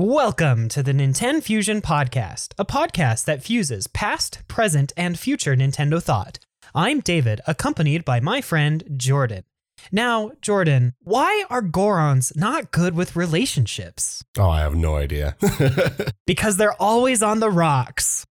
Welcome 0.00 0.68
to 0.68 0.82
the 0.84 0.92
NintenFusion 0.92 1.80
Podcast, 1.80 2.52
a 2.56 2.64
podcast 2.64 3.24
that 3.24 3.42
fuses 3.42 3.88
past, 3.88 4.46
present, 4.46 4.92
and 4.96 5.18
future 5.18 5.56
Nintendo 5.56 6.00
thought. 6.00 6.38
I'm 6.72 7.00
David, 7.00 7.40
accompanied 7.48 8.04
by 8.04 8.20
my 8.20 8.40
friend 8.40 8.84
Jordan. 8.96 9.42
Now, 9.90 10.30
Jordan, 10.40 10.94
why 11.02 11.42
are 11.50 11.60
Gorons 11.60 12.36
not 12.36 12.70
good 12.70 12.94
with 12.94 13.16
relationships? 13.16 14.24
Oh, 14.38 14.48
I 14.48 14.60
have 14.60 14.76
no 14.76 14.94
idea. 14.94 15.36
Because 16.28 16.58
they're 16.58 16.80
always 16.80 17.20
on 17.20 17.40
the 17.40 17.50
rocks. 17.50 18.24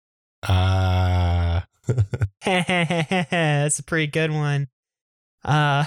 uh, 0.43 1.59
That's 2.45 3.79
a 3.79 3.83
pretty 3.83 4.07
good 4.07 4.31
one. 4.31 4.69
Uh, 5.43 5.83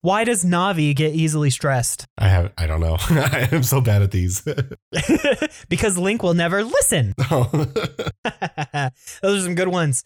why 0.00 0.24
does 0.24 0.44
Navi 0.44 0.94
get 0.94 1.14
easily 1.14 1.50
stressed? 1.50 2.06
I 2.16 2.28
have 2.28 2.52
I 2.56 2.66
don't 2.66 2.80
know. 2.80 2.96
I 3.10 3.48
am 3.50 3.62
so 3.62 3.80
bad 3.80 4.02
at 4.02 4.10
these. 4.10 4.46
because 5.68 5.98
Link 5.98 6.22
will 6.22 6.34
never 6.34 6.62
listen. 6.64 7.14
Oh. 7.30 7.48
Those 9.22 9.40
are 9.40 9.44
some 9.44 9.54
good 9.54 9.68
ones. 9.68 10.04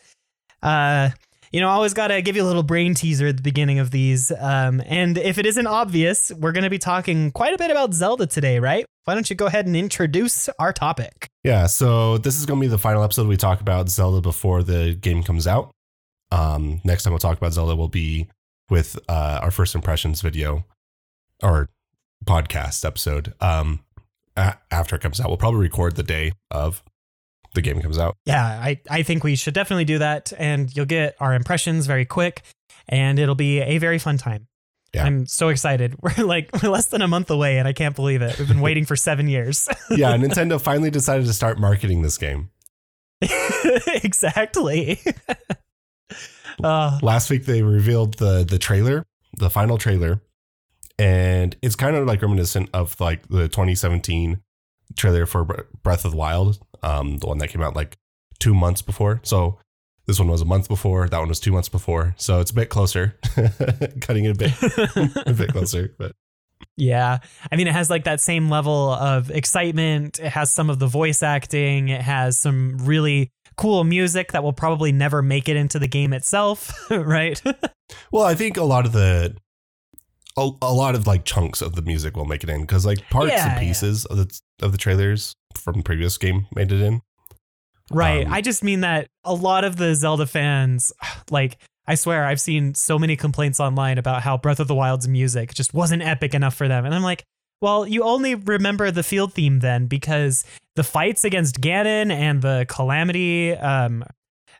Uh, 0.62 1.10
you 1.52 1.60
know, 1.60 1.68
I 1.68 1.72
always 1.72 1.92
got 1.92 2.08
to 2.08 2.22
give 2.22 2.34
you 2.34 2.42
a 2.42 2.46
little 2.46 2.62
brain 2.62 2.94
teaser 2.94 3.26
at 3.26 3.36
the 3.36 3.42
beginning 3.42 3.78
of 3.78 3.90
these. 3.90 4.32
Um, 4.40 4.82
and 4.86 5.18
if 5.18 5.36
it 5.36 5.44
isn't 5.44 5.66
obvious, 5.66 6.32
we're 6.32 6.52
going 6.52 6.64
to 6.64 6.70
be 6.70 6.78
talking 6.78 7.30
quite 7.30 7.52
a 7.52 7.58
bit 7.58 7.70
about 7.70 7.92
Zelda 7.92 8.26
today, 8.26 8.58
right? 8.58 8.86
Why 9.04 9.14
don't 9.14 9.28
you 9.28 9.36
go 9.36 9.46
ahead 9.46 9.66
and 9.66 9.76
introduce 9.76 10.48
our 10.58 10.72
topic? 10.72 11.28
yeah, 11.44 11.66
so 11.66 12.16
this 12.18 12.38
is 12.38 12.46
going 12.46 12.58
to 12.60 12.64
be 12.64 12.68
the 12.68 12.78
final 12.78 13.02
episode 13.02 13.26
we 13.26 13.36
talk 13.36 13.60
about 13.60 13.90
Zelda 13.90 14.22
before 14.22 14.62
the 14.62 14.94
game 14.94 15.22
comes 15.22 15.46
out. 15.46 15.72
Um, 16.30 16.80
next 16.84 17.02
time 17.02 17.12
we'll 17.12 17.18
talk 17.18 17.36
about 17.36 17.52
Zelda 17.52 17.76
will 17.76 17.88
be 17.88 18.28
with 18.70 18.98
uh, 19.08 19.40
our 19.42 19.50
first 19.50 19.74
impressions 19.74 20.20
video 20.20 20.64
or 21.42 21.68
podcast 22.24 22.84
episode. 22.84 23.34
Um, 23.40 23.80
a- 24.36 24.56
after 24.70 24.96
it 24.96 25.02
comes 25.02 25.20
out, 25.20 25.28
we'll 25.28 25.36
probably 25.36 25.60
record 25.60 25.96
the 25.96 26.02
day 26.02 26.32
of 26.50 26.82
the 27.54 27.60
game 27.60 27.80
comes 27.82 27.98
out. 27.98 28.16
Yeah, 28.24 28.44
I, 28.44 28.80
I 28.88 29.02
think 29.02 29.24
we 29.24 29.36
should 29.36 29.54
definitely 29.54 29.84
do 29.84 29.98
that. 29.98 30.32
And 30.38 30.74
you'll 30.74 30.86
get 30.86 31.16
our 31.20 31.34
impressions 31.34 31.86
very 31.86 32.06
quick, 32.06 32.42
and 32.88 33.18
it'll 33.18 33.34
be 33.34 33.60
a 33.60 33.78
very 33.78 33.98
fun 33.98 34.16
time. 34.16 34.46
Yeah. 34.94 35.04
I'm 35.04 35.26
so 35.26 35.48
excited. 35.48 35.96
We're 36.02 36.24
like 36.24 36.50
we're 36.62 36.68
less 36.68 36.86
than 36.86 37.00
a 37.02 37.08
month 37.08 37.30
away, 37.30 37.58
and 37.58 37.66
I 37.66 37.72
can't 37.72 37.96
believe 37.96 38.20
it. 38.22 38.38
We've 38.38 38.48
been 38.48 38.60
waiting 38.60 38.84
for 38.84 38.96
seven 38.96 39.28
years. 39.28 39.68
Yeah, 39.90 40.16
Nintendo 40.16 40.58
finally 40.60 40.90
decided 40.90 41.26
to 41.26 41.32
start 41.34 41.58
marketing 41.58 42.02
this 42.02 42.16
game. 42.16 42.50
exactly. 44.02 44.98
Uh, 46.62 46.98
last 47.02 47.30
week 47.30 47.46
they 47.46 47.62
revealed 47.62 48.18
the 48.18 48.44
the 48.48 48.58
trailer, 48.58 49.04
the 49.38 49.50
final 49.50 49.78
trailer, 49.78 50.20
and 50.98 51.56
it's 51.62 51.76
kind 51.76 51.96
of 51.96 52.06
like 52.06 52.22
reminiscent 52.22 52.70
of 52.72 52.98
like 53.00 53.28
the 53.28 53.48
2017 53.48 54.40
trailer 54.96 55.26
for 55.26 55.44
Breath 55.82 56.04
of 56.04 56.12
the 56.12 56.16
Wild, 56.16 56.58
um, 56.82 57.18
the 57.18 57.26
one 57.26 57.38
that 57.38 57.48
came 57.48 57.62
out 57.62 57.74
like 57.74 57.96
two 58.38 58.54
months 58.54 58.82
before. 58.82 59.20
So 59.22 59.58
this 60.06 60.18
one 60.18 60.28
was 60.28 60.40
a 60.40 60.44
month 60.44 60.68
before, 60.68 61.08
that 61.08 61.18
one 61.18 61.28
was 61.28 61.40
two 61.40 61.52
months 61.52 61.68
before. 61.68 62.14
So 62.18 62.40
it's 62.40 62.50
a 62.50 62.54
bit 62.54 62.68
closer, 62.68 63.18
cutting 64.00 64.24
it 64.24 64.30
a 64.30 64.34
bit 64.34 64.52
a 65.26 65.32
bit 65.32 65.52
closer. 65.52 65.94
But 65.96 66.12
yeah. 66.76 67.18
I 67.50 67.56
mean, 67.56 67.66
it 67.66 67.72
has 67.72 67.90
like 67.90 68.04
that 68.04 68.20
same 68.20 68.48
level 68.48 68.90
of 68.90 69.30
excitement. 69.30 70.18
It 70.18 70.30
has 70.30 70.50
some 70.52 70.70
of 70.70 70.78
the 70.78 70.86
voice 70.86 71.22
acting. 71.22 71.88
It 71.88 72.00
has 72.00 72.38
some 72.38 72.78
really 72.78 73.30
cool 73.62 73.84
music 73.84 74.32
that 74.32 74.42
will 74.42 74.52
probably 74.52 74.92
never 74.92 75.22
make 75.22 75.48
it 75.48 75.56
into 75.56 75.78
the 75.78 75.88
game 75.88 76.12
itself, 76.12 76.72
right? 76.90 77.40
well, 78.10 78.24
I 78.24 78.34
think 78.34 78.56
a 78.56 78.64
lot 78.64 78.86
of 78.86 78.92
the 78.92 79.36
a, 80.36 80.50
a 80.62 80.72
lot 80.72 80.94
of 80.94 81.06
like 81.06 81.24
chunks 81.24 81.62
of 81.62 81.74
the 81.74 81.82
music 81.82 82.16
will 82.16 82.24
make 82.24 82.42
it 82.42 82.50
in 82.50 82.62
because 82.62 82.84
like 82.86 83.08
parts 83.10 83.32
Yeah, 83.32 83.52
and 83.52 83.60
pieces 83.60 84.04
of 84.06 84.16
the 84.16 84.40
of 84.60 84.72
the 84.72 84.78
trailers 84.78 85.34
from 85.54 85.76
the 85.76 85.82
previous 85.82 86.18
game 86.18 86.46
made 86.54 86.72
it 86.72 86.80
in. 86.80 87.02
right. 87.90 88.26
Um, 88.26 88.32
I 88.32 88.40
just 88.40 88.64
mean 88.64 88.80
that 88.80 89.06
a 89.24 89.34
lot 89.34 89.64
of 89.64 89.76
the 89.76 89.94
Zelda 89.94 90.26
fans, 90.26 90.92
like, 91.30 91.58
I 91.86 91.94
swear 91.94 92.24
I've 92.24 92.40
seen 92.40 92.74
so 92.74 92.98
many 92.98 93.16
complaints 93.16 93.60
online 93.60 93.98
about 93.98 94.22
how 94.22 94.38
Breath 94.38 94.60
of 94.60 94.68
the 94.68 94.74
Wild's 94.74 95.06
music 95.08 95.52
just 95.54 95.74
wasn't 95.74 96.02
epic 96.02 96.32
enough 96.34 96.54
for 96.54 96.68
them. 96.68 96.84
And 96.84 96.94
I'm 96.94 97.02
like, 97.02 97.24
well, 97.62 97.86
you 97.86 98.02
only 98.02 98.34
remember 98.34 98.90
the 98.90 99.02
field 99.02 99.32
theme 99.32 99.60
then 99.60 99.86
because 99.86 100.44
the 100.76 100.84
fights 100.84 101.24
against 101.24 101.60
Ganon 101.60 102.10
and 102.10 102.42
the 102.42 102.66
Calamity, 102.68 103.52
um, 103.52 104.04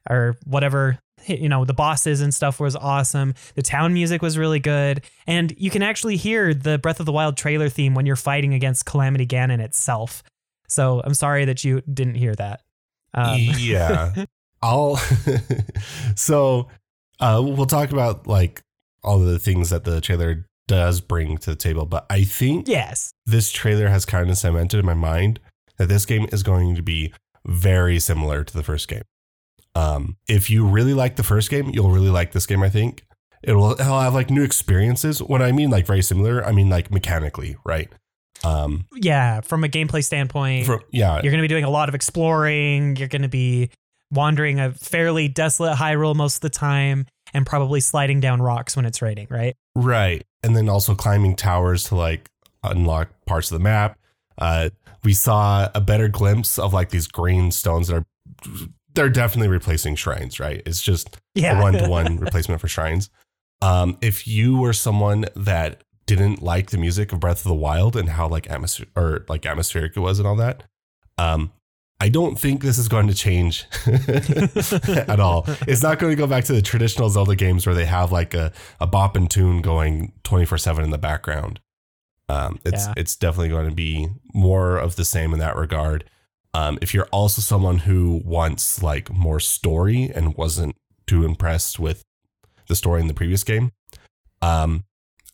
or 0.09 0.37
whatever, 0.47 0.99
you 1.27 1.49
know, 1.49 1.65
the 1.65 1.75
bosses 1.75 2.21
and 2.21 2.33
stuff 2.33 2.61
was 2.61 2.75
awesome. 2.75 3.35
The 3.55 3.63
town 3.63 3.93
music 3.93 4.23
was 4.23 4.39
really 4.39 4.61
good. 4.61 5.03
And 5.27 5.53
you 5.59 5.71
can 5.71 5.83
actually 5.83 6.17
hear 6.17 6.55
the 6.55 6.79
Breath 6.79 7.01
of 7.01 7.07
the 7.07 7.13
Wild 7.13 7.37
trailer 7.37 7.69
theme 7.69 7.95
when 7.95 8.07
you're 8.07 8.17
fighting 8.17 8.55
against 8.55 8.87
Calamity 8.87 9.27
Ganon 9.27 9.61
itself. 9.61 10.23
So 10.69 11.03
I'm 11.05 11.15
sorry 11.15 11.45
that 11.45 11.65
you 11.65 11.83
didn't 11.83 12.15
hear 12.15 12.35
that. 12.37 12.61
Um, 13.15 13.39
yeah 13.59 14.25
i'll 14.63 14.97
so 16.17 16.69
uh 17.21 17.43
we'll 17.45 17.67
talk 17.67 17.91
about 17.91 18.27
like 18.27 18.63
all 19.03 19.19
the 19.19 19.39
things 19.39 19.71
that 19.71 19.85
the 19.85 20.01
trailer 20.01 20.47
does 20.69 21.01
bring 21.01 21.37
to 21.39 21.51
the 21.51 21.57
table 21.57 21.87
but 21.87 22.07
i 22.11 22.23
think 22.23 22.69
yes. 22.69 23.13
this 23.27 23.51
trailer 23.51 23.89
has 23.89 24.05
kind 24.05 24.31
of 24.31 24.39
cemented 24.39 24.79
in 24.79 24.87
my 24.87 24.95
mind 24.95 25.41
that 25.79 25.89
this 25.89 26.07
game 26.07 26.27
is 26.33 26.43
going 26.43 26.75
to 26.75 26.83
be 26.83 27.13
very 27.47 27.99
similar 27.99 28.45
to 28.45 28.55
the 28.55 28.63
first 28.63 28.89
game 28.89 29.03
um 29.75 30.17
if 30.29 30.49
you 30.49 30.67
really 30.67 30.95
like 30.95 31.17
the 31.17 31.23
first 31.23 31.51
game 31.51 31.71
you'll 31.73 31.91
really 31.91 32.11
like 32.11 32.33
this 32.33 32.47
game 32.47 32.63
i 32.63 32.69
think 32.69 33.05
it'll, 33.43 33.73
it'll 33.73 34.01
have 34.01 34.15
like 34.15 34.31
new 34.31 34.43
experiences 34.43 35.21
when 35.23 35.43
i 35.43 35.51
mean 35.51 35.71
like 35.71 35.87
very 35.87 36.03
similar 36.03 36.45
i 36.45 36.53
mean 36.53 36.69
like 36.69 36.91
mechanically 36.91 37.57
right 37.65 37.91
um 38.45 38.87
Yeah. 38.97 39.41
From 39.41 39.63
a 39.65 39.69
gameplay 39.69 40.05
standpoint, 40.05 40.67
from, 40.67 40.81
yeah 40.91 41.15
you're 41.15 41.31
going 41.31 41.39
to 41.39 41.43
be 41.43 41.49
doing 41.49 41.65
a 41.65 41.71
lot 41.71 41.89
of 41.89 41.95
exploring. 41.95 42.97
You're 42.97 43.09
going 43.09 43.23
to 43.23 43.29
be 43.29 43.71
wandering 44.11 44.61
a 44.61 44.73
fairly 44.73 45.29
desolate 45.29 45.77
Hyrule 45.77 46.15
most 46.15 46.37
of 46.37 46.41
the 46.43 46.51
time 46.51 47.07
and 47.33 47.47
probably 47.47 47.81
sliding 47.81 48.21
down 48.21 48.43
rocks 48.43 48.77
when 48.77 48.85
it's 48.85 49.01
raining, 49.01 49.27
right? 49.31 49.57
Right. 49.75 50.25
And 50.43 50.57
then 50.57 50.69
also 50.69 50.95
climbing 50.95 51.37
towers 51.37 51.85
to 51.85 51.95
like 51.95 52.31
unlock 52.65 53.11
parts 53.27 53.51
of 53.51 53.59
the 53.59 53.63
map. 53.63 53.99
Uh, 54.39 54.71
we 55.05 55.13
saw 55.15 55.69
a 55.75 55.81
better 55.81 56.09
glimpse 56.09 56.59
of 56.59 56.73
like 56.73 56.91
these 56.91 57.07
green 57.07 57.51
stones 57.51 57.89
that 57.89 57.97
are 57.97 58.07
they're 58.95 59.09
definitely 59.09 59.49
replacing 59.49 59.95
shrines, 59.97 60.39
right? 60.39 60.63
It's 60.67 60.83
just 60.83 61.17
Yeah. 61.35 61.59
a 61.59 61.63
one 61.63 61.73
to 61.75 61.89
one 61.89 62.19
replacement 62.19 62.61
for 62.61 62.69
shrines. 62.69 63.09
Um, 63.63 63.97
if 64.03 64.27
you 64.27 64.59
were 64.59 64.73
someone 64.73 65.27
that 65.37 65.83
didn't 66.07 66.43
like 66.43 66.71
the 66.71 66.79
music 66.79 67.13
of 67.13 67.21
Breath 67.21 67.39
of 67.39 67.49
the 67.49 67.55
Wild 67.55 67.97
and 67.97 68.09
how 68.11 68.27
like 68.29 68.51
atmosphere 68.51 68.89
or 68.97 69.25
like 69.29 69.47
atmospheric 69.47 69.97
it 69.97 70.01
was 70.01 70.19
and 70.19 70.27
all 70.29 70.37
that, 70.37 70.65
um, 71.17 71.53
I 72.03 72.09
don't 72.09 72.35
think 72.37 72.63
this 72.63 72.79
is 72.79 72.89
going 72.89 73.07
to 73.07 73.15
change 73.15 73.65
at 73.87 75.21
all. 75.21 75.45
It's 75.69 75.85
not 75.85 76.01
going 76.01 76.11
to 76.11 76.17
go 76.17 76.27
back 76.27 76.43
to 76.47 76.53
the 76.53 76.61
traditional 76.61 77.09
Zelda 77.09 77.37
games 77.37 77.65
where 77.65 77.77
they 77.77 77.85
have 77.85 78.11
like 78.11 78.35
a, 78.35 78.51
a 78.81 78.89
bop 78.89 79.15
and 79.15 79.31
tune 79.31 79.63
going 79.63 80.13
24 80.25 80.59
7 80.59 80.83
in 80.83 80.91
the 80.91 80.99
background. 80.99 81.61
Um, 82.29 82.59
it's 82.65 82.87
Yeah. 82.87 82.95
it's 82.97 83.15
definitely 83.15 83.51
going 83.51 83.69
to 83.69 83.75
be 83.75 84.09
more 84.35 84.79
of 84.79 84.97
the 84.97 85.05
same 85.05 85.33
in 85.33 85.39
that 85.39 85.55
regard. 85.55 86.03
Um, 86.53 86.77
if 86.83 86.93
you're 86.93 87.07
also 87.13 87.41
someone 87.41 87.79
who 87.79 88.21
wants 88.25 88.83
like 88.83 89.09
more 89.13 89.39
story 89.39 90.11
and 90.13 90.35
wasn't 90.37 90.75
too 91.07 91.25
impressed 91.25 91.79
with 91.79 92.03
the 92.67 92.75
story 92.75 93.01
in 93.01 93.07
the 93.07 93.15
previous 93.15 93.45
game, 93.45 93.71
um, 94.41 94.83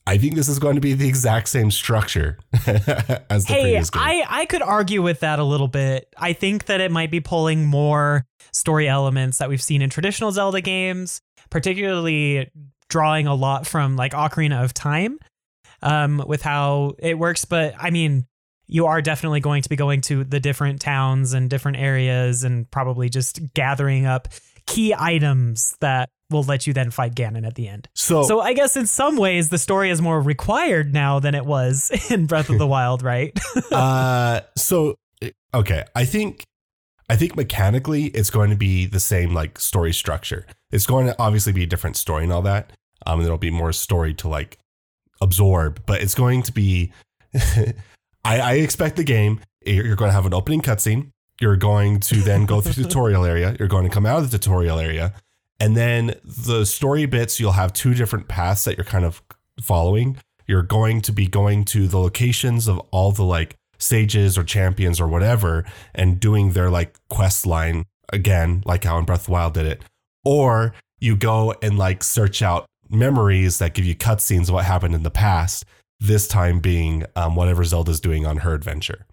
I 0.08 0.16
think 0.16 0.36
this 0.36 0.48
is 0.48 0.58
going 0.58 0.76
to 0.76 0.80
be 0.80 0.94
the 0.94 1.06
exact 1.06 1.50
same 1.50 1.70
structure 1.70 2.38
as 2.66 3.44
the 3.44 3.52
Hey, 3.52 3.62
previous 3.62 3.90
game. 3.90 4.02
I, 4.02 4.24
I 4.26 4.46
could 4.46 4.62
argue 4.62 5.02
with 5.02 5.20
that 5.20 5.38
a 5.38 5.44
little 5.44 5.68
bit. 5.68 6.08
I 6.16 6.32
think 6.32 6.64
that 6.64 6.80
it 6.80 6.90
might 6.90 7.10
be 7.10 7.20
pulling 7.20 7.66
more 7.66 8.24
story 8.50 8.88
elements 8.88 9.36
that 9.36 9.50
we've 9.50 9.62
seen 9.62 9.82
in 9.82 9.90
traditional 9.90 10.32
Zelda 10.32 10.62
games, 10.62 11.20
particularly 11.50 12.50
drawing 12.88 13.26
a 13.26 13.34
lot 13.34 13.66
from 13.66 13.96
like 13.96 14.12
Ocarina 14.12 14.64
of 14.64 14.72
Time 14.72 15.18
um, 15.82 16.24
with 16.26 16.40
how 16.40 16.94
it 16.98 17.18
works. 17.18 17.44
But 17.44 17.74
I 17.78 17.90
mean, 17.90 18.26
you 18.66 18.86
are 18.86 19.02
definitely 19.02 19.40
going 19.40 19.60
to 19.62 19.68
be 19.68 19.76
going 19.76 20.00
to 20.02 20.24
the 20.24 20.40
different 20.40 20.80
towns 20.80 21.34
and 21.34 21.50
different 21.50 21.76
areas 21.76 22.44
and 22.44 22.70
probably 22.70 23.10
just 23.10 23.40
gathering 23.52 24.06
up 24.06 24.28
key 24.68 24.94
items 24.96 25.74
that 25.80 26.10
will 26.30 26.42
let 26.42 26.66
you 26.66 26.74
then 26.74 26.90
fight 26.90 27.14
Ganon 27.14 27.46
at 27.46 27.54
the 27.54 27.66
end. 27.66 27.88
so, 27.94 28.22
So 28.22 28.40
I 28.40 28.52
guess 28.52 28.76
in 28.76 28.86
some 28.86 29.16
ways 29.16 29.48
the 29.48 29.56
story 29.58 29.90
is 29.90 30.02
more 30.02 30.20
required 30.20 30.92
now 30.92 31.18
than 31.18 31.34
it 31.34 31.46
was 31.46 31.90
in 32.10 32.26
Breath 32.26 32.50
of 32.50 32.58
the 32.58 32.66
Wild, 32.66 33.02
right? 33.02 33.36
uh 33.72 34.40
so 34.56 34.94
okay 35.54 35.84
i 35.94 36.04
think 36.04 36.44
i 37.08 37.16
think 37.16 37.34
mechanically 37.36 38.04
it's 38.06 38.30
going 38.30 38.50
to 38.50 38.56
be 38.56 38.84
the 38.86 39.00
same 39.00 39.32
like 39.32 39.58
story 39.58 39.92
structure 39.92 40.46
it's 40.70 40.86
going 40.86 41.06
to 41.06 41.16
obviously 41.18 41.52
be 41.52 41.62
a 41.62 41.66
different 41.66 41.96
story 41.96 42.24
and 42.24 42.32
all 42.32 42.42
that 42.42 42.72
um 43.06 43.18
and 43.18 43.24
there'll 43.24 43.38
be 43.38 43.50
more 43.50 43.72
story 43.72 44.12
to 44.12 44.28
like 44.28 44.58
absorb 45.22 45.82
but 45.86 46.02
it's 46.02 46.14
going 46.14 46.42
to 46.42 46.52
be 46.52 46.92
i 48.24 48.40
i 48.40 48.52
expect 48.54 48.96
the 48.96 49.04
game 49.04 49.40
you're 49.64 49.86
you're 49.86 49.96
going 49.96 50.10
to 50.10 50.14
have 50.14 50.26
an 50.26 50.34
opening 50.34 50.60
cutscene 50.60 51.10
you're 51.40 51.56
going 51.56 52.00
to 52.00 52.16
then 52.16 52.46
go 52.46 52.60
through 52.60 52.82
the 52.82 52.88
tutorial 52.88 53.24
area 53.24 53.56
you're 53.58 53.68
going 53.68 53.84
to 53.84 53.90
come 53.90 54.06
out 54.06 54.18
of 54.18 54.30
the 54.30 54.38
tutorial 54.38 54.78
area 54.78 55.12
and 55.60 55.76
then 55.76 56.14
the 56.24 56.64
story 56.64 57.06
bits 57.06 57.38
you'll 57.38 57.52
have 57.52 57.72
two 57.72 57.94
different 57.94 58.28
paths 58.28 58.64
that 58.64 58.76
you're 58.76 58.84
kind 58.84 59.04
of 59.04 59.22
following 59.60 60.16
you're 60.46 60.62
going 60.62 61.00
to 61.02 61.12
be 61.12 61.26
going 61.26 61.64
to 61.64 61.86
the 61.86 61.98
locations 61.98 62.66
of 62.66 62.78
all 62.90 63.12
the 63.12 63.22
like 63.22 63.54
sages 63.78 64.36
or 64.36 64.44
champions 64.44 65.00
or 65.00 65.06
whatever 65.06 65.64
and 65.94 66.20
doing 66.20 66.52
their 66.52 66.70
like 66.70 66.98
quest 67.08 67.46
line 67.46 67.84
again, 68.12 68.62
like 68.64 68.84
how 68.84 68.98
in 68.98 69.04
Breath 69.04 69.20
of 69.20 69.26
the 69.26 69.32
Wild 69.32 69.54
did 69.54 69.66
it. 69.66 69.82
Or 70.24 70.74
you 70.98 71.16
go 71.16 71.54
and 71.62 71.78
like 71.78 72.02
search 72.02 72.42
out 72.42 72.66
memories 72.88 73.58
that 73.58 73.74
give 73.74 73.84
you 73.84 73.94
cutscenes 73.94 74.48
of 74.48 74.54
what 74.54 74.64
happened 74.64 74.94
in 74.94 75.02
the 75.02 75.10
past, 75.10 75.64
this 76.00 76.26
time 76.26 76.60
being 76.60 77.04
um, 77.16 77.36
whatever 77.36 77.64
Zelda's 77.64 78.00
doing 78.00 78.26
on 78.26 78.38
her 78.38 78.54
adventure. 78.54 79.06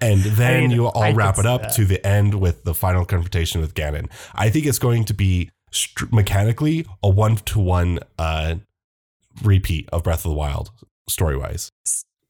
And 0.00 0.22
then 0.22 0.56
I 0.56 0.60
mean, 0.60 0.70
you 0.70 0.86
all 0.86 1.02
I 1.02 1.12
wrap 1.12 1.38
it 1.38 1.46
up 1.46 1.62
that. 1.62 1.72
to 1.74 1.84
the 1.84 2.04
end 2.06 2.34
with 2.40 2.64
the 2.64 2.74
final 2.74 3.04
confrontation 3.04 3.60
with 3.60 3.74
Ganon. 3.74 4.10
I 4.34 4.50
think 4.50 4.66
it's 4.66 4.78
going 4.78 5.04
to 5.06 5.14
be 5.14 5.50
str- 5.70 6.06
mechanically 6.10 6.86
a 7.02 7.08
one 7.10 7.36
to 7.36 7.58
one 7.60 7.98
uh, 8.18 8.56
repeat 9.42 9.88
of 9.92 10.02
Breath 10.04 10.24
of 10.24 10.30
the 10.30 10.36
Wild 10.36 10.70
story 11.08 11.36
wise. 11.36 11.70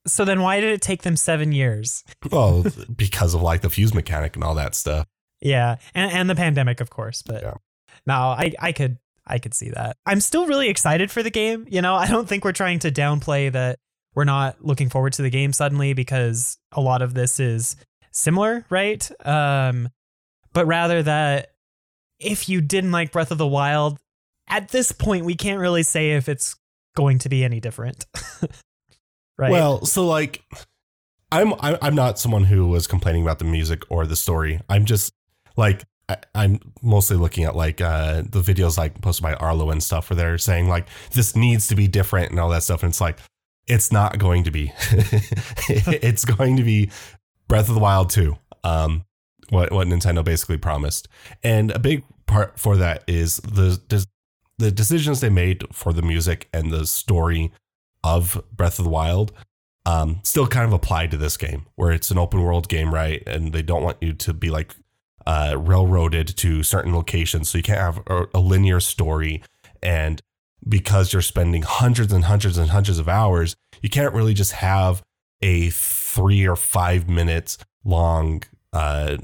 so 0.07 0.25
then 0.25 0.41
why 0.43 0.61
did 0.61 0.71
it 0.73 0.83
take 0.83 1.03
them 1.03 1.17
seven 1.17 1.53
years? 1.53 2.03
Well, 2.31 2.65
because 2.97 3.35
of 3.35 3.43
like 3.43 3.61
the 3.63 3.71
fuse 3.71 3.95
mechanic 3.95 4.35
and 4.35 4.45
all 4.45 4.55
that 4.57 4.75
stuff. 4.75 5.07
Yeah, 5.41 5.77
and, 5.95 6.11
and 6.11 6.31
the 6.31 6.35
pandemic, 6.35 6.81
of 6.81 6.91
course. 6.91 7.23
But 7.23 7.43
Yeah. 7.43 7.55
no, 8.07 8.15
I 8.15 8.53
I 8.59 8.73
could 8.73 8.99
I 9.27 9.39
could 9.39 9.55
see 9.55 9.71
that. 9.71 9.97
I'm 10.07 10.21
still 10.21 10.47
really 10.47 10.69
excited 10.69 11.11
for 11.11 11.23
the 11.23 11.31
game. 11.31 11.67
You 11.71 11.83
know, 11.83 11.95
I 11.95 12.09
don't 12.09 12.29
think 12.29 12.45
we're 12.45 12.53
trying 12.53 12.81
to 12.81 12.91
downplay 12.91 13.53
that 13.53 13.79
we're 14.15 14.25
not 14.25 14.65
looking 14.65 14.89
forward 14.89 15.13
to 15.15 15.23
the 15.23 15.31
game 15.31 15.53
suddenly 15.53 15.93
because 15.93 16.59
a 16.73 16.81
lot 16.81 17.03
of 17.03 17.15
this 17.15 17.41
is 17.41 17.77
similar, 18.11 18.65
right? 18.71 19.11
Um, 19.27 19.89
but 20.53 20.67
rather 20.67 21.03
that 21.03 21.53
if 22.21 22.49
you 22.49 22.61
didn't 22.61 22.93
like 22.93 23.13
Breath 23.13 23.31
of 23.31 23.39
the 23.39 23.47
Wild, 23.47 23.99
at 24.49 24.69
this 24.69 24.93
point 24.93 25.25
we 25.25 25.35
can't 25.35 25.61
really 25.61 25.83
say 25.83 26.13
if 26.13 26.29
it's 26.29 26.57
going 26.97 27.19
to 27.21 27.29
be 27.29 27.45
any 27.45 27.61
different. 27.61 28.07
right. 29.39 29.51
Well, 29.51 29.85
so 29.85 30.07
like, 30.07 30.43
I'm 31.33 31.55
I'm 31.61 31.95
not 31.95 32.19
someone 32.19 32.45
who 32.45 32.69
was 32.69 32.87
complaining 32.87 33.23
about 33.23 33.41
the 33.41 33.45
music 33.45 33.83
or 33.91 34.07
the 34.07 34.17
story. 34.17 34.61
I'm 34.69 34.85
just 34.85 35.13
like 35.57 35.83
I, 36.09 36.17
I'm 36.35 36.61
mostly 36.83 37.17
looking 37.17 37.45
at 37.45 37.57
like 37.57 37.81
uh, 37.81 38.23
the 38.23 38.41
videos 38.41 38.79
like 38.79 39.01
posted 39.01 39.25
by 39.25 39.35
Arlo 39.35 39.71
and 39.71 39.83
stuff 39.83 40.11
where 40.11 40.17
they're 40.17 40.39
saying 40.39 40.69
like 40.69 40.87
this 41.13 41.35
needs 41.35 41.67
to 41.69 41.75
be 41.75 41.89
different 41.89 42.31
and 42.31 42.39
all 42.39 42.51
that 42.51 42.63
stuff, 42.63 42.83
and 42.83 42.91
it's 42.91 43.01
like 43.01 43.19
it's 43.67 43.91
not 43.93 44.19
going 44.19 44.45
to 44.45 44.51
be. 44.51 44.73
it's 45.69 46.25
going 46.25 46.57
to 46.57 46.63
be 46.63 46.91
Breath 47.49 47.69
of 47.69 47.75
the 47.75 47.81
Wild 47.81 48.11
2. 48.11 48.37
Um, 48.63 49.05
what 49.51 49.73
what 49.73 49.87
Nintendo 49.87 50.25
basically 50.25 50.57
promised, 50.57 51.09
and 51.43 51.71
a 51.71 51.79
big 51.79 52.05
part 52.27 52.59
for 52.59 52.77
that 52.77 53.05
is 53.07 53.37
the 53.37 54.07
the, 54.59 54.71
decisions 54.71 55.21
they 55.21 55.29
made 55.29 55.65
for 55.73 55.93
the 55.93 56.01
music 56.01 56.49
and 56.53 56.71
the 56.71 56.87
story 56.87 57.53
of 58.03 58.43
Breath 58.53 58.79
of 58.79 58.85
the 58.85 58.91
Wild 58.91 59.33
um, 59.87 60.21
still 60.23 60.47
kind 60.47 60.65
of 60.65 60.73
apply 60.73 61.09
to 61.09 61.17
this 61.17 61.37
game, 61.37 61.67
where 61.75 61.93
it's 61.93 62.11
an 62.11 62.19
open 62.19 62.43
world 62.43 62.69
game, 62.69 62.95
right? 62.95 63.23
And 63.27 63.53
they 63.53 63.63
don't 63.63 63.83
want 63.83 63.99
you 64.01 64.13
to 64.15 64.33
be 64.33 64.51
like 64.51 64.75
uh, 65.27 65.57
railroaded 65.59 66.29
to 66.39 66.63
certain 66.63 66.95
locations, 66.95 67.51
so 67.51 67.59
you 67.59 67.65
can't 67.65 67.81
have 67.81 68.01
a, 68.07 68.27
a 68.35 68.41
linear 68.41 68.81
story. 68.81 69.43
And 69.83 70.23
because 70.69 71.13
you're 71.13 71.23
spending 71.23 71.63
hundreds 71.63 72.13
and 72.13 72.25
hundreds 72.25 72.59
and 72.59 72.71
hundreds 72.71 72.99
of 72.99 73.09
hours, 73.09 73.55
you 73.83 73.89
can't 73.89 74.15
really 74.15 74.35
just 74.35 74.53
have 74.53 75.03
a 75.43 75.71
three 75.71 76.47
or 76.47 76.57
five 76.57 77.09
minutes 77.09 77.59
long 77.85 78.43
uh, 78.73 79.17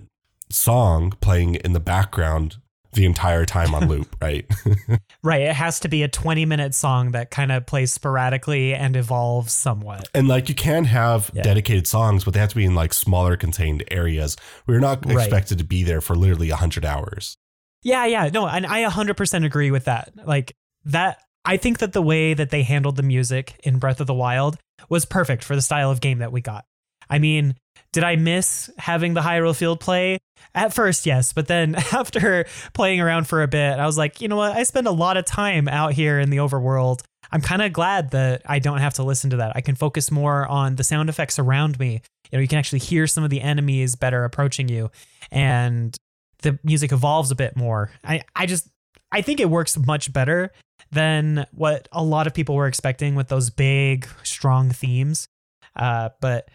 song 0.50 1.12
playing 1.20 1.54
in 1.56 1.72
the 1.72 1.80
background 1.80 2.56
the 2.92 3.06
entire 3.06 3.46
time 3.46 3.72
on 3.72 3.86
loop, 3.88 4.16
right? 4.22 4.44
right. 5.22 5.42
It 5.42 5.54
has 5.54 5.78
to 5.80 5.88
be 5.88 6.02
a 6.02 6.08
20 6.08 6.44
minute 6.44 6.74
song 6.74 7.12
that 7.12 7.30
kind 7.30 7.52
of 7.52 7.64
plays 7.64 7.92
sporadically 7.92 8.74
and 8.74 8.96
evolves 8.96 9.52
somewhat. 9.52 10.08
And 10.12 10.26
like 10.26 10.48
you 10.48 10.56
can 10.56 10.84
have 10.86 11.30
Yeah. 11.32 11.42
dedicated 11.42 11.86
songs, 11.86 12.24
but 12.24 12.34
they 12.34 12.40
have 12.40 12.48
to 12.50 12.56
be 12.56 12.64
in 12.64 12.74
like 12.74 12.92
smaller 12.92 13.36
contained 13.36 13.84
areas. 13.92 14.36
We're 14.66 14.80
not 14.80 15.06
Right. 15.06 15.18
expected 15.22 15.58
to 15.58 15.64
be 15.64 15.84
there 15.84 16.00
for 16.00 16.16
literally 16.16 16.50
100 16.50 16.84
hours. 16.84 17.36
Yeah, 17.82 18.04
yeah. 18.06 18.28
No, 18.32 18.46
and 18.48 18.66
I 18.66 18.82
100% 18.82 19.44
agree 19.46 19.70
with 19.70 19.84
that. 19.84 20.10
Like 20.26 20.56
that 20.84 21.18
I 21.44 21.56
think 21.56 21.78
that 21.78 21.92
the 21.92 22.02
way 22.02 22.34
that 22.34 22.50
they 22.50 22.62
handled 22.62 22.96
the 22.96 23.02
music 23.02 23.58
in 23.64 23.78
Breath 23.78 24.00
of 24.00 24.06
the 24.06 24.14
Wild 24.14 24.58
was 24.88 25.04
perfect 25.04 25.42
for 25.42 25.56
the 25.56 25.62
style 25.62 25.90
of 25.90 26.00
game 26.00 26.18
that 26.18 26.32
we 26.32 26.40
got. 26.40 26.64
I 27.08 27.18
mean, 27.18 27.56
did 27.92 28.04
I 28.04 28.16
miss 28.16 28.70
having 28.78 29.14
the 29.14 29.20
Hyrule 29.20 29.56
Field 29.56 29.80
play? 29.80 30.18
At 30.54 30.72
first, 30.72 31.06
yes, 31.06 31.32
but 31.32 31.48
then 31.48 31.74
after 31.92 32.46
playing 32.72 33.00
around 33.00 33.26
for 33.26 33.42
a 33.42 33.48
bit, 33.48 33.78
I 33.78 33.86
was 33.86 33.98
like, 33.98 34.20
you 34.20 34.28
know 34.28 34.36
what? 34.36 34.56
I 34.56 34.62
spend 34.62 34.86
a 34.86 34.92
lot 34.92 35.16
of 35.16 35.24
time 35.24 35.66
out 35.68 35.92
here 35.92 36.20
in 36.20 36.30
the 36.30 36.38
overworld. 36.38 37.02
I'm 37.32 37.40
kind 37.40 37.62
of 37.62 37.72
glad 37.72 38.10
that 38.10 38.42
I 38.46 38.58
don't 38.58 38.78
have 38.78 38.94
to 38.94 39.02
listen 39.02 39.30
to 39.30 39.36
that. 39.36 39.52
I 39.54 39.60
can 39.60 39.74
focus 39.74 40.10
more 40.10 40.46
on 40.46 40.76
the 40.76 40.84
sound 40.84 41.08
effects 41.08 41.38
around 41.38 41.78
me. 41.78 42.00
You 42.30 42.38
know, 42.38 42.40
you 42.40 42.48
can 42.48 42.58
actually 42.58 42.80
hear 42.80 43.06
some 43.06 43.24
of 43.24 43.30
the 43.30 43.40
enemies 43.40 43.96
better 43.96 44.24
approaching 44.24 44.68
you, 44.68 44.90
and 45.30 45.96
the 46.42 46.58
music 46.62 46.92
evolves 46.92 47.30
a 47.30 47.36
bit 47.36 47.56
more. 47.56 47.90
I, 48.04 48.22
I 48.34 48.46
just 48.46 48.68
I 49.12 49.22
think 49.22 49.40
it 49.40 49.50
works 49.50 49.76
much 49.76 50.12
better 50.12 50.52
than 50.92 51.46
what 51.52 51.88
a 51.92 52.02
lot 52.02 52.26
of 52.26 52.34
people 52.34 52.54
were 52.54 52.66
expecting 52.66 53.14
with 53.14 53.28
those 53.28 53.50
big, 53.50 54.08
strong 54.22 54.70
themes. 54.70 55.28
Uh, 55.76 56.10
but 56.20 56.48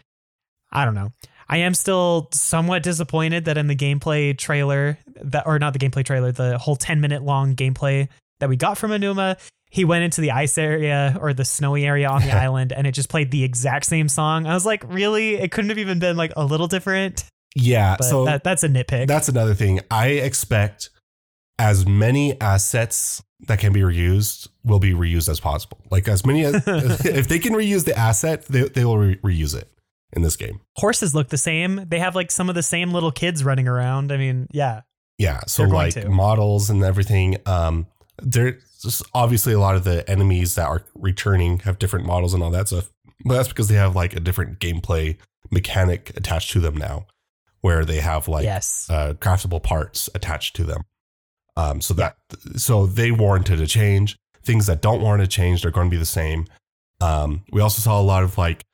I 0.72 0.84
don't 0.84 0.94
know. 0.94 1.12
I 1.48 1.58
am 1.58 1.74
still 1.74 2.28
somewhat 2.32 2.82
disappointed 2.82 3.44
that 3.44 3.56
in 3.56 3.66
the 3.66 3.76
gameplay 3.76 4.36
trailer 4.36 4.98
that 5.22 5.46
or 5.46 5.58
not 5.58 5.72
the 5.72 5.78
gameplay 5.78 6.04
trailer, 6.04 6.32
the 6.32 6.58
whole 6.58 6.76
10 6.76 7.00
minute 7.00 7.22
long 7.22 7.54
gameplay 7.54 8.08
that 8.40 8.48
we 8.48 8.56
got 8.56 8.76
from 8.76 8.90
Aonuma, 8.90 9.38
he 9.70 9.84
went 9.84 10.04
into 10.04 10.20
the 10.20 10.32
ice 10.32 10.58
area 10.58 11.16
or 11.20 11.32
the 11.32 11.44
snowy 11.44 11.86
area 11.86 12.08
on 12.08 12.22
the 12.22 12.32
island 12.34 12.72
and 12.72 12.86
it 12.86 12.92
just 12.92 13.08
played 13.08 13.30
the 13.30 13.44
exact 13.44 13.86
same 13.86 14.08
song. 14.08 14.46
I 14.46 14.54
was 14.54 14.66
like, 14.66 14.82
really? 14.88 15.34
It 15.36 15.52
couldn't 15.52 15.70
have 15.70 15.78
even 15.78 15.98
been 15.98 16.16
like 16.16 16.32
a 16.36 16.44
little 16.44 16.66
different. 16.66 17.24
Yeah. 17.54 17.96
But 17.98 18.04
so 18.04 18.24
that, 18.24 18.44
that's 18.44 18.64
a 18.64 18.68
nitpick. 18.68 19.06
that's 19.06 19.28
another 19.28 19.54
thing. 19.54 19.80
I 19.90 20.08
expect 20.08 20.90
as 21.58 21.86
many 21.86 22.40
assets 22.40 23.22
that 23.40 23.58
can 23.58 23.72
be 23.72 23.80
reused 23.80 24.48
will 24.64 24.78
be 24.78 24.92
reused 24.92 25.28
as 25.28 25.40
possible. 25.40 25.78
Like 25.90 26.08
as 26.08 26.24
many 26.24 26.44
as 26.44 26.54
if 27.04 27.28
they 27.28 27.38
can 27.38 27.52
reuse 27.52 27.84
the 27.84 27.96
asset, 27.96 28.44
they, 28.46 28.68
they 28.68 28.84
will 28.84 28.98
re- 28.98 29.16
reuse 29.16 29.56
it 29.56 29.70
in 30.12 30.22
this 30.22 30.36
game. 30.36 30.60
Horses 30.76 31.14
look 31.14 31.28
the 31.28 31.38
same. 31.38 31.84
They 31.88 31.98
have 31.98 32.14
like 32.14 32.30
some 32.30 32.48
of 32.48 32.54
the 32.54 32.62
same 32.62 32.92
little 32.92 33.12
kids 33.12 33.44
running 33.44 33.68
around. 33.68 34.12
I 34.12 34.16
mean, 34.16 34.48
yeah. 34.52 34.82
Yeah. 35.18 35.40
So 35.46 35.64
like 35.64 35.94
to. 35.94 36.08
models 36.08 36.70
and 36.70 36.82
everything. 36.82 37.36
Um, 37.46 37.86
there's 38.22 39.02
obviously 39.14 39.52
a 39.52 39.58
lot 39.58 39.76
of 39.76 39.84
the 39.84 40.08
enemies 40.08 40.54
that 40.54 40.66
are 40.66 40.82
returning 40.94 41.60
have 41.60 41.78
different 41.78 42.06
models 42.06 42.34
and 42.34 42.42
all 42.42 42.50
that 42.50 42.68
stuff. 42.68 42.90
But 43.24 43.34
that's 43.34 43.48
because 43.48 43.68
they 43.68 43.74
have 43.76 43.96
like 43.96 44.14
a 44.14 44.20
different 44.20 44.58
gameplay 44.58 45.16
mechanic 45.50 46.12
attached 46.16 46.52
to 46.52 46.60
them 46.60 46.76
now, 46.76 47.06
where 47.60 47.84
they 47.84 48.00
have 48.00 48.28
like 48.28 48.44
yes. 48.44 48.86
uh, 48.90 49.14
craftable 49.14 49.62
parts 49.62 50.08
attached 50.14 50.56
to 50.56 50.64
them. 50.64 50.82
Um, 51.56 51.80
so 51.80 51.94
that 51.94 52.16
so 52.56 52.86
they 52.86 53.10
warranted 53.10 53.60
a 53.60 53.66
change. 53.66 54.16
Things 54.44 54.66
that 54.66 54.82
don't 54.82 55.00
warrant 55.00 55.22
a 55.22 55.26
change, 55.26 55.62
they're 55.62 55.70
going 55.70 55.88
to 55.88 55.94
be 55.94 55.98
the 55.98 56.04
same. 56.04 56.46
Um, 57.00 57.44
we 57.50 57.60
also 57.60 57.80
saw 57.80 58.00
a 58.00 58.02
lot 58.02 58.22
of 58.22 58.38
like 58.38 58.64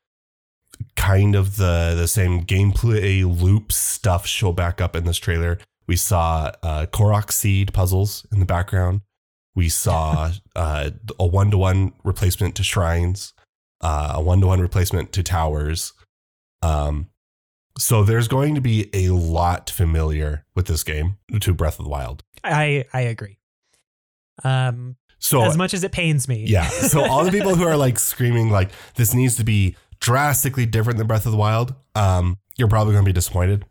kind 0.96 1.34
of 1.34 1.56
the 1.56 1.94
the 1.96 2.08
same 2.08 2.44
gameplay 2.44 3.24
loop 3.24 3.72
stuff 3.72 4.26
show 4.26 4.52
back 4.52 4.80
up 4.80 4.96
in 4.96 5.04
this 5.04 5.18
trailer. 5.18 5.58
We 5.86 5.96
saw 5.96 6.52
uh, 6.62 6.86
Korok 6.86 7.32
seed 7.32 7.72
puzzles 7.72 8.26
in 8.32 8.40
the 8.40 8.46
background. 8.46 9.02
We 9.54 9.68
saw 9.68 10.32
uh, 10.56 10.90
a 11.18 11.26
one 11.26 11.50
to 11.50 11.58
one 11.58 11.92
replacement 12.04 12.56
to 12.56 12.62
shrines, 12.62 13.32
uh, 13.80 14.12
a 14.14 14.22
one 14.22 14.40
to 14.40 14.46
one 14.48 14.60
replacement 14.60 15.12
to 15.12 15.22
towers. 15.22 15.92
Um, 16.62 17.08
so 17.78 18.04
there's 18.04 18.28
going 18.28 18.54
to 18.54 18.60
be 18.60 18.90
a 18.92 19.08
lot 19.08 19.70
familiar 19.70 20.44
with 20.54 20.66
this 20.66 20.84
game 20.84 21.16
to 21.40 21.54
Breath 21.54 21.78
of 21.78 21.86
the 21.86 21.90
Wild. 21.90 22.22
I 22.44 22.84
I 22.92 23.02
agree. 23.02 23.38
Um, 24.44 24.96
So 25.18 25.42
as 25.42 25.56
much 25.56 25.74
as 25.74 25.84
it 25.84 25.92
pains 25.92 26.26
me. 26.28 26.44
yeah, 26.46 26.68
so 26.68 27.04
all 27.10 27.24
the 27.24 27.30
people 27.30 27.54
who 27.54 27.64
are 27.66 27.76
like 27.76 27.98
screaming 27.98 28.50
like 28.50 28.70
this 28.94 29.14
needs 29.14 29.36
to 29.36 29.44
be 29.44 29.76
drastically 30.00 30.66
different 30.66 30.98
than 30.98 31.06
Breath 31.06 31.26
of 31.26 31.32
the 31.32 31.38
Wild, 31.38 31.74
um, 31.94 32.38
you're 32.56 32.68
probably 32.68 32.92
going 32.92 33.04
to 33.04 33.08
be 33.08 33.12
disappointed. 33.12 33.64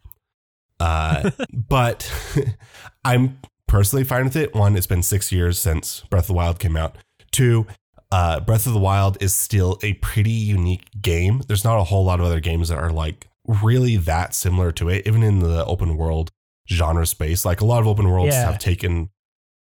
Uh, 0.79 1.31
but 1.53 2.11
I'm 3.05 3.39
personally 3.67 4.03
fine 4.05 4.23
with 4.25 4.35
it. 4.35 4.55
One, 4.55 4.75
it's 4.77 4.87
been 4.87 5.03
six 5.03 5.31
years 5.31 5.59
since 5.59 6.01
Breath 6.09 6.23
of 6.23 6.27
the 6.27 6.33
Wild 6.33 6.59
came 6.59 6.77
out. 6.77 6.97
Two, 7.31 7.67
uh, 8.11 8.39
Breath 8.39 8.65
of 8.65 8.73
the 8.73 8.79
Wild 8.79 9.21
is 9.21 9.33
still 9.33 9.77
a 9.83 9.93
pretty 9.95 10.31
unique 10.31 10.85
game. 11.01 11.41
There's 11.47 11.63
not 11.65 11.79
a 11.79 11.83
whole 11.83 12.05
lot 12.05 12.19
of 12.19 12.25
other 12.25 12.39
games 12.39 12.69
that 12.69 12.77
are 12.77 12.91
like 12.91 13.27
really 13.45 13.97
that 13.97 14.33
similar 14.33 14.71
to 14.73 14.87
it, 14.89 15.05
even 15.05 15.23
in 15.23 15.39
the 15.39 15.65
open 15.65 15.97
world 15.97 16.31
genre 16.69 17.05
space. 17.05 17.45
Like 17.45 17.61
a 17.61 17.65
lot 17.65 17.81
of 17.81 17.87
open 17.87 18.09
worlds 18.09 18.33
Yeah. 18.33 18.45
have 18.45 18.59
taken 18.59 19.09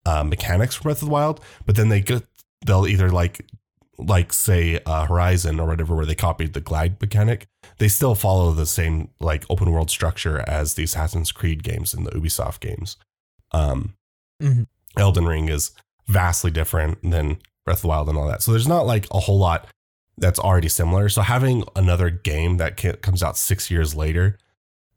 uh, 0.06 0.24
mechanics 0.24 0.74
from 0.76 0.84
Breath 0.84 1.02
of 1.02 1.08
the 1.08 1.12
Wild, 1.12 1.40
but 1.66 1.76
then 1.76 1.88
they 1.88 2.00
get 2.00 2.24
they'll 2.66 2.86
either 2.86 3.10
like 3.10 3.44
like 3.98 4.32
say 4.32 4.80
uh, 4.86 5.04
Horizon 5.06 5.60
or 5.60 5.66
whatever, 5.66 5.94
where 5.94 6.06
they 6.06 6.14
copied 6.14 6.54
the 6.54 6.60
glide 6.60 6.98
mechanic. 7.02 7.46
They 7.78 7.88
still 7.88 8.14
follow 8.14 8.52
the 8.52 8.64
same 8.64 9.10
like 9.20 9.44
open 9.50 9.70
world 9.70 9.90
structure 9.90 10.42
as 10.48 10.74
the 10.74 10.84
Assassin's 10.84 11.32
Creed 11.32 11.62
games 11.62 11.92
and 11.92 12.06
the 12.06 12.10
Ubisoft 12.12 12.60
games. 12.60 12.96
Um, 13.52 13.94
Mhm. 14.42 14.66
Elden 14.96 15.26
Ring 15.26 15.48
is 15.50 15.72
vastly 16.08 16.50
different 16.50 17.02
than 17.02 17.38
Breath 17.66 17.78
of 17.78 17.82
the 17.82 17.88
Wild 17.88 18.08
and 18.08 18.16
all 18.16 18.26
that. 18.26 18.42
So 18.42 18.52
there's 18.52 18.66
not 18.68 18.86
like 18.86 19.06
a 19.10 19.20
whole 19.20 19.38
lot 19.38 19.66
that's 20.16 20.38
already 20.38 20.68
similar. 20.68 21.08
So 21.10 21.20
having 21.22 21.64
another 21.76 22.08
game 22.10 22.56
that 22.56 22.76
comes 23.02 23.22
out 23.22 23.36
six 23.36 23.70
years 23.70 23.94
later, 23.94 24.38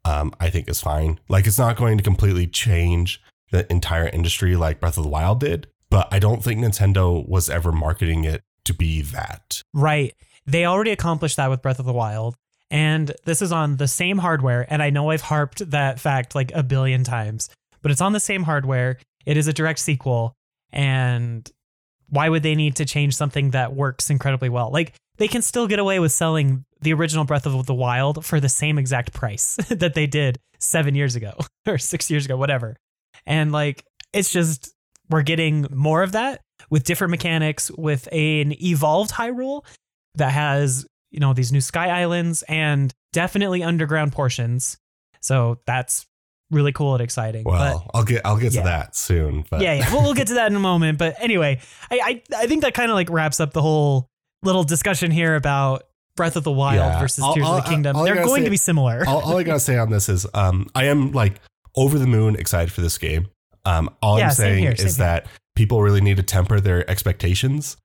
um, 0.04 0.32
I 0.40 0.50
think 0.50 0.68
is 0.68 0.80
fine. 0.80 1.20
Like 1.28 1.46
it's 1.46 1.58
not 1.58 1.76
going 1.76 1.98
to 1.98 2.04
completely 2.04 2.46
change 2.46 3.22
the 3.50 3.70
entire 3.70 4.08
industry 4.08 4.56
like 4.56 4.80
Breath 4.80 4.96
of 4.96 5.04
the 5.04 5.10
Wild 5.10 5.40
did, 5.40 5.68
but 5.90 6.08
I 6.12 6.18
don't 6.18 6.42
think 6.42 6.60
Nintendo 6.60 7.26
was 7.26 7.48
ever 7.48 7.72
marketing 7.72 8.24
it 8.24 8.42
to 8.64 8.74
be 8.74 9.02
that. 9.02 9.62
Right. 9.72 10.14
They 10.46 10.66
already 10.66 10.90
accomplished 10.90 11.36
that 11.36 11.50
with 11.50 11.62
Breath 11.62 11.78
of 11.78 11.86
the 11.86 11.92
Wild. 11.92 12.34
And 12.70 13.12
this 13.24 13.42
is 13.42 13.52
on 13.52 13.76
the 13.76 13.88
same 13.88 14.18
hardware. 14.18 14.66
And 14.68 14.82
I 14.82 14.90
know 14.90 15.10
I've 15.10 15.20
harped 15.20 15.70
that 15.70 16.00
fact 16.00 16.34
like 16.34 16.50
a 16.54 16.62
billion 16.62 17.04
times, 17.04 17.48
but 17.82 17.90
it's 17.90 18.00
on 18.00 18.12
the 18.12 18.20
same 18.20 18.42
hardware. 18.42 18.98
It 19.24 19.36
is 19.36 19.46
a 19.46 19.52
direct 19.52 19.78
sequel. 19.78 20.34
And 20.72 21.48
why 22.08 22.28
would 22.28 22.42
they 22.42 22.54
need 22.54 22.76
to 22.76 22.84
change 22.84 23.14
something 23.14 23.50
that 23.50 23.74
works 23.74 24.10
incredibly 24.10 24.48
well? 24.48 24.70
Like 24.70 24.94
they 25.18 25.28
can 25.28 25.42
still 25.42 25.68
get 25.68 25.78
away 25.78 26.00
with 26.00 26.12
selling 26.12 26.64
the 26.84 26.92
original 26.92 27.24
Breath 27.24 27.46
of 27.46 27.66
the 27.66 27.74
Wild 27.74 28.24
for 28.24 28.38
the 28.38 28.48
same 28.48 28.78
exact 28.78 29.12
price 29.12 29.56
that 29.68 29.94
they 29.94 30.06
did 30.06 30.38
seven 30.60 30.94
years 30.94 31.16
ago 31.16 31.32
or 31.66 31.78
six 31.78 32.10
years 32.10 32.24
ago, 32.24 32.36
whatever. 32.36 32.76
And 33.26 33.50
like, 33.50 33.84
it's 34.12 34.30
just, 34.30 34.72
we're 35.10 35.22
getting 35.22 35.66
more 35.70 36.02
of 36.02 36.12
that 36.12 36.40
with 36.70 36.84
different 36.84 37.10
mechanics, 37.10 37.70
with 37.70 38.06
an 38.12 38.54
evolved 38.62 39.10
Hyrule 39.10 39.64
that 40.14 40.30
has, 40.30 40.86
you 41.10 41.20
know, 41.20 41.32
these 41.32 41.52
new 41.52 41.60
sky 41.60 41.88
islands 41.88 42.42
and 42.48 42.92
definitely 43.12 43.62
underground 43.62 44.12
portions. 44.12 44.76
So 45.20 45.58
that's 45.66 46.06
really 46.50 46.72
cool 46.72 46.94
and 46.94 47.02
exciting. 47.02 47.44
Well, 47.44 47.84
but, 47.86 47.98
I'll 47.98 48.04
get 48.04 48.22
I'll 48.24 48.36
get 48.36 48.54
yeah. 48.54 48.60
to 48.60 48.66
that 48.66 48.96
soon. 48.96 49.44
But 49.50 49.60
yeah, 49.60 49.74
yeah. 49.74 49.92
Well, 49.92 50.02
we'll 50.02 50.14
get 50.14 50.28
to 50.28 50.34
that 50.34 50.50
in 50.50 50.56
a 50.56 50.60
moment. 50.60 50.98
But 50.98 51.16
anyway, 51.18 51.60
I 51.90 52.22
I, 52.30 52.42
I 52.42 52.46
think 52.46 52.62
that 52.62 52.74
kind 52.74 52.90
of 52.90 52.94
like 52.94 53.10
wraps 53.10 53.40
up 53.40 53.52
the 53.52 53.62
whole 53.62 54.08
little 54.42 54.64
discussion 54.64 55.10
here 55.10 55.34
about 55.34 55.84
Breath 56.16 56.36
of 56.36 56.44
the 56.44 56.52
Wild 56.52 56.76
Yeah. 56.76 57.00
versus 57.00 57.24
I'll- 57.24 57.34
Tears 57.34 57.46
I'll- 57.46 57.58
of 57.58 57.64
the 57.64 57.70
Kingdom. 57.70 57.96
all 57.96 58.02
I 58.02 58.06
They're 58.06 58.24
going 58.24 58.40
say- 58.42 58.44
to 58.44 58.50
be 58.50 58.56
similar. 58.56 59.04
all, 59.06 59.20
all 59.22 59.36
I 59.38 59.42
gotta 59.42 59.60
say 59.60 59.76
on 59.78 59.90
this 59.90 60.08
is 60.08 60.26
um, 60.34 60.68
I 60.74 60.84
am 60.84 61.12
like 61.12 61.40
over 61.76 61.98
the 61.98 62.06
moon 62.06 62.36
excited 62.36 62.70
for 62.72 62.80
this 62.80 62.98
game. 62.98 63.28
Um, 63.64 63.90
all 64.02 64.18
Yeah, 64.18 64.26
I'm 64.26 64.32
saying 64.32 64.62
here, 64.62 64.72
is 64.72 64.80
here. 64.80 64.90
that 65.06 65.26
people 65.56 65.82
really 65.82 66.00
need 66.00 66.16
to 66.18 66.22
temper 66.22 66.60
their 66.60 66.88
expectations. 66.90 67.76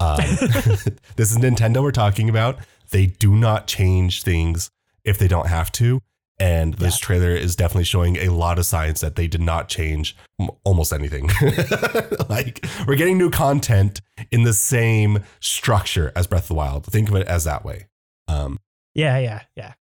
Um, 0.00 0.16
this 1.16 1.30
is 1.30 1.38
Nintendo 1.38 1.82
we're 1.82 1.90
talking 1.90 2.28
about. 2.30 2.58
They 2.90 3.06
do 3.06 3.34
not 3.34 3.66
change 3.66 4.22
things 4.22 4.70
if 5.04 5.18
they 5.18 5.28
don't 5.28 5.48
have 5.48 5.70
to. 5.72 6.00
And 6.38 6.74
this 6.74 6.94
Yeah. 7.00 7.06
trailer 7.06 7.30
is 7.30 7.54
definitely 7.54 7.84
showing 7.84 8.16
a 8.16 8.28
lot 8.30 8.58
of 8.58 8.66
signs 8.66 9.00
that 9.00 9.14
they 9.16 9.28
did 9.28 9.40
not 9.40 9.68
change 9.68 10.16
almost 10.64 10.92
anything. 10.92 11.28
like 12.28 12.64
we're 12.86 12.96
getting 12.96 13.18
new 13.18 13.30
content 13.30 14.00
in 14.30 14.42
the 14.42 14.52
same 14.52 15.20
structure 15.40 16.12
as 16.16 16.26
Breath 16.26 16.44
of 16.44 16.48
the 16.48 16.54
Wild. 16.54 16.86
Think 16.86 17.08
of 17.08 17.14
it 17.14 17.26
as 17.28 17.44
that 17.44 17.64
way. 17.64 17.86
Um, 18.28 18.58
Yeah, 18.94 19.18
yeah, 19.18 19.42
yeah. 19.56 19.74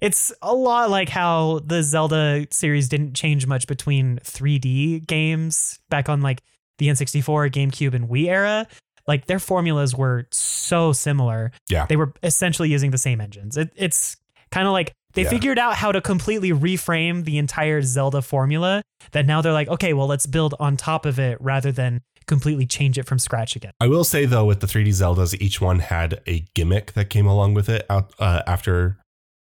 It's 0.00 0.32
a 0.40 0.54
lot 0.54 0.88
like 0.90 1.08
how 1.10 1.60
the 1.64 1.82
Zelda 1.82 2.46
series 2.50 2.88
didn't 2.88 3.14
change 3.14 3.46
much 3.46 3.66
between 3.66 4.18
3D 4.24 5.06
games 5.06 5.78
back 5.90 6.08
on 6.08 6.22
like 6.22 6.42
the 6.78 6.88
N64, 6.88 7.50
GameCube, 7.50 7.92
and 7.94 8.08
Wii 8.08 8.28
era. 8.28 8.66
Like 9.06 9.26
their 9.26 9.38
formulas 9.38 9.94
were 9.94 10.26
so 10.32 10.92
similar. 10.92 11.52
Yeah. 11.68 11.86
They 11.86 11.96
were 11.96 12.12
essentially 12.22 12.70
using 12.70 12.90
the 12.92 12.98
same 12.98 13.20
engines. 13.20 13.56
It, 13.56 13.70
it's 13.76 14.16
kind 14.50 14.66
of 14.66 14.72
like 14.72 14.94
they 15.14 15.22
Yeah. 15.22 15.30
figured 15.30 15.58
out 15.58 15.74
how 15.74 15.92
to 15.92 16.00
completely 16.00 16.50
reframe 16.50 17.24
the 17.24 17.38
entire 17.38 17.82
Zelda 17.82 18.22
formula 18.22 18.82
that 19.12 19.26
now 19.26 19.40
they're 19.42 19.52
like, 19.52 19.68
okay, 19.68 19.92
well, 19.92 20.06
let's 20.06 20.26
build 20.26 20.54
on 20.60 20.76
top 20.76 21.04
of 21.06 21.18
it 21.18 21.38
rather 21.40 21.72
than 21.72 22.00
completely 22.26 22.66
change 22.66 22.96
it 22.98 23.06
from 23.06 23.18
scratch 23.18 23.56
again. 23.56 23.72
I 23.80 23.88
will 23.88 24.04
say 24.04 24.24
though, 24.26 24.44
with 24.44 24.60
the 24.60 24.66
3D 24.68 24.88
Zeldas, 24.90 25.34
each 25.40 25.60
one 25.60 25.80
had 25.80 26.20
a 26.28 26.44
gimmick 26.54 26.92
that 26.92 27.10
came 27.10 27.26
along 27.26 27.54
with 27.54 27.68
it. 27.68 27.84
Out 27.90 28.12
uh, 28.20 28.42
after 28.46 28.98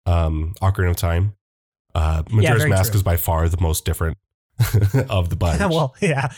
um, 0.05 0.53
Ocarina 0.61 0.91
of 0.91 0.95
Time, 0.97 1.33
uh, 1.95 2.23
Majora's 2.29 2.59
very 2.59 2.69
Mask 2.69 2.91
true. 2.91 2.97
is 2.97 3.03
by 3.03 3.17
far 3.17 3.49
the 3.49 3.59
most 3.59 3.83
different 3.85 4.17
of 5.09 5.29
the 5.29 5.35
bunch. 5.39 5.59
well, 5.59 5.95
yeah, 6.01 6.31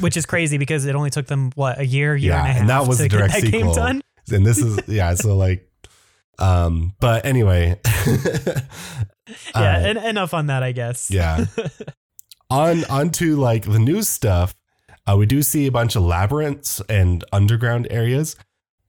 which 0.00 0.16
is 0.16 0.26
crazy 0.26 0.58
because 0.58 0.84
it 0.84 0.94
only 0.96 1.10
took 1.10 1.26
them 1.26 1.52
what 1.54 1.78
a 1.78 1.86
year, 1.86 2.16
year 2.16 2.32
Yeah, 2.32 2.38
and 2.40 2.48
a 2.48 2.52
half 2.52 2.60
and 2.62 2.70
that 2.70 2.86
was 2.88 2.96
to 2.98 3.04
the 3.04 3.08
get 3.08 3.16
direct 3.18 3.32
that 3.34 3.40
game 3.42 3.52
sequel. 3.60 3.74
done. 3.74 4.02
and 4.32 4.44
this 4.46 4.58
is 4.58 4.80
yeah, 4.88 5.14
so 5.14 5.36
like, 5.36 5.68
um, 6.38 6.94
but 7.00 7.24
anyway, 7.24 7.78
Yeah, 9.54 9.76
uh, 9.76 9.78
en- 9.80 9.96
enough 9.96 10.34
on 10.34 10.46
that, 10.46 10.62
I 10.62 10.72
guess. 10.72 11.10
yeah. 11.10 11.46
on 12.50 12.84
on 12.86 13.10
to 13.10 13.36
like 13.36 13.64
the 13.64 13.78
new 13.78 14.02
stuff. 14.02 14.54
Uh, 15.06 15.16
we 15.18 15.26
do 15.26 15.42
see 15.42 15.66
a 15.66 15.72
bunch 15.72 15.96
of 15.96 16.02
labyrinths 16.02 16.80
and 16.88 17.24
underground 17.32 17.86
areas. 17.90 18.36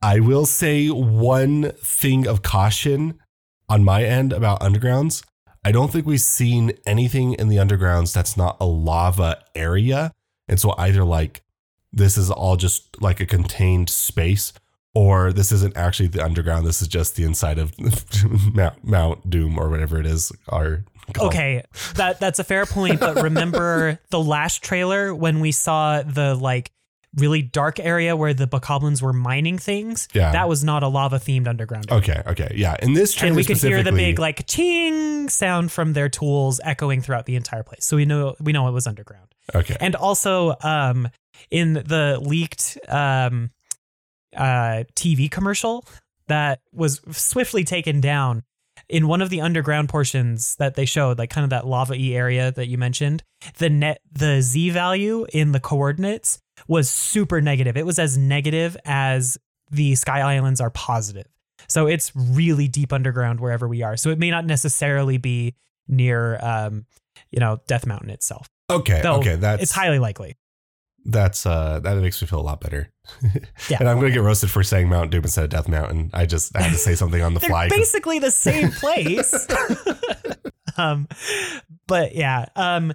I 0.01 0.19
will 0.19 0.45
say 0.45 0.87
one 0.89 1.71
thing 1.83 2.27
of 2.27 2.41
caution 2.41 3.19
on 3.69 3.83
my 3.83 4.03
end 4.03 4.31
about 4.33 4.59
undergrounds. 4.61 5.23
I 5.63 5.71
don't 5.71 5.91
think 5.91 6.05
we've 6.05 6.21
seen 6.21 6.73
anything 6.85 7.33
in 7.33 7.47
the 7.49 7.57
undergrounds 7.57 8.13
that's 8.13 8.37
not 8.37 8.57
a 8.59 8.65
lava 8.65 9.41
area. 9.55 10.11
And 10.47 10.59
so 10.59 10.75
either 10.77 11.03
like 11.03 11.41
this 11.91 12.17
is 12.17 12.29
all 12.29 12.55
just 12.55 13.01
like 13.01 13.19
a 13.19 13.25
contained 13.25 13.89
space, 13.89 14.53
or 14.95 15.33
this 15.33 15.51
isn't 15.51 15.75
actually 15.77 16.07
the 16.07 16.23
underground. 16.23 16.65
This 16.65 16.81
is 16.81 16.87
just 16.87 17.15
the 17.15 17.23
inside 17.25 17.59
of 17.59 17.73
Mount, 18.55 18.83
Mount 18.83 19.29
Doom 19.29 19.59
or 19.59 19.69
whatever 19.69 19.99
it 19.99 20.05
is. 20.05 20.31
Or 20.47 20.85
Okay, 21.19 21.63
that 21.95 22.19
that's 22.19 22.39
a 22.39 22.43
fair 22.43 22.65
point, 22.65 22.99
but 22.99 23.21
remember 23.21 23.99
the 24.09 24.19
last 24.19 24.63
trailer 24.63 25.13
when 25.13 25.39
we 25.39 25.51
saw 25.51 26.01
the 26.01 26.33
like 26.33 26.71
really 27.17 27.41
dark 27.41 27.79
area 27.79 28.15
where 28.15 28.33
the 28.33 28.47
bokoblins 28.47 29.01
were 29.01 29.13
mining 29.13 29.57
things? 29.57 30.07
Yeah. 30.13 30.31
That 30.31 30.49
was 30.49 30.63
not 30.63 30.81
a 30.81 30.87
lava 30.87 31.17
themed 31.17 31.47
underground. 31.47 31.91
Okay, 31.91 32.21
okay, 32.25 32.53
yeah. 32.55 32.75
In 32.81 32.93
this 32.93 33.13
trailer 33.13 33.29
and 33.29 33.35
we 33.35 33.43
could 33.43 33.57
hear 33.57 33.83
the 33.83 33.91
big 33.91 34.17
like 34.17 34.47
ching 34.47 35.29
sound 35.29 35.71
from 35.71 35.93
their 35.93 36.09
tools 36.09 36.59
echoing 36.63 37.01
throughout 37.01 37.25
the 37.25 37.35
entire 37.35 37.63
place. 37.63 37.85
So 37.85 37.97
we 37.97 38.05
know 38.05 38.35
we 38.39 38.53
know 38.53 38.67
it 38.67 38.71
was 38.71 38.87
underground. 38.87 39.27
Okay, 39.53 39.75
And 39.79 39.95
also 39.95 40.55
um 40.61 41.09
in 41.51 41.73
the 41.73 42.19
leaked 42.21 42.77
um 42.89 43.51
uh 44.35 44.83
TV 44.95 45.29
commercial 45.29 45.85
that 46.27 46.59
was 46.73 47.01
swiftly 47.11 47.63
taken 47.63 48.01
down 48.01 48.43
in 48.89 49.07
one 49.07 49.21
of 49.21 49.29
the 49.29 49.41
underground 49.41 49.89
portions 49.89 50.55
that 50.57 50.75
they 50.75 50.85
showed, 50.85 51.17
like 51.17 51.29
kind 51.29 51.43
of 51.43 51.49
that 51.49 51.65
lava 51.65 51.93
y 51.93 52.09
area 52.09 52.51
that 52.51 52.67
you 52.67 52.77
mentioned, 52.77 53.23
the 53.57 53.69
net 53.69 54.01
the 54.11 54.41
Z 54.41 54.71
value 54.71 55.25
in 55.33 55.51
the 55.51 55.59
coordinates 55.59 56.39
was 56.67 56.89
super 56.89 57.41
negative. 57.41 57.77
It 57.77 57.85
was 57.85 57.99
as 57.99 58.17
negative 58.17 58.77
as 58.85 59.37
the 59.71 59.95
Sky 59.95 60.21
Islands 60.21 60.61
are 60.61 60.69
positive. 60.69 61.27
So 61.67 61.87
it's 61.87 62.11
really 62.15 62.67
deep 62.67 62.93
underground 62.93 63.39
wherever 63.39 63.67
we 63.67 63.81
are. 63.81 63.97
So 63.97 64.09
it 64.11 64.19
may 64.19 64.29
not 64.29 64.45
necessarily 64.45 65.17
be 65.17 65.55
near 65.87 66.37
um, 66.43 66.85
you 67.31 67.39
know, 67.39 67.59
Death 67.67 67.85
Mountain 67.85 68.09
itself. 68.09 68.47
okay, 68.69 69.01
Though 69.01 69.17
okay. 69.17 69.35
That's 69.35 69.63
it's 69.63 69.71
highly 69.71 69.99
likely. 69.99 70.35
That's 71.05 71.45
uh 71.45 71.79
that 71.81 71.97
makes 71.97 72.21
me 72.21 72.27
feel 72.27 72.39
a 72.39 72.41
lot 72.41 72.59
better. 72.61 72.89
Yeah. 73.69 73.77
and 73.79 73.87
I'm 73.89 73.97
gonna 73.97 74.11
get 74.11 74.21
roasted 74.21 74.49
for 74.51 74.63
saying 74.63 74.89
Mount 74.89 75.11
Doom 75.11 75.23
instead 75.23 75.43
of 75.43 75.49
Death 75.51 75.67
Mountain. 75.67 76.09
I 76.13 76.25
just 76.25 76.55
I 76.57 76.61
had 76.63 76.71
to 76.71 76.77
say 76.77 76.95
something 76.95 77.21
on 77.21 77.33
the 77.33 77.39
They're 77.41 77.49
fly. 77.49 77.69
basically 77.69 78.19
the 78.19 78.31
same 78.31 78.71
place. 78.81 79.47
um, 80.77 81.07
but 81.87 82.15
yeah. 82.15 82.45
Um, 82.55 82.93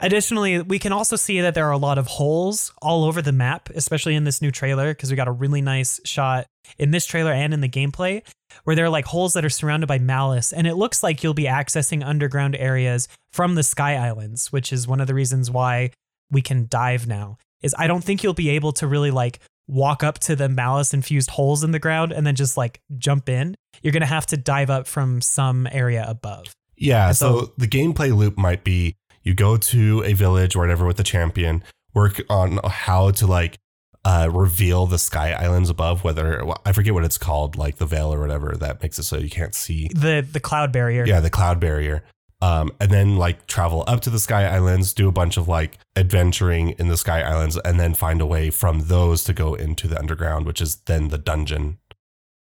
additionally, 0.00 0.62
we 0.62 0.78
can 0.78 0.92
also 0.92 1.16
see 1.16 1.40
that 1.40 1.54
there 1.54 1.66
are 1.66 1.72
a 1.72 1.78
lot 1.78 1.98
of 1.98 2.06
holes 2.06 2.72
all 2.80 3.04
over 3.04 3.20
the 3.22 3.32
map, 3.32 3.68
especially 3.74 4.14
in 4.14 4.24
this 4.24 4.40
new 4.40 4.50
trailer, 4.50 4.92
because 4.94 5.10
we 5.10 5.16
got 5.16 5.28
a 5.28 5.32
really 5.32 5.60
nice 5.62 6.00
shot 6.04 6.46
in 6.78 6.90
this 6.92 7.04
trailer 7.06 7.32
and 7.32 7.52
in 7.52 7.60
the 7.60 7.68
gameplay 7.68 8.22
where 8.64 8.74
there 8.76 8.84
are 8.84 8.90
like 8.90 9.04
holes 9.06 9.32
that 9.34 9.44
are 9.44 9.50
surrounded 9.50 9.86
by 9.86 9.98
malice. 9.98 10.52
And 10.52 10.66
it 10.66 10.74
looks 10.74 11.02
like 11.02 11.22
you'll 11.22 11.34
be 11.34 11.44
accessing 11.44 12.04
underground 12.04 12.56
areas 12.56 13.08
from 13.32 13.54
the 13.54 13.62
Sky 13.62 13.96
Islands, 13.96 14.52
which 14.52 14.72
is 14.72 14.86
one 14.88 15.00
of 15.00 15.06
the 15.06 15.14
reasons 15.14 15.50
why 15.50 15.90
we 16.30 16.42
can 16.42 16.66
dive 16.68 17.06
now. 17.06 17.38
Is 17.62 17.74
I 17.78 17.86
don't 17.86 18.02
think 18.02 18.22
you'll 18.22 18.34
be 18.34 18.50
able 18.50 18.72
to 18.72 18.86
really 18.86 19.10
like 19.10 19.40
walk 19.66 20.02
up 20.02 20.18
to 20.18 20.34
the 20.34 20.48
malice 20.48 20.92
infused 20.92 21.30
holes 21.30 21.62
in 21.62 21.70
the 21.70 21.78
ground 21.78 22.12
and 22.12 22.26
then 22.26 22.34
just 22.34 22.56
like 22.56 22.80
jump 22.98 23.28
in. 23.28 23.54
You're 23.82 23.92
gonna 23.92 24.06
have 24.06 24.26
to 24.26 24.36
dive 24.36 24.70
up 24.70 24.86
from 24.86 25.20
some 25.20 25.68
area 25.70 26.04
above. 26.08 26.46
Yeah, 26.76 27.12
so, 27.12 27.40
so- 27.40 27.52
the 27.58 27.68
gameplay 27.68 28.16
loop 28.16 28.38
might 28.38 28.64
be 28.64 28.96
you 29.22 29.34
go 29.34 29.56
to 29.56 30.02
a 30.04 30.14
village 30.14 30.56
or 30.56 30.60
whatever 30.60 30.86
with 30.86 30.96
the 30.96 31.02
champion, 31.02 31.62
work 31.94 32.20
on 32.30 32.58
how 32.64 33.10
to 33.10 33.26
like 33.26 33.58
uh, 34.04 34.28
reveal 34.32 34.86
the 34.86 34.98
sky 34.98 35.32
islands 35.32 35.68
above, 35.68 36.04
whether 36.04 36.44
well, 36.44 36.60
I 36.64 36.72
forget 36.72 36.94
what 36.94 37.04
it's 37.04 37.18
called, 37.18 37.56
like 37.56 37.76
the 37.76 37.86
veil 37.86 38.12
or 38.12 38.20
whatever 38.20 38.56
that 38.58 38.82
makes 38.82 38.98
it 38.98 39.02
so 39.02 39.18
you 39.18 39.28
can't 39.28 39.54
see. 39.54 39.88
The 39.94 40.26
the 40.30 40.40
cloud 40.40 40.72
barrier. 40.72 41.04
Yeah, 41.06 41.20
the 41.20 41.30
cloud 41.30 41.60
barrier. 41.60 42.04
Um, 42.42 42.72
and 42.80 42.90
then 42.90 43.16
like 43.16 43.46
travel 43.46 43.84
up 43.86 44.00
to 44.02 44.10
the 44.10 44.18
sky 44.18 44.46
islands, 44.46 44.94
do 44.94 45.08
a 45.08 45.12
bunch 45.12 45.36
of 45.36 45.46
like 45.46 45.78
adventuring 45.94 46.70
in 46.70 46.88
the 46.88 46.96
sky 46.96 47.20
islands, 47.20 47.58
and 47.58 47.78
then 47.78 47.94
find 47.94 48.20
a 48.20 48.26
way 48.26 48.50
from 48.50 48.86
those 48.86 49.24
to 49.24 49.32
go 49.34 49.54
into 49.54 49.86
the 49.86 49.98
underground, 49.98 50.46
which 50.46 50.60
is 50.60 50.76
then 50.86 51.08
the 51.08 51.18
dungeon. 51.18 51.78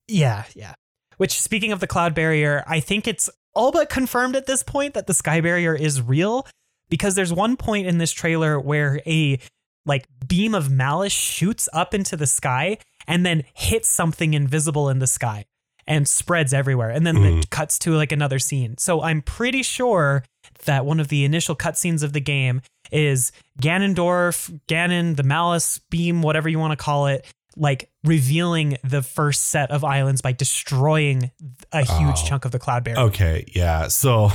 Yeah, 0.07 0.45
yeah. 0.55 0.75
Which, 1.17 1.41
speaking 1.41 1.73
of 1.73 1.81
the 1.81 1.87
cloud 1.87 2.15
barrier, 2.15 2.65
I 2.67 2.81
think 2.81 3.07
it's 3.07 3.29
all 3.55 3.73
but 3.73 3.91
confirmed 3.91 4.37
at 4.37 4.47
this 4.47 4.63
point 4.63 4.95
that 4.95 5.07
the 5.07 5.15
sky 5.15 5.41
barrier 5.41 5.75
is 5.75 6.01
real 6.01 6.47
because 6.89 7.15
there's 7.15 7.33
one 7.33 7.57
point 7.57 7.87
in 7.87 7.99
this 7.99 8.13
trailer 8.13 8.59
where 8.61 9.01
a 9.07 9.39
like 9.85 10.07
beam 10.27 10.55
of 10.55 10.71
malice 10.71 11.13
shoots 11.13 11.69
up 11.73 11.93
into 11.93 12.17
the 12.17 12.27
sky 12.27 12.79
and 13.07 13.27
then 13.27 13.45
hits 13.53 13.89
something 13.89 14.35
invisible 14.35 14.89
in 14.89 15.01
the 15.01 15.07
sky 15.07 15.45
and 15.87 16.07
spreads 16.09 16.53
everywhere. 16.55 16.91
And 16.91 17.07
then 17.07 17.17
Mm. 17.17 17.39
it 17.41 17.51
cuts 17.51 17.79
to 17.81 17.93
like 17.93 18.13
another 18.13 18.39
scene. 18.39 18.77
So 18.79 19.03
I'm 19.03 19.21
pretty 19.23 19.63
sure 19.63 20.25
that 20.65 20.85
one 20.87 21.01
of 21.01 21.09
the 21.09 21.25
initial 21.25 21.57
cutscenes 21.57 22.03
of 22.03 22.13
the 22.13 22.21
game 22.21 22.63
is 22.93 23.33
Ganondorf, 23.61 24.61
Ganon, 24.69 25.17
the 25.17 25.23
Malice 25.23 25.79
beam, 25.91 26.23
whatever 26.23 26.49
you 26.49 26.59
want 26.59 26.73
to 26.73 26.77
call 26.77 27.07
it, 27.07 27.27
like 27.57 27.91
revealing 28.05 28.79
the 28.85 29.03
first 29.03 29.45
set 29.49 29.71
of 29.71 29.85
islands 29.85 30.23
by 30.23 30.33
destroying 30.33 31.31
a 31.73 31.81
huge 31.81 32.19
Oh. 32.21 32.25
chunk 32.27 32.45
of 32.45 32.51
the 32.53 32.59
cloud 32.59 32.85
barrier. 32.85 33.01
Okay, 33.07 33.45
yeah. 33.55 33.89
So, 33.89 34.31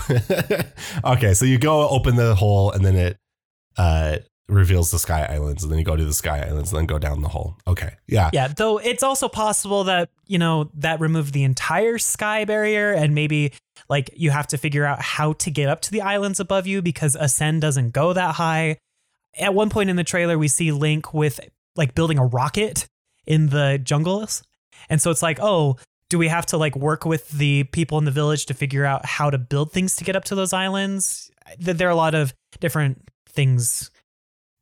okay, 1.04 1.34
so 1.34 1.46
you 1.46 1.58
go 1.58 1.88
open 1.90 2.16
the 2.16 2.36
hole, 2.36 2.72
and 2.72 2.84
then 2.86 2.96
it 2.96 3.18
uh, 3.78 4.18
reveals 4.50 4.92
the 4.92 5.00
Sky 5.00 5.26
Islands, 5.26 5.64
and 5.64 5.72
then 5.72 5.80
you 5.80 5.86
go 5.86 5.96
to 5.96 6.06
the 6.06 6.14
Sky 6.14 6.40
Islands, 6.40 6.72
and 6.72 6.80
then 6.80 6.86
go 6.86 6.98
down 6.98 7.22
the 7.22 7.28
hole. 7.28 7.58
Okay, 7.68 7.96
yeah, 8.08 8.30
Yeah, 8.34 8.48
though 8.48 8.78
it's 8.78 9.04
also 9.04 9.28
possible 9.28 9.84
that, 9.86 10.10
you 10.26 10.38
know, 10.38 10.70
that 10.76 11.00
removed 11.00 11.34
the 11.34 11.44
entire 11.44 11.98
sky 11.98 12.46
barrier 12.46 12.94
and 12.94 13.14
maybe 13.14 13.52
like 13.90 14.10
you 14.16 14.32
have 14.32 14.48
to 14.48 14.58
figure 14.58 14.86
out 14.86 15.02
how 15.02 15.34
to 15.34 15.52
get 15.52 15.70
up 15.70 15.82
to 15.82 15.92
the 15.92 16.02
islands 16.02 16.40
above 16.40 16.66
you 16.68 16.82
because 16.82 17.16
Ascend 17.16 17.62
doesn't 17.62 17.92
go 17.92 18.14
that 18.14 18.36
high. 18.36 18.78
At 19.38 19.54
one 19.54 19.70
point 19.70 19.90
in 19.90 19.96
the 19.98 20.04
trailer, 20.04 20.38
we 20.38 20.48
see 20.48 20.72
Link 20.72 21.14
with 21.14 21.40
like 21.76 21.94
building 21.94 22.18
a 22.18 22.26
rocket 22.26 22.88
in 23.26 23.48
the 23.50 23.80
jungles. 23.82 24.44
And 24.90 25.02
so 25.02 25.12
it's 25.12 25.22
like, 25.22 25.40
oh, 25.42 25.78
do 26.10 26.18
we 26.18 26.30
have 26.30 26.46
to 26.48 26.58
like 26.58 26.76
work 26.76 27.06
with 27.06 27.30
the 27.30 27.66
people 27.66 27.98
in 27.98 28.06
the 28.06 28.12
village 28.12 28.46
to 28.48 28.54
figure 28.54 28.86
out 28.86 29.06
how 29.06 29.30
to 29.30 29.38
build 29.38 29.74
things 29.74 29.96
to 29.98 30.04
get 30.06 30.16
up 30.16 30.24
to 30.26 30.36
those 30.36 30.54
islands? 30.54 31.30
Th- 31.64 31.76
There 31.76 31.88
are 31.88 31.92
a 31.92 31.96
lot 31.96 32.16
of 32.16 32.34
different 32.60 33.04
things 33.28 33.92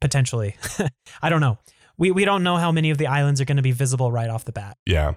potentially. 0.06 0.56
I 1.24 1.30
don't 1.30 1.42
know. 1.42 1.58
We 1.98 2.12
we 2.12 2.26
don't 2.26 2.44
know 2.44 2.58
how 2.58 2.72
many 2.72 2.92
of 2.92 3.00
the 3.00 3.08
islands 3.08 3.42
are 3.42 3.46
going 3.46 3.58
to 3.58 3.64
be 3.64 3.72
visible 3.72 4.12
right 4.12 4.30
off 4.30 4.46
the 4.46 4.52
bat. 4.52 4.78
yeah. 4.86 5.14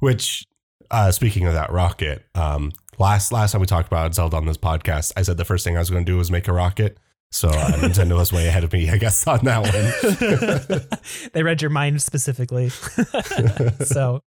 Which, 0.00 0.46
uh, 0.90 1.12
speaking 1.12 1.46
of 1.46 1.52
that 1.52 1.70
rocket, 1.70 2.24
um, 2.34 2.72
last 2.98 3.30
last 3.30 3.52
time 3.52 3.60
we 3.60 3.68
talked 3.68 3.86
about 3.86 4.12
Zelda 4.14 4.36
on 4.36 4.46
this 4.46 4.56
podcast, 4.56 5.12
I 5.16 5.22
said 5.22 5.36
the 5.36 5.44
first 5.44 5.62
thing 5.62 5.76
I 5.76 5.78
was 5.78 5.90
going 5.90 6.04
to 6.04 6.10
do 6.10 6.16
was 6.18 6.28
make 6.30 6.48
a 6.48 6.52
rocket. 6.52 6.98
So 7.30 7.48
uh, 7.48 7.52
Nintendo 7.78 8.16
was 8.16 8.32
way 8.32 8.48
ahead 8.48 8.64
of 8.64 8.72
me, 8.72 8.90
I 8.90 8.96
guess, 8.96 9.24
on 9.28 9.44
that 9.44 9.62
one. 11.20 11.30
they 11.32 11.44
read 11.44 11.62
your 11.62 11.70
mind 11.70 12.02
specifically. 12.02 12.70
so, 13.84 14.24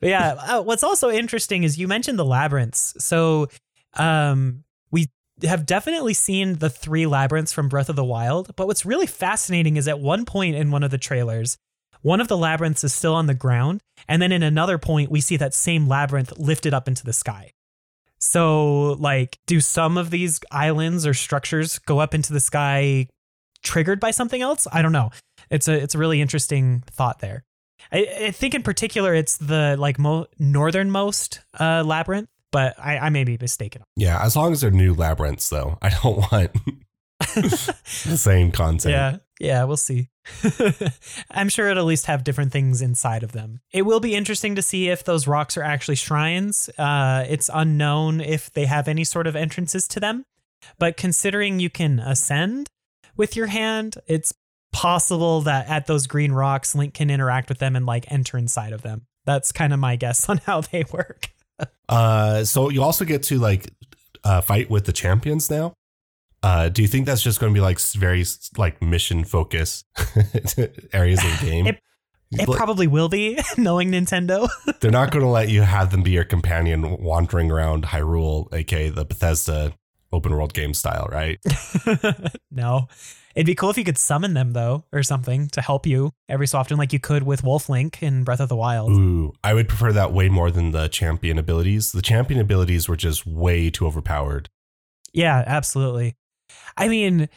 but 0.00 0.08
yeah, 0.08 0.34
uh, 0.38 0.62
what's 0.62 0.82
also 0.82 1.10
interesting 1.10 1.64
is 1.64 1.78
you 1.78 1.86
mentioned 1.86 2.18
the 2.18 2.24
labyrinths. 2.24 2.94
So, 3.04 3.48
um, 3.94 4.63
have 5.42 5.66
definitely 5.66 6.14
seen 6.14 6.58
the 6.58 6.70
three 6.70 7.06
labyrinths 7.06 7.52
from 7.52 7.68
Breath 7.68 7.88
of 7.88 7.96
the 7.96 8.04
Wild. 8.04 8.54
But 8.56 8.66
what's 8.66 8.86
really 8.86 9.06
fascinating 9.06 9.76
is 9.76 9.88
at 9.88 10.00
one 10.00 10.24
point 10.24 10.56
in 10.56 10.70
one 10.70 10.82
of 10.82 10.90
the 10.90 10.98
trailers, 10.98 11.56
one 12.02 12.20
of 12.20 12.28
the 12.28 12.36
labyrinths 12.36 12.84
is 12.84 12.94
still 12.94 13.14
on 13.14 13.26
the 13.26 13.34
ground, 13.34 13.80
and 14.06 14.20
then 14.20 14.30
in 14.30 14.42
another 14.42 14.78
point, 14.78 15.10
we 15.10 15.20
see 15.20 15.36
that 15.38 15.54
same 15.54 15.88
labyrinth 15.88 16.38
lifted 16.38 16.74
up 16.74 16.86
into 16.86 17.04
the 17.04 17.12
sky. 17.12 17.50
So, 18.18 18.92
like, 18.92 19.38
do 19.46 19.60
some 19.60 19.98
of 19.98 20.10
these 20.10 20.40
islands 20.50 21.06
or 21.06 21.14
structures 21.14 21.78
go 21.78 21.98
up 21.98 22.14
into 22.14 22.32
the 22.32 22.40
sky 22.40 23.08
triggered 23.62 24.00
by 24.00 24.12
something 24.12 24.40
else? 24.40 24.66
I 24.72 24.82
don't 24.82 24.92
know. 24.92 25.10
It's 25.50 25.68
a 25.68 25.74
it's 25.74 25.94
a 25.94 25.98
really 25.98 26.20
interesting 26.20 26.84
thought 26.90 27.18
there. 27.18 27.44
I, 27.92 28.26
I 28.26 28.30
think 28.30 28.54
in 28.54 28.62
particular 28.62 29.14
it's 29.14 29.36
the 29.36 29.76
like 29.78 29.98
mo- 29.98 30.26
northernmost 30.38 31.40
uh, 31.58 31.82
labyrinth, 31.84 32.28
but 32.54 32.78
I, 32.78 32.98
I 32.98 33.08
may 33.08 33.24
be 33.24 33.36
mistaken. 33.40 33.82
yeah, 33.96 34.22
as 34.24 34.36
long 34.36 34.52
as 34.52 34.60
they're 34.60 34.70
new 34.70 34.94
labyrinths, 34.94 35.48
though, 35.48 35.76
I 35.82 35.88
don't 35.88 36.18
want 36.18 36.52
the 37.34 38.16
same 38.16 38.52
content. 38.52 38.92
Yeah, 38.92 39.16
yeah, 39.40 39.64
we'll 39.64 39.76
see. 39.76 40.08
I'm 41.32 41.48
sure 41.48 41.68
it'll 41.68 41.82
at 41.82 41.86
least 41.86 42.06
have 42.06 42.22
different 42.22 42.52
things 42.52 42.80
inside 42.80 43.24
of 43.24 43.32
them. 43.32 43.60
It 43.72 43.82
will 43.82 43.98
be 43.98 44.14
interesting 44.14 44.54
to 44.54 44.62
see 44.62 44.88
if 44.88 45.02
those 45.02 45.26
rocks 45.26 45.56
are 45.56 45.64
actually 45.64 45.96
shrines. 45.96 46.70
Uh, 46.78 47.24
it's 47.28 47.50
unknown 47.52 48.20
if 48.20 48.52
they 48.52 48.66
have 48.66 48.86
any 48.86 49.02
sort 49.02 49.26
of 49.26 49.34
entrances 49.34 49.88
to 49.88 49.98
them, 49.98 50.24
but 50.78 50.96
considering 50.96 51.58
you 51.58 51.70
can 51.70 51.98
ascend 51.98 52.68
with 53.16 53.34
your 53.34 53.48
hand, 53.48 53.96
it's 54.06 54.32
possible 54.72 55.40
that 55.40 55.68
at 55.68 55.88
those 55.88 56.06
green 56.06 56.30
rocks, 56.30 56.72
Link 56.76 56.94
can 56.94 57.10
interact 57.10 57.48
with 57.48 57.58
them 57.58 57.74
and 57.74 57.84
like 57.84 58.10
enter 58.12 58.38
inside 58.38 58.72
of 58.72 58.82
them. 58.82 59.06
That's 59.24 59.50
kind 59.50 59.72
of 59.72 59.80
my 59.80 59.96
guess 59.96 60.28
on 60.28 60.38
how 60.38 60.60
they 60.60 60.84
work. 60.92 61.30
Uh, 61.88 62.44
so 62.44 62.68
you 62.70 62.82
also 62.82 63.04
get 63.04 63.22
to 63.24 63.38
like 63.38 63.70
uh, 64.24 64.40
fight 64.40 64.70
with 64.70 64.84
the 64.86 64.92
champions 64.92 65.50
now. 65.50 65.74
Uh, 66.42 66.68
do 66.68 66.82
you 66.82 66.88
think 66.88 67.06
that's 67.06 67.22
just 67.22 67.40
going 67.40 67.52
to 67.52 67.56
be 67.56 67.60
like 67.62 67.80
very 67.80 68.24
like 68.58 68.82
mission 68.82 69.24
focused 69.24 69.86
areas 70.92 71.22
of 71.24 71.40
the 71.40 71.46
game? 71.46 71.66
It- 71.68 71.80
It 72.32 72.48
Like, 72.48 72.56
probably 72.56 72.88
will 72.88 73.08
be, 73.08 73.38
knowing 73.56 73.92
Nintendo. 73.92 74.48
they're 74.80 74.90
not 74.90 75.12
going 75.12 75.22
to 75.24 75.30
let 75.30 75.50
you 75.50 75.62
have 75.62 75.90
them 75.92 76.02
be 76.02 76.10
your 76.10 76.24
companion 76.24 76.96
wandering 77.00 77.48
around 77.52 77.84
Hyrule, 77.84 78.52
aka 78.52 78.88
the 78.88 79.04
Bethesda 79.04 79.72
open 80.10 80.32
world 80.32 80.52
game 80.52 80.74
style, 80.74 81.06
right? 81.12 81.38
no. 82.50 82.88
It'd 83.34 83.46
be 83.46 83.54
cool 83.54 83.70
if 83.70 83.78
you 83.78 83.84
could 83.84 83.98
summon 83.98 84.34
them 84.34 84.52
though, 84.52 84.84
or 84.92 85.02
something 85.02 85.48
to 85.48 85.60
help 85.60 85.86
you 85.86 86.12
every 86.28 86.46
so 86.46 86.58
often, 86.58 86.76
like 86.76 86.92
you 86.92 87.00
could 87.00 87.24
with 87.24 87.42
Wolf 87.42 87.68
Link 87.68 88.02
in 88.02 88.24
Breath 88.24 88.40
of 88.40 88.48
the 88.48 88.56
Wild. 88.56 88.92
Ooh, 88.92 89.32
I 89.42 89.54
would 89.54 89.68
prefer 89.68 89.92
that 89.92 90.12
way 90.12 90.28
more 90.28 90.50
than 90.50 90.70
the 90.70 90.88
champion 90.88 91.38
abilities. 91.38 91.92
The 91.92 92.02
champion 92.02 92.40
abilities 92.40 92.88
were 92.88 92.96
just 92.96 93.26
way 93.26 93.70
too 93.70 93.86
overpowered. 93.86 94.48
Yeah, 95.12 95.42
absolutely. 95.46 96.16
I 96.76 96.88
mean, 96.88 97.28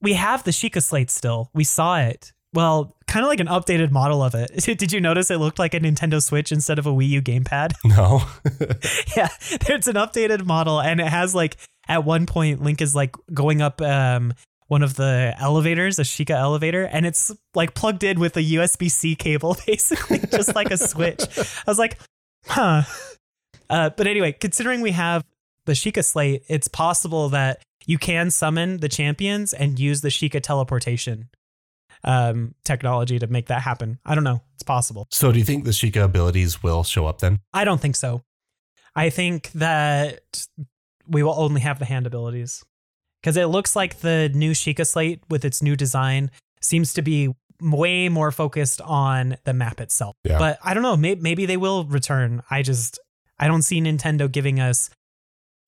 we 0.00 0.14
have 0.14 0.44
the 0.44 0.50
Sheikah 0.50 0.82
Slate 0.82 1.10
still. 1.10 1.50
We 1.54 1.64
saw 1.64 1.98
it. 1.98 2.32
Well, 2.54 2.96
kind 3.06 3.24
of 3.24 3.28
like 3.28 3.40
an 3.40 3.46
updated 3.46 3.90
model 3.90 4.22
of 4.22 4.34
it. 4.34 4.50
Did 4.78 4.92
you 4.92 5.00
notice 5.00 5.30
it 5.30 5.38
looked 5.38 5.58
like 5.58 5.74
a 5.74 5.80
Nintendo 5.80 6.22
Switch 6.22 6.52
instead 6.52 6.78
of 6.78 6.86
a 6.86 6.90
Wii 6.90 7.08
U 7.08 7.22
gamepad? 7.22 7.72
No, 7.84 8.22
yeah, 9.16 9.28
it's 9.68 9.86
an 9.86 9.96
updated 9.96 10.44
model, 10.44 10.80
and 10.80 11.00
it 11.00 11.06
has 11.06 11.34
like 11.34 11.56
at 11.88 12.04
one 12.04 12.26
point 12.26 12.62
Link 12.62 12.80
is 12.80 12.94
like 12.94 13.14
going 13.32 13.60
up 13.60 13.80
um 13.82 14.32
one 14.72 14.82
of 14.82 14.94
the 14.94 15.34
elevators, 15.38 15.98
a 15.98 16.02
Sheikah 16.02 16.30
elevator, 16.30 16.84
and 16.84 17.04
it's 17.04 17.30
like 17.54 17.74
plugged 17.74 18.02
in 18.02 18.18
with 18.18 18.38
a 18.38 18.42
USB 18.42 18.90
C 18.90 19.14
cable, 19.14 19.54
basically, 19.66 20.18
just 20.18 20.54
like 20.54 20.70
a 20.70 20.78
Switch. 20.78 21.20
I 21.38 21.70
was 21.70 21.78
like, 21.78 21.98
huh. 22.46 22.84
Uh, 23.68 23.90
but 23.90 24.06
anyway, 24.06 24.32
considering 24.32 24.80
we 24.80 24.92
have 24.92 25.24
the 25.66 25.72
Sheikah 25.72 26.02
slate, 26.02 26.44
it's 26.48 26.68
possible 26.68 27.28
that 27.28 27.60
you 27.84 27.98
can 27.98 28.30
summon 28.30 28.78
the 28.78 28.88
champions 28.88 29.52
and 29.52 29.78
use 29.78 30.00
the 30.00 30.08
Sheikah 30.08 30.40
teleportation 30.40 31.28
um, 32.02 32.54
technology 32.64 33.18
to 33.18 33.26
make 33.26 33.48
that 33.48 33.60
happen. 33.60 33.98
I 34.06 34.14
don't 34.14 34.24
know. 34.24 34.40
It's 34.54 34.62
possible. 34.62 35.06
so 35.10 35.32
do 35.32 35.38
you 35.38 35.44
think 35.44 35.64
the 35.64 35.72
Sheikah 35.72 36.02
abilities 36.02 36.62
will 36.62 36.82
show 36.82 37.04
up 37.04 37.18
then? 37.18 37.40
I 37.52 37.64
don't 37.64 37.80
think 37.80 37.94
so. 37.94 38.22
I 38.96 39.10
think 39.10 39.52
that 39.52 40.46
we 41.06 41.22
will 41.22 41.38
only 41.38 41.60
have 41.60 41.78
the 41.78 41.84
hand 41.84 42.06
abilities 42.06 42.64
because 43.22 43.36
it 43.36 43.46
looks 43.46 43.76
like 43.76 44.00
the 44.00 44.30
new 44.34 44.52
Sheikah 44.52 44.86
slate 44.86 45.22
with 45.30 45.44
its 45.44 45.62
new 45.62 45.76
design 45.76 46.30
seems 46.60 46.92
to 46.94 47.02
be 47.02 47.34
way 47.60 48.08
more 48.08 48.32
focused 48.32 48.80
on 48.80 49.36
the 49.44 49.54
map 49.54 49.80
itself. 49.80 50.16
Yeah. 50.24 50.38
But 50.38 50.58
I 50.64 50.74
don't 50.74 50.82
know. 50.82 50.96
Maybe, 50.96 51.20
maybe 51.20 51.46
they 51.46 51.56
will 51.56 51.84
return. 51.84 52.42
I 52.50 52.62
just 52.62 52.98
I 53.38 53.46
don't 53.46 53.62
see 53.62 53.80
Nintendo 53.80 54.30
giving 54.30 54.60
us 54.60 54.90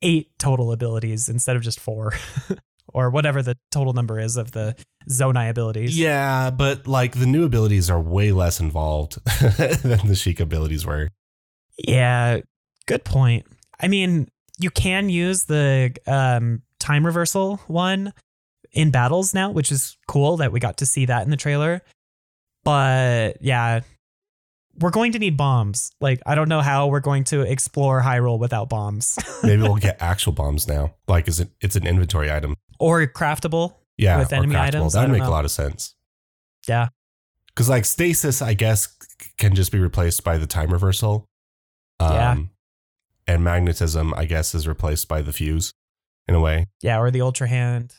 eight 0.03 0.31
total 0.39 0.73
abilities 0.73 1.29
instead 1.29 1.57
of 1.57 1.63
just 1.63 1.81
four. 1.81 2.15
Or 2.93 3.11
whatever 3.11 3.43
the 3.43 3.57
total 3.73 3.93
number 3.93 4.21
is 4.21 4.37
of 4.37 4.53
the 4.53 4.77
Zonai 5.11 5.51
abilities. 5.51 5.99
Yeah, 5.99 6.51
but 6.51 6.87
like 6.87 7.19
the 7.19 7.27
new 7.27 7.45
abilities 7.45 7.91
are 7.91 8.01
way 8.01 8.31
less 8.31 8.61
involved 8.61 9.19
than 9.59 10.07
the 10.07 10.15
Sheik 10.15 10.39
abilities 10.39 10.87
were. 10.87 11.09
Yeah, 11.77 12.41
good 12.87 13.03
point. 13.03 13.47
I 13.81 13.89
mean, 13.89 14.29
you 14.61 14.71
can 14.71 15.09
use 15.09 15.45
the 15.45 15.97
um, 16.07 16.63
time 16.85 17.07
reversal 17.07 17.57
one 17.67 18.13
in 18.73 18.91
battles 18.91 19.33
now, 19.33 19.51
which 19.51 19.73
is 19.73 19.97
cool 20.07 20.37
that 20.37 20.53
we 20.53 20.61
got 20.61 20.79
to 20.79 20.87
see 20.87 21.07
that 21.07 21.23
in 21.25 21.31
the 21.31 21.37
trailer. 21.37 21.81
But 22.63 23.39
yeah, 23.41 23.81
we're 24.79 24.91
going 24.91 25.13
to 25.13 25.19
need 25.19 25.37
bombs. 25.37 25.93
Like, 26.01 26.21
I 26.27 26.35
don't 26.35 26.49
know 26.49 26.61
how 26.61 26.89
we're 26.89 27.01
going 27.01 27.25
to 27.25 27.41
explore 27.41 28.03
Hyrule 28.03 28.39
without 28.39 28.69
bombs 28.69 29.19
Maybe 29.43 29.63
we'll 29.63 29.77
get 29.77 29.97
actual 30.01 30.33
bombs 30.33 30.69
now. 30.69 30.95
Like, 31.09 31.27
is 31.29 31.41
it? 31.41 31.51
It's 31.61 31.77
an 31.77 31.87
inventory 31.87 32.31
item. 32.31 32.57
or 32.79 33.07
craftable. 33.07 33.75
Yeah, 33.97 34.19
With 34.19 34.33
enemy 34.33 34.57
items? 34.57 34.95
That 34.95 35.09
would 35.09 35.17
make 35.17 35.23
a 35.23 35.31
lot 35.31 35.45
of 35.45 35.53
sense. 35.53 35.95
Yeah. 36.67 36.89
Because 37.47 37.69
like 37.69 37.85
stasis, 37.85 38.43
I 38.43 38.55
guess 38.55 38.89
can 39.39 39.55
just 39.55 39.71
be 39.71 39.79
replaced 39.79 40.25
by 40.25 40.37
the 40.37 40.49
time 40.49 40.73
reversal. 40.73 41.27
Um, 42.01 42.13
Yeah. 42.13 42.37
And 43.27 43.45
magnetism, 43.45 44.13
I 44.15 44.25
guess, 44.25 44.53
is 44.55 44.67
replaced 44.67 45.07
by 45.07 45.23
the 45.23 45.33
fuse 45.33 45.73
in 46.29 46.35
a 46.35 46.41
way 46.41 46.67
Yeah, 46.83 46.99
or 47.01 47.11
the 47.11 47.21
Ultra 47.23 47.49
Hand. 47.49 47.95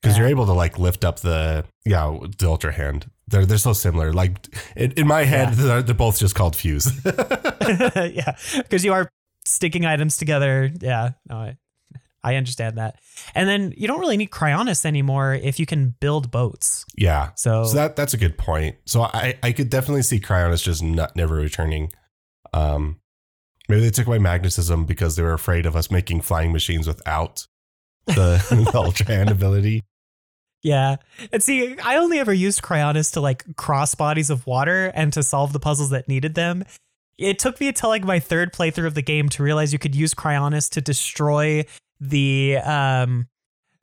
because 0.00 0.16
Yeah. 0.16 0.22
you're 0.22 0.30
able 0.30 0.46
to 0.46 0.52
like 0.52 0.78
lift 0.78 1.04
up 1.04 1.20
the 1.20 1.64
yeah 1.84 2.16
the 2.38 2.48
ultra 2.48 2.72
hand. 2.72 3.10
They're 3.28 3.44
they're 3.46 3.58
so 3.58 3.72
similar. 3.72 4.12
Like 4.12 4.46
in, 4.76 4.92
in 4.92 5.06
my 5.06 5.24
head, 5.24 5.48
Yeah. 5.50 5.64
they're, 5.64 5.82
they're 5.82 5.94
both 5.94 6.18
just 6.18 6.34
called 6.34 6.54
fuse. 6.56 6.86
yeah, 7.04 8.36
because 8.58 8.84
you 8.84 8.92
are 8.92 9.08
sticking 9.44 9.84
items 9.86 10.16
together. 10.16 10.70
Yeah, 10.80 11.10
no, 11.28 11.36
I, 11.36 11.56
I 12.22 12.36
understand 12.36 12.78
that. 12.78 12.98
And 13.34 13.48
then 13.48 13.72
you 13.76 13.86
don't 13.88 14.00
really 14.00 14.16
need 14.16 14.30
Cryonis 14.30 14.84
anymore 14.84 15.34
if 15.34 15.58
you 15.60 15.66
can 15.66 15.94
build 16.00 16.30
boats. 16.30 16.84
Yeah. 16.96 17.30
So, 17.36 17.64
So 17.64 17.74
that 17.76 17.96
that's 17.96 18.14
a 18.14 18.18
good 18.18 18.36
point. 18.38 18.76
So 18.86 19.02
I 19.02 19.34
I 19.42 19.52
could 19.52 19.70
definitely 19.70 20.02
see 20.02 20.20
Cryonis 20.20 20.62
just 20.62 20.82
not 20.82 21.14
never 21.16 21.34
returning. 21.36 21.92
Um, 22.52 23.00
maybe 23.68 23.82
they 23.82 23.90
took 23.90 24.06
away 24.06 24.18
magnetism 24.18 24.84
because 24.84 25.16
they 25.16 25.22
were 25.22 25.32
afraid 25.32 25.66
of 25.66 25.76
us 25.76 25.90
making 25.90 26.20
flying 26.20 26.52
machines 26.52 26.86
without 26.86 27.46
the, 28.06 28.44
the 28.72 28.78
ultra 28.78 29.06
hand 29.06 29.30
ability. 29.30 29.84
yeah. 30.62 30.96
And 31.32 31.42
see, 31.42 31.78
I 31.78 31.96
only 31.96 32.18
ever 32.18 32.32
used 32.32 32.62
Cryonis 32.62 33.12
to 33.12 33.20
like 33.20 33.56
cross 33.56 33.94
bodies 33.94 34.30
of 34.30 34.46
water 34.46 34.92
and 34.94 35.12
to 35.12 35.22
solve 35.22 35.52
the 35.52 35.60
puzzles 35.60 35.90
that 35.90 36.08
needed 36.08 36.34
them. 36.34 36.64
It 37.18 37.38
took 37.38 37.60
me 37.60 37.68
until 37.68 37.88
like 37.88 38.04
my 38.04 38.18
third 38.20 38.52
playthrough 38.52 38.86
of 38.86 38.94
the 38.94 39.02
game 39.02 39.28
to 39.30 39.42
realize 39.42 39.72
you 39.72 39.78
could 39.78 39.94
use 39.94 40.12
Cryonis 40.14 40.68
to 40.70 40.80
destroy 40.80 41.64
the 41.98 42.58
um 42.58 43.26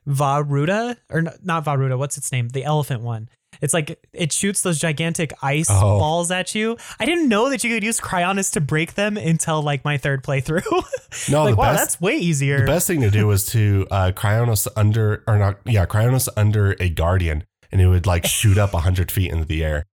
Vah 0.06 0.42
Ruta 0.46 0.96
or 1.10 1.22
not 1.42 1.64
Vah 1.64 1.74
Ruta, 1.74 1.96
what's 1.96 2.16
its 2.18 2.30
name? 2.30 2.48
The 2.50 2.64
elephant 2.64 3.00
one. 3.00 3.28
It's 3.60 3.74
like 3.74 3.98
it 4.12 4.32
shoots 4.32 4.62
those 4.62 4.78
gigantic 4.78 5.32
ice 5.42 5.68
Oh. 5.70 5.98
balls 5.98 6.30
at 6.30 6.54
you. 6.54 6.76
I 6.98 7.06
didn't 7.06 7.28
know 7.28 7.50
that 7.50 7.64
you 7.64 7.70
could 7.70 7.84
use 7.84 8.00
Cryonis 8.00 8.52
to 8.52 8.60
break 8.60 8.94
them 8.94 9.16
until 9.16 9.62
like 9.62 9.84
my 9.84 9.98
third 9.98 10.22
playthrough. 10.22 10.62
No, 11.30 11.44
like 11.44 11.56
wow, 11.56 11.72
best 11.72 11.80
that's 11.80 12.00
way 12.00 12.16
easier. 12.16 12.58
the 12.60 12.66
best 12.66 12.88
thing 12.88 13.00
to 13.02 13.10
do 13.10 13.28
was 13.28 13.46
to 13.46 13.86
uh, 13.90 14.10
Cryonis 14.16 14.66
under 14.74 15.22
or 15.28 15.38
not 15.38 15.58
yeah 15.64 15.86
Cryonis 15.86 16.28
under 16.36 16.74
a 16.80 16.88
guardian, 16.88 17.44
and 17.70 17.80
it 17.80 17.86
would 17.86 18.04
like 18.04 18.26
shoot 18.26 18.58
up 18.58 18.72
hundred 18.72 19.12
feet 19.12 19.30
into 19.30 19.44
the 19.44 19.62
air. 19.64 19.86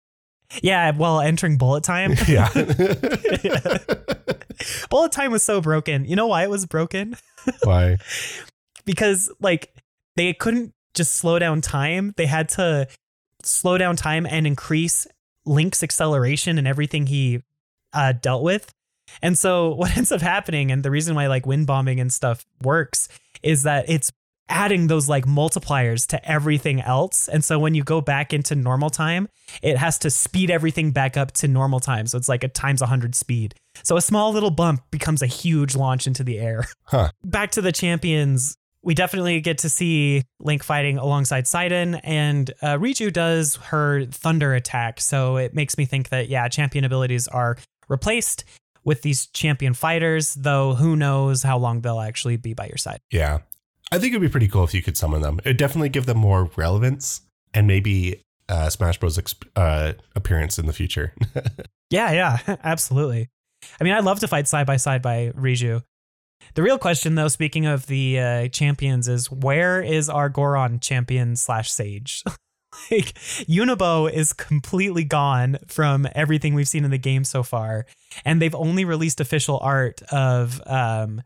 Yeah, 0.64 0.92
well, 0.98 1.22
entering 1.22 1.58
bullet 1.60 1.84
time. 1.84 2.16
Yeah. 2.28 2.50
bullet 4.90 5.12
time 5.12 5.32
was 5.32 5.44
so 5.44 5.62
broken. 5.62 6.06
You 6.06 6.16
know 6.16 6.28
why 6.28 6.44
it 6.44 6.50
was 6.50 6.66
broken? 6.66 7.16
Why? 7.64 7.98
Because 8.86 9.32
like 9.40 9.74
they 10.16 10.34
couldn't 10.34 10.74
just 10.94 11.16
slow 11.16 11.40
down 11.40 11.62
time. 11.62 12.14
They 12.18 12.26
had 12.26 12.50
to 12.50 12.88
slow 13.44 13.78
down 13.78 13.96
time 13.96 14.26
and 14.26 14.48
increase 14.48 15.08
Link's 15.46 15.84
acceleration 15.84 16.58
and 16.58 16.68
everything 16.68 17.08
he 17.08 17.42
uh, 17.94 18.14
dealt 18.14 18.44
with. 18.44 18.74
And 19.22 19.38
so 19.38 19.70
what 19.76 19.96
ends 19.98 20.12
up 20.12 20.22
happening, 20.22 20.72
and 20.72 20.84
the 20.84 20.92
reason 20.92 21.16
why 21.16 21.28
like 21.28 21.46
wind 21.46 21.68
bombing 21.68 22.00
and 22.00 22.12
stuff 22.12 22.46
works, 22.62 23.08
is 23.44 23.64
that 23.64 23.90
it's 23.90 24.12
adding 24.52 24.88
those 24.88 25.08
like 25.08 25.26
multipliers 25.26 26.06
to 26.08 26.30
everything 26.30 26.82
else. 26.82 27.30
And 27.30 27.44
so 27.44 27.58
when 27.58 27.74
you 27.74 27.84
go 27.84 28.02
back 28.02 28.34
into 28.34 28.54
normal 28.54 28.90
time, 28.90 29.30
it 29.62 29.78
has 29.78 29.98
to 30.00 30.10
speed 30.10 30.52
everything 30.52 30.92
back 30.92 31.16
up 31.16 31.32
to 31.34 31.48
normal 31.48 31.80
time. 31.80 32.06
So 32.06 32.18
it's 32.18 32.28
like 32.28 32.44
a 32.44 32.50
times 32.50 32.82
100 32.82 33.16
speed. 33.16 33.56
So 33.84 33.96
a 33.96 34.02
small 34.02 34.34
little 34.34 34.52
bump 34.52 34.82
becomes 34.92 35.22
a 35.22 35.28
huge 35.28 35.76
launch 35.76 36.06
into 36.06 36.24
the 36.24 36.40
air. 36.40 36.68
Huh. 36.84 37.12
Back 37.24 37.52
to 37.52 37.62
the 37.62 37.72
champions. 37.72 38.58
We 38.84 38.94
definitely 38.96 39.42
get 39.42 39.60
to 39.60 39.70
see 39.70 40.24
Link 40.40 40.64
fighting 40.64 40.98
alongside 40.98 41.48
Sidon, 41.48 41.96
and 41.96 42.50
uh, 42.62 42.78
Riju 42.78 43.14
does 43.14 43.56
her 43.58 44.06
thunder 44.06 44.54
attack. 44.54 45.00
So 45.00 45.38
it 45.38 45.54
makes 45.54 45.78
me 45.78 45.86
think 45.86 46.10
that, 46.10 46.30
yeah, 46.30 46.48
champion 46.48 46.84
abilities 46.84 47.28
are 47.28 47.58
replaced 47.88 48.44
with 48.84 49.04
these 49.04 49.28
champion 49.28 49.74
fighters, 49.76 50.34
though 50.34 50.74
who 50.74 50.96
knows 50.96 51.44
how 51.44 51.58
long 51.58 51.82
they'll 51.82 52.00
actually 52.00 52.38
be 52.38 52.54
by 52.54 52.66
your 52.66 52.78
side. 52.78 53.00
Yeah. 53.12 53.40
I 53.92 54.00
think 54.00 54.14
it'd 54.14 54.22
be 54.22 54.30
pretty 54.30 54.48
cool 54.48 54.64
if 54.64 54.74
you 54.74 54.82
could 54.82 54.98
summon 54.98 55.22
them. 55.22 55.40
It'd 55.46 55.58
definitely 55.58 55.90
give 55.90 56.06
them 56.08 56.18
more 56.18 56.50
relevance 56.56 57.22
and 57.54 57.68
maybe 57.68 58.24
uh, 58.50 58.70
Smash 58.70 59.00
Bros. 59.00 59.18
Exp- 59.18 59.48
uh, 59.56 59.94
appearance 60.16 60.58
in 60.58 60.66
the 60.66 60.74
future. 60.74 61.14
Yeah, 61.92 62.12
yeah, 62.12 62.56
absolutely. 62.64 63.30
I 63.80 63.84
mean, 63.84 63.94
I'd 63.94 64.06
love 64.06 64.22
to 64.22 64.28
fight 64.28 64.48
side 64.48 64.66
by 64.66 64.78
side 64.78 65.02
by 65.02 65.32
Riju. 65.36 65.84
The 66.54 66.64
real 66.64 66.78
question, 66.78 67.16
though, 67.16 67.30
speaking 67.30 67.66
of 67.66 67.86
the 67.88 68.20
uh, 68.20 68.48
champions, 68.50 69.08
is 69.08 69.32
where 69.32 69.82
is 69.82 70.10
our 70.10 70.28
Goron 70.28 70.80
champion 70.80 71.36
slash 71.36 71.72
sage? 71.72 72.24
like, 72.92 73.14
Yunobo 73.48 74.12
is 74.12 74.34
completely 74.34 75.06
gone 75.06 75.60
from 75.68 76.08
everything 76.14 76.54
we've 76.54 76.68
seen 76.68 76.84
in 76.84 76.92
the 76.92 76.98
game 76.98 77.24
so 77.24 77.42
far, 77.42 77.86
and 78.26 78.42
they've 78.42 78.56
only 78.56 78.84
released 78.84 79.22
official 79.22 79.60
art 79.62 80.02
of, 80.12 80.62
um, 80.68 81.22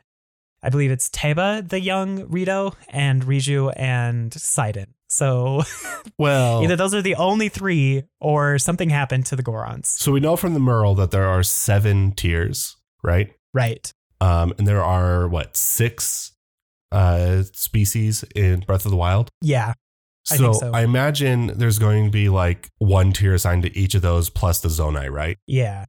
I 0.62 0.70
believe 0.70 0.92
it's 0.92 1.10
Teba, 1.10 1.68
the 1.68 1.80
young 1.80 2.28
Rito, 2.30 2.74
and 2.90 3.24
Riju 3.24 3.74
and 3.76 4.32
Sidon. 4.34 4.94
So 5.08 5.64
well, 6.20 6.64
either 6.64 6.76
those 6.76 6.94
are 6.94 7.02
the 7.02 7.16
only 7.16 7.50
three, 7.50 8.04
or 8.20 8.60
something 8.60 8.90
happened 8.90 9.26
to 9.28 9.36
the 9.36 9.44
Gorons. 9.44 9.86
so 9.86 10.12
we 10.12 10.20
know 10.20 10.36
from 10.36 10.54
the 10.54 10.60
mural 10.60 10.94
that 10.96 11.12
there 11.12 11.28
are 11.28 11.42
seven 11.42 12.12
tears, 12.12 12.76
right? 13.04 13.34
Right. 13.54 13.92
Um, 14.26 14.54
and 14.58 14.68
there 14.68 14.84
are 14.84 15.28
what 15.28 15.56
six 15.56 16.32
uh, 16.92 17.44
species 17.54 18.24
in 18.36 18.62
Breath 18.62 18.86
of 18.86 18.92
the 18.92 18.98
Wild. 18.98 19.30
Yeah. 19.42 19.74
I 20.32 20.36
So, 20.38 20.54
think 20.54 20.56
so. 20.64 20.72
I 20.74 20.82
imagine 20.82 21.48
there's 21.58 21.78
going 21.78 22.06
to 22.06 22.12
be 22.12 22.30
like 22.30 22.70
one 22.80 23.12
tear 23.14 23.34
assigned 23.36 23.64
to 23.64 23.78
each 23.78 23.94
of 23.94 24.02
those 24.02 24.30
plus 24.30 24.62
the 24.62 24.70
Zonai, 24.70 25.12
right? 25.12 25.38
Yeah. 25.46 25.86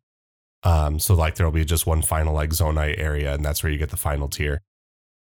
Um, 0.64 0.99
so 0.99 1.14
like 1.14 1.37
there'll 1.37 1.53
be 1.53 1.64
just 1.64 1.87
one 1.87 2.03
final 2.03 2.35
like 2.35 2.51
Zonai 2.51 2.99
area, 2.99 3.33
and 3.35 3.44
that's 3.44 3.62
where 3.62 3.72
you 3.72 3.79
get 3.79 3.90
the 3.90 3.96
final 3.96 4.29
tear. 4.29 4.61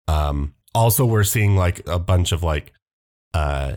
Um, 0.08 0.54
also 0.76 1.06
we're 1.06 1.24
seeing 1.24 1.56
like 1.56 1.82
a 1.88 1.98
bunch 1.98 2.32
of 2.32 2.44
like 2.44 2.74
uh 3.34 3.76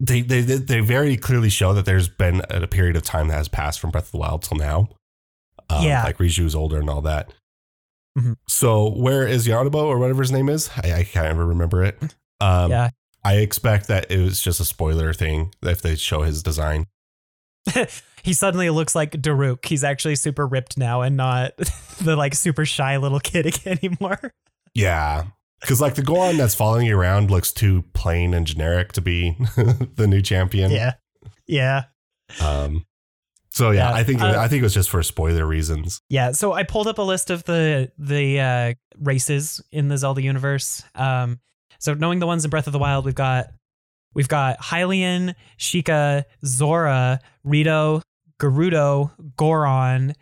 they 0.00 0.22
they 0.22 0.40
they 0.40 0.80
very 0.80 1.16
clearly 1.16 1.48
show 1.50 1.72
that 1.74 1.84
there's 1.84 2.08
been 2.08 2.42
a 2.50 2.66
period 2.66 2.96
of 2.96 3.02
time 3.04 3.28
that 3.28 3.34
has 3.34 3.48
passed 3.48 3.78
from 3.80 3.90
Breath 3.90 4.06
of 4.06 4.12
the 4.12 4.18
Wild 4.18 4.42
till 4.42 4.56
now. 4.58 4.88
Um, 5.70 5.84
Yeah. 5.84 6.02
like 6.02 6.18
Riju's 6.18 6.54
older 6.56 6.78
and 6.80 6.90
all 6.90 7.02
that. 7.02 7.32
Mhm. 8.18 8.36
So 8.48 8.90
where 8.90 9.26
is 9.26 9.46
Yunobo 9.46 9.84
or 9.84 9.98
whatever 9.98 10.22
his 10.22 10.32
name 10.32 10.48
is? 10.48 10.68
I, 10.76 10.92
I 10.92 11.04
can't 11.04 11.26
ever 11.26 11.46
remember 11.46 11.82
it. 11.82 11.98
Um, 12.40 12.70
Yeah. 12.70 12.90
I 13.24 13.36
expect 13.36 13.86
that 13.86 14.10
it 14.10 14.18
was 14.18 14.40
just 14.42 14.58
a 14.60 14.64
spoiler 14.64 15.12
thing 15.12 15.54
if 15.62 15.80
they 15.80 15.94
show 15.94 16.22
his 16.22 16.42
design. 16.42 16.86
he 18.24 18.32
suddenly 18.32 18.68
looks 18.70 18.94
like 18.96 19.12
Daruk. 19.12 19.64
He's 19.64 19.84
actually 19.84 20.16
super 20.16 20.46
ripped 20.46 20.76
now 20.76 21.02
and 21.02 21.16
not 21.16 21.52
the 22.00 22.16
like 22.16 22.34
super 22.34 22.66
shy 22.66 22.96
little 22.96 23.20
kid 23.20 23.60
anymore. 23.66 24.32
Yeah. 24.74 25.26
Because 25.60 25.80
like 25.80 25.94
the 25.94 26.02
Goron 26.02 26.36
that's 26.36 26.56
following 26.56 26.86
you 26.88 26.98
around 26.98 27.30
looks 27.30 27.52
too 27.52 27.84
plain 27.94 28.34
and 28.34 28.44
generic 28.44 28.92
to 28.94 29.00
be 29.00 29.36
the 29.94 30.06
new 30.08 30.20
champion. 30.20 30.72
Yeah. 30.72 30.94
Yeah. 31.46 31.84
Um. 32.40 32.84
So 33.52 33.70
yeah, 33.70 33.90
Yeah, 33.90 33.94
I 33.94 34.04
think 34.04 34.20
uh, 34.22 34.36
I 34.38 34.48
think 34.48 34.60
it 34.60 34.64
was 34.64 34.74
just 34.74 34.90
for 34.90 35.02
spoiler 35.02 35.46
reasons. 35.46 36.00
Yeah. 36.08 36.32
So 36.32 36.52
I 36.52 36.62
pulled 36.62 36.86
up 36.86 36.98
a 36.98 37.02
list 37.02 37.30
of 37.30 37.44
the 37.44 37.92
the 37.98 38.40
uh, 38.40 38.74
races 38.98 39.62
in 39.70 39.88
the 39.88 39.98
Zelda 39.98 40.22
universe. 40.22 40.82
Um, 40.94 41.40
so 41.78 41.94
knowing 41.94 42.18
the 42.18 42.26
ones 42.26 42.44
in 42.44 42.50
Breath 42.50 42.66
of 42.66 42.72
the 42.72 42.78
Wild, 42.78 43.04
we've 43.04 43.14
got 43.14 43.50
we've 44.14 44.28
got 44.28 44.58
Hylian, 44.58 45.34
Sheikah, 45.58 46.24
Zora, 46.44 47.20
Rito, 47.44 48.02
Gerudo, 48.40 49.10
Goron, 49.36 50.14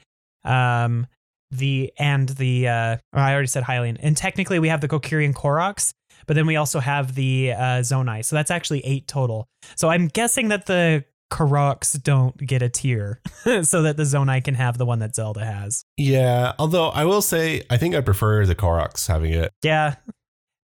um, 0.44 1.06
the 1.50 1.92
and 1.98 2.28
the 2.30 2.68
uh, 2.68 2.96
oh, 3.12 3.20
I 3.20 3.32
already 3.32 3.48
said 3.48 3.64
Hylian, 3.64 3.96
and 4.00 4.16
technically 4.16 4.58
we 4.58 4.68
have 4.68 4.80
the 4.80 4.88
Kokiri 4.88 5.32
Koroks, 5.34 5.92
but 6.26 6.34
then 6.34 6.46
we 6.46 6.56
also 6.56 6.80
have 6.80 7.14
the 7.14 7.52
uh, 7.52 7.80
Zonai. 7.80 8.24
So 8.24 8.36
that's 8.36 8.50
actually 8.50 8.84
eight 8.84 9.06
total. 9.06 9.48
So 9.76 9.88
I'm 9.88 10.08
guessing 10.08 10.48
that 10.48 10.66
the 10.66 11.04
Koroks 11.30 12.00
don't 12.02 12.36
get 12.38 12.60
a 12.62 12.68
tear, 12.68 13.20
so 13.62 13.82
that 13.82 13.96
the 13.96 14.02
Zonai 14.02 14.42
can 14.42 14.54
have 14.54 14.78
the 14.78 14.86
one 14.86 14.98
that 14.98 15.14
Zelda 15.14 15.44
has. 15.44 15.84
Yeah. 15.96 16.52
Although 16.58 16.88
I 16.88 17.04
will 17.04 17.22
say 17.22 17.62
I 17.70 17.76
think 17.76 17.94
I 17.94 18.00
prefer 18.00 18.44
the 18.46 18.54
Koroks 18.54 19.06
having 19.06 19.32
it. 19.32 19.52
Yeah. 19.62 19.94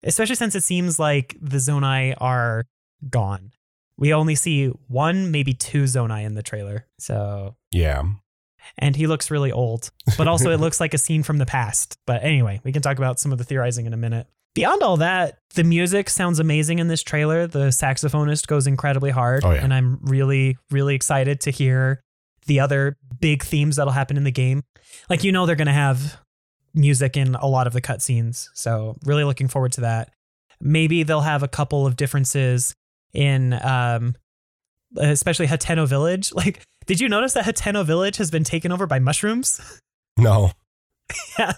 Especially 0.03 0.37
since 0.37 0.55
it 0.55 0.63
seems 0.65 0.99
like 0.99 1.37
the 1.41 1.57
Zonai 1.59 2.15
are 2.21 2.65
gone. 3.09 3.53
We 3.99 4.13
only 4.13 4.35
see 4.35 4.67
one, 4.89 5.31
maybe 5.31 5.55
two 5.55 5.85
Zonai 5.85 6.25
in 6.25 6.35
the 6.35 6.43
trailer. 6.43 6.87
So, 6.99 7.57
Yeah. 7.73 8.03
and 8.79 8.95
he 8.95 9.07
looks 9.07 9.31
really 9.31 9.51
old, 9.53 9.91
but 10.19 10.29
also 10.29 10.51
it 10.51 10.61
looks 10.61 10.81
like 10.81 10.93
a 10.95 10.99
scene 10.99 11.23
from 11.23 11.39
the 11.39 11.47
past. 11.47 11.97
But 12.07 12.23
anyway, 12.23 12.61
we 12.63 12.73
can 12.73 12.83
talk 12.83 12.99
about 12.99 13.19
some 13.19 13.33
of 13.33 13.39
the 13.39 13.45
theorizing 13.45 13.87
in 13.87 13.95
a 13.95 13.97
minute. 13.97 14.27
Beyond 14.57 14.83
all 14.83 14.97
that, 14.97 15.37
the 15.55 15.65
music 15.65 16.09
sounds 16.09 16.39
amazing 16.39 16.79
in 16.79 16.89
this 16.89 17.03
trailer. 17.03 17.47
The 17.47 17.67
saxophonist 17.67 18.47
goes 18.47 18.67
incredibly 18.67 19.11
hard. 19.11 19.45
Oh, 19.45 19.53
yeah. 19.53 19.63
And 19.63 19.75
I'm 19.75 19.99
really, 20.01 20.57
really 20.71 20.95
excited 20.95 21.41
to 21.43 21.51
hear 21.51 22.01
the 22.47 22.61
other 22.61 22.97
big 23.21 23.43
themes 23.43 23.77
that'll 23.77 23.93
happen 23.93 24.17
in 24.17 24.25
the 24.25 24.33
game. 24.33 24.63
Like, 25.11 25.25
you 25.25 25.31
know, 25.31 25.45
they're 25.45 25.57
going 25.57 25.67
to 25.67 25.75
have 25.75 26.17
music 26.73 27.19
in 27.19 27.35
a 27.35 27.47
lot 27.47 27.67
of 27.67 27.75
the 27.75 27.83
cutscenes. 27.83 28.49
So, 28.55 28.97
really 29.05 29.25
looking 29.25 29.47
forward 29.47 29.73
to 29.73 29.83
that. 29.83 30.11
Maybe 30.59 31.03
they'll 31.03 31.21
have 31.21 31.43
a 31.43 31.49
couple 31.49 31.87
of 31.87 31.97
differences 31.97 32.75
in, 33.13 33.53
um, 33.63 34.17
especially 34.97 35.49
Hateno 35.49 35.87
Village. 35.87 36.33
Like, 36.35 36.63
did 36.87 36.99
you 36.99 37.11
notice 37.11 37.35
that 37.35 37.45
Hateno 37.45 37.85
Village 37.85 38.17
has 38.17 38.31
been 38.31 38.45
taken 38.45 38.73
over 38.73 38.87
by 38.87 39.01
mushrooms? 39.01 39.61
No. 40.19 40.51
yeah. 41.39 41.53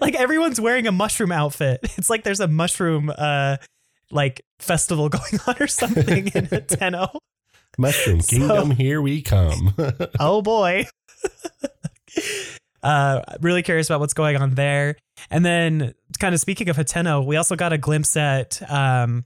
Like 0.00 0.14
everyone's 0.14 0.60
wearing 0.60 0.86
a 0.86 0.92
mushroom 0.92 1.32
outfit. 1.32 1.80
It's 1.98 2.10
like 2.10 2.24
there's 2.24 2.40
a 2.40 2.48
mushroom 2.48 3.12
uh 3.16 3.56
like 4.10 4.40
festival 4.58 5.08
going 5.18 5.40
on 5.46 5.56
or 5.60 5.66
something 5.66 6.28
in 6.28 6.46
tenno 6.66 7.08
Mushroom 7.76 8.20
So- 8.20 8.36
Kingdom, 8.36 8.70
here 8.72 9.00
we 9.02 9.22
come. 9.22 9.74
oh 10.18 10.42
boy. 10.42 10.86
Uh, 12.82 13.22
really 13.40 13.62
curious 13.62 13.90
about 13.90 13.98
what's 14.00 14.14
going 14.14 14.36
on 14.36 14.54
there. 14.54 14.96
And 15.30 15.44
then, 15.44 15.94
kind 16.20 16.32
of 16.34 16.40
speaking 16.40 16.68
of 16.68 16.76
Hateno, 16.76 17.24
we 17.26 17.36
also 17.36 17.56
got 17.56 17.72
a 17.72 17.78
glimpse 17.78 18.16
at 18.16 18.62
um, 18.70 19.24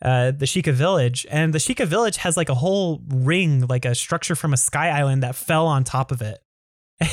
uh, 0.00 0.30
the 0.30 0.46
Sheikah 0.46 0.72
village, 0.72 1.26
and 1.30 1.52
the 1.52 1.58
Sheikah 1.58 1.86
village 1.86 2.16
has 2.18 2.36
like 2.36 2.48
a 2.48 2.54
whole 2.54 3.02
ring, 3.08 3.66
like 3.66 3.84
a 3.84 3.94
structure 3.96 4.36
from 4.36 4.52
a 4.52 4.56
sky 4.56 4.88
island 4.90 5.24
that 5.24 5.34
fell 5.34 5.66
on 5.66 5.82
top 5.82 6.12
of 6.12 6.22
it, 6.22 6.38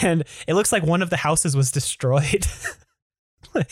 and 0.02 0.24
it 0.48 0.54
looks 0.54 0.72
like 0.72 0.84
one 0.84 1.02
of 1.02 1.10
the 1.10 1.18
houses 1.18 1.56
was 1.56 1.72
destroyed. 1.72 2.46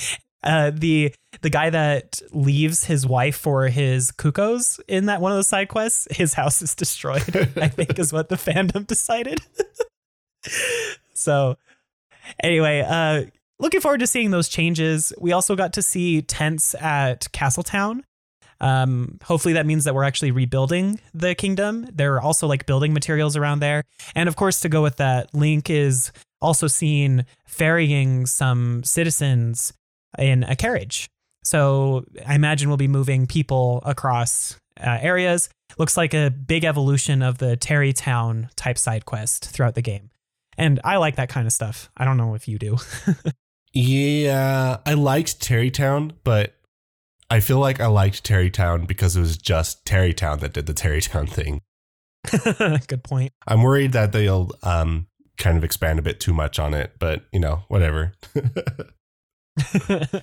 uh, 0.43 0.71
the 0.73 1.13
the 1.41 1.49
guy 1.49 1.69
that 1.69 2.21
leaves 2.32 2.86
his 2.86 3.06
wife 3.06 3.36
for 3.36 3.67
his 3.67 4.12
cuckoos 4.12 4.80
in 4.88 5.08
that 5.08 5.21
one 5.21 5.32
of 5.32 5.38
the 5.38 5.43
side 5.43 5.67
quests, 5.67 6.08
his 6.15 6.34
house 6.34 6.62
is 6.62 6.75
destroyed. 6.75 7.36
I 7.58 7.67
think 7.67 7.99
is 7.99 8.13
what 8.13 8.30
the 8.30 8.36
fandom 8.36 8.88
decided. 8.88 9.41
so 11.13 11.58
anyway, 12.41 12.86
uh, 12.88 13.25
looking 13.60 13.82
forward 13.82 13.99
to 13.99 14.08
seeing 14.08 14.32
those 14.32 14.47
changes. 14.47 15.13
We 15.19 15.34
also 15.34 15.56
got 15.56 15.73
to 15.73 15.82
see 15.82 16.21
tents 16.21 16.75
at 16.75 17.32
Castletown. 17.32 18.06
Um, 18.65 19.19
hopefully 19.23 19.54
that 19.54 19.67
means 19.67 19.84
that 19.84 19.93
we're 19.93 20.04
actually 20.04 20.32
rebuilding 20.32 20.99
the 21.13 21.36
kingdom. 21.36 21.88
There 21.93 22.15
are 22.15 22.21
also 22.21 22.47
like 22.47 22.65
building 22.65 22.93
materials 22.93 23.38
around 23.38 23.60
there. 23.60 23.84
And 24.15 24.28
of 24.28 24.36
course, 24.36 24.60
to 24.62 24.69
go 24.69 24.82
with 24.82 24.97
that, 24.97 25.32
Link 25.36 25.69
is 25.69 26.12
also 26.41 26.65
seen 26.65 27.28
ferrying 27.45 28.25
some 28.25 28.84
citizens 28.84 29.71
in 30.17 30.43
a 30.45 30.56
carriage. 30.56 31.08
So 31.43 32.06
I 32.25 32.34
imagine 32.34 32.67
we'll 32.67 32.78
be 32.78 32.88
moving 32.88 33.28
people 33.28 33.84
across 33.86 34.58
uh, 34.84 34.97
areas. 34.99 35.47
Looks 35.78 35.95
like 35.95 36.15
a 36.15 36.32
big 36.32 36.63
evolution 36.63 37.21
of 37.21 37.38
the 37.38 37.58
Tarrey 37.58 37.93
Town 37.93 38.49
type 38.56 38.80
side 38.80 39.06
quest 39.06 39.45
throughout 39.45 39.75
the 39.75 39.84
game. 39.84 40.10
And 40.58 40.80
I 40.84 40.97
like 40.97 41.17
that 41.17 41.30
kind 41.30 41.45
of 41.45 41.54
stuff. 41.54 41.91
I 41.95 42.04
don't 42.04 42.17
know 42.17 42.34
if 42.34 42.47
you 42.47 42.58
do. 42.58 42.78
yeah, 43.73 44.78
I 44.88 44.95
liked 44.95 45.39
Tarrey 45.39 45.71
Town, 45.71 46.13
but 46.23 46.56
I 47.30 47.40
feel 47.40 47.60
like 47.60 47.80
I 47.80 47.88
liked 47.88 48.24
Tarrey 48.24 48.52
Town 48.52 48.86
because 48.86 49.16
it 49.16 49.20
was 49.20 49.38
just 49.38 49.84
Tarrey 49.86 50.16
Town 50.16 50.40
that 50.40 50.54
did 50.54 50.68
the 50.68 50.74
Tarrey 50.74 51.08
Town 51.08 51.28
thing. 51.28 51.62
Good 52.88 53.04
point. 53.04 53.34
I'm 53.48 53.64
worried 53.64 53.94
that 53.94 54.12
they'll 54.12 54.52
um, 54.64 55.08
kind 55.38 55.58
of 55.58 55.64
expand 55.64 56.00
a 56.00 56.02
bit 56.02 56.20
too 56.20 56.34
much 56.34 56.60
on 56.60 56.74
it, 56.74 56.94
but 57.00 57.24
you 57.32 57.40
know, 57.40 57.64
whatever. 57.68 58.14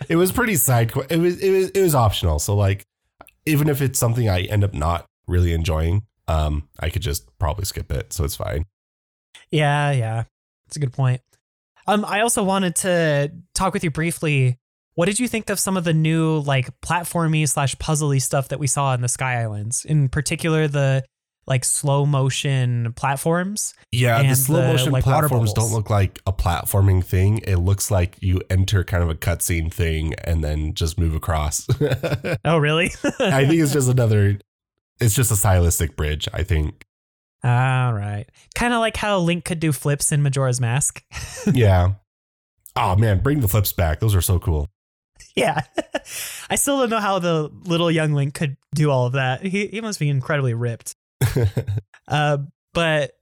it 0.08 0.16
was 0.16 0.32
pretty 0.32 0.56
side. 0.56 0.92
Qu- 0.92 1.06
it 1.08 1.18
was 1.18 1.40
it 1.40 1.50
was 1.50 1.70
it 1.70 1.82
was 1.82 1.94
optional. 1.94 2.38
So 2.38 2.54
like, 2.54 2.84
even 3.46 3.68
if 3.68 3.82
it's 3.82 3.98
something 3.98 4.28
I 4.28 4.42
end 4.42 4.64
up 4.64 4.74
not 4.74 5.06
really 5.26 5.52
enjoying, 5.52 6.06
um, 6.28 6.68
I 6.80 6.90
could 6.90 7.02
just 7.02 7.36
probably 7.38 7.64
skip 7.64 7.90
it. 7.90 8.12
So 8.12 8.24
it's 8.24 8.36
fine. 8.36 8.66
Yeah, 9.50 9.90
yeah. 9.92 10.24
it's 10.66 10.76
a 10.76 10.80
good 10.80 10.92
point. 10.92 11.20
Um, 11.86 12.04
I 12.06 12.20
also 12.20 12.42
wanted 12.42 12.76
to 12.76 13.32
talk 13.54 13.74
with 13.74 13.84
you 13.84 13.90
briefly. 13.90 14.58
What 14.94 15.06
did 15.06 15.18
you 15.18 15.28
think 15.28 15.48
of 15.48 15.58
some 15.58 15.76
of 15.76 15.84
the 15.84 15.94
new 15.94 16.40
like 16.40 16.68
platformy 16.80 17.48
slash 17.48 17.74
puzzly 17.76 18.20
stuff 18.20 18.48
that 18.48 18.58
we 18.58 18.66
saw 18.66 18.94
in 18.94 19.00
the 19.00 19.08
Sky 19.08 19.40
Islands? 19.40 19.84
In 19.84 20.08
particular, 20.08 20.68
the 20.68 21.04
like 21.46 21.64
slow 21.64 22.06
motion 22.06 22.92
platforms. 22.94 23.74
Yeah, 23.90 24.22
the 24.22 24.36
slow 24.36 24.60
the, 24.60 24.68
motion 24.68 24.92
like, 24.92 25.04
platforms 25.04 25.52
don't 25.52 25.72
look 25.72 25.90
like 25.90 26.20
a 26.26 26.32
platforming 26.32 27.04
thing. 27.04 27.38
It 27.38 27.56
looks 27.56 27.90
like 27.90 28.16
you 28.20 28.40
enter 28.50 28.84
kind 28.84 29.02
of 29.02 29.10
a 29.10 29.14
cutscene 29.14 29.72
thing 29.72 30.14
and 30.24 30.44
then 30.44 30.74
just 30.74 30.98
move 30.98 31.14
across. 31.14 31.66
Oh, 32.44 32.58
really? 32.58 32.86
I 33.20 33.46
think 33.46 33.60
it's 33.60 33.72
just 33.72 33.88
another. 33.90 34.38
It's 35.00 35.14
just 35.14 35.30
a 35.30 35.36
stylistic 35.36 35.96
bridge. 35.96 36.28
I 36.32 36.42
think. 36.42 36.84
All 37.44 37.92
right. 37.92 38.26
Kind 38.54 38.72
of 38.72 38.80
like 38.80 38.96
how 38.96 39.18
Link 39.18 39.44
could 39.44 39.58
do 39.58 39.72
flips 39.72 40.12
in 40.12 40.22
Majora's 40.22 40.60
Mask. 40.60 41.02
yeah. 41.52 41.94
Oh 42.76 42.96
man, 42.96 43.20
bring 43.20 43.40
the 43.40 43.48
flips 43.48 43.72
back. 43.72 44.00
Those 44.00 44.14
are 44.14 44.20
so 44.20 44.38
cool. 44.38 44.68
yeah. 45.36 45.60
I 46.50 46.56
still 46.56 46.80
don't 46.80 46.90
know 46.90 47.00
how 47.00 47.18
the 47.18 47.50
little 47.64 47.90
young 47.90 48.12
Link 48.12 48.34
could 48.34 48.56
do 48.74 48.90
all 48.90 49.06
of 49.06 49.14
that. 49.14 49.44
He, 49.44 49.66
he 49.66 49.80
must 49.80 49.98
be 49.98 50.08
incredibly 50.08 50.54
ripped. 50.54 50.94
Uh, 52.08 52.36
but 52.74 53.12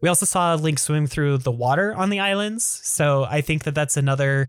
we 0.00 0.08
also 0.08 0.24
saw 0.24 0.54
Link 0.54 0.78
swim 0.78 1.06
through 1.06 1.38
the 1.38 1.52
water 1.52 1.94
on 1.94 2.08
the 2.10 2.20
islands. 2.20 2.64
So 2.64 3.24
I 3.24 3.42
think 3.42 3.64
that 3.64 3.74
that's 3.74 3.98
another 3.98 4.48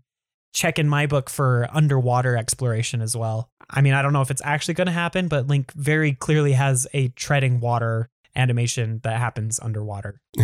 check 0.54 0.78
in 0.78 0.88
my 0.88 1.06
book 1.06 1.30
for 1.30 1.68
underwater 1.72 2.36
exploration 2.36 3.00
as 3.00 3.14
well. 3.14 3.50
I 3.70 3.80
mean, 3.80 3.94
I 3.94 4.02
don't 4.02 4.12
know 4.12 4.22
if 4.22 4.30
it's 4.30 4.42
actually 4.44 4.74
going 4.74 4.86
to 4.86 4.92
happen, 4.92 5.28
but 5.28 5.46
Link 5.46 5.72
very 5.74 6.14
clearly 6.14 6.52
has 6.52 6.86
a 6.94 7.08
treading 7.08 7.60
water 7.60 8.08
animation 8.34 9.00
that 9.04 9.18
happens 9.18 9.60
underwater. 9.60 10.20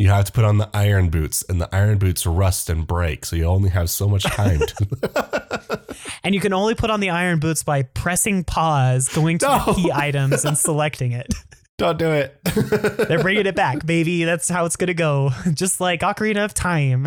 you 0.00 0.08
have 0.08 0.24
to 0.24 0.32
put 0.32 0.44
on 0.44 0.56
the 0.56 0.68
iron 0.72 1.10
boots, 1.10 1.44
and 1.48 1.60
the 1.60 1.68
iron 1.74 1.98
boots 1.98 2.24
rust 2.24 2.70
and 2.70 2.86
break, 2.86 3.26
so 3.26 3.36
you 3.36 3.44
only 3.44 3.68
have 3.68 3.90
so 3.90 4.08
much 4.08 4.22
time. 4.24 4.58
To 4.60 5.80
And 6.24 6.34
you 6.34 6.40
can 6.40 6.52
only 6.54 6.74
put 6.74 6.88
on 6.90 7.00
the 7.00 7.10
iron 7.10 7.38
boots 7.38 7.62
by 7.62 7.82
pressing 7.82 8.44
pause, 8.44 9.08
going 9.10 9.38
to 9.38 9.46
No. 9.46 9.64
the 9.66 9.74
key 9.74 9.90
items, 9.94 10.44
and 10.46 10.56
selecting 10.56 11.12
it. 11.12 11.26
Don't 11.76 11.98
do 11.98 12.10
it. 12.10 12.38
They're 13.08 13.22
bringing 13.22 13.46
it 13.46 13.54
back, 13.54 13.84
baby. 13.84 14.24
That's 14.24 14.48
how 14.48 14.64
it's 14.64 14.76
going 14.76 14.88
to 14.88 14.94
go. 14.94 15.30
Just 15.54 15.80
like 15.80 16.00
Ocarina 16.00 16.44
of 16.44 16.54
Time. 16.54 17.06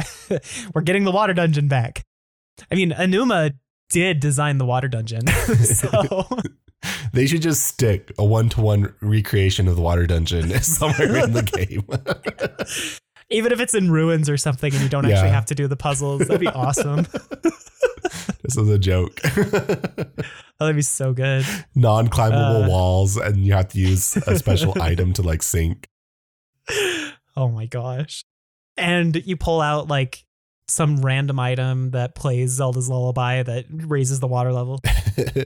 We're 0.74 0.82
getting 0.82 1.04
the 1.04 1.12
water 1.12 1.34
dungeon 1.34 1.68
back. 1.68 2.04
I 2.72 2.76
mean, 2.76 2.92
Aonuma 2.92 3.54
did 3.90 4.20
design 4.20 4.58
the 4.60 4.66
water 4.66 4.88
dungeon. 4.88 5.26
so 5.28 6.28
They 7.14 7.28
should 7.28 7.42
just 7.44 7.64
stick 7.66 8.12
a 8.18 8.26
one 8.26 8.50
to 8.50 8.62
one 8.62 8.94
recreation 9.02 9.68
of 9.68 9.76
the 9.76 9.82
water 9.82 10.08
dungeon 10.08 10.50
somewhere 10.62 11.18
in 11.24 11.34
the 11.34 11.44
game. 11.44 11.86
even 13.30 13.52
if 13.52 13.60
it's 13.60 13.74
in 13.76 13.92
ruins 13.92 14.30
or 14.30 14.38
something 14.38 14.74
and 14.74 14.82
you 14.82 14.90
don't 14.90 15.06
actually 15.06 15.30
have 15.30 15.46
to 15.46 15.56
do 15.56 15.68
the 15.68 15.76
puzzles, 15.76 16.22
that'd 16.22 16.40
be 16.40 16.48
awesome. 16.48 17.06
this 18.42 18.58
is 18.58 18.68
a 18.70 18.80
joke. 18.80 19.20
Oh, 20.60 20.66
that'd 20.66 20.76
be 20.76 20.82
so 20.82 21.14
good. 21.14 21.46
Non 21.76 22.08
climbable 22.08 22.64
Uh. 22.64 22.68
walls, 22.70 23.18
and 23.18 23.38
you 23.38 23.54
have 23.54 23.68
to 23.70 23.80
use 23.80 24.16
a 24.18 24.38
special 24.38 24.74
item 24.82 25.14
to 25.14 25.22
like 25.22 25.44
sink. 25.44 25.88
Oh 27.36 27.50
my 27.50 27.66
gosh. 27.66 28.24
And 28.78 29.16
you 29.26 29.38
pull 29.38 29.62
out 29.62 29.88
like 29.88 30.26
some 30.68 31.02
random 31.02 31.40
item 31.40 31.92
that 31.92 32.16
plays 32.16 32.52
Zelda's 32.52 32.90
lullaby 32.90 33.44
that 33.44 33.66
raises 33.70 34.20
the 34.20 34.28
water 34.28 34.52
level. 34.54 34.80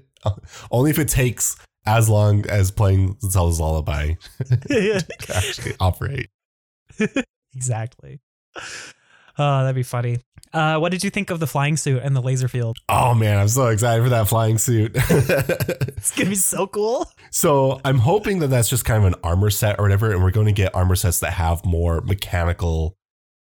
Only 0.71 0.91
if 0.91 0.99
it 0.99 1.07
takes 1.07 1.55
as 1.85 2.09
long 2.09 2.45
as 2.49 2.69
playing 2.69 3.17
Zelda's 3.21 3.59
Lullaby 3.59 4.13
to 4.47 5.05
actually 5.33 5.73
operate. 5.79 6.29
exactly. 7.55 8.19
Oh, 9.39 9.61
that'd 9.61 9.75
be 9.75 9.83
funny. 9.83 10.19
Uh, 10.53 10.77
what 10.79 10.91
did 10.91 11.03
you 11.03 11.09
think 11.09 11.29
of 11.29 11.39
the 11.39 11.47
flying 11.47 11.77
suit 11.77 12.01
and 12.03 12.15
the 12.15 12.21
laser 12.21 12.47
field? 12.47 12.77
Oh 12.89 13.13
man, 13.13 13.37
I'm 13.37 13.47
so 13.47 13.67
excited 13.67 14.03
for 14.03 14.09
that 14.09 14.27
flying 14.27 14.57
suit. 14.57 14.91
It's 14.95 16.11
gonna 16.15 16.29
be 16.29 16.35
so 16.35 16.67
cool. 16.67 17.05
so 17.31 17.79
I'm 17.85 17.99
hoping 17.99 18.39
that 18.39 18.47
that's 18.47 18.69
just 18.69 18.85
kind 18.85 19.03
of 19.05 19.13
an 19.13 19.19
armor 19.23 19.49
set 19.49 19.79
or 19.79 19.83
whatever, 19.83 20.11
and 20.11 20.23
we're 20.23 20.31
going 20.31 20.47
to 20.47 20.53
get 20.53 20.73
armor 20.73 20.95
sets 20.95 21.19
that 21.19 21.33
have 21.33 21.65
more 21.65 22.01
mechanical 22.01 22.97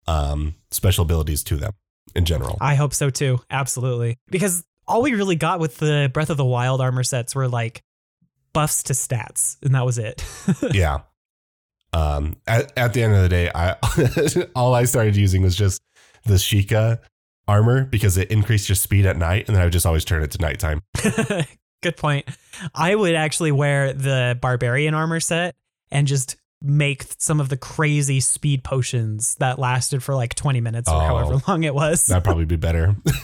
um, 0.07 0.55
special 0.71 1.03
abilities 1.03 1.43
to 1.45 1.57
them 1.57 1.73
in 2.15 2.25
general. 2.25 2.57
I 2.59 2.75
hope 2.75 2.93
so 2.93 3.09
too. 3.09 3.39
Absolutely. 3.49 4.17
Because 4.29 4.63
all 4.87 5.01
we 5.01 5.13
really 5.13 5.35
got 5.35 5.59
with 5.59 5.77
the 5.77 6.09
Breath 6.13 6.29
of 6.29 6.37
the 6.37 6.45
Wild 6.45 6.81
armor 6.81 7.03
sets 7.03 7.35
were 7.35 7.47
like 7.47 7.83
buffs 8.53 8.83
to 8.83 8.93
stats, 8.93 9.57
and 9.63 9.75
that 9.75 9.85
was 9.85 9.97
it. 9.97 10.23
yeah. 10.71 10.99
Um, 11.93 12.37
at, 12.47 12.71
at 12.77 12.93
the 12.93 13.03
end 13.03 13.15
of 13.15 13.21
the 13.21 13.29
day, 13.29 13.51
I 13.53 13.75
all 14.55 14.73
I 14.73 14.85
started 14.85 15.15
using 15.15 15.41
was 15.41 15.55
just 15.55 15.81
the 16.25 16.35
Sheikah 16.35 16.99
armor 17.47 17.85
because 17.85 18.17
it 18.17 18.31
increased 18.31 18.69
your 18.69 18.75
speed 18.75 19.05
at 19.05 19.17
night, 19.17 19.47
and 19.47 19.55
then 19.55 19.61
I 19.61 19.65
would 19.65 19.73
just 19.73 19.85
always 19.85 20.05
turn 20.05 20.23
it 20.23 20.31
to 20.31 20.37
nighttime. 20.39 20.81
Good 21.83 21.97
point. 21.97 22.27
I 22.75 22.93
would 22.93 23.15
actually 23.15 23.51
wear 23.51 23.91
the 23.93 24.37
barbarian 24.39 24.93
armor 24.93 25.19
set 25.19 25.55
and 25.89 26.05
just 26.07 26.35
make 26.61 27.05
some 27.17 27.39
of 27.39 27.49
the 27.49 27.57
crazy 27.57 28.19
speed 28.19 28.63
potions 28.63 29.35
that 29.39 29.57
lasted 29.57 30.03
for 30.03 30.13
like 30.15 30.35
20 30.35 30.61
minutes 30.61 30.87
or 30.89 30.95
Oh. 30.95 30.99
however 30.99 31.41
long 31.47 31.63
it 31.63 31.73
was. 31.73 32.05
That'd 32.05 32.23
probably 32.23 32.45
be 32.45 32.55
better. 32.55 32.95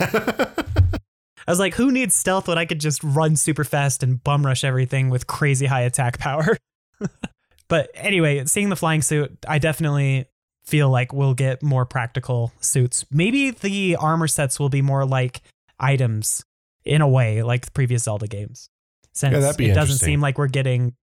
I 1.48 1.52
was 1.52 1.60
like, 1.60 1.76
who 1.76 1.92
needs 1.92 2.14
stealth 2.16 2.48
when 2.48 2.58
I 2.58 2.66
could 2.66 2.80
just 2.80 3.04
run 3.04 3.36
super 3.36 3.64
fast 3.64 4.04
and 4.04 4.22
bum 4.24 4.46
rush 4.46 4.64
everything 4.64 5.10
with 5.10 5.28
crazy 5.28 5.66
high 5.66 5.82
attack 5.82 6.18
power? 6.20 6.58
but 7.70 7.90
anyway, 7.94 8.44
seeing 8.46 8.70
the 8.70 8.76
flying 8.76 9.02
suit, 9.02 9.38
I 9.48 9.60
definitely 9.60 10.26
feel 10.66 10.90
like 10.90 11.14
we'll 11.14 11.34
get 11.36 11.64
more 11.64 11.86
practical 11.86 12.52
suits. 12.60 13.06
Maybe 13.12 13.52
the 13.52 13.96
armor 13.98 14.28
sets 14.28 14.60
will 14.60 14.68
be 14.70 14.82
more 14.82 15.06
like 15.06 15.42
items 15.80 16.44
in 16.84 17.02
a 17.02 17.08
way, 17.08 17.44
like 17.44 17.66
the 17.66 17.72
previous 17.72 18.04
Zelda 18.04 18.28
games. 18.28 18.70
Since 19.14 19.34
Yeah, 19.34 19.40
that'd 19.40 19.58
be 19.58 19.70
it 19.70 19.74
doesn't 19.74 20.00
seem 20.00 20.20
like 20.22 20.38
we're 20.38 20.48
getting 20.48 20.96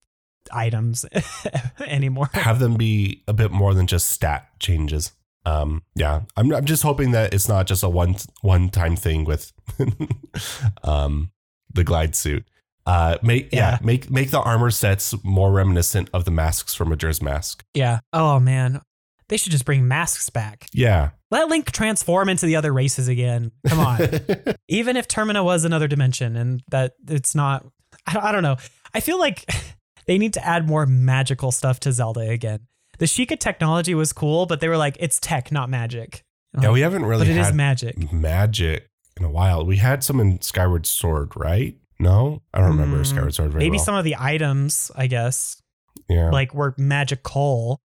items 0.52 1.04
anymore. 1.80 2.30
have 2.33 2.59
them 2.59 2.76
be 2.76 3.22
a 3.28 3.33
bit 3.33 3.50
more 3.50 3.74
than 3.74 3.87
just 3.87 4.09
stat 4.11 4.48
changes. 4.59 5.12
Um, 5.46 5.83
yeah, 5.94 6.22
I'm, 6.37 6.52
I'm 6.54 6.64
just 6.64 6.83
hoping 6.83 7.11
that 7.11 7.35
it's 7.35 7.48
not 7.48 7.66
just 7.66 7.83
a 7.83 7.88
one 7.88 8.16
one 8.40 8.70
time 8.70 8.96
thing 8.96 9.24
with 9.24 9.52
um, 10.83 11.30
the 11.72 11.85
glide 11.85 12.14
suit. 12.14 12.44
Uh, 12.87 13.16
make 13.22 13.52
yeah. 13.52 13.72
Yeah. 13.72 13.78
make 13.83 14.11
make 14.11 14.30
the 14.30 14.40
armor 14.40 14.70
sets 14.70 15.14
more 15.24 15.52
reminiscent 15.52 16.11
of 16.12 16.24
the 16.24 16.30
masks 16.30 16.74
from 16.74 16.90
Majora's 16.90 17.22
Mask. 17.22 17.64
Yeah. 17.74 18.00
Oh 18.12 18.40
man. 18.40 18.80
They 19.28 19.38
should 19.38 19.52
just 19.52 19.64
bring 19.64 19.88
masks 19.88 20.28
back. 20.28 20.66
Yeah. 20.74 21.11
Let 21.30 21.48
Link 21.48 21.72
transform 21.72 22.28
into 22.28 22.44
the 22.44 22.57
other 22.57 22.72
races 22.72 23.09
again. 23.09 23.52
Come 23.66 23.80
on. 23.80 23.98
Even 24.68 24.96
if 24.98 25.09
Termina 25.09 25.42
was 25.42 25.64
another 25.64 25.88
dimension 25.88 26.37
and 26.37 26.62
that 26.70 26.92
it's 27.09 27.35
not, 27.35 27.66
I, 28.07 28.18
I 28.28 28.33
don't 28.33 28.42
know. 28.42 28.57
I 28.92 29.00
feel 29.00 29.18
like 29.18 29.50
they 30.06 30.18
need 30.18 30.32
to 30.34 30.44
add 30.46 30.66
more 30.66 30.86
magical 30.86 31.50
stuff 31.52 31.80
to 31.80 31.92
Zelda 31.92 32.20
again. 32.30 32.60
The 32.98 33.06
Sheikah 33.06 33.38
technology 33.38 33.94
was 33.94 34.12
cool, 34.12 34.46
but 34.46 34.60
they 34.60 34.68
were 34.68 34.76
like, 34.76 34.96
it's 35.00 35.18
tech, 35.18 35.50
not 35.50 35.68
magic. 35.68 36.22
yeah, 36.60 36.70
we 36.70 36.80
haven't 36.80 37.04
really 37.04 37.26
but 37.26 37.28
it 37.32 37.36
is 37.38 37.46
had 37.46 37.54
magic. 37.54 38.12
magic 38.12 38.86
in 39.18 39.24
a 39.24 39.30
while. 39.30 39.64
We 39.66 39.78
had 39.78 40.04
some 40.04 40.20
in 40.20 40.40
Skyward 40.40 40.86
Sword, 40.86 41.32
right? 41.36 41.76
No, 41.98 42.42
I 42.52 42.58
don't 42.58 42.70
remember 42.70 42.98
Mm, 42.98 43.06
Skyward 43.06 43.34
Sword 43.34 43.50
very 43.52 43.60
well. 43.60 43.66
Maybe 43.66 43.76
well. 43.78 43.84
some 43.84 43.94
of 43.96 44.04
the 44.04 44.16
items, 44.18 44.90
I 44.94 45.06
guess, 45.06 45.60
yeah. 46.08 46.30
like 46.30 46.54
were 46.54 46.74
magical. 46.76 47.80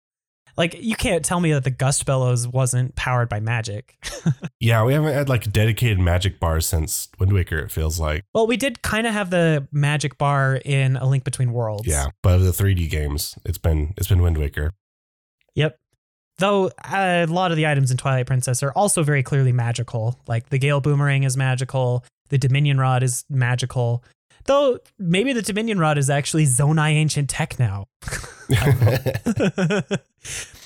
Like 0.60 0.76
you 0.78 0.98
can't 0.98 1.24
tell 1.24 1.39
me 1.39 1.54
that 1.54 1.63
the 1.63 1.72
Gust 1.72 2.06
Bellows 2.06 2.45
wasn't 2.45 2.93
powered 2.95 3.30
by 3.30 3.39
magic. 3.39 3.95
yeah, 4.60 4.84
we 4.84 4.91
haven't 4.91 5.13
had 5.13 5.30
like 5.30 5.50
dedicated 5.54 6.00
magic 6.00 6.38
bars 6.38 6.67
since 6.67 7.08
Wind 7.17 7.32
Waker. 7.32 7.60
It 7.60 7.72
feels 7.72 7.98
like. 7.98 8.26
well, 8.34 8.45
we 8.45 8.58
did 8.58 8.82
kind 8.82 9.08
of 9.08 9.13
have 9.13 9.30
the 9.30 9.69
magic 9.72 10.17
bar 10.17 10.60
in 10.65 10.98
A 10.98 11.08
Link 11.08 11.24
Between 11.24 11.54
Worlds. 11.54 11.88
Yeah, 11.88 12.08
but 12.22 12.36
of 12.36 12.43
the 12.43 12.52
3D 12.52 12.89
games, 12.89 13.39
it's 13.45 13.58
been 13.58 13.93
it's 13.95 14.10
been 14.10 14.22
Wind 14.22 14.38
Waker. 14.38 14.74
Yep. 15.56 15.78
Though 16.39 16.67
uh, 16.84 17.26
a 17.26 17.32
lot 17.32 17.52
of 17.52 17.58
the 17.58 17.65
items 17.65 17.89
in 17.89 17.95
Twilight 17.95 18.28
Princess 18.28 18.62
are 18.62 18.74
also 18.74 19.02
very 19.02 19.24
clearly 19.24 19.54
magical. 19.54 20.19
Like 20.28 20.50
the 20.50 20.60
Gale 20.60 20.82
Boomerang 20.82 21.24
is 21.24 21.38
magical, 21.38 22.04
the 22.28 22.38
Dominion 22.38 22.78
Rod 22.78 23.02
is 23.02 23.24
magical. 23.30 24.04
Though 24.50 24.80
maybe 24.98 25.32
the 25.32 25.44
Dominion 25.44 25.78
Rod 25.78 26.00
is 26.00 26.10
actually 26.10 26.46
Zonai 26.46 26.94
ancient 26.94 27.30
tech 27.30 27.60
now. 27.60 27.86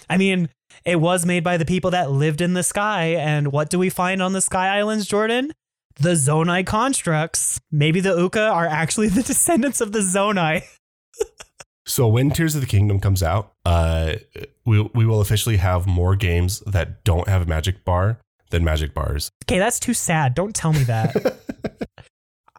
I 0.10 0.17
mean, 0.17 0.48
it 0.86 1.02
was 1.02 1.26
made 1.26 1.43
by 1.43 1.58
the 1.58 1.65
people 1.65 1.91
that 1.91 2.10
lived 2.10 2.39
in 2.39 2.54
the 2.54 2.63
sky, 2.63 3.08
and 3.08 3.52
what 3.52 3.69
do 3.69 3.78
we 3.78 3.89
find 3.89 4.22
on 4.22 4.32
the 4.32 4.39
Sky 4.39 4.78
Islands, 4.78 5.06
Jordan? 5.06 5.52
The 6.00 6.12
Zonai 6.12 6.65
constructs. 6.65 7.60
Maybe 7.74 8.00
the 8.00 8.12
Oocca 8.12 8.50
are 8.54 8.65
actually 8.65 9.10
the 9.10 9.22
descendants 9.22 9.82
of 9.82 9.91
the 9.91 10.00
Zonai. 10.00 10.63
So 11.86 12.08
when 12.08 12.32
Tears 12.32 12.56
of 12.56 12.62
the 12.62 12.67
Kingdom 12.67 13.02
comes 13.02 13.22
out, 13.22 13.52
uh, 13.65 14.13
we 14.65 14.82
we 14.93 15.06
will 15.06 15.19
officially 15.19 15.58
have 15.58 15.88
more 15.88 16.15
games 16.15 16.62
that 16.62 17.04
don't 17.04 17.28
have 17.28 17.41
a 17.41 17.46
magic 17.46 17.84
bar 17.84 18.22
than 18.50 18.63
magic 18.63 18.93
bars. 18.93 19.30
Okay, 19.43 19.60
that's 19.60 19.78
too 19.78 19.93
sad. 19.93 20.36
Don't 20.36 20.56
tell 20.56 20.72
me 20.72 20.84
that. 20.84 21.41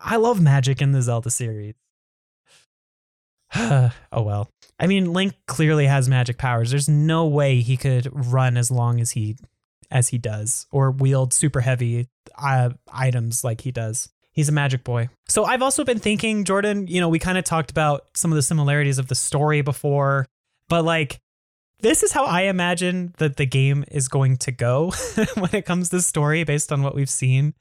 I 0.04 0.16
love 0.16 0.40
magic 0.40 0.82
in 0.82 0.92
the 0.92 1.02
Zelda 1.02 1.30
series. 1.30 1.74
oh 3.56 3.90
well. 4.12 4.50
I 4.78 4.86
mean, 4.86 5.12
Link 5.12 5.34
clearly 5.46 5.86
has 5.86 6.08
magic 6.08 6.36
powers. 6.36 6.70
There's 6.70 6.88
no 6.88 7.26
way 7.26 7.60
he 7.60 7.76
could 7.76 8.08
run 8.12 8.56
as 8.56 8.70
long 8.70 9.00
as 9.00 9.12
he 9.12 9.36
as 9.90 10.08
he 10.08 10.18
does 10.18 10.66
or 10.70 10.90
wield 10.90 11.32
super 11.32 11.60
heavy 11.60 12.08
uh, 12.36 12.70
items 12.92 13.44
like 13.44 13.62
he 13.62 13.70
does. 13.70 14.10
He's 14.32 14.48
a 14.48 14.52
magic 14.52 14.82
boy. 14.82 15.08
So 15.28 15.44
I've 15.44 15.62
also 15.62 15.84
been 15.84 16.00
thinking, 16.00 16.44
Jordan, 16.44 16.88
you 16.88 17.00
know, 17.00 17.08
we 17.08 17.20
kind 17.20 17.38
of 17.38 17.44
talked 17.44 17.70
about 17.70 18.06
some 18.14 18.32
of 18.32 18.36
the 18.36 18.42
similarities 18.42 18.98
of 18.98 19.06
the 19.06 19.14
story 19.14 19.62
before, 19.62 20.26
but 20.68 20.84
like 20.84 21.20
this 21.80 22.02
is 22.02 22.12
how 22.12 22.24
I 22.24 22.42
imagine 22.42 23.14
that 23.18 23.36
the 23.36 23.46
game 23.46 23.84
is 23.90 24.08
going 24.08 24.38
to 24.38 24.50
go 24.50 24.90
when 25.34 25.54
it 25.54 25.64
comes 25.66 25.90
to 25.90 26.00
story 26.00 26.42
based 26.42 26.72
on 26.72 26.82
what 26.82 26.94
we've 26.94 27.10
seen. 27.10 27.54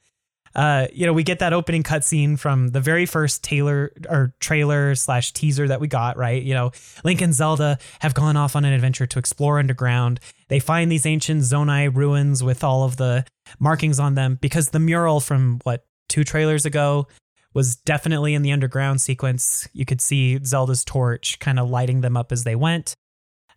Uh, 0.54 0.86
you 0.92 1.04
know, 1.04 1.12
we 1.12 1.24
get 1.24 1.40
that 1.40 1.52
opening 1.52 1.82
cutscene 1.82 2.38
from 2.38 2.68
the 2.68 2.80
very 2.80 3.06
first 3.06 3.42
Taylor 3.42 3.92
or 4.08 4.34
trailer 4.38 4.94
slash 4.94 5.32
teaser 5.32 5.66
that 5.66 5.80
we 5.80 5.88
got, 5.88 6.16
right? 6.16 6.42
You 6.42 6.54
know, 6.54 6.70
Link 7.02 7.20
and 7.20 7.34
Zelda 7.34 7.78
have 8.00 8.14
gone 8.14 8.36
off 8.36 8.54
on 8.54 8.64
an 8.64 8.72
adventure 8.72 9.06
to 9.06 9.18
explore 9.18 9.58
underground. 9.58 10.20
They 10.48 10.60
find 10.60 10.92
these 10.92 11.06
ancient 11.06 11.42
Zonai 11.42 11.94
ruins 11.94 12.42
with 12.42 12.62
all 12.62 12.84
of 12.84 12.96
the 12.96 13.24
markings 13.58 13.98
on 13.98 14.14
them 14.14 14.38
because 14.40 14.70
the 14.70 14.78
mural 14.78 15.20
from 15.20 15.60
what 15.64 15.86
two 16.08 16.22
trailers 16.22 16.64
ago 16.64 17.08
was 17.52 17.76
definitely 17.76 18.34
in 18.34 18.42
the 18.42 18.52
underground 18.52 19.00
sequence. 19.00 19.68
You 19.72 19.84
could 19.84 20.00
see 20.00 20.38
Zelda's 20.44 20.84
torch 20.84 21.38
kind 21.38 21.58
of 21.58 21.70
lighting 21.70 22.00
them 22.00 22.16
up 22.16 22.32
as 22.32 22.44
they 22.44 22.56
went. 22.56 22.94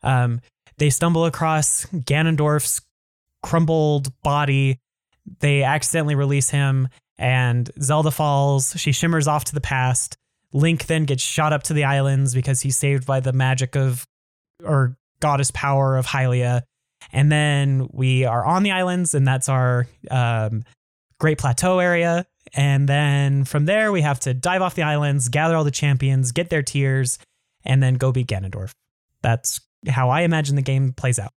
Um, 0.04 0.42
they 0.78 0.90
stumble 0.90 1.26
across 1.26 1.86
Ganondorf's 1.88 2.82
crumbled 3.44 4.12
body. 4.22 4.80
They 5.40 5.64
accidentally 5.64 6.16
release 6.16 6.50
him, 6.50 6.90
and 7.18 7.70
Zelda 7.82 8.12
falls. 8.12 8.74
She 8.78 8.92
shimmers 8.92 9.28
off 9.28 9.46
to 9.46 9.54
the 9.54 9.62
past. 9.62 10.18
Link 10.54 10.86
then 10.86 11.06
gets 11.06 11.24
shot 11.24 11.54
up 11.54 11.64
to 11.64 11.74
the 11.74 11.84
islands 11.84 12.34
because 12.34 12.62
he's 12.62 12.78
saved 12.78 13.06
by 13.06 13.20
the 13.20 13.34
magic 13.34 13.76
of, 13.76 14.06
or 14.64 14.98
goddess 15.20 15.52
power 15.52 15.98
of 15.98 16.06
Hylia. 16.06 16.62
And 17.12 17.32
then 17.32 17.88
we 17.92 18.26
are 18.26 18.46
on 18.46 18.64
the 18.64 18.72
islands, 18.72 19.14
and 19.14 19.28
that's 19.28 19.50
our 19.50 19.88
um, 20.10 20.64
Great 21.20 21.38
Plateau 21.38 21.80
area. 21.80 22.26
And 22.54 22.88
then 22.88 23.44
from 23.44 23.66
there, 23.66 23.92
we 23.92 24.02
have 24.02 24.20
to 24.22 24.34
dive 24.34 24.62
off 24.62 24.76
the 24.76 24.84
islands, 24.84 25.30
gather 25.30 25.56
all 25.56 25.64
the 25.64 25.72
champions, 25.72 26.32
get 26.32 26.50
their 26.50 26.64
tears, 26.64 27.20
and 27.66 27.84
then 27.84 27.96
go 27.96 28.12
beat 28.12 28.28
Ganondorf. 28.28 28.72
That's 29.22 29.60
how 29.88 30.10
I 30.10 30.22
imagine 30.22 30.56
the 30.56 30.62
game 30.62 30.94
plays 30.94 31.20
out. 31.20 31.34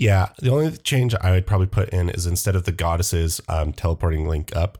Yeah, 0.00 0.30
the 0.38 0.50
only 0.50 0.74
change 0.78 1.14
I 1.20 1.32
would 1.32 1.46
probably 1.46 1.66
put 1.66 1.90
in 1.90 2.08
is 2.08 2.26
instead 2.26 2.56
of 2.56 2.64
the 2.64 2.72
goddesses 2.72 3.42
um, 3.50 3.74
teleporting 3.74 4.26
Link 4.26 4.56
up, 4.56 4.78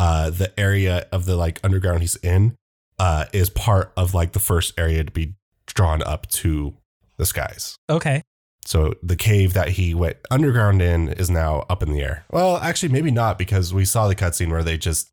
uh, 0.00 0.30
the 0.30 0.52
area 0.58 1.06
of 1.12 1.26
the 1.26 1.36
like 1.36 1.60
underground 1.62 2.00
he's 2.00 2.16
in 2.16 2.56
uh, 2.98 3.26
is 3.32 3.50
part 3.50 3.92
of 3.96 4.14
like 4.14 4.32
the 4.32 4.40
first 4.40 4.74
area 4.76 5.04
to 5.04 5.12
be 5.12 5.36
drawn 5.66 6.02
up 6.02 6.26
to 6.30 6.74
the 7.18 7.24
skies. 7.24 7.76
Okay. 7.88 8.22
So 8.66 8.94
the 9.00 9.14
cave 9.14 9.52
that 9.52 9.68
he 9.68 9.94
went 9.94 10.16
underground 10.28 10.82
in 10.82 11.10
is 11.10 11.30
now 11.30 11.64
up 11.70 11.80
in 11.80 11.92
the 11.92 12.02
air. 12.02 12.24
Well, 12.32 12.56
actually, 12.56 12.88
maybe 12.88 13.12
not 13.12 13.38
because 13.38 13.72
we 13.72 13.84
saw 13.84 14.08
the 14.08 14.16
cutscene 14.16 14.50
where 14.50 14.64
they 14.64 14.76
just 14.76 15.08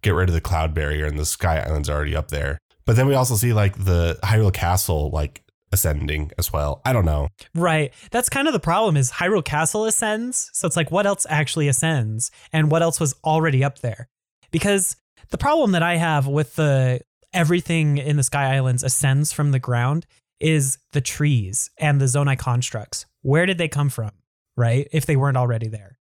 get 0.00 0.14
rid 0.14 0.30
of 0.30 0.34
the 0.34 0.40
cloud 0.40 0.72
barrier 0.72 1.04
and 1.04 1.18
the 1.18 1.26
sky 1.26 1.58
island's 1.58 1.90
already 1.90 2.16
up 2.16 2.28
there. 2.28 2.58
But 2.86 2.96
then 2.96 3.06
we 3.06 3.14
also 3.14 3.34
see 3.34 3.52
like 3.52 3.84
the 3.84 4.18
Hyrule 4.22 4.50
Castle 4.50 5.10
like 5.10 5.42
ascending 5.72 6.30
as 6.38 6.52
well. 6.52 6.80
I 6.84 6.92
don't 6.92 7.04
know. 7.04 7.28
Right. 7.54 7.92
That's 8.10 8.28
kind 8.28 8.46
of 8.46 8.52
the 8.52 8.60
problem 8.60 8.96
is 8.96 9.10
Hyrule 9.12 9.44
Castle 9.44 9.84
ascends. 9.86 10.50
So 10.52 10.66
it's 10.66 10.76
like 10.76 10.90
what 10.90 11.06
else 11.06 11.26
actually 11.28 11.68
ascends 11.68 12.30
and 12.52 12.70
what 12.70 12.82
else 12.82 13.00
was 13.00 13.14
already 13.24 13.64
up 13.64 13.78
there? 13.80 14.08
Because 14.50 14.96
the 15.30 15.38
problem 15.38 15.72
that 15.72 15.82
I 15.82 15.96
have 15.96 16.26
with 16.26 16.56
the 16.56 17.00
everything 17.32 17.96
in 17.98 18.16
the 18.16 18.22
Sky 18.22 18.54
Islands 18.54 18.82
ascends 18.82 19.32
from 19.32 19.50
the 19.52 19.58
ground 19.58 20.06
is 20.40 20.78
the 20.92 21.00
trees 21.00 21.70
and 21.78 22.00
the 22.00 22.04
Zonai 22.06 22.38
constructs. 22.38 23.06
Where 23.22 23.46
did 23.46 23.58
they 23.58 23.68
come 23.68 23.88
from? 23.88 24.10
Right? 24.56 24.86
If 24.92 25.06
they 25.06 25.16
weren't 25.16 25.36
already 25.38 25.68
there. 25.68 25.98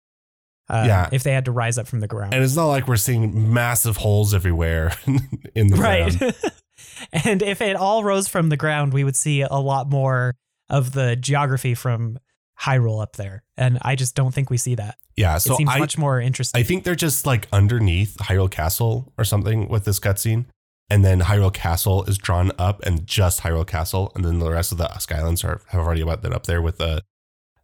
Uh, 0.70 0.84
Yeah. 0.86 1.08
If 1.12 1.22
they 1.22 1.32
had 1.32 1.44
to 1.46 1.52
rise 1.52 1.76
up 1.76 1.86
from 1.86 2.00
the 2.00 2.06
ground. 2.08 2.32
And 2.34 2.42
it's 2.42 2.56
not 2.56 2.66
like 2.68 2.88
we're 2.88 2.96
seeing 2.96 3.52
massive 3.52 3.96
holes 3.98 4.32
everywhere 4.32 4.92
in 5.54 5.68
the 5.68 5.76
right. 5.76 6.14
and 7.12 7.42
if 7.42 7.60
it 7.60 7.76
all 7.76 8.04
rose 8.04 8.28
from 8.28 8.48
the 8.48 8.56
ground, 8.56 8.92
we 8.92 9.04
would 9.04 9.16
see 9.16 9.42
a 9.42 9.56
lot 9.56 9.88
more 9.88 10.36
of 10.68 10.92
the 10.92 11.16
geography 11.16 11.74
from 11.74 12.18
Hyrule 12.60 13.02
up 13.02 13.16
there. 13.16 13.42
And 13.56 13.78
I 13.82 13.94
just 13.94 14.14
don't 14.14 14.34
think 14.34 14.50
we 14.50 14.56
see 14.56 14.74
that. 14.74 14.96
Yeah, 15.16 15.38
so 15.38 15.54
it 15.54 15.56
seems 15.58 15.70
I 15.70 15.78
much 15.78 15.96
more 15.96 16.20
interesting. 16.20 16.58
I 16.58 16.62
think 16.62 16.84
they're 16.84 16.94
just 16.94 17.26
like 17.26 17.48
underneath 17.52 18.16
Hyrule 18.18 18.50
Castle 18.50 19.12
or 19.16 19.24
something 19.24 19.68
with 19.68 19.84
this 19.84 20.00
cutscene. 20.00 20.46
And 20.90 21.04
then 21.04 21.20
Hyrule 21.20 21.52
Castle 21.52 22.04
is 22.04 22.18
drawn 22.18 22.50
up 22.58 22.82
and 22.84 23.06
just 23.06 23.42
Hyrule 23.42 23.66
Castle. 23.66 24.10
And 24.14 24.24
then 24.24 24.38
the 24.38 24.50
rest 24.50 24.72
of 24.72 24.78
the 24.78 24.86
Skylands 24.86 25.44
are 25.44 25.60
have 25.68 25.80
already 25.80 26.02
got 26.04 26.22
that 26.22 26.32
up 26.32 26.46
there 26.46 26.62
with 26.62 26.78
the 26.78 27.02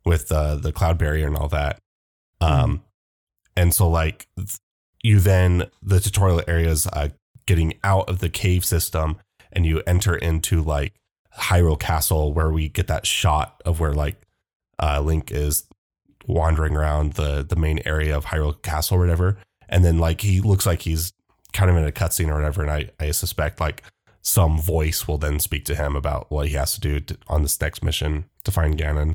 with 0.05 0.31
uh, 0.31 0.57
the 0.57 0.72
cloud 0.72 0.98
barrier 0.98 1.27
and 1.27 1.37
all 1.37 1.48
that. 1.48 1.81
Um 2.40 2.83
and 3.57 3.74
so 3.74 3.88
like 3.88 4.29
you 5.03 5.20
then 5.20 5.64
the 5.83 6.00
tutorial 6.00 6.42
areas 6.46 6.87
uh 6.88 7.09
getting 7.46 7.74
out 7.83 8.09
of 8.09 8.18
the 8.18 8.28
cave 8.28 8.64
system 8.64 9.16
and 9.52 9.66
you 9.66 9.83
enter 9.87 10.16
into 10.16 10.62
like 10.62 10.94
Hyrule 11.38 11.78
Castle 11.78 12.33
where 12.33 12.50
we 12.50 12.68
get 12.68 12.87
that 12.87 13.07
shot 13.07 13.61
of 13.64 13.80
where 13.80 13.92
like 13.92 14.16
uh 14.78 15.00
Link 15.00 15.30
is 15.30 15.64
wandering 16.26 16.76
around 16.76 17.14
the 17.14 17.44
the 17.48 17.57
main 17.57 17.80
area 17.85 18.16
of 18.16 18.26
Hyrule 18.26 18.61
Castle 18.62 18.96
or 18.96 19.00
whatever. 19.00 19.38
And 19.68 19.85
then 19.85 19.98
like 19.98 20.20
he 20.20 20.40
looks 20.40 20.66
like 20.66 20.83
he's 20.83 21.12
kind 21.52 21.70
of 21.70 21.76
in 21.76 21.85
a 21.85 21.92
cutscene 21.92 22.28
or 22.28 22.35
whatever. 22.35 22.62
And 22.62 22.70
I, 22.70 22.90
I 23.00 23.11
suspect 23.12 23.61
like 23.61 23.83
some 24.20 24.59
voice 24.59 25.07
will 25.07 25.18
then 25.18 25.38
speak 25.38 25.64
to 25.66 25.74
him 25.74 25.96
about 25.96 26.30
what 26.30 26.48
he 26.48 26.54
has 26.54 26.74
to 26.74 26.80
do 26.80 27.00
to, 27.00 27.16
on 27.28 27.42
this 27.42 27.61
next 27.61 27.83
mission 27.83 28.24
to 28.45 28.51
find 28.51 28.76
Ganon. 28.78 29.14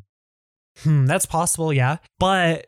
Hmm, 0.83 1.05
that's 1.05 1.25
possible, 1.25 1.73
yeah. 1.73 1.97
But 2.19 2.67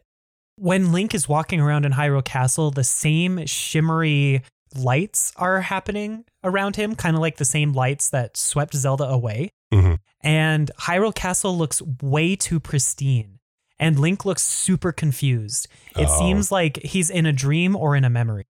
when 0.58 0.92
Link 0.92 1.14
is 1.16 1.30
walking 1.30 1.62
around 1.62 1.86
in 1.86 1.94
Hyrule 1.94 2.26
Castle, 2.26 2.72
the 2.72 2.84
same 2.84 3.46
shimmery 3.46 4.44
lights 4.76 5.34
are 5.36 5.62
happening 5.62 6.26
around 6.44 6.76
him, 6.76 6.96
kind 6.96 7.16
of 7.16 7.22
like 7.22 7.38
the 7.38 7.46
same 7.46 7.74
lights 7.74 8.10
that 8.10 8.38
swept 8.38 8.74
Zelda 8.76 9.04
away. 9.06 9.52
Mhm. 9.74 10.00
And 10.22 10.72
Hyrule 10.82 11.14
Castle 11.16 11.58
looks 11.58 11.82
way 12.02 12.36
too 12.36 12.60
pristine. 12.60 13.40
And 13.80 13.98
Link 14.00 14.26
looks 14.26 14.44
super 14.44 14.92
confused. 14.92 15.68
It 15.98 16.08
Oh. 16.08 16.20
seems 16.20 16.52
like 16.52 16.78
he's 16.84 17.10
in 17.10 17.26
a 17.26 17.34
dream 17.34 17.76
or 17.76 17.96
in 17.96 18.04
a 18.06 18.10
memory. 18.10 18.46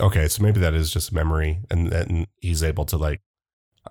Okay, 0.00 0.28
so 0.28 0.42
maybe 0.42 0.60
that 0.60 0.74
is 0.74 0.90
just 0.92 1.12
memory, 1.12 1.60
and 1.70 1.90
then 1.90 2.26
he's 2.40 2.62
able 2.62 2.84
to 2.86 2.96
like 2.96 3.20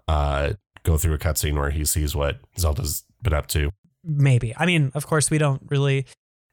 uh 0.07 0.53
go 0.83 0.97
through 0.97 1.13
a 1.15 1.17
cutscene 1.17 1.55
where 1.55 1.71
he 1.71 1.83
sees 1.83 2.15
what 2.15 2.39
Zelda's 2.57 3.03
been 3.23 3.33
up 3.33 3.47
to. 3.47 3.71
maybe. 4.03 4.53
I 4.55 4.65
mean, 4.65 4.91
of 4.93 5.05
course, 5.07 5.29
we 5.29 5.37
don't 5.37 5.61
really 5.69 6.05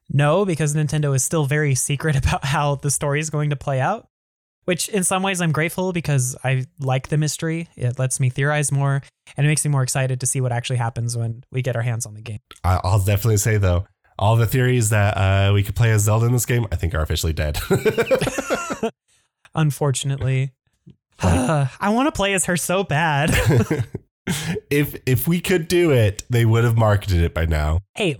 know 0.09 0.43
because 0.43 0.75
Nintendo 0.75 1.15
is 1.15 1.23
still 1.23 1.45
very 1.45 1.73
secret 1.75 2.15
about 2.21 2.43
how 2.43 2.75
the 2.75 2.91
story 2.91 3.19
is 3.21 3.29
going 3.29 3.51
to 3.51 3.55
play 3.55 3.79
out. 3.79 4.09
Which, 4.65 4.89
in 4.89 5.03
some 5.03 5.21
ways, 5.21 5.41
I'm 5.41 5.51
grateful 5.51 5.93
because 5.93 6.35
I 6.43 6.65
like 6.79 7.09
the 7.09 7.17
mystery. 7.17 7.69
It 7.75 7.99
lets 7.99 8.19
me 8.19 8.29
theorize 8.29 8.71
more, 8.71 9.01
and 9.37 9.45
it 9.45 9.47
makes 9.47 9.63
me 9.63 9.69
more 9.71 9.83
excited 9.83 10.19
to 10.19 10.25
see 10.25 10.41
what 10.41 10.51
actually 10.51 10.77
happens 10.77 11.15
when 11.15 11.43
we 11.51 11.61
get 11.61 11.75
our 11.75 11.83
hands 11.83 12.05
on 12.05 12.15
the 12.15 12.21
game. 12.21 12.39
I'll 12.63 12.99
definitely 12.99 13.37
say 13.37 13.57
though, 13.57 13.85
all 14.17 14.35
the 14.35 14.47
theories 14.47 14.89
that 14.89 15.17
uh, 15.17 15.53
we 15.53 15.61
could 15.63 15.75
play 15.75 15.91
as 15.91 16.03
Zelda 16.03 16.25
in 16.25 16.31
this 16.31 16.45
game, 16.45 16.65
I 16.71 16.75
think 16.75 16.95
are 16.95 17.01
officially 17.01 17.33
dead. 17.33 17.59
Unfortunately, 19.55 20.51
I 21.21 21.69
want 21.89 22.07
to 22.07 22.11
play 22.11 22.33
as 22.33 22.45
her 22.45 22.57
so 22.57 22.83
bad. 22.83 23.31
if 24.69 24.95
if 25.05 25.27
we 25.27 25.41
could 25.41 25.67
do 25.67 25.91
it, 25.91 26.23
they 26.29 26.45
would 26.45 26.63
have 26.63 26.77
marketed 26.77 27.21
it 27.21 27.33
by 27.33 27.45
now. 27.45 27.81
hey, 27.95 28.17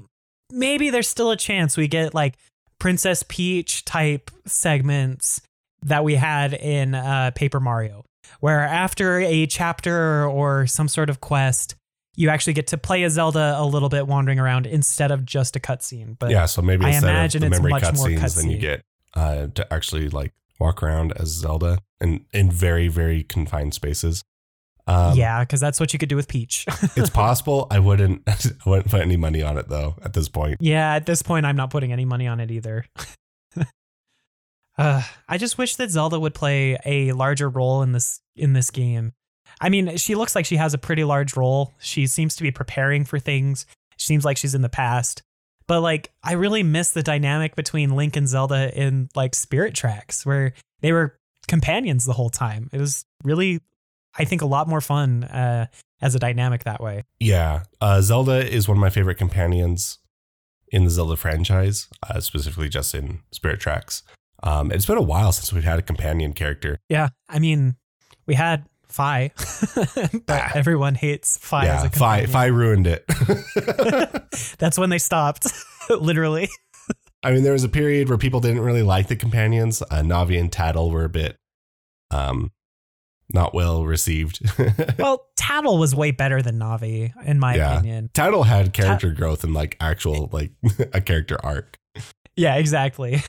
maybe 0.52 0.90
there's 0.90 1.08
still 1.08 1.32
a 1.32 1.38
chance 1.38 1.76
we 1.76 1.88
get 1.88 2.14
like 2.14 2.38
Princess 2.80 3.24
Peach 3.28 3.84
type 3.86 4.30
segments 4.46 5.42
that 5.86 6.04
we 6.04 6.16
had 6.16 6.54
in 6.54 6.96
uh, 6.96 7.32
Paper 7.36 7.60
Mario, 7.60 8.04
where 8.40 8.62
after 8.62 9.20
a 9.20 9.48
chapter 9.48 10.26
or 10.26 10.68
some 10.68 10.88
sort 10.88 11.10
of 11.10 11.22
quest, 11.22 11.76
you 12.16 12.30
actually 12.30 12.54
get 12.54 12.68
to 12.68 12.78
play 12.78 13.04
as 13.04 13.14
Zelda 13.14 13.56
a 13.58 13.66
little 13.66 13.90
bit 13.90 14.08
wandering 14.08 14.40
around 14.40 14.66
instead 14.66 15.12
of 15.12 15.26
just 15.26 15.56
a 15.56 15.60
cutscene. 15.60 16.18
But 16.18 16.32
yeah, 16.32 16.46
so 16.46 16.62
maybe 16.62 16.86
I 16.86 16.92
imagine 16.92 17.44
it's 17.44 17.60
much 17.62 17.84
more 17.94 18.08
cutscenes, 18.08 18.42
than 18.42 18.50
you 18.50 18.58
get 18.58 18.82
uh, 19.14 19.48
to 19.56 19.74
actually 19.74 20.10
like 20.10 20.34
walk 20.60 20.82
around 20.82 21.14
as 21.18 21.30
Zelda 21.30 21.80
in 22.02 22.26
in 22.32 22.52
very 22.52 22.88
very 22.88 23.24
confined 23.24 23.74
spaces. 23.74 24.24
Um, 24.88 25.18
yeah, 25.18 25.40
because 25.40 25.60
that's 25.60 25.80
what 25.80 25.94
you 25.94 26.00
could 26.00 26.10
do 26.10 26.16
with 26.16 26.28
Peach. 26.28 26.66
it's 26.96 27.10
possible. 27.10 27.68
I 27.72 27.80
wouldn't. 27.80 28.22
I 28.28 28.36
wouldn't 28.66 28.90
put 28.90 29.02
any 29.02 29.18
money 29.18 29.42
on 29.42 29.58
it 29.58 29.68
though. 29.68 29.96
At 30.04 30.14
this 30.14 30.30
point, 30.30 30.58
yeah, 30.60 30.96
at 30.96 31.06
this 31.06 31.22
point, 31.22 31.46
I'm 31.46 31.56
not 31.56 31.70
putting 31.70 31.92
any 31.92 32.06
money 32.06 32.28
on 32.28 32.40
it 32.40 32.52
either. 32.52 32.86
uh, 34.78 35.02
I 35.30 35.38
just 35.38 35.58
wish 35.58 35.76
that 35.76 35.90
Zelda 35.90 36.20
would 36.20 36.34
play 36.34 36.78
a 36.86 37.12
larger 37.14 37.50
role 37.50 37.82
in 37.82 37.92
this 37.92 38.22
in 38.36 38.54
this 38.54 38.72
game. 38.72 39.14
I 39.62 39.70
mean, 39.70 39.96
she 39.98 40.16
looks 40.16 40.36
like 40.36 40.46
she 40.46 40.58
has 40.58 40.74
a 40.74 40.78
pretty 40.78 41.04
large 41.04 41.38
role. 41.38 41.74
She 41.80 42.08
seems 42.08 42.36
to 42.36 42.44
be 42.44 42.52
preparing 42.52 43.06
for 43.06 43.20
things. 43.20 43.66
She 43.96 44.08
seems 44.08 44.26
like 44.26 44.38
she's 44.38 44.56
in 44.56 44.62
the 44.62 44.70
past. 44.70 45.24
But 45.68 45.82
like 45.82 46.12
I 46.24 46.34
really 46.34 46.64
miss 46.64 46.92
the 46.92 47.04
dynamic 47.04 47.56
between 47.56 47.96
Link 47.96 48.16
and 48.16 48.28
Zelda 48.28 48.78
in 48.78 49.10
like 49.16 49.34
Spirit 49.34 49.74
Tracks 49.74 50.26
where 50.26 50.54
they 50.82 50.92
were 50.92 51.18
companions 51.48 52.06
the 52.06 52.14
whole 52.14 52.30
time. 52.30 52.70
It 52.74 52.80
was 52.80 53.06
really 53.24 53.62
I 54.18 54.26
think 54.26 54.42
a 54.42 54.46
lot 54.46 54.68
more 54.68 54.82
fun 54.82 55.24
uh 55.24 55.68
as 56.02 56.14
a 56.14 56.20
dynamic 56.20 56.66
that 56.66 56.82
way. 56.82 57.04
yeah. 57.20 57.64
Uh, 57.80 58.02
Zelda 58.02 58.46
is 58.46 58.68
one 58.68 58.78
of 58.78 58.82
my 58.82 58.90
favorite 58.90 59.18
companions 59.18 60.00
in 60.70 60.84
the 60.84 60.90
Zelda 60.90 61.16
franchise, 61.16 61.88
uh, 62.04 62.20
specifically 62.20 62.68
just 62.68 62.94
in 62.94 63.22
Spirit 63.32 63.62
Tracks. 63.62 64.04
Um, 64.46 64.72
it's 64.72 64.86
been 64.86 64.98
a 64.98 65.02
while 65.02 65.32
since 65.32 65.52
we've 65.52 65.64
had 65.64 65.80
a 65.80 65.82
companion 65.82 66.32
character. 66.34 66.80
Yeah, 66.88 67.10
I 67.28 67.40
mean, 67.40 67.76
we 68.28 68.36
had 68.36 68.66
Fi, 68.88 69.32
but 69.76 70.24
Ah. 70.30 70.52
everyone 70.56 70.96
hates 70.96 71.38
Fi 71.38 71.66
as 71.68 71.84
a 71.84 71.90
companion. 71.90 72.30
Fi 72.30 72.46
ruined 72.46 72.88
it. 72.88 73.06
That's 74.60 74.78
when 74.78 74.90
they 74.90 75.00
stopped, 75.00 75.48
literally. 75.90 76.48
I 77.24 77.32
mean, 77.32 77.44
there 77.44 77.54
was 77.54 77.64
a 77.64 77.70
period 77.70 78.08
where 78.08 78.18
people 78.20 78.40
didn't 78.40 78.62
really 78.62 78.84
like 78.84 79.08
the 79.08 79.16
companions. 79.16 79.82
Uh, 79.82 80.02
Navi 80.04 80.40
and 80.40 80.52
Tattle 80.52 80.92
were 80.92 81.04
a 81.06 81.10
bit 81.10 81.36
um, 82.12 82.52
not 83.34 83.56
well 83.56 83.84
received. 83.84 84.40
Well, 85.00 85.26
Tattle 85.36 85.80
was 85.80 85.96
way 85.96 86.12
better 86.12 86.44
than 86.44 86.60
Navi, 86.60 87.12
in 87.26 87.40
my 87.40 87.56
Yeah. 87.56 87.80
opinion. 87.80 88.12
Tattle 88.14 88.44
had 88.44 88.74
character 88.74 89.10
growth 89.12 89.44
and 89.44 89.54
like 89.56 89.76
actual 89.82 90.30
like 90.32 90.52
a 90.94 91.02
character 91.02 91.38
arc. 91.44 91.80
Yeah, 92.36 92.56
exactly. 92.58 93.24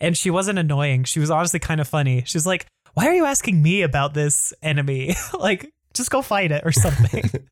And 0.00 0.16
she 0.16 0.30
wasn't 0.30 0.58
annoying. 0.58 1.04
She 1.04 1.20
was 1.20 1.30
honestly 1.30 1.60
kind 1.60 1.80
of 1.80 1.88
funny. 1.88 2.22
She's 2.24 2.46
like, 2.46 2.66
"Why 2.94 3.06
are 3.06 3.14
you 3.14 3.26
asking 3.26 3.62
me 3.62 3.82
about 3.82 4.14
this 4.14 4.52
enemy? 4.62 5.14
like, 5.38 5.72
just 5.94 6.10
go 6.10 6.22
fight 6.22 6.52
it 6.52 6.62
or 6.64 6.72
something." 6.72 7.30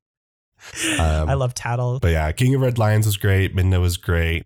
Um, 0.99 1.29
I 1.29 1.35
love 1.35 1.55
Tattle. 1.55 2.01
But 2.01 2.11
yeah, 2.11 2.31
King 2.33 2.55
of 2.55 2.61
Red 2.61 2.79
Lions 2.79 3.07
was 3.07 3.17
great. 3.17 3.55
Midna 3.55 3.81
was 3.81 3.97
great. 3.97 4.45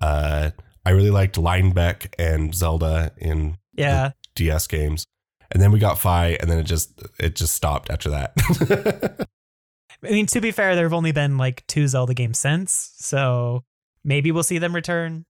Uh, 0.00 0.50
I 0.84 0.90
really 0.90 1.10
liked 1.10 1.36
Linebeck 1.36 2.14
and 2.18 2.54
Zelda 2.54 3.12
in 3.16 3.56
Yeah, 3.74 4.10
DS 4.34 4.66
games. 4.66 5.06
And 5.50 5.62
then 5.62 5.70
we 5.70 5.78
got 5.78 5.98
Fi, 5.98 6.36
and 6.40 6.50
then 6.50 6.58
it 6.58 6.64
just 6.64 7.00
it 7.18 7.36
just 7.36 7.54
stopped 7.54 7.90
after 7.90 8.10
that. 8.10 9.28
I 10.02 10.10
mean, 10.10 10.26
to 10.26 10.40
be 10.40 10.50
fair, 10.50 10.74
there 10.74 10.84
have 10.84 10.92
only 10.92 11.12
been 11.12 11.38
like 11.38 11.64
two 11.66 11.86
Zelda 11.86 12.14
games 12.14 12.38
since, 12.38 12.92
so 12.96 13.62
maybe 14.02 14.32
we'll 14.32 14.42
see 14.42 14.58
them 14.58 14.74
return. 14.74 15.24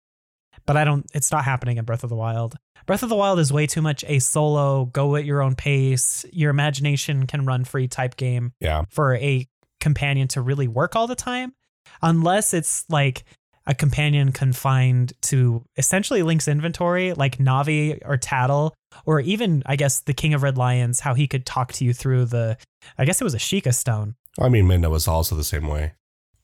But 0.66 0.76
I 0.76 0.84
don't. 0.84 1.06
It's 1.14 1.32
not 1.32 1.44
happening 1.44 1.78
in 1.78 1.84
Breath 1.84 2.04
of 2.04 2.10
the 2.10 2.16
Wild. 2.16 2.56
Breath 2.86 3.02
of 3.02 3.08
the 3.08 3.16
Wild 3.16 3.38
is 3.38 3.52
way 3.52 3.66
too 3.66 3.82
much 3.82 4.04
a 4.08 4.18
solo, 4.18 4.86
go 4.86 5.16
at 5.16 5.24
your 5.24 5.40
own 5.40 5.54
pace, 5.54 6.24
your 6.32 6.50
imagination 6.50 7.26
can 7.26 7.46
run 7.46 7.64
free 7.64 7.88
type 7.88 8.16
game 8.16 8.52
yeah, 8.60 8.84
for 8.90 9.14
a 9.16 9.46
companion 9.80 10.28
to 10.28 10.40
really 10.40 10.68
work 10.68 10.96
all 10.96 11.06
the 11.06 11.14
time, 11.14 11.54
unless 12.00 12.54
it's 12.54 12.84
like 12.88 13.24
a 13.66 13.74
companion 13.74 14.32
confined 14.32 15.12
to 15.22 15.64
essentially 15.76 16.22
Link's 16.22 16.48
inventory, 16.48 17.12
like 17.12 17.38
Navi 17.38 18.00
or 18.04 18.16
Tattle, 18.16 18.74
or 19.06 19.20
even 19.20 19.62
I 19.66 19.76
guess 19.76 20.00
the 20.00 20.14
King 20.14 20.34
of 20.34 20.42
Red 20.42 20.58
Lions, 20.58 21.00
how 21.00 21.14
he 21.14 21.28
could 21.28 21.46
talk 21.46 21.72
to 21.74 21.84
you 21.84 21.92
through 21.92 22.26
the. 22.26 22.56
I 22.98 23.04
guess 23.04 23.20
it 23.20 23.24
was 23.24 23.34
a 23.34 23.38
Sheikah 23.38 23.74
stone. 23.74 24.16
I 24.40 24.48
mean 24.48 24.66
Midna 24.66 24.90
was 24.90 25.06
also 25.06 25.36
the 25.36 25.44
same 25.44 25.68
way. 25.68 25.92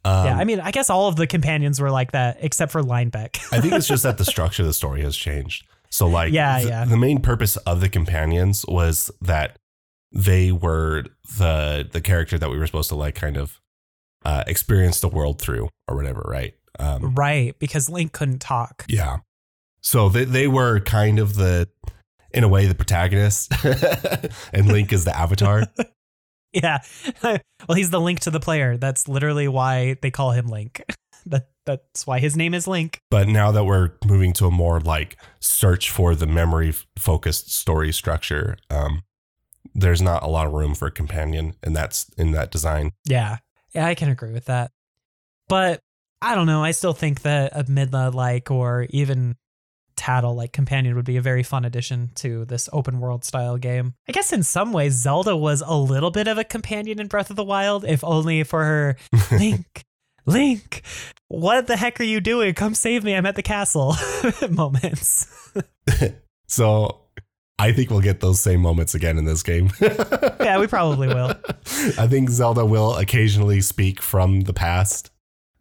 Um, 0.04 0.26
yeah, 0.26 0.36
I 0.38 0.44
mean, 0.44 0.60
I 0.60 0.70
guess 0.70 0.90
all 0.90 1.08
of 1.08 1.16
the 1.16 1.26
companions 1.26 1.80
were 1.80 1.90
like 1.90 2.12
that 2.12 2.38
except 2.40 2.72
for 2.72 2.82
Linebeck. 2.82 3.38
I 3.52 3.60
think 3.60 3.74
it's 3.74 3.88
just 3.88 4.04
that 4.04 4.16
the 4.18 4.24
structure 4.34 4.62
of 4.62 4.66
the 4.68 4.72
story 4.72 5.02
has 5.02 5.16
changed. 5.16 5.66
So 5.90 6.06
like 6.06 6.32
Yeah, 6.32 6.58
th- 6.58 6.68
yeah. 6.68 6.84
the 6.84 6.96
main 6.96 7.20
purpose 7.20 7.56
of 7.58 7.80
the 7.80 7.88
companions 7.88 8.64
was 8.68 9.10
that 9.22 9.58
they 10.12 10.52
were 10.52 11.04
the 11.38 11.86
the 11.90 12.00
character 12.00 12.38
that 12.38 12.48
we 12.50 12.58
were 12.58 12.66
supposed 12.66 12.88
to 12.90 12.94
like 12.94 13.14
kind 13.14 13.36
of 13.36 13.60
uh, 14.24 14.44
experience 14.46 15.00
the 15.00 15.08
world 15.08 15.40
through 15.40 15.68
or 15.88 15.96
whatever, 15.96 16.24
right? 16.28 16.54
Um, 16.78 17.14
right, 17.14 17.58
because 17.58 17.88
Link 17.90 18.12
couldn't 18.12 18.38
talk. 18.40 18.84
yeah. 18.88 19.18
So 19.80 20.08
they 20.08 20.24
they 20.24 20.46
were 20.48 20.80
kind 20.80 21.18
of 21.18 21.34
the 21.34 21.68
in 22.32 22.44
a 22.44 22.48
way 22.48 22.66
the 22.66 22.74
protagonist 22.74 23.52
and 24.52 24.68
Link 24.68 24.92
is 24.92 25.04
the 25.04 25.16
avatar. 25.16 25.64
Yeah. 26.52 26.78
well, 27.22 27.76
he's 27.76 27.90
the 27.90 28.00
link 28.00 28.20
to 28.20 28.30
the 28.30 28.40
player. 28.40 28.78
That's 28.78 29.06
literally 29.06 29.48
why 29.48 29.96
they 30.00 30.10
call 30.10 30.30
him 30.32 30.46
Link. 30.46 30.82
that 31.26 31.48
that's 31.66 32.06
why 32.06 32.20
his 32.20 32.36
name 32.36 32.54
is 32.54 32.66
Link. 32.66 33.00
But 33.10 33.28
now 33.28 33.52
that 33.52 33.64
we're 33.64 33.92
moving 34.06 34.32
to 34.34 34.46
a 34.46 34.50
more 34.50 34.80
like 34.80 35.18
search 35.40 35.90
for 35.90 36.14
the 36.14 36.26
memory 36.26 36.72
focused 36.98 37.52
story 37.52 37.92
structure, 37.92 38.56
um, 38.70 39.02
there's 39.74 40.00
not 40.00 40.22
a 40.22 40.26
lot 40.26 40.46
of 40.46 40.54
room 40.54 40.74
for 40.74 40.86
a 40.86 40.90
companion, 40.90 41.54
and 41.62 41.76
that's 41.76 42.08
in 42.16 42.32
that 42.32 42.50
design. 42.50 42.92
Yeah. 43.04 43.38
Yeah, 43.74 43.86
I 43.86 43.94
can 43.94 44.08
agree 44.08 44.32
with 44.32 44.46
that. 44.46 44.70
But 45.48 45.80
I 46.22 46.34
don't 46.34 46.46
know. 46.46 46.64
I 46.64 46.70
still 46.70 46.94
think 46.94 47.22
that 47.22 47.52
a 47.54 47.64
Midna 47.64 48.12
like 48.12 48.50
or 48.50 48.86
even 48.90 49.36
Tattle 49.98 50.34
like 50.34 50.52
companion 50.52 50.94
would 50.94 51.04
be 51.04 51.16
a 51.16 51.20
very 51.20 51.42
fun 51.42 51.64
addition 51.64 52.12
to 52.14 52.44
this 52.44 52.68
open 52.72 53.00
world 53.00 53.24
style 53.24 53.58
game. 53.58 53.94
I 54.08 54.12
guess 54.12 54.32
in 54.32 54.44
some 54.44 54.72
ways 54.72 54.94
Zelda 54.94 55.36
was 55.36 55.60
a 55.66 55.76
little 55.76 56.12
bit 56.12 56.28
of 56.28 56.38
a 56.38 56.44
companion 56.44 57.00
in 57.00 57.08
Breath 57.08 57.30
of 57.30 57.36
the 57.36 57.44
Wild, 57.44 57.84
if 57.84 58.04
only 58.04 58.44
for 58.44 58.64
her 58.64 58.96
Link, 59.32 59.82
Link, 60.24 60.82
what 61.26 61.66
the 61.66 61.76
heck 61.76 62.00
are 62.00 62.04
you 62.04 62.20
doing? 62.20 62.54
Come 62.54 62.74
save 62.74 63.02
me. 63.02 63.14
I'm 63.14 63.26
at 63.26 63.34
the 63.34 63.42
castle 63.42 63.96
moments. 64.50 65.26
so 66.46 67.00
I 67.58 67.72
think 67.72 67.90
we'll 67.90 68.00
get 68.00 68.20
those 68.20 68.40
same 68.40 68.60
moments 68.60 68.94
again 68.94 69.18
in 69.18 69.24
this 69.24 69.42
game. 69.42 69.70
yeah, 69.80 70.60
we 70.60 70.68
probably 70.68 71.08
will. 71.08 71.34
I 71.98 72.06
think 72.06 72.30
Zelda 72.30 72.64
will 72.64 72.94
occasionally 72.94 73.60
speak 73.62 74.00
from 74.00 74.42
the 74.42 74.54
past. 74.54 75.10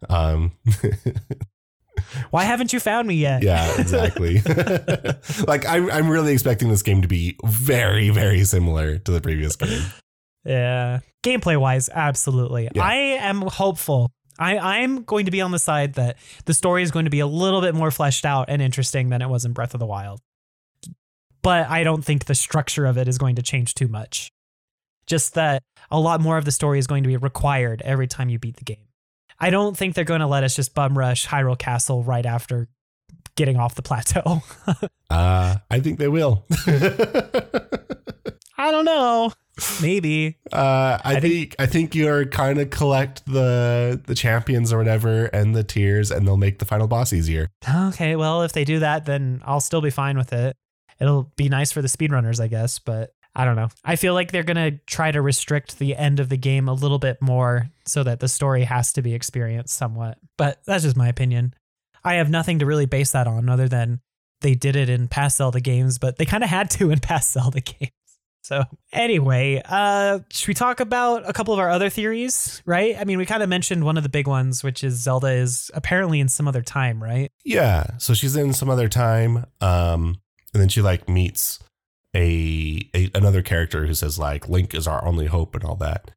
Um, 0.08 0.52
Why 2.30 2.44
haven't 2.44 2.72
you 2.72 2.80
found 2.80 3.08
me 3.08 3.14
yet? 3.14 3.42
yeah, 3.42 3.72
exactly. 3.78 4.40
like 5.46 5.66
I'm, 5.66 5.90
I'm 5.90 6.08
really 6.08 6.32
expecting 6.32 6.68
this 6.68 6.82
game 6.82 7.02
to 7.02 7.08
be 7.08 7.36
very, 7.44 8.10
very 8.10 8.44
similar 8.44 8.98
to 8.98 9.10
the 9.12 9.20
previous 9.20 9.56
game. 9.56 9.82
Yeah. 10.44 11.00
Gameplay 11.22 11.60
wise, 11.60 11.88
absolutely. 11.92 12.68
Yeah. 12.74 12.82
I 12.82 12.94
am 12.94 13.42
hopeful. 13.42 14.10
I, 14.38 14.58
I'm 14.58 15.02
going 15.02 15.24
to 15.24 15.30
be 15.30 15.40
on 15.40 15.50
the 15.50 15.58
side 15.58 15.94
that 15.94 16.16
the 16.44 16.54
story 16.54 16.82
is 16.82 16.90
going 16.90 17.06
to 17.06 17.10
be 17.10 17.20
a 17.20 17.26
little 17.26 17.60
bit 17.60 17.74
more 17.74 17.90
fleshed 17.90 18.24
out 18.24 18.48
and 18.48 18.62
interesting 18.62 19.08
than 19.08 19.20
it 19.20 19.28
was 19.28 19.44
in 19.44 19.52
Breath 19.52 19.74
of 19.74 19.80
the 19.80 19.86
Wild. 19.86 20.20
But 21.42 21.68
I 21.68 21.82
don't 21.82 22.04
think 22.04 22.24
the 22.24 22.34
structure 22.34 22.86
of 22.86 22.96
it 22.98 23.08
is 23.08 23.18
going 23.18 23.36
to 23.36 23.42
change 23.42 23.74
too 23.74 23.88
much. 23.88 24.30
Just 25.06 25.34
that 25.34 25.62
a 25.90 25.98
lot 25.98 26.20
more 26.20 26.36
of 26.36 26.44
the 26.44 26.52
story 26.52 26.78
is 26.78 26.86
going 26.86 27.02
to 27.02 27.08
be 27.08 27.16
required 27.16 27.82
every 27.84 28.06
time 28.06 28.28
you 28.28 28.38
beat 28.38 28.56
the 28.56 28.64
game. 28.64 28.87
I 29.40 29.50
don't 29.50 29.76
think 29.76 29.94
they're 29.94 30.04
going 30.04 30.20
to 30.20 30.26
let 30.26 30.44
us 30.44 30.56
just 30.56 30.74
bum 30.74 30.98
rush 30.98 31.26
Hyrule 31.26 31.58
Castle 31.58 32.02
right 32.02 32.26
after 32.26 32.68
getting 33.36 33.56
off 33.56 33.74
the 33.74 33.82
plateau. 33.82 34.42
Uh, 35.10 35.56
I 35.70 35.80
think 35.80 35.98
they 35.98 36.06
will. 36.06 36.44
I 38.58 38.70
don't 38.70 38.84
know. 38.84 39.32
Maybe. 39.80 40.36
Uh, 40.52 40.98
I, 41.02 41.16
I 41.16 41.20
think, 41.20 41.56
I 41.58 41.64
think 41.64 41.94
you're 41.94 42.26
kind 42.26 42.60
of 42.60 42.68
collect 42.68 43.24
the 43.24 43.98
the 44.04 44.14
champions 44.14 44.70
or 44.70 44.76
whatever 44.76 45.24
and 45.26 45.56
the 45.56 45.64
tears, 45.64 46.10
and 46.10 46.26
they'll 46.26 46.36
make 46.36 46.58
the 46.58 46.66
final 46.66 46.88
boss 46.88 47.14
easier. 47.14 47.48
Okay, 47.66 48.16
well, 48.16 48.42
if 48.42 48.52
they 48.52 48.64
do 48.64 48.80
that, 48.80 49.06
then 49.06 49.40
I'll 49.46 49.62
still 49.62 49.80
be 49.80 49.88
fine 49.88 50.18
with 50.18 50.34
it. 50.34 50.54
It'll 51.00 51.32
be 51.36 51.48
nice 51.48 51.72
for 51.72 51.80
the 51.80 51.88
speedrunners, 51.88 52.38
I 52.38 52.48
guess, 52.48 52.78
but 52.78 53.14
I 53.34 53.44
don't 53.44 53.56
know. 53.56 53.68
I 53.84 53.96
feel 53.96 54.14
like 54.14 54.32
they're 54.32 54.42
going 54.42 54.56
to 54.56 54.78
try 54.86 55.10
to 55.10 55.22
restrict 55.22 55.78
the 55.78 55.96
end 55.96 56.18
of 56.20 56.28
the 56.28 56.36
game 56.36 56.68
a 56.68 56.74
little 56.74 56.98
bit 56.98 57.22
more 57.22 57.70
so 57.88 58.02
that 58.04 58.20
the 58.20 58.28
story 58.28 58.64
has 58.64 58.92
to 58.94 59.02
be 59.02 59.14
experienced 59.14 59.76
somewhat. 59.76 60.18
But 60.36 60.60
that's 60.66 60.84
just 60.84 60.96
my 60.96 61.08
opinion. 61.08 61.54
I 62.04 62.14
have 62.14 62.30
nothing 62.30 62.60
to 62.60 62.66
really 62.66 62.86
base 62.86 63.12
that 63.12 63.26
on 63.26 63.48
other 63.48 63.68
than 63.68 64.00
they 64.40 64.54
did 64.54 64.76
it 64.76 64.88
in 64.88 65.08
past 65.08 65.38
Zelda 65.38 65.60
games, 65.60 65.98
but 65.98 66.16
they 66.16 66.24
kind 66.24 66.44
of 66.44 66.50
had 66.50 66.70
to 66.70 66.90
in 66.90 67.00
past 67.00 67.32
Zelda 67.32 67.60
games. 67.60 67.92
So 68.42 68.64
anyway, 68.92 69.60
uh, 69.64 70.20
should 70.30 70.48
we 70.48 70.54
talk 70.54 70.80
about 70.80 71.28
a 71.28 71.34
couple 71.34 71.52
of 71.52 71.60
our 71.60 71.68
other 71.68 71.90
theories? 71.90 72.62
Right? 72.64 72.96
I 72.98 73.04
mean, 73.04 73.18
we 73.18 73.26
kind 73.26 73.42
of 73.42 73.48
mentioned 73.48 73.84
one 73.84 73.98
of 73.98 74.04
the 74.04 74.08
big 74.08 74.26
ones, 74.26 74.64
which 74.64 74.82
is 74.82 74.94
Zelda 74.94 75.32
is 75.32 75.70
apparently 75.74 76.18
in 76.18 76.28
some 76.28 76.48
other 76.48 76.62
time, 76.62 77.02
right? 77.02 77.30
Yeah. 77.44 77.98
So 77.98 78.14
she's 78.14 78.36
in 78.36 78.54
some 78.54 78.70
other 78.70 78.88
time. 78.88 79.44
Um, 79.60 80.20
and 80.54 80.62
then 80.62 80.68
she 80.68 80.80
like 80.80 81.08
meets 81.08 81.58
a, 82.14 82.88
a 82.94 83.10
another 83.14 83.42
character 83.42 83.86
who 83.86 83.92
says 83.94 84.18
like 84.18 84.48
Link 84.48 84.74
is 84.74 84.86
our 84.86 85.04
only 85.04 85.26
hope 85.26 85.54
and 85.54 85.64
all 85.64 85.76
that. 85.76 86.10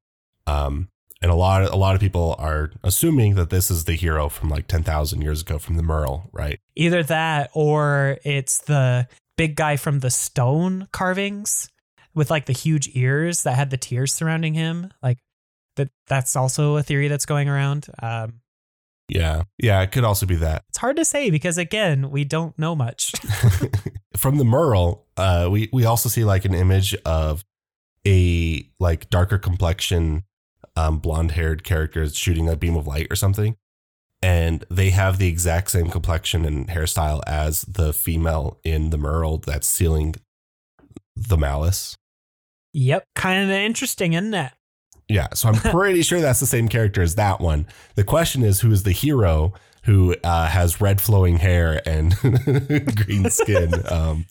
Um, 0.48 0.88
and 1.22 1.32
a 1.32 1.36
lot 1.36 1.64
of, 1.64 1.72
a 1.72 1.76
lot 1.76 1.96
of 1.96 2.02
people 2.02 2.36
are 2.40 2.72
assuming 2.84 3.36
that 3.36 3.50
this 3.50 3.70
is 3.70 3.86
the 3.86 3.94
hero 3.94 4.30
from 4.30 4.50
like 4.50 4.68
10,000 4.68 5.22
years 5.22 5.42
ago 5.42 5.60
from 5.60 5.76
the 5.78 5.84
mural, 5.84 6.30
right? 6.32 6.60
Either 6.76 7.04
that 7.04 7.50
or 7.54 8.18
it's 8.24 8.60
the 8.60 9.08
big 9.38 9.56
guy 9.56 9.76
from 9.76 10.00
the 10.00 10.10
stone 10.10 10.88
carvings 10.92 11.70
with 12.14 12.30
like 12.30 12.46
the 12.46 12.54
huge 12.54 12.90
ears 12.94 13.44
that 13.44 13.56
had 13.56 13.70
the 13.70 13.78
tears 13.78 14.14
surrounding 14.14 14.54
him. 14.54 14.92
Like 15.02 15.20
that 15.76 15.90
that's 16.08 16.36
also 16.36 16.78
a 16.78 16.84
theory 16.84 17.08
that's 17.08 17.26
going 17.26 17.48
around. 17.48 17.88
Um, 18.02 18.42
yeah. 19.08 19.44
Yeah, 19.58 19.82
it 19.82 19.92
could 19.92 20.04
also 20.04 20.26
be 20.26 20.36
that. 20.36 20.64
it's 20.70 20.78
hard 20.78 20.96
to 20.96 21.06
say 21.06 21.30
because 21.30 21.58
again, 21.58 22.10
we 22.12 22.24
don't 22.24 22.58
know 22.58 22.76
much. 22.76 23.14
from 24.18 24.38
the 24.38 24.46
mural, 24.46 25.06
uh, 25.18 25.50
we 25.52 25.70
we 25.74 25.86
also 25.86 26.10
see 26.10 26.24
like 26.24 26.46
an 26.46 26.54
image 26.54 26.96
of 27.06 27.44
a 28.08 28.66
like 28.80 29.10
darker 29.10 29.38
complexion, 29.38 30.24
um, 30.76 31.00
blonde 31.00 31.32
haired 31.32 31.64
character 31.64 32.08
shooting 32.10 32.48
a 32.50 32.56
beam 32.56 32.76
of 32.76 32.88
light 32.88 33.08
or 33.12 33.16
something, 33.16 33.56
and 34.22 34.66
they 34.70 34.90
have 34.92 35.18
the 35.18 35.28
exact 35.28 35.72
same 35.72 35.90
complexion 35.90 36.46
and 36.46 36.68
hairstyle 36.68 37.22
as 37.28 37.62
the 37.64 37.94
female 37.94 38.60
in 38.64 38.90
the 38.90 38.98
mural 38.98 39.38
that's 39.40 39.68
sealing 39.68 40.16
the 41.16 41.38
malice. 41.38 41.98
yep, 42.74 43.04
kind 43.16 43.44
of 43.44 43.50
interesting, 43.50 44.14
isn't 44.14 44.34
it? 44.34 44.52
Yeah, 45.10 45.28
so 45.34 45.50
I'm 45.50 45.56
pretty 45.72 46.04
sure 46.04 46.22
that's 46.22 46.40
the 46.40 46.46
same 46.46 46.70
character 46.70 47.02
as 47.02 47.16
that 47.16 47.42
one. 47.42 47.68
The 47.96 48.04
question 48.06 48.44
is, 48.44 48.62
who 48.62 48.72
is 48.72 48.84
the 48.84 48.92
hero 48.94 49.54
who 49.84 50.16
uh, 50.24 50.48
has 50.48 50.80
red 50.80 51.02
flowing 51.02 51.38
hair 51.38 51.82
and 51.88 52.16
green 52.96 53.30
skin? 53.30 53.74
Um, 53.92 54.26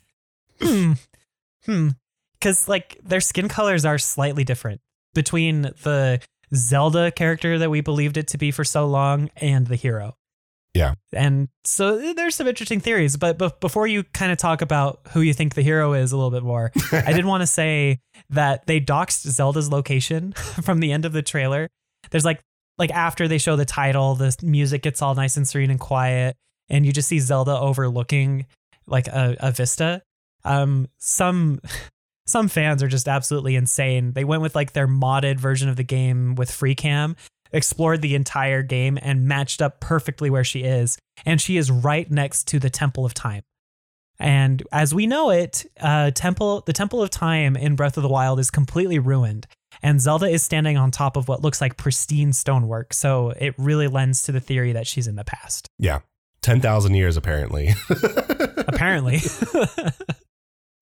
Hmm. 0.61 0.93
Hmm. 1.65 1.89
Because 2.39 2.67
like 2.67 2.97
their 3.03 3.19
skin 3.21 3.47
colors 3.49 3.83
are 3.85 3.97
slightly 3.97 4.43
different 4.43 4.79
between 5.13 5.63
the 5.83 6.19
Zelda 6.53 7.11
character 7.11 7.57
that 7.59 7.69
we 7.69 7.81
believed 7.81 8.17
it 8.17 8.27
to 8.29 8.37
be 8.37 8.51
for 8.51 8.63
so 8.63 8.85
long 8.87 9.29
and 9.37 9.67
the 9.67 9.75
hero. 9.75 10.15
Yeah. 10.73 10.95
And 11.11 11.49
so 11.65 11.97
eh, 11.97 12.13
there's 12.13 12.35
some 12.35 12.47
interesting 12.47 12.79
theories, 12.79 13.17
but, 13.17 13.37
but 13.37 13.59
before 13.59 13.87
you 13.87 14.03
kind 14.03 14.31
of 14.31 14.37
talk 14.37 14.61
about 14.61 15.01
who 15.11 15.21
you 15.21 15.33
think 15.33 15.53
the 15.53 15.61
hero 15.61 15.93
is 15.93 16.11
a 16.11 16.17
little 16.17 16.31
bit 16.31 16.43
more, 16.43 16.71
I 16.91 17.11
did 17.13 17.25
want 17.25 17.41
to 17.41 17.47
say 17.47 17.99
that 18.29 18.67
they 18.67 18.79
doxed 18.79 19.27
Zelda's 19.27 19.69
location 19.69 20.33
from 20.63 20.79
the 20.79 20.91
end 20.91 21.05
of 21.05 21.13
the 21.13 21.21
trailer. 21.21 21.69
There's 22.09 22.25
like 22.25 22.41
like 22.77 22.91
after 22.91 23.27
they 23.27 23.37
show 23.37 23.55
the 23.55 23.65
title, 23.65 24.15
the 24.15 24.35
music 24.41 24.81
gets 24.81 25.01
all 25.01 25.13
nice 25.13 25.37
and 25.37 25.47
serene 25.47 25.69
and 25.69 25.79
quiet, 25.79 26.35
and 26.69 26.85
you 26.85 26.91
just 26.91 27.09
see 27.09 27.19
Zelda 27.19 27.59
overlooking 27.59 28.47
like 28.87 29.07
a, 29.07 29.35
a 29.39 29.51
vista. 29.51 30.01
Um, 30.43 30.87
some 30.97 31.59
some 32.25 32.47
fans 32.47 32.81
are 32.83 32.87
just 32.87 33.07
absolutely 33.07 33.55
insane. 33.55 34.13
They 34.13 34.23
went 34.23 34.41
with 34.41 34.55
like 34.55 34.73
their 34.73 34.87
modded 34.87 35.39
version 35.39 35.69
of 35.69 35.75
the 35.75 35.83
game 35.83 36.35
with 36.35 36.51
free 36.51 36.75
cam, 36.75 37.15
explored 37.51 38.01
the 38.01 38.15
entire 38.15 38.63
game 38.63 38.97
and 39.01 39.27
matched 39.27 39.61
up 39.61 39.79
perfectly 39.79 40.29
where 40.29 40.43
she 40.43 40.61
is, 40.61 40.97
and 41.25 41.41
she 41.41 41.57
is 41.57 41.69
right 41.71 42.09
next 42.09 42.47
to 42.49 42.59
the 42.59 42.69
Temple 42.69 43.05
of 43.05 43.13
Time. 43.13 43.43
And 44.19 44.61
as 44.71 44.93
we 44.93 45.07
know 45.07 45.31
it, 45.31 45.65
uh, 45.79 46.11
temple 46.11 46.61
the 46.65 46.73
Temple 46.73 47.01
of 47.01 47.09
Time 47.09 47.55
in 47.55 47.75
Breath 47.75 47.97
of 47.97 48.03
the 48.03 48.09
Wild 48.09 48.39
is 48.39 48.51
completely 48.51 48.99
ruined, 48.99 49.47
and 49.81 49.99
Zelda 49.99 50.27
is 50.27 50.43
standing 50.43 50.77
on 50.77 50.91
top 50.91 51.17
of 51.17 51.27
what 51.27 51.41
looks 51.41 51.59
like 51.59 51.75
pristine 51.75 52.31
stonework. 52.31 52.93
So 52.93 53.31
it 53.31 53.55
really 53.57 53.87
lends 53.87 54.21
to 54.23 54.31
the 54.31 54.39
theory 54.39 54.73
that 54.73 54.85
she's 54.85 55.07
in 55.07 55.15
the 55.15 55.23
past. 55.23 55.67
yeah, 55.79 56.01
ten 56.41 56.61
thousand 56.61 56.93
years 56.93 57.17
apparently. 57.17 57.71
apparently. 58.67 59.21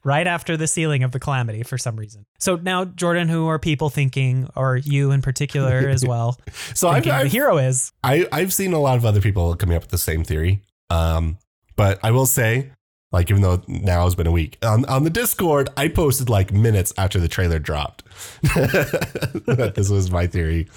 right 0.04 0.28
after 0.28 0.56
the 0.56 0.68
sealing 0.68 1.04
of 1.04 1.12
the 1.12 1.20
calamity 1.20 1.64
for 1.64 1.78
some 1.78 1.96
reason. 1.96 2.26
So 2.40 2.56
now, 2.56 2.86
Jordan, 2.86 3.28
who 3.28 3.48
are 3.48 3.60
people 3.60 3.90
thinking, 3.90 4.50
or 4.56 4.78
you 4.78 5.12
in 5.12 5.22
particular 5.22 5.78
as 5.90 6.06
well, 6.06 6.38
so 6.74 6.90
I've, 6.90 7.04
the 7.04 7.28
hero 7.28 7.58
is? 7.58 7.92
I, 8.04 8.28
I've 8.32 8.54
seen 8.54 8.74
a 8.74 8.80
lot 8.80 8.98
of 8.98 9.06
other 9.06 9.22
people 9.22 9.56
coming 9.56 9.76
up 9.76 9.84
with 9.84 9.92
the 9.92 9.98
same 9.98 10.24
theory. 10.24 10.62
Um, 10.90 11.38
but 11.76 12.00
I 12.04 12.12
will 12.12 12.26
say, 12.26 12.72
like, 13.12 13.30
even 13.30 13.42
though 13.42 13.62
now 13.68 14.04
has 14.04 14.16
been 14.16 14.28
a 14.28 14.32
week 14.32 14.58
on, 14.64 14.86
on 14.86 15.04
the 15.04 15.10
Discord, 15.10 15.70
I 15.78 15.88
posted 15.88 16.30
like 16.30 16.52
minutes 16.52 16.94
after 16.98 17.20
the 17.20 17.28
trailer 17.28 17.60
dropped 17.60 18.04
that 18.42 19.74
this 19.76 19.90
was 19.90 20.12
my 20.12 20.28
theory. 20.28 20.68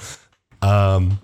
Um, 0.63 1.19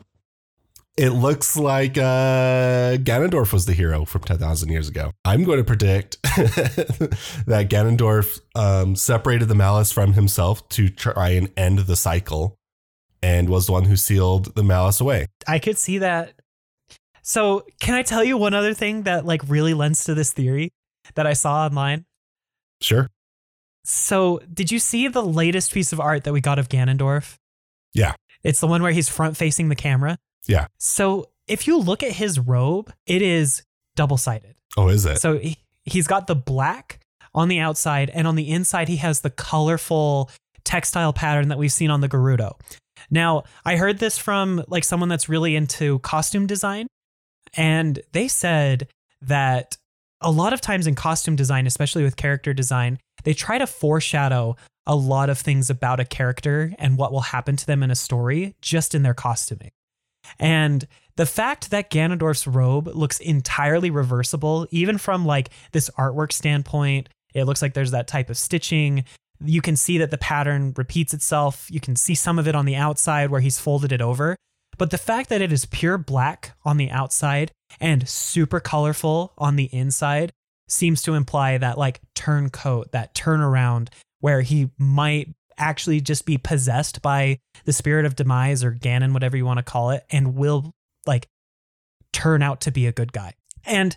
it 0.99 1.11
looks 1.11 1.57
like 1.57 1.97
uh, 1.97 2.97
Ganondorf 2.99 3.53
was 3.53 3.67
the 3.67 3.73
hero 3.73 4.05
from 4.05 4.23
10,000 4.23 4.69
years 4.69 4.89
ago. 4.89 5.13
I'm 5.25 5.45
going 5.45 5.59
to 5.59 5.65
predict 5.65 6.21
that 6.23 7.69
Ganondorf 7.71 8.41
um, 8.57 8.97
separated 8.97 9.47
the 9.47 9.55
malice 9.55 9.93
from 9.93 10.15
himself 10.15 10.69
to 10.71 10.89
try 10.89 11.31
and 11.31 11.51
end 11.57 11.79
the 11.81 11.95
cycle 11.95 12.57
and 13.23 13.49
was 13.49 13.67
the 13.67 13.73
one 13.73 13.85
who 13.85 13.95
sealed 13.95 14.57
the 14.57 14.65
malice 14.65 15.01
away. 15.01 15.27
I 15.47 15.61
could 15.61 15.79
see 15.79 15.99
that. 15.99 16.35
So, 17.23 17.65
can 17.81 17.95
I 17.95 18.03
tell 18.03 18.25
you 18.25 18.37
one 18.37 18.55
other 18.55 18.75
thing 18.75 19.03
that 19.03 19.25
like 19.25 19.43
really 19.49 19.75
lends 19.75 20.03
to 20.05 20.15
this 20.15 20.33
theory 20.33 20.73
that 21.15 21.27
I 21.27 21.35
saw 21.35 21.65
online? 21.65 22.07
Sure. 22.81 23.09
So, 23.85 24.41
did 24.53 24.73
you 24.73 24.81
see 24.81 25.07
the 25.07 25.23
latest 25.23 25.73
piece 25.73 25.93
of 25.93 26.01
art 26.01 26.25
that 26.25 26.33
we 26.33 26.41
got 26.41 26.59
of 26.59 26.69
Ganondorf? 26.69 27.37
Yeah. 27.95 28.15
It's 28.43 28.61
the 28.61 28.67
one 28.67 28.83
where 28.83 28.93
he's 28.93 29.09
front 29.09 29.37
facing 29.37 29.69
the 29.69 29.77
camera. 29.77 30.19
Yeah. 30.49 30.67
So, 30.79 31.29
if 31.47 31.67
you 31.67 31.79
look 31.79 32.03
at 32.03 32.13
his 32.13 32.39
robe, 32.39 32.93
it 33.07 33.23
is 33.23 33.63
double 33.97 34.17
sided. 34.17 34.55
Oh, 34.77 34.89
is 34.89 35.05
it? 35.07 35.19
So 35.19 35.39
he, 35.39 35.57
he's 35.85 36.07
got 36.07 36.27
the 36.27 36.37
black 36.37 37.01
on 37.35 37.49
the 37.49 37.59
outside, 37.59 38.11
and 38.11 38.27
on 38.27 38.37
the 38.37 38.51
inside, 38.51 38.89
he 38.89 38.97
has 38.97 39.21
the 39.21 39.31
colorful 39.31 40.31
textile 40.65 41.13
pattern 41.13 41.49
that 41.49 41.59
we've 41.59 41.73
seen 41.73 41.91
on 41.91 42.01
the 42.01 42.09
Gerudo. 42.09 42.59
Now, 43.11 43.45
I 43.65 43.77
heard 43.77 43.99
this 43.99 44.19
from 44.19 44.65
like 44.69 44.85
someone 44.85 45.09
that's 45.09 45.29
really 45.29 45.57
into 45.57 45.99
costume 46.01 46.47
design, 46.47 46.87
and 47.55 48.01
they 48.13 48.29
said 48.29 48.89
that 49.23 49.77
a 50.21 50.31
lot 50.31 50.53
of 50.53 50.61
times 50.61 50.87
in 50.87 50.95
costume 50.95 51.37
design, 51.37 51.67
especially 51.67 52.03
with 52.03 52.17
character 52.17 52.53
design, 52.53 52.99
they 53.25 53.35
try 53.35 53.59
to 53.59 53.67
foreshadow 53.67 54.57
a 54.87 54.97
lot 54.97 55.31
of 55.31 55.39
things 55.39 55.71
about 55.71 56.01
a 56.01 56.05
character 56.05 56.73
and 56.79 56.97
what 56.97 57.13
will 57.13 57.21
happen 57.21 57.57
to 57.57 57.67
them 57.67 57.83
in 57.83 57.91
a 57.91 57.95
story 57.95 58.55
just 58.61 58.95
in 58.95 59.03
their 59.03 59.15
costuming. 59.15 59.71
And 60.39 60.87
the 61.17 61.27
fact 61.27 61.71
that 61.71 61.91
Ganondorf's 61.91 62.47
robe 62.47 62.89
looks 62.89 63.21
entirely 63.21 63.91
reversible, 63.91 64.67
even 64.71 64.99
from 64.99 65.27
like 65.27 65.51
this 65.73 65.91
artwork 65.99 66.33
standpoint, 66.33 67.09
it 67.35 67.45
looks 67.45 67.61
like 67.61 67.75
there's 67.75 67.91
that 67.91 68.09
type 68.09 68.31
of 68.31 68.39
stitching. 68.39 69.05
You 69.45 69.61
can 69.61 69.77
see 69.77 69.99
that 69.99 70.11
the 70.11 70.19
pattern 70.19 70.75
repeats 70.77 71.13
itself. 71.13 71.69
You 71.71 71.81
can 71.81 71.97
see 71.97 72.15
some 72.15 72.39
of 72.39 72.49
it 72.49 72.55
on 72.55 72.67
the 72.67 72.77
outside 72.77 73.31
where 73.31 73.41
he's 73.41 73.59
folded 73.59 73.93
it 73.93 74.01
over. 74.01 74.37
But 74.79 74.91
the 74.91 74.99
fact 74.99 75.29
that 75.31 75.43
it 75.43 75.53
is 75.53 75.67
pure 75.67 75.99
black 75.99 76.53
on 76.65 76.77
the 76.77 76.91
outside 76.91 77.51
and 77.81 78.09
super 78.09 78.61
colorful 78.61 79.33
on 79.37 79.57
the 79.57 79.69
inside 79.73 80.31
seems 80.69 81.03
to 81.03 81.15
imply 81.15 81.59
that 81.59 81.79
like 81.79 82.01
turncoat, 82.15 82.93
that 82.93 83.15
turnaround 83.15 83.89
where 84.21 84.43
he 84.43 84.71
might 84.79 85.35
actually 85.59 86.01
just 86.01 86.25
be 86.25 86.39
possessed 86.39 87.03
by 87.03 87.39
the 87.65 87.73
spirit 87.73 88.07
of 88.07 88.17
demise 88.17 88.65
or 88.65 88.73
Ganon, 88.73 89.13
whatever 89.13 89.37
you 89.37 89.45
want 89.45 89.59
to 89.59 89.63
call 89.63 89.91
it, 89.91 90.05
and 90.11 90.35
will 90.35 90.73
like 91.07 91.27
turn 92.13 92.43
out 92.43 92.61
to 92.63 92.71
be 92.71 92.87
a 92.87 92.93
good 92.93 93.13
guy. 93.13 93.35
And 93.65 93.97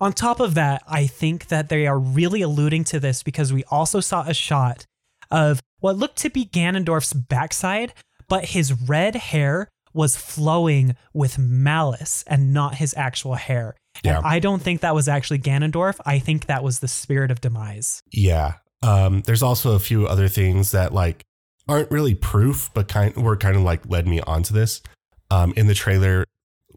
on 0.00 0.12
top 0.12 0.40
of 0.40 0.54
that, 0.54 0.82
I 0.88 1.06
think 1.06 1.48
that 1.48 1.68
they 1.68 1.86
are 1.86 1.98
really 1.98 2.42
alluding 2.42 2.84
to 2.84 3.00
this 3.00 3.22
because 3.22 3.52
we 3.52 3.64
also 3.64 4.00
saw 4.00 4.24
a 4.26 4.34
shot 4.34 4.86
of 5.30 5.60
what 5.80 5.96
looked 5.96 6.18
to 6.18 6.30
be 6.30 6.44
Ganondorf's 6.44 7.12
backside, 7.12 7.94
but 8.28 8.46
his 8.46 8.72
red 8.88 9.14
hair 9.14 9.68
was 9.92 10.16
flowing 10.16 10.96
with 11.12 11.38
malice 11.38 12.24
and 12.26 12.52
not 12.52 12.74
his 12.74 12.94
actual 12.96 13.34
hair. 13.34 13.76
Yeah. 14.02 14.18
And 14.18 14.26
I 14.26 14.40
don't 14.40 14.60
think 14.60 14.80
that 14.80 14.94
was 14.94 15.08
actually 15.08 15.38
Ganondorf. 15.38 16.00
I 16.04 16.18
think 16.18 16.46
that 16.46 16.64
was 16.64 16.80
the 16.80 16.88
spirit 16.88 17.30
of 17.30 17.40
demise. 17.40 18.02
Yeah. 18.10 18.54
Um, 18.84 19.22
there's 19.22 19.42
also 19.42 19.74
a 19.74 19.78
few 19.78 20.06
other 20.06 20.28
things 20.28 20.72
that 20.72 20.92
like 20.92 21.24
aren't 21.66 21.90
really 21.90 22.14
proof, 22.14 22.70
but 22.74 22.86
kind 22.88 23.16
were 23.16 23.36
kind 23.36 23.56
of 23.56 23.62
like 23.62 23.88
led 23.88 24.06
me 24.06 24.20
onto 24.20 24.52
this. 24.52 24.82
Um, 25.30 25.54
in 25.56 25.66
the 25.66 25.74
trailer, 25.74 26.26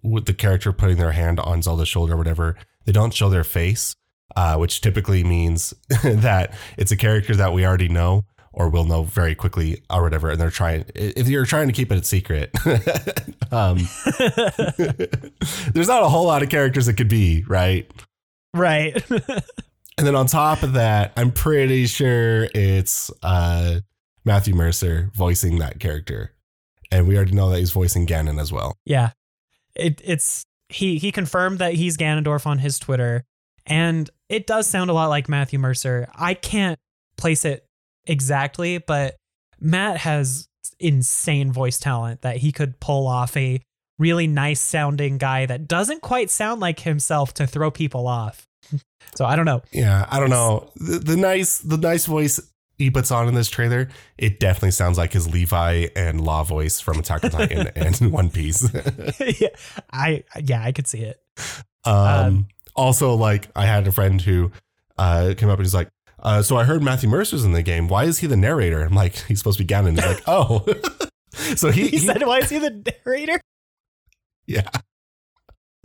with 0.02 0.26
the 0.26 0.34
character 0.34 0.72
putting 0.72 0.98
their 0.98 1.12
hand 1.12 1.40
on 1.40 1.62
Zelda's 1.62 1.90
shoulder 1.90 2.14
or 2.14 2.18
whatever, 2.18 2.56
they 2.86 2.94
don't 2.94 3.14
show 3.14 3.30
their 3.30 3.44
face, 3.44 3.94
uh, 4.38 4.56
which 4.56 4.80
typically 4.80 5.24
means 5.24 5.74
that 6.04 6.54
it's 6.78 6.92
a 6.92 6.98
character 6.98 7.36
that 7.36 7.52
we 7.52 7.66
already 7.66 7.90
know 7.90 8.24
or 8.54 8.70
will 8.70 8.86
know 8.86 9.04
very 9.04 9.36
quickly 9.36 9.84
or 9.90 10.02
whatever. 10.02 10.32
And 10.32 10.40
they're 10.40 10.50
trying, 10.50 10.86
if 10.96 11.28
you're 11.28 11.46
trying 11.46 11.68
to 11.68 11.74
keep 11.74 11.92
it 11.92 12.00
a 12.00 12.04
secret, 12.04 12.52
um, 13.52 13.78
there's 15.74 15.88
not 15.88 16.04
a 16.04 16.10
whole 16.10 16.26
lot 16.26 16.42
of 16.42 16.50
characters 16.50 16.88
it 16.88 16.94
could 16.94 17.10
be, 17.10 17.44
right? 17.48 17.92
Right. 18.54 19.04
And 19.98 20.06
then 20.06 20.16
on 20.16 20.28
top 20.28 20.64
of 20.64 20.74
that, 20.74 21.14
I'm 21.18 21.32
pretty 21.32 21.88
sure 21.88 22.48
it's 22.54 23.12
uh, 23.24 23.80
Matthew 24.26 24.54
Mercer 24.54 25.12
voicing 25.16 25.60
that 25.60 25.80
character. 25.80 26.34
And 26.92 27.08
we 27.08 27.16
already 27.16 27.34
know 27.34 27.50
that 27.50 27.60
he's 27.60 27.72
voicing 27.72 28.06
Ganon 28.06 28.40
as 28.40 28.52
well. 28.52 28.78
Yeah. 28.86 29.12
It, 29.76 30.02
it's 30.04 30.46
he 30.70 30.98
he 30.98 31.12
confirmed 31.12 31.60
that 31.60 31.74
he's 31.74 31.98
Ganondorf 31.98 32.46
on 32.46 32.60
his 32.60 32.80
Twitter, 32.80 33.24
and 33.66 34.10
it 34.30 34.48
does 34.48 34.68
sound 34.68 34.90
a 34.90 34.94
lot 34.94 35.08
like 35.08 35.30
Matthew 35.30 35.60
Mercer. 35.60 36.08
I 36.16 36.34
can't 36.34 36.80
place 37.18 37.46
it 37.46 37.66
exactly, 38.06 38.78
but 38.78 39.16
Matt 39.60 39.98
has 39.98 40.48
insane 40.80 41.52
voice 41.52 41.78
talent 41.80 42.22
that 42.22 42.38
he 42.38 42.52
could 42.52 42.80
pull 42.80 43.08
off 43.08 43.36
a 43.38 43.62
really 44.00 44.28
nice 44.28 44.62
sounding 44.62 45.18
guy 45.18 45.46
that 45.46 45.68
doesn't 45.68 46.02
quite 46.02 46.30
sound 46.30 46.62
like 46.62 46.82
himself 46.82 47.34
to 47.36 47.48
throw 47.48 47.72
people 47.72 48.08
off. 48.08 48.47
So 49.16 49.26
I 49.26 49.36
don't 49.36 49.46
know. 49.46 49.62
Yeah, 49.72 50.06
I 50.10 50.20
don't 50.20 50.30
know. 50.30 50.72
The, 50.76 51.00
the 51.00 51.18
nice 51.18 51.60
the 51.60 51.78
nice 51.78 52.06
voice 52.06 52.40
he 52.78 52.92
puts 52.92 53.12
on 53.12 53.28
in 53.28 53.34
this 53.34 53.50
trailer, 53.50 53.90
it 54.18 54.40
definitely 54.40 54.72
sounds 54.72 54.98
like 54.98 55.14
his 55.14 55.28
Levi 55.28 55.88
and 55.96 56.22
Law 56.22 56.44
voice 56.44 56.80
from 56.80 57.00
Attack 57.00 57.24
on 57.24 57.32
Titan 57.32 57.68
and 57.76 58.12
One 58.12 58.30
Piece. 58.30 58.70
yeah, 59.40 59.50
I 59.92 60.24
yeah, 60.44 60.64
I 60.64 60.72
could 60.72 60.88
see 60.88 61.00
it. 61.00 61.22
Um, 61.86 61.96
um, 61.96 62.48
also, 62.76 63.16
like 63.16 63.50
I 63.56 63.66
had 63.66 63.88
a 63.88 63.92
friend 63.92 64.22
who 64.22 64.52
uh, 64.98 65.34
came 65.38 65.50
up 65.50 65.58
and 65.58 65.66
he's 65.66 65.74
like, 65.74 65.90
uh, 66.20 66.42
"So 66.42 66.58
I 66.58 66.64
heard 66.64 66.84
Matthew 66.84 67.10
Mercer's 67.10 67.44
in 67.44 67.54
the 67.54 67.64
game. 67.64 67.88
Why 67.88 68.04
is 68.04 68.20
he 68.20 68.28
the 68.28 68.38
narrator?" 68.38 68.84
I'm 68.84 68.94
like, 68.94 69.16
"He's 69.28 69.40
supposed 69.40 69.58
to 69.58 69.66
be 69.66 69.74
Ganon." 69.74 69.96
He's 69.96 70.06
like, 70.06 70.24
"Oh." 70.28 70.66
so 71.56 71.72
he, 71.72 71.84
he, 71.84 71.88
he 71.90 71.98
said, 72.00 72.26
"Why 72.26 72.40
is 72.40 72.50
he 72.50 72.60
the 72.60 72.94
narrator?" 73.06 73.42
Yeah. 74.46 74.70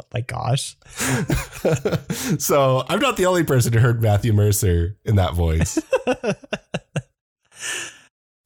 Oh 0.01 0.07
my 0.13 0.21
gosh. 0.21 0.77
so 2.39 2.85
I'm 2.89 3.01
not 3.01 3.17
the 3.17 3.27
only 3.27 3.45
person 3.45 3.73
who 3.73 3.79
heard 3.79 4.03
Matthew 4.03 4.33
Mercer 4.33 4.97
in 5.05 5.17
that 5.17 5.35
voice. 5.35 5.79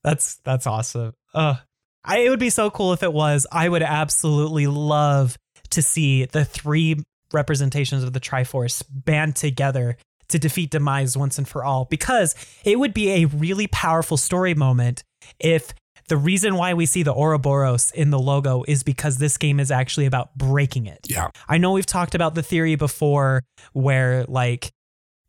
that's 0.05 0.37
that's 0.45 0.67
awesome. 0.67 1.15
Uh, 1.35 1.57
I, 2.05 2.19
it 2.19 2.31
would 2.31 2.41
be 2.41 2.51
so 2.51 2.71
cool 2.71 2.93
if 2.93 3.03
it 3.03 3.13
was. 3.13 3.47
I 3.51 3.69
would 3.69 3.83
absolutely 3.83 4.67
love 4.67 5.37
to 5.71 5.83
see 5.83 6.27
the 6.27 6.45
three 6.45 7.03
representations 7.33 8.05
of 8.05 8.13
the 8.13 8.21
Triforce 8.21 8.85
band 8.89 9.37
together 9.37 9.97
to 10.29 10.39
defeat 10.39 10.71
Demise 10.71 11.17
once 11.17 11.39
and 11.39 11.47
for 11.47 11.65
all 11.65 11.85
because 11.85 12.35
it 12.65 12.79
would 12.79 12.95
be 12.95 13.11
a 13.11 13.25
really 13.27 13.67
powerful 13.69 14.17
story 14.17 14.55
moment 14.55 15.05
if 15.39 15.73
the 16.09 16.17
reason 16.17 16.57
why 16.57 16.75
we 16.75 16.87
see 16.87 17.03
the 17.03 17.15
Ouroboros 17.15 17.91
in 17.91 18.11
the 18.11 18.19
logo 18.19 18.65
is 18.69 18.83
because 18.83 19.19
this 19.19 19.37
game 19.37 19.59
is 19.59 19.71
actually 19.71 20.07
about 20.07 20.37
breaking 20.37 20.87
it. 20.87 21.01
Yeah. 21.09 21.31
I 21.49 21.59
know 21.59 21.73
we've 21.73 21.87
talked 21.87 22.15
about 22.15 22.35
the 22.35 22.43
theory 22.43 22.77
before 22.77 23.45
where 23.73 24.25
like 24.25 24.73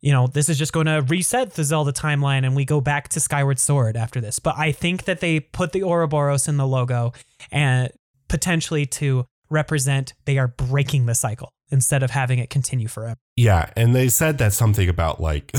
you 0.00 0.12
know, 0.12 0.28
this 0.28 0.48
is 0.48 0.56
just 0.56 0.72
going 0.72 0.86
to 0.86 1.04
reset 1.08 1.54
the 1.54 1.64
Zelda 1.64 1.92
timeline 1.92 2.44
and 2.44 2.54
we 2.54 2.64
go 2.64 2.80
back 2.80 3.08
to 3.08 3.20
Skyward 3.20 3.58
Sword 3.58 3.96
after 3.96 4.20
this. 4.20 4.38
But 4.38 4.56
I 4.56 4.70
think 4.70 5.06
that 5.06 5.18
they 5.18 5.40
put 5.40 5.72
the 5.72 5.82
Ouroboros 5.82 6.46
in 6.46 6.56
the 6.56 6.66
logo 6.66 7.12
and 7.50 7.90
potentially 8.28 8.86
to 8.86 9.26
represent 9.50 10.14
they 10.24 10.38
are 10.38 10.48
breaking 10.48 11.06
the 11.06 11.14
cycle 11.14 11.50
instead 11.70 12.02
of 12.02 12.10
having 12.10 12.38
it 12.38 12.50
continue 12.50 12.88
forever. 12.88 13.16
Yeah, 13.36 13.70
and 13.76 13.94
they 13.94 14.08
said 14.08 14.38
that 14.38 14.52
something 14.52 14.88
about 14.88 15.20
like 15.20 15.52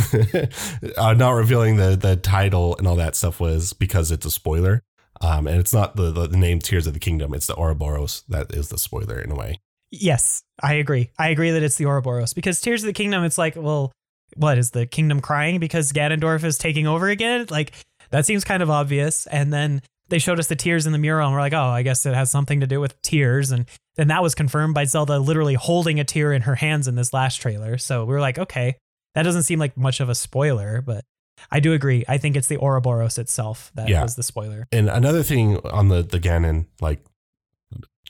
uh, 0.97 1.13
not 1.13 1.31
revealing 1.31 1.75
the 1.77 1.95
the 1.95 2.15
title 2.15 2.75
and 2.77 2.87
all 2.87 2.95
that 2.95 3.15
stuff 3.15 3.39
was 3.39 3.73
because 3.73 4.11
it's 4.11 4.25
a 4.25 4.31
spoiler. 4.31 4.81
Um, 5.21 5.47
and 5.47 5.59
it's 5.59 5.73
not 5.73 5.95
the, 5.95 6.11
the, 6.11 6.27
the 6.27 6.37
name 6.37 6.59
Tears 6.59 6.87
of 6.87 6.93
the 6.93 6.99
Kingdom, 6.99 7.33
it's 7.33 7.47
the 7.47 7.55
Ouroboros 7.57 8.23
that 8.29 8.53
is 8.53 8.69
the 8.69 8.77
spoiler 8.77 9.19
in 9.19 9.31
a 9.31 9.35
way. 9.35 9.59
Yes, 9.91 10.43
I 10.61 10.75
agree. 10.75 11.09
I 11.17 11.29
agree 11.29 11.51
that 11.51 11.63
it's 11.63 11.75
the 11.77 11.85
Ouroboros 11.85 12.33
because 12.33 12.61
Tears 12.61 12.83
of 12.83 12.87
the 12.87 12.93
Kingdom, 12.93 13.23
it's 13.23 13.37
like, 13.37 13.55
well, 13.55 13.91
what 14.35 14.57
is 14.57 14.71
the 14.71 14.85
kingdom 14.85 15.19
crying 15.21 15.59
because 15.59 15.91
Ganondorf 15.91 16.43
is 16.43 16.57
taking 16.57 16.87
over 16.87 17.09
again? 17.09 17.47
Like, 17.49 17.73
that 18.11 18.25
seems 18.25 18.43
kind 18.43 18.61
of 18.63 18.69
obvious. 18.69 19.25
And 19.27 19.51
then 19.51 19.81
they 20.09 20.19
showed 20.19 20.39
us 20.39 20.47
the 20.47 20.55
tears 20.55 20.85
in 20.85 20.91
the 20.91 20.97
mural 20.97 21.27
and 21.27 21.35
we're 21.35 21.41
like, 21.41 21.53
oh, 21.53 21.59
I 21.59 21.83
guess 21.83 22.05
it 22.05 22.13
has 22.13 22.31
something 22.31 22.59
to 22.59 22.67
do 22.67 22.79
with 22.79 23.01
tears. 23.01 23.51
And 23.51 23.65
then 23.95 24.07
that 24.07 24.23
was 24.23 24.35
confirmed 24.35 24.73
by 24.73 24.85
Zelda 24.85 25.19
literally 25.19 25.53
holding 25.53 25.99
a 25.99 26.03
tear 26.03 26.33
in 26.33 26.43
her 26.43 26.55
hands 26.55 26.87
in 26.87 26.95
this 26.95 27.13
last 27.13 27.37
trailer. 27.37 27.77
So 27.77 28.05
we 28.05 28.13
were 28.13 28.21
like, 28.21 28.39
okay, 28.39 28.77
that 29.15 29.23
doesn't 29.23 29.43
seem 29.43 29.59
like 29.59 29.77
much 29.77 29.99
of 29.99 30.09
a 30.09 30.15
spoiler, 30.15 30.81
but 30.81 31.03
I 31.51 31.59
do 31.59 31.73
agree. 31.73 32.03
I 32.07 32.17
think 32.17 32.35
it's 32.35 32.47
the 32.47 32.57
Ouroboros 32.57 33.17
itself 33.17 33.71
that 33.75 33.89
yeah. 33.89 34.01
was 34.01 34.15
the 34.15 34.23
spoiler. 34.23 34.67
And 34.71 34.89
another 34.89 35.23
thing 35.23 35.57
on 35.67 35.89
the 35.89 36.03
the 36.03 36.19
Ganon 36.19 36.65
like 36.81 37.03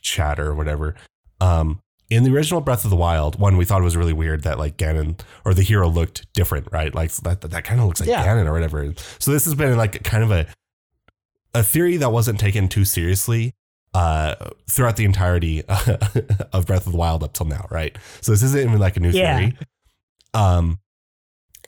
chatter 0.02 0.48
or 0.48 0.56
whatever, 0.56 0.96
um, 1.42 1.82
in 2.10 2.24
the 2.24 2.34
original 2.34 2.62
Breath 2.62 2.84
of 2.84 2.90
the 2.90 2.96
Wild, 2.96 3.40
one 3.40 3.56
we 3.56 3.66
thought 3.66 3.82
it 3.82 3.84
was 3.84 3.96
really 3.96 4.14
weird 4.14 4.44
that 4.44 4.58
like 4.58 4.78
Ganon 4.78 5.20
or 5.46 5.54
the 5.54 5.62
hero 5.62 5.88
looked 5.88 6.32
different, 6.34 6.68
right? 6.72 6.94
Like 6.94 7.12
that 7.18 7.42
that, 7.42 7.64
kind 7.64 7.80
of 7.80 7.86
looks 7.86 8.00
like 8.00 8.10
yeah. 8.10 8.26
Ganon 8.26 8.48
or 8.48 8.54
whatever. 8.54 8.94
So 9.20 9.32
this 9.32 9.46
has 9.46 9.56
been 9.56 9.78
like 9.78 10.04
kind 10.04 10.24
of 10.24 10.32
a 10.32 10.48
a 11.54 11.64
theory 11.64 11.98
that 11.98 12.12
wasn't 12.12 12.40
taken 12.40 12.68
too 12.68 12.86
seriously 12.86 13.54
uh 13.96 14.36
throughout 14.70 14.98
the 14.98 15.06
entirety 15.06 15.64
of 16.54 16.66
Breath 16.66 16.86
of 16.86 16.92
the 16.92 16.98
Wild 16.98 17.24
up 17.24 17.34
till 17.34 17.48
now, 17.48 17.68
right? 17.70 17.96
So 18.22 18.32
this 18.32 18.44
isn't 18.44 18.60
even 18.60 18.80
like 18.80 18.98
a 18.98 19.00
new 19.00 19.12
yeah. 19.12 19.38
theory. 19.38 19.58
Um 20.34 20.80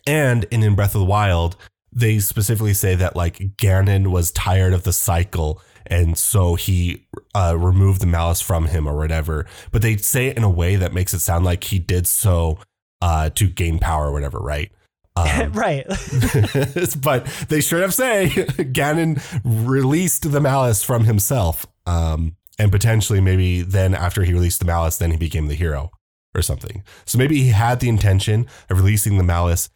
and 0.06 0.46
in, 0.46 0.64
in 0.64 0.76
Breath 0.76 0.96
of 0.96 1.00
the 1.00 1.06
Wild, 1.06 1.56
they 1.92 2.20
specifically 2.20 2.74
say 2.74 2.96
that 2.96 3.16
like 3.16 3.38
Ganon 3.58 4.08
was 4.08 4.32
tired 4.32 4.74
of 4.74 4.84
the 4.84 4.94
cycle 4.94 5.62
and 5.88 6.18
so 6.18 6.56
he 6.56 7.06
uh, 7.36 7.56
removed 7.58 8.02
the 8.02 8.08
malice 8.08 8.42
from 8.42 8.68
him 8.68 8.88
or 8.88 8.96
whatever. 8.96 9.46
But 9.72 9.82
they 9.82 9.98
say 9.98 10.28
it 10.28 10.38
in 10.38 10.44
a 10.44 10.50
way 10.50 10.78
that 10.78 10.94
makes 10.94 11.14
it 11.14 11.20
sound 11.20 11.44
like 11.44 11.66
he 11.66 11.80
did 11.80 12.08
so 12.08 12.60
uh, 13.02 13.30
to 13.32 13.48
gain 13.48 13.78
power 13.78 14.08
or 14.08 14.14
whatever, 14.14 14.40
right? 14.40 14.72
Um, 15.14 15.52
right. 15.52 15.86
but 17.02 17.26
they 17.50 17.60
straight 17.60 17.84
up 17.84 17.92
say 17.92 18.28
Ganon 18.30 19.22
released 19.44 20.32
the 20.32 20.40
malice 20.40 20.84
from 20.84 21.04
himself. 21.04 21.66
Um, 21.86 22.38
and 22.58 22.72
potentially, 22.72 23.20
maybe 23.20 23.62
then 23.62 23.94
after 23.94 24.24
he 24.24 24.32
released 24.34 24.62
the 24.62 24.66
malice, 24.66 24.98
then 24.98 25.12
he 25.12 25.18
became 25.18 25.48
the 25.48 25.54
hero 25.54 25.92
or 26.34 26.42
something. 26.42 26.86
So 27.04 27.18
maybe 27.18 27.44
he 27.44 27.50
had 27.50 27.82
the 27.82 27.90
intention 27.90 28.48
of 28.70 28.78
releasing 28.78 29.18
the 29.18 29.24
malice 29.26 29.70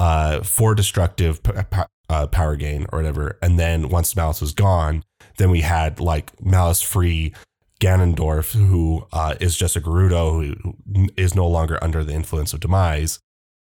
uh, 0.00 0.42
for 0.42 0.74
destructive 0.74 1.42
p- 1.42 1.52
p- 1.70 1.82
uh, 2.08 2.26
power 2.26 2.56
gain 2.56 2.86
or 2.92 2.98
whatever. 2.98 3.38
And 3.42 3.58
then 3.58 3.88
once 3.88 4.16
Malice 4.16 4.40
was 4.40 4.52
gone, 4.52 5.04
then 5.36 5.50
we 5.50 5.60
had 5.60 6.00
like 6.00 6.32
Malice 6.44 6.82
free 6.82 7.34
Ganondorf, 7.80 8.54
who 8.54 9.06
uh, 9.12 9.34
is 9.40 9.56
just 9.56 9.76
a 9.76 9.80
Gerudo 9.80 10.56
who 10.56 11.08
is 11.16 11.34
no 11.34 11.46
longer 11.46 11.78
under 11.82 12.02
the 12.02 12.12
influence 12.12 12.52
of 12.52 12.60
Demise. 12.60 13.20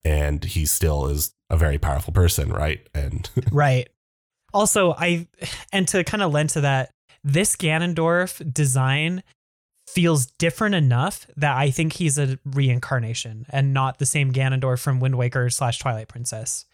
And 0.05 0.45
he 0.45 0.67
still 0.67 1.07
is 1.07 1.33
a 1.49 1.57
very 1.57 1.79
powerful 1.79 2.13
person, 2.13 2.53
right? 2.53 2.87
And 2.95 3.29
right. 3.53 3.89
Also, 4.53 4.93
I 4.93 5.27
and 5.73 5.89
to 5.89 6.05
kind 6.05 6.23
of 6.23 6.33
lend 6.33 6.51
to 6.51 6.61
that, 6.61 6.91
this 7.23 7.57
Ganondorf 7.57 8.53
design 8.53 9.23
feels 9.95 10.27
different 10.27 10.75
enough 10.75 11.27
that 11.37 11.57
I 11.57 11.71
think 11.71 11.93
he's 11.93 12.19
a 12.19 12.37
reincarnation 12.45 13.47
and 13.49 13.73
not 13.73 13.99
the 13.99 14.07
same 14.07 14.33
Ganondorf 14.33 14.81
from 14.81 14.99
Wind 14.99 15.17
Waker 15.17 15.49
slash 15.51 15.79
Twilight 15.79 16.09
Princess. 16.09 16.67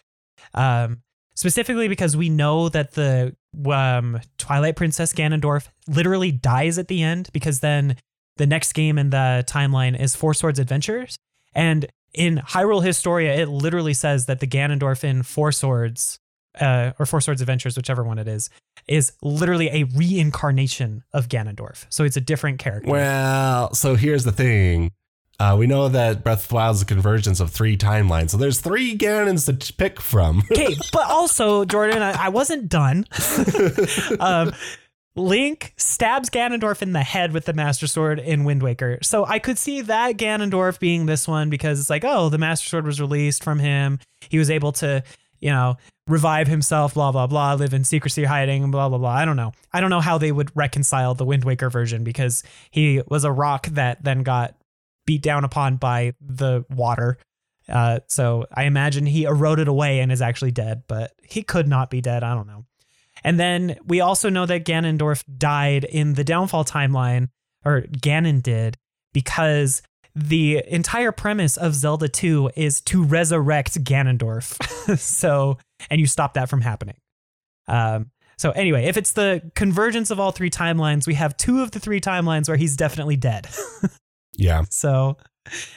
Um, 0.54 1.02
specifically 1.34 1.86
because 1.86 2.16
we 2.16 2.30
know 2.30 2.70
that 2.70 2.92
the 2.92 3.36
um, 3.70 4.20
Twilight 4.38 4.76
Princess 4.76 5.12
Ganondorf 5.12 5.68
literally 5.86 6.32
dies 6.32 6.78
at 6.78 6.88
the 6.88 7.02
end 7.02 7.28
because 7.34 7.60
then 7.60 7.96
the 8.38 8.46
next 8.46 8.72
game 8.72 8.98
in 8.98 9.10
the 9.10 9.44
timeline 9.46 10.00
is 10.00 10.16
Four 10.16 10.32
Swords 10.32 10.58
Adventures. 10.58 11.18
And 11.54 11.86
in 12.14 12.38
Hyrule 12.38 12.82
Historia, 12.82 13.34
it 13.34 13.48
literally 13.48 13.94
says 13.94 14.26
that 14.26 14.40
the 14.40 14.46
Ganondorf 14.46 15.04
in 15.04 15.22
Four 15.24 15.52
Swords 15.52 16.18
uh, 16.60 16.92
or 16.98 17.06
Four 17.06 17.20
Swords 17.20 17.40
Adventures, 17.40 17.76
whichever 17.76 18.04
one 18.04 18.18
it 18.18 18.28
is, 18.28 18.50
is 18.86 19.12
literally 19.22 19.68
a 19.68 19.84
reincarnation 19.84 21.02
of 21.12 21.28
Ganondorf. 21.28 21.86
So 21.88 22.04
it's 22.04 22.16
a 22.16 22.20
different 22.20 22.58
character. 22.58 22.90
Well, 22.90 23.74
so 23.74 23.94
here's 23.94 24.24
the 24.24 24.32
thing. 24.32 24.92
Uh, 25.38 25.56
we 25.58 25.66
know 25.66 25.88
that 25.88 26.22
Breath 26.22 26.42
of 26.42 26.48
the 26.48 26.54
Wild 26.54 26.76
is 26.76 26.82
a 26.82 26.86
convergence 26.86 27.40
of 27.40 27.50
three 27.50 27.74
timelines, 27.74 28.30
so 28.30 28.36
there's 28.36 28.60
three 28.60 28.96
Ganons 28.96 29.46
to 29.46 29.72
pick 29.72 29.98
from. 29.98 30.42
okay, 30.52 30.76
but 30.92 31.08
also, 31.08 31.64
Jordan, 31.64 32.02
I, 32.02 32.26
I 32.26 32.28
wasn't 32.28 32.68
done. 32.68 33.06
um, 34.20 34.52
Link 35.16 35.72
stabs 35.76 36.28
Ganondorf 36.28 36.82
in 36.82 36.92
the 36.92 37.02
head 37.02 37.32
with 37.32 37.46
the 37.46 37.52
Master 37.52 37.86
Sword 37.86 38.18
in 38.18 38.44
Wind 38.44 38.62
Waker. 38.62 38.98
So 39.02 39.24
I 39.24 39.38
could 39.38 39.58
see 39.58 39.80
that 39.80 40.16
Ganondorf 40.18 40.78
being 40.78 41.06
this 41.06 41.26
one 41.26 41.50
because 41.50 41.80
it's 41.80 41.90
like, 41.90 42.04
oh, 42.04 42.28
the 42.28 42.38
Master 42.38 42.68
Sword 42.68 42.84
was 42.84 43.00
released 43.00 43.42
from 43.42 43.58
him. 43.58 43.98
He 44.28 44.38
was 44.38 44.50
able 44.50 44.72
to 44.72 45.02
you 45.40 45.50
know, 45.50 45.76
revive 46.06 46.48
himself, 46.48 46.94
blah, 46.94 47.12
blah, 47.12 47.26
blah, 47.26 47.54
live 47.54 47.72
in 47.72 47.84
secrecy, 47.84 48.24
hiding, 48.24 48.70
blah, 48.70 48.88
blah, 48.88 48.98
blah. 48.98 49.10
I 49.10 49.24
don't 49.24 49.36
know. 49.36 49.52
I 49.72 49.80
don't 49.80 49.90
know 49.90 50.00
how 50.00 50.18
they 50.18 50.32
would 50.32 50.54
reconcile 50.54 51.14
the 51.14 51.24
Wind 51.24 51.44
Waker 51.44 51.70
version 51.70 52.04
because 52.04 52.42
he 52.70 53.02
was 53.08 53.24
a 53.24 53.32
rock 53.32 53.66
that 53.68 54.02
then 54.02 54.22
got 54.22 54.54
beat 55.06 55.22
down 55.22 55.44
upon 55.44 55.76
by 55.76 56.14
the 56.20 56.64
water. 56.70 57.18
Uh, 57.68 58.00
so 58.08 58.46
I 58.52 58.64
imagine 58.64 59.06
he 59.06 59.24
eroded 59.24 59.68
away 59.68 60.00
and 60.00 60.10
is 60.10 60.22
actually 60.22 60.50
dead, 60.50 60.82
but 60.88 61.12
he 61.22 61.42
could 61.42 61.68
not 61.68 61.90
be 61.90 62.00
dead. 62.00 62.22
I 62.22 62.34
don't 62.34 62.46
know. 62.46 62.64
And 63.22 63.38
then 63.38 63.78
we 63.86 64.00
also 64.00 64.28
know 64.28 64.46
that 64.46 64.64
Ganondorf 64.64 65.24
died 65.38 65.84
in 65.84 66.14
the 66.14 66.24
Downfall 66.24 66.64
timeline, 66.64 67.28
or 67.64 67.82
Ganon 67.82 68.42
did, 68.42 68.76
because 69.12 69.82
the 70.14 70.62
entire 70.66 71.12
premise 71.12 71.56
of 71.56 71.74
Zelda 71.74 72.08
2 72.08 72.50
is 72.56 72.80
to 72.82 73.02
resurrect 73.04 73.82
Ganondorf. 73.84 74.98
so, 74.98 75.58
and 75.88 76.00
you 76.00 76.06
stop 76.06 76.34
that 76.34 76.48
from 76.48 76.60
happening. 76.60 76.96
Um, 77.68 78.10
so 78.36 78.50
anyway, 78.52 78.86
if 78.86 78.96
it's 78.96 79.12
the 79.12 79.50
convergence 79.54 80.10
of 80.10 80.18
all 80.18 80.32
three 80.32 80.50
timelines, 80.50 81.06
we 81.06 81.14
have 81.14 81.36
two 81.36 81.62
of 81.62 81.72
the 81.72 81.78
three 81.78 82.00
timelines 82.00 82.48
where 82.48 82.56
he's 82.56 82.74
definitely 82.74 83.16
dead. 83.16 83.46
yeah. 84.36 84.64
So 84.70 85.18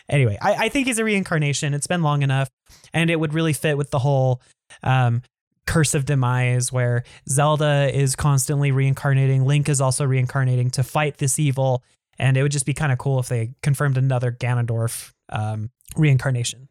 anyway, 0.07 0.37
I, 0.41 0.53
I, 0.53 0.69
think 0.69 0.87
he's 0.87 0.97
a 0.97 1.03
reincarnation. 1.03 1.73
It's 1.73 1.87
been 1.87 2.01
long 2.01 2.21
enough, 2.21 2.49
and 2.93 3.09
it 3.09 3.19
would 3.19 3.33
really 3.33 3.53
fit 3.53 3.77
with 3.77 3.91
the 3.91 3.99
whole 3.99 4.41
um, 4.81 5.23
curse 5.65 5.93
of 5.93 6.05
demise, 6.05 6.71
where 6.71 7.03
Zelda 7.27 7.89
is 7.93 8.15
constantly 8.15 8.71
reincarnating, 8.71 9.45
Link 9.45 9.69
is 9.69 9.81
also 9.81 10.05
reincarnating 10.05 10.71
to 10.71 10.83
fight 10.83 11.17
this 11.17 11.39
evil, 11.39 11.83
and 12.19 12.37
it 12.37 12.43
would 12.43 12.51
just 12.51 12.65
be 12.65 12.73
kind 12.73 12.91
of 12.91 12.97
cool 12.97 13.19
if 13.19 13.29
they 13.29 13.53
confirmed 13.61 13.97
another 13.97 14.31
Ganondorf 14.31 15.11
um, 15.29 15.69
reincarnation. 15.95 16.69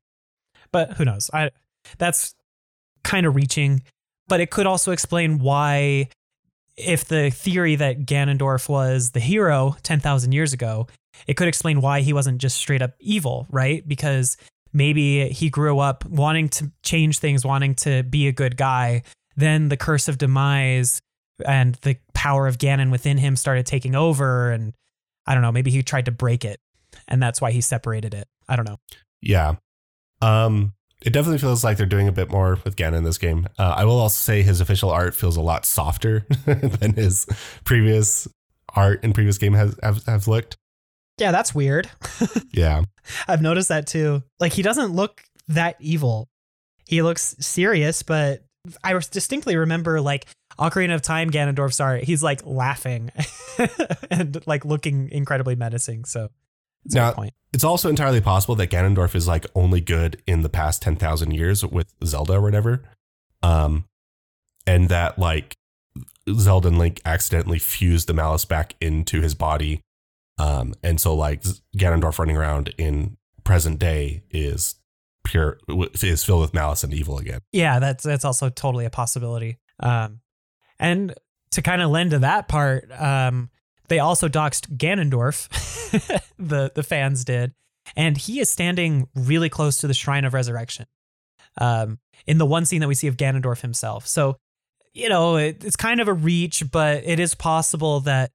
But 0.73 0.95
who 0.95 1.05
knows? 1.05 1.31
I 1.33 1.51
that's 1.99 2.35
kind 3.05 3.27
of 3.27 3.35
reaching, 3.35 3.83
but 4.29 4.41
it 4.41 4.51
could 4.51 4.67
also 4.67 4.93
explain 4.93 5.39
why, 5.39 6.09
if 6.77 7.05
the 7.05 7.31
theory 7.31 7.77
that 7.77 8.07
Ganondorf 8.07 8.69
was 8.69 9.11
the 9.11 9.21
hero 9.21 9.77
ten 9.83 10.01
thousand 10.01 10.33
years 10.33 10.53
ago, 10.53 10.87
it 11.27 11.35
could 11.35 11.49
explain 11.49 11.81
why 11.81 12.01
he 12.01 12.13
wasn't 12.13 12.39
just 12.39 12.57
straight 12.57 12.83
up 12.83 12.95
evil, 13.01 13.47
right? 13.51 13.87
Because 13.87 14.37
maybe 14.73 15.29
he 15.29 15.51
grew 15.51 15.79
up 15.79 16.05
wanting 16.07 16.49
to 16.49 16.73
change 16.83 17.19
things, 17.19 17.45
wanting 17.45 17.75
to 17.75 18.03
be 18.05 18.29
a 18.29 18.33
good 18.33 18.57
guy. 18.57 19.03
Then 19.37 19.69
the 19.69 19.77
curse 19.77 20.09
of 20.09 20.19
demise 20.19 21.01
and 21.45 21.75
the 21.77 21.97
power 22.15 22.47
of 22.47 22.59
Ganon 22.59 22.91
within 22.91 23.19
him 23.19 23.37
started 23.37 23.67
taking 23.67 23.95
over. 23.95 24.51
And 24.51 24.73
I 25.27 25.35
don't 25.35 25.43
know, 25.43 25.53
maybe 25.53 25.71
he 25.71 25.83
tried 25.83 26.07
to 26.07 26.13
break 26.13 26.45
it. 26.45 26.61
And 27.09 27.23
that's 27.23 27.41
why 27.41 27.53
he 27.53 27.61
separated 27.61 28.15
it. 28.15 28.29
I 28.49 28.57
don't 28.57 28.67
know. 28.67 28.79
Yeah. 29.21 29.55
Um, 30.21 30.75
it 31.05 31.13
definitely 31.13 31.39
feels 31.39 31.65
like 31.65 31.77
they're 31.77 31.87
doing 31.87 32.09
a 32.09 32.13
bit 32.13 32.31
more 32.31 32.59
with 32.65 32.77
Ganon 32.77 32.99
in 32.99 33.05
this 33.05 33.19
game. 33.19 33.49
Uh, 33.59 33.75
I 33.77 33.85
will 33.85 33.99
also 33.99 34.21
say 34.21 34.43
his 34.43 34.61
official 34.61 34.91
art 34.91 35.15
feels 35.15 35.37
a 35.37 35.41
lot 35.41 35.65
softer 35.65 36.27
than 36.47 36.95
his 36.95 37.27
previous 37.65 38.29
art 38.75 39.03
in 39.03 39.13
previous 39.13 39.39
game 39.39 39.55
has 39.55 39.79
have, 39.83 40.05
have 40.07 40.29
looked. 40.29 40.57
Yeah, 41.19 41.33
that's 41.33 41.55
weird. 41.55 41.91
yeah. 42.53 42.85
I've 43.29 43.43
noticed 43.43 43.69
that 43.69 43.87
too. 43.87 44.23
Like 44.41 44.53
he 44.53 44.63
doesn't 44.63 44.93
look 44.93 45.23
that 45.49 45.77
evil. 45.81 46.29
He 46.87 47.03
looks 47.03 47.37
serious, 47.41 48.03
but 48.03 48.45
I 48.83 48.93
distinctly 48.93 49.57
remember 49.57 50.01
like 50.01 50.27
Ocarina 50.59 50.95
of 50.95 51.03
Time 51.03 51.31
Ganondorf, 51.31 51.73
sorry, 51.73 52.05
He's 52.05 52.23
like 52.23 52.45
laughing 52.45 53.11
and 54.11 54.43
like 54.47 54.65
looking 54.65 55.11
incredibly 55.11 55.57
menacing. 55.57 56.05
So 56.05 56.31
it's 56.85 56.95
now, 56.95 57.13
point. 57.13 57.35
It's 57.53 57.65
also 57.65 57.89
entirely 57.89 58.21
possible 58.21 58.55
that 58.57 58.71
Ganondorf 58.71 59.15
is 59.15 59.29
like 59.29 59.47
only 59.55 59.81
good 59.81 60.23
in 60.27 60.43
the 60.43 60.49
past 60.49 60.83
10,000 60.83 61.33
years 61.33 61.65
with 61.65 61.93
Zelda 62.05 62.35
or 62.35 62.41
whatever. 62.41 62.83
Um, 63.43 63.85
and 64.67 64.89
that 64.89 65.19
like 65.19 65.57
Zelda 66.33 66.69
and 66.69 66.79
Link 66.79 67.01
accidentally 67.05 67.59
fused 67.59 68.09
the 68.09 68.15
malice 68.15 68.45
back 68.45 68.75
into 68.81 69.21
his 69.21 69.35
body 69.35 69.81
um, 70.39 70.75
and 70.83 71.01
so 71.01 71.15
like 71.15 71.43
Ganondorf 71.77 72.19
running 72.19 72.37
around 72.37 72.75
in 72.79 73.17
present 73.45 73.79
day 73.79 74.23
is 74.31 74.77
pure 75.25 75.59
is 75.69 76.25
filled 76.25 76.41
with 76.41 76.55
malice 76.55 76.85
and 76.85 76.93
evil 76.93 77.19
again. 77.19 77.41
Yeah, 77.53 77.79
that's 77.79 78.05
that's 78.05 78.25
also 78.25 78.49
totally 78.49 78.85
a 78.85 78.91
possibility. 78.91 79.59
Um, 79.81 80.21
and 80.83 81.15
to 81.53 81.63
kind 81.63 81.81
of 81.81 81.91
lend 81.91 82.11
to 82.11 82.19
that 82.19 82.49
part, 82.49 82.91
um, 83.01 83.49
they 83.89 84.01
also 84.01 84.29
doxed 84.29 84.77
Ganondorf. 84.77 85.49
the 86.39 86.73
the 86.75 86.83
fans 86.83 87.25
did, 87.25 87.55
and 87.97 88.19
he 88.19 88.41
is 88.41 88.51
standing 88.51 89.09
really 89.15 89.49
close 89.49 89.79
to 89.79 89.87
the 89.87 89.95
Shrine 89.95 90.25
of 90.25 90.35
Resurrection. 90.35 90.87
Um, 91.59 91.99
in 92.27 92.39
the 92.39 92.47
one 92.47 92.65
scene 92.65 92.81
that 92.81 92.89
we 92.89 92.95
see 92.95 93.09
of 93.09 93.17
Ganondorf 93.17 93.61
himself. 93.61 94.07
So, 94.07 94.37
you 94.95 95.09
know, 95.09 95.37
it, 95.37 95.65
it's 95.65 95.77
kind 95.77 96.01
of 96.01 96.09
a 96.09 96.13
reach, 96.13 96.65
but 96.71 97.03
it 97.05 97.21
is 97.21 97.35
possible 97.35 98.01
that 98.01 98.31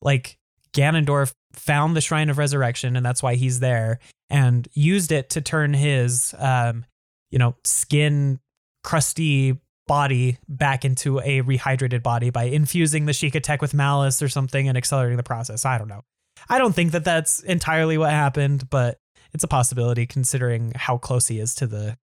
like 0.00 0.38
Ganondorf 0.72 1.32
found 1.52 1.94
the 1.94 2.00
Shrine 2.00 2.30
of 2.30 2.38
Resurrection, 2.38 2.96
and 2.96 3.04
that's 3.04 3.22
why 3.22 3.34
he's 3.34 3.60
there, 3.60 3.98
and 4.30 4.66
used 4.72 5.12
it 5.12 5.30
to 5.30 5.40
turn 5.40 5.74
his, 5.74 6.34
um, 6.38 6.84
you 7.30 7.38
know, 7.38 7.54
skin 7.64 8.40
crusty 8.82 9.58
body 9.86 10.38
back 10.48 10.84
into 10.84 11.18
a 11.20 11.42
rehydrated 11.42 12.02
body 12.02 12.30
by 12.30 12.44
infusing 12.44 13.06
the 13.06 13.12
Sheikah 13.12 13.42
Tech 13.42 13.60
with 13.60 13.74
malice 13.74 14.22
or 14.22 14.28
something 14.28 14.68
and 14.68 14.78
accelerating 14.78 15.16
the 15.16 15.22
process. 15.22 15.64
I 15.64 15.78
don't 15.78 15.88
know. 15.88 16.02
I 16.48 16.58
don't 16.58 16.74
think 16.74 16.92
that 16.92 17.04
that's 17.04 17.40
entirely 17.40 17.98
what 17.98 18.10
happened, 18.10 18.70
but 18.70 18.98
it's 19.32 19.44
a 19.44 19.48
possibility 19.48 20.06
considering 20.06 20.72
how 20.74 20.98
close 20.98 21.28
he 21.28 21.38
is 21.38 21.54
to 21.56 21.66
the 21.66 21.96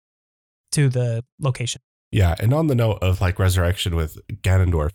to 0.72 0.88
the 0.88 1.24
location. 1.40 1.80
Yeah, 2.10 2.34
and 2.38 2.52
on 2.54 2.66
the 2.66 2.74
note 2.74 2.98
of 3.02 3.20
like 3.20 3.38
resurrection 3.38 3.94
with 3.94 4.18
Ganondorf, 4.42 4.92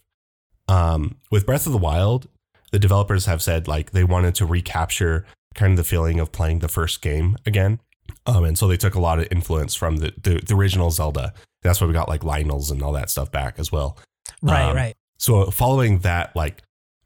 um, 0.67 1.17
with 1.31 1.45
Breath 1.45 1.65
of 1.65 1.71
the 1.71 1.77
Wild, 1.77 2.27
the 2.71 2.79
developers 2.79 3.25
have 3.25 3.41
said 3.41 3.67
like 3.67 3.91
they 3.91 4.03
wanted 4.03 4.35
to 4.35 4.45
recapture 4.45 5.25
kind 5.53 5.71
of 5.71 5.77
the 5.77 5.83
feeling 5.83 6.19
of 6.19 6.31
playing 6.31 6.59
the 6.59 6.67
first 6.67 7.01
game 7.01 7.37
again. 7.45 7.79
Um, 8.25 8.45
and 8.45 8.57
so 8.57 8.67
they 8.67 8.77
took 8.77 8.95
a 8.95 8.99
lot 8.99 9.19
of 9.19 9.27
influence 9.31 9.75
from 9.75 9.97
the, 9.97 10.13
the, 10.21 10.39
the 10.45 10.55
original 10.55 10.91
Zelda. 10.91 11.33
That's 11.61 11.81
why 11.81 11.87
we 11.87 11.93
got 11.93 12.09
like 12.09 12.21
Lynels 12.21 12.71
and 12.71 12.81
all 12.81 12.93
that 12.93 13.09
stuff 13.09 13.31
back 13.31 13.55
as 13.57 13.71
well. 13.71 13.97
Right, 14.41 14.69
um, 14.69 14.75
right. 14.75 14.95
So 15.17 15.51
following 15.51 15.99
that 15.99 16.35
like 16.35 16.61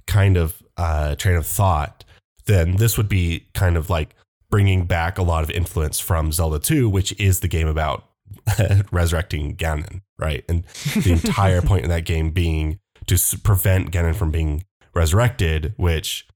kind 0.06 0.38
of 0.38 0.62
uh, 0.78 1.16
train 1.16 1.36
of 1.36 1.46
thought, 1.46 2.04
then 2.46 2.78
this 2.78 2.98
would 2.98 3.10
be 3.10 3.48
kind 3.54 3.78
of 3.78 3.90
like 3.90 4.16
bringing 4.50 4.86
back 4.86 5.18
a 5.18 5.24
lot 5.24 5.44
of 5.44 5.52
influence 5.52 6.00
from 6.00 6.32
Zelda 6.32 6.60
2, 6.60 6.90
which 6.90 7.18
is 7.20 7.42
the 7.42 7.48
game 7.48 7.68
about 7.68 8.06
resurrecting 8.92 9.56
Ganon, 9.56 10.02
right? 10.18 10.44
And 10.48 10.64
the 10.96 11.12
entire 11.12 11.62
point 11.64 11.84
of 11.84 11.90
that 11.90 12.06
game 12.06 12.32
being 12.32 12.80
to 13.08 13.18
prevent 13.44 13.92
Ganon 13.92 14.16
from 14.16 14.32
being 14.32 14.64
resurrected, 14.94 15.74
which 15.78 16.28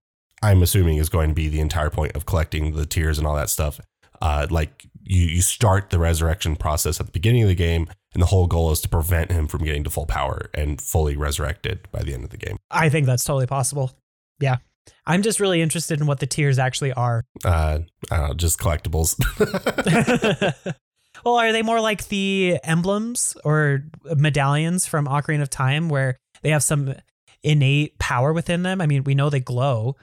I'm 0.42 0.62
assuming 0.62 0.98
is 0.98 1.10
going 1.10 1.30
to 1.30 1.36
be 1.36 1.48
the 1.48 1.60
entire 1.60 1.90
point 1.90 2.16
of 2.16 2.26
collecting 2.26 2.76
the 2.76 2.86
tears 2.86 3.18
and 3.18 3.28
all 3.28 3.36
that 3.36 3.50
stuff. 3.50 3.80
Uh, 4.22 4.48
like 4.50 4.86
you, 5.04 5.26
you 5.26 5.42
start 5.42 5.90
the 5.90 6.00
resurrection 6.00 6.56
process 6.56 7.00
at 7.00 7.08
the 7.08 7.12
beginning 7.12 7.44
of 7.44 7.50
the 7.50 7.56
game, 7.56 7.88
and 8.14 8.22
the 8.22 8.28
whole 8.28 8.48
goal 8.48 8.72
is 8.72 8.82
to 8.82 8.90
prevent 8.90 9.32
him 9.32 9.48
from 9.48 9.64
getting 9.64 9.84
to 9.84 9.90
full 9.90 10.06
power 10.06 10.50
and 10.54 10.82
fully 10.82 11.16
resurrected 11.16 11.88
by 11.92 12.02
the 12.04 12.14
end 12.14 12.24
of 12.24 12.30
the 12.30 12.38
game. 12.38 12.58
I 12.70 12.90
think 12.90 13.06
that's 13.06 13.24
totally 13.24 13.48
possible. 13.48 13.92
Yeah. 14.40 14.58
I'm 15.06 15.22
just 15.22 15.40
really 15.40 15.62
interested 15.62 16.00
in 16.00 16.08
what 16.08 16.20
the 16.20 16.26
tears 16.26 16.58
actually 16.58 16.92
are. 16.94 17.24
Uh, 17.46 17.80
I 18.10 18.18
don't 18.18 18.28
know, 18.30 18.34
just 18.34 18.60
collectibles. 18.60 19.16
well, 21.26 21.36
are 21.36 21.52
they 21.52 21.62
more 21.62 21.80
like 21.80 22.08
the 22.08 22.58
emblems 22.64 23.38
or 23.44 23.84
medallions 24.16 24.88
from 24.88 25.06
Ocarina 25.06 25.44
of 25.44 25.50
Time 25.52 25.88
where 25.90 26.18
they 26.42 26.50
have 26.50 26.64
some 26.64 26.96
innate 27.44 27.98
power 28.00 28.34
within 28.34 28.64
them. 28.64 28.82
I 28.82 28.88
mean, 28.88 29.04
we 29.04 29.16
know 29.16 29.30
they 29.30 29.40
glow, 29.40 29.96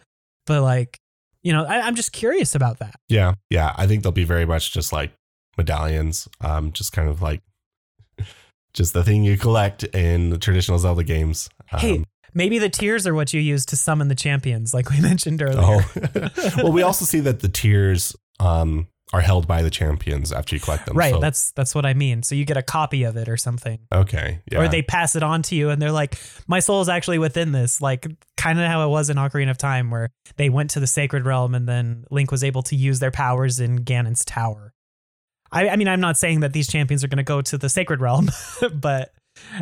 but 0.46 0.62
like, 0.62 0.98
you 1.48 1.54
know, 1.54 1.64
I, 1.64 1.88
am 1.88 1.94
just 1.94 2.12
curious 2.12 2.54
about 2.54 2.78
that. 2.80 2.96
Yeah. 3.08 3.32
Yeah. 3.48 3.72
I 3.74 3.86
think 3.86 4.02
they'll 4.02 4.12
be 4.12 4.24
very 4.24 4.44
much 4.44 4.70
just 4.70 4.92
like 4.92 5.12
medallions, 5.56 6.28
um, 6.42 6.72
just 6.72 6.92
kind 6.92 7.08
of 7.08 7.22
like 7.22 7.40
just 8.74 8.92
the 8.92 9.02
thing 9.02 9.24
you 9.24 9.38
collect 9.38 9.82
in 9.82 10.28
the 10.28 10.36
traditional 10.36 10.78
Zelda 10.78 11.04
games. 11.04 11.48
Um, 11.72 11.80
hey, 11.80 12.04
maybe 12.34 12.58
the 12.58 12.68
tears 12.68 13.06
are 13.06 13.14
what 13.14 13.32
you 13.32 13.40
use 13.40 13.64
to 13.64 13.76
summon 13.76 14.08
the 14.08 14.14
champions, 14.14 14.74
like 14.74 14.90
we 14.90 15.00
mentioned 15.10 15.40
earlier. 15.40 15.82
Oh. 15.86 16.30
well, 16.58 16.70
we 16.72 16.82
also 16.82 17.06
see 17.06 17.20
that 17.20 17.40
the 17.40 17.48
tears 17.48 18.14
um, 18.40 18.86
are 19.12 19.20
held 19.20 19.46
by 19.46 19.62
the 19.62 19.70
champions 19.70 20.32
after 20.32 20.54
you 20.54 20.60
collect 20.60 20.86
them. 20.86 20.96
Right. 20.96 21.14
So. 21.14 21.20
That's 21.20 21.52
that's 21.52 21.74
what 21.74 21.86
I 21.86 21.94
mean. 21.94 22.22
So 22.22 22.34
you 22.34 22.44
get 22.44 22.56
a 22.56 22.62
copy 22.62 23.04
of 23.04 23.16
it 23.16 23.28
or 23.28 23.36
something. 23.36 23.78
Okay. 23.92 24.40
Yeah. 24.50 24.60
Or 24.60 24.68
they 24.68 24.82
pass 24.82 25.16
it 25.16 25.22
on 25.22 25.42
to 25.42 25.54
you 25.54 25.70
and 25.70 25.80
they're 25.80 25.92
like, 25.92 26.18
my 26.46 26.60
soul 26.60 26.80
is 26.80 26.88
actually 26.88 27.18
within 27.18 27.52
this. 27.52 27.80
Like 27.80 28.06
kind 28.36 28.60
of 28.60 28.66
how 28.66 28.86
it 28.86 28.90
was 28.90 29.08
in 29.08 29.16
Ocarina 29.16 29.50
of 29.50 29.58
Time 29.58 29.90
where 29.90 30.10
they 30.36 30.50
went 30.50 30.70
to 30.70 30.80
the 30.80 30.86
sacred 30.86 31.24
realm 31.24 31.54
and 31.54 31.68
then 31.68 32.04
Link 32.10 32.30
was 32.30 32.44
able 32.44 32.62
to 32.64 32.76
use 32.76 32.98
their 32.98 33.10
powers 33.10 33.60
in 33.60 33.84
Ganon's 33.84 34.24
tower. 34.24 34.74
I, 35.50 35.70
I 35.70 35.76
mean, 35.76 35.88
I'm 35.88 36.00
not 36.00 36.18
saying 36.18 36.40
that 36.40 36.52
these 36.52 36.68
champions 36.68 37.02
are 37.02 37.08
going 37.08 37.16
to 37.18 37.22
go 37.22 37.40
to 37.40 37.56
the 37.56 37.70
sacred 37.70 38.00
realm, 38.00 38.30
but 38.74 39.14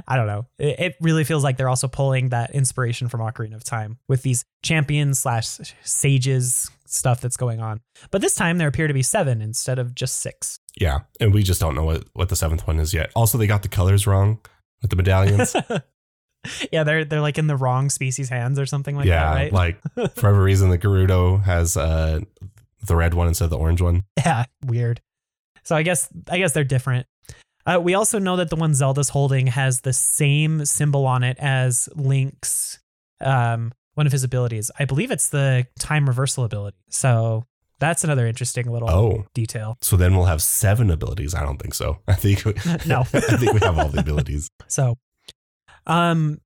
I 0.09 0.17
don't 0.17 0.27
know. 0.27 0.47
It, 0.59 0.81
it 0.81 0.97
really 1.01 1.23
feels 1.23 1.45
like 1.45 1.57
they're 1.57 1.69
also 1.69 1.89
pulling 1.89 2.31
that 2.31 2.55
inspiration 2.55 3.09
from 3.09 3.21
Ocarina 3.21 3.55
of 3.55 3.63
Time 3.65 3.99
with 4.09 4.23
these 4.23 4.45
champions 4.63 5.21
slash 5.21 5.59
sages 5.85 6.71
stuff 6.89 7.21
that's 7.21 7.37
going 7.37 7.61
on. 7.61 7.81
But 8.11 8.21
this 8.21 8.35
time 8.35 8.59
there 8.59 8.69
appear 8.69 8.89
to 8.89 8.95
be 8.95 9.03
seven 9.03 9.41
instead 9.41 9.79
of 9.79 9.95
just 9.95 10.17
six. 10.17 10.59
Yeah, 10.79 11.01
and 11.21 11.33
we 11.33 11.43
just 11.43 11.61
don't 11.61 11.75
know 11.75 11.85
what 11.85 12.05
what 12.15 12.29
the 12.29 12.37
seventh 12.37 12.67
one 12.67 12.79
is 12.79 12.93
yet. 12.93 13.11
Also, 13.15 13.39
they 13.39 13.47
got 13.47 13.63
the 13.63 13.69
colors 13.69 14.07
wrong 14.07 14.39
with 14.83 14.91
the 14.91 14.97
medallions. 14.97 15.57
yeah, 16.73 16.85
they're 16.85 17.05
they're 17.05 17.21
like 17.21 17.39
in 17.39 17.47
the 17.47 17.57
wrong 17.57 17.91
species 17.91 18.29
hands 18.29 18.59
or 18.59 18.67
something 18.67 18.97
like 18.97 19.07
yeah, 19.07 19.25
that, 19.25 19.35
right? 19.35 19.53
like 19.53 19.81
for 20.15 20.29
every 20.29 20.45
reason, 20.45 20.71
the 20.71 20.79
Gerudo 20.79 21.43
has 21.45 21.77
uh 21.77 22.21
the 22.83 22.97
red 22.97 23.15
one 23.15 23.29
instead 23.29 23.45
of 23.45 23.51
the 23.51 23.59
orange 23.59 23.81
one. 23.81 24.05
Yeah, 24.19 24.45
weird. 24.65 25.01
So 25.65 25.75
I 25.77 25.83
guess 25.83 26.09
I 26.29 26.39
guess 26.39 26.53
they're 26.53 26.65
different. 26.65 27.07
Uh, 27.67 27.81
we 27.83 27.95
also 27.95 28.21
know 28.21 28.37
that 28.37 28.49
the 28.49 28.57
one 28.57 28.75
Zelda's 28.75 29.09
holding 29.09 29.49
has 29.49 29.81
the 29.81 29.93
same 29.93 30.65
symbol 30.65 31.05
on 31.05 31.25
it 31.25 31.37
as 31.41 31.89
Link's 31.97 32.79
um, 33.21 33.73
one 33.97 34.07
of 34.07 34.13
his 34.13 34.23
abilities. 34.25 34.71
I 34.79 34.85
believe 34.85 35.11
it's 35.11 35.29
the 35.29 35.67
time 35.79 36.07
reversal 36.07 36.45
ability. 36.45 36.77
So 36.89 37.45
that's 37.79 38.05
another 38.05 38.27
interesting 38.27 38.71
little 38.71 38.89
Oh, 38.89 39.27
detail. 39.35 39.77
so 39.83 39.97
then 39.97 40.15
we'll 40.17 40.27
have 40.27 40.41
seven 40.41 40.91
abilities. 40.91 41.35
I 41.35 41.43
don't 41.43 41.59
think 41.61 41.75
so. 41.75 41.99
I 42.09 42.15
think 42.15 42.45
we, 42.45 42.53
No. 42.87 43.01
I 43.13 43.21
think 43.37 43.53
we 43.53 43.61
have 43.61 43.79
all 43.79 43.89
the 43.89 44.01
abilities. 44.01 44.49
So, 44.69 44.97
um, 45.87 46.41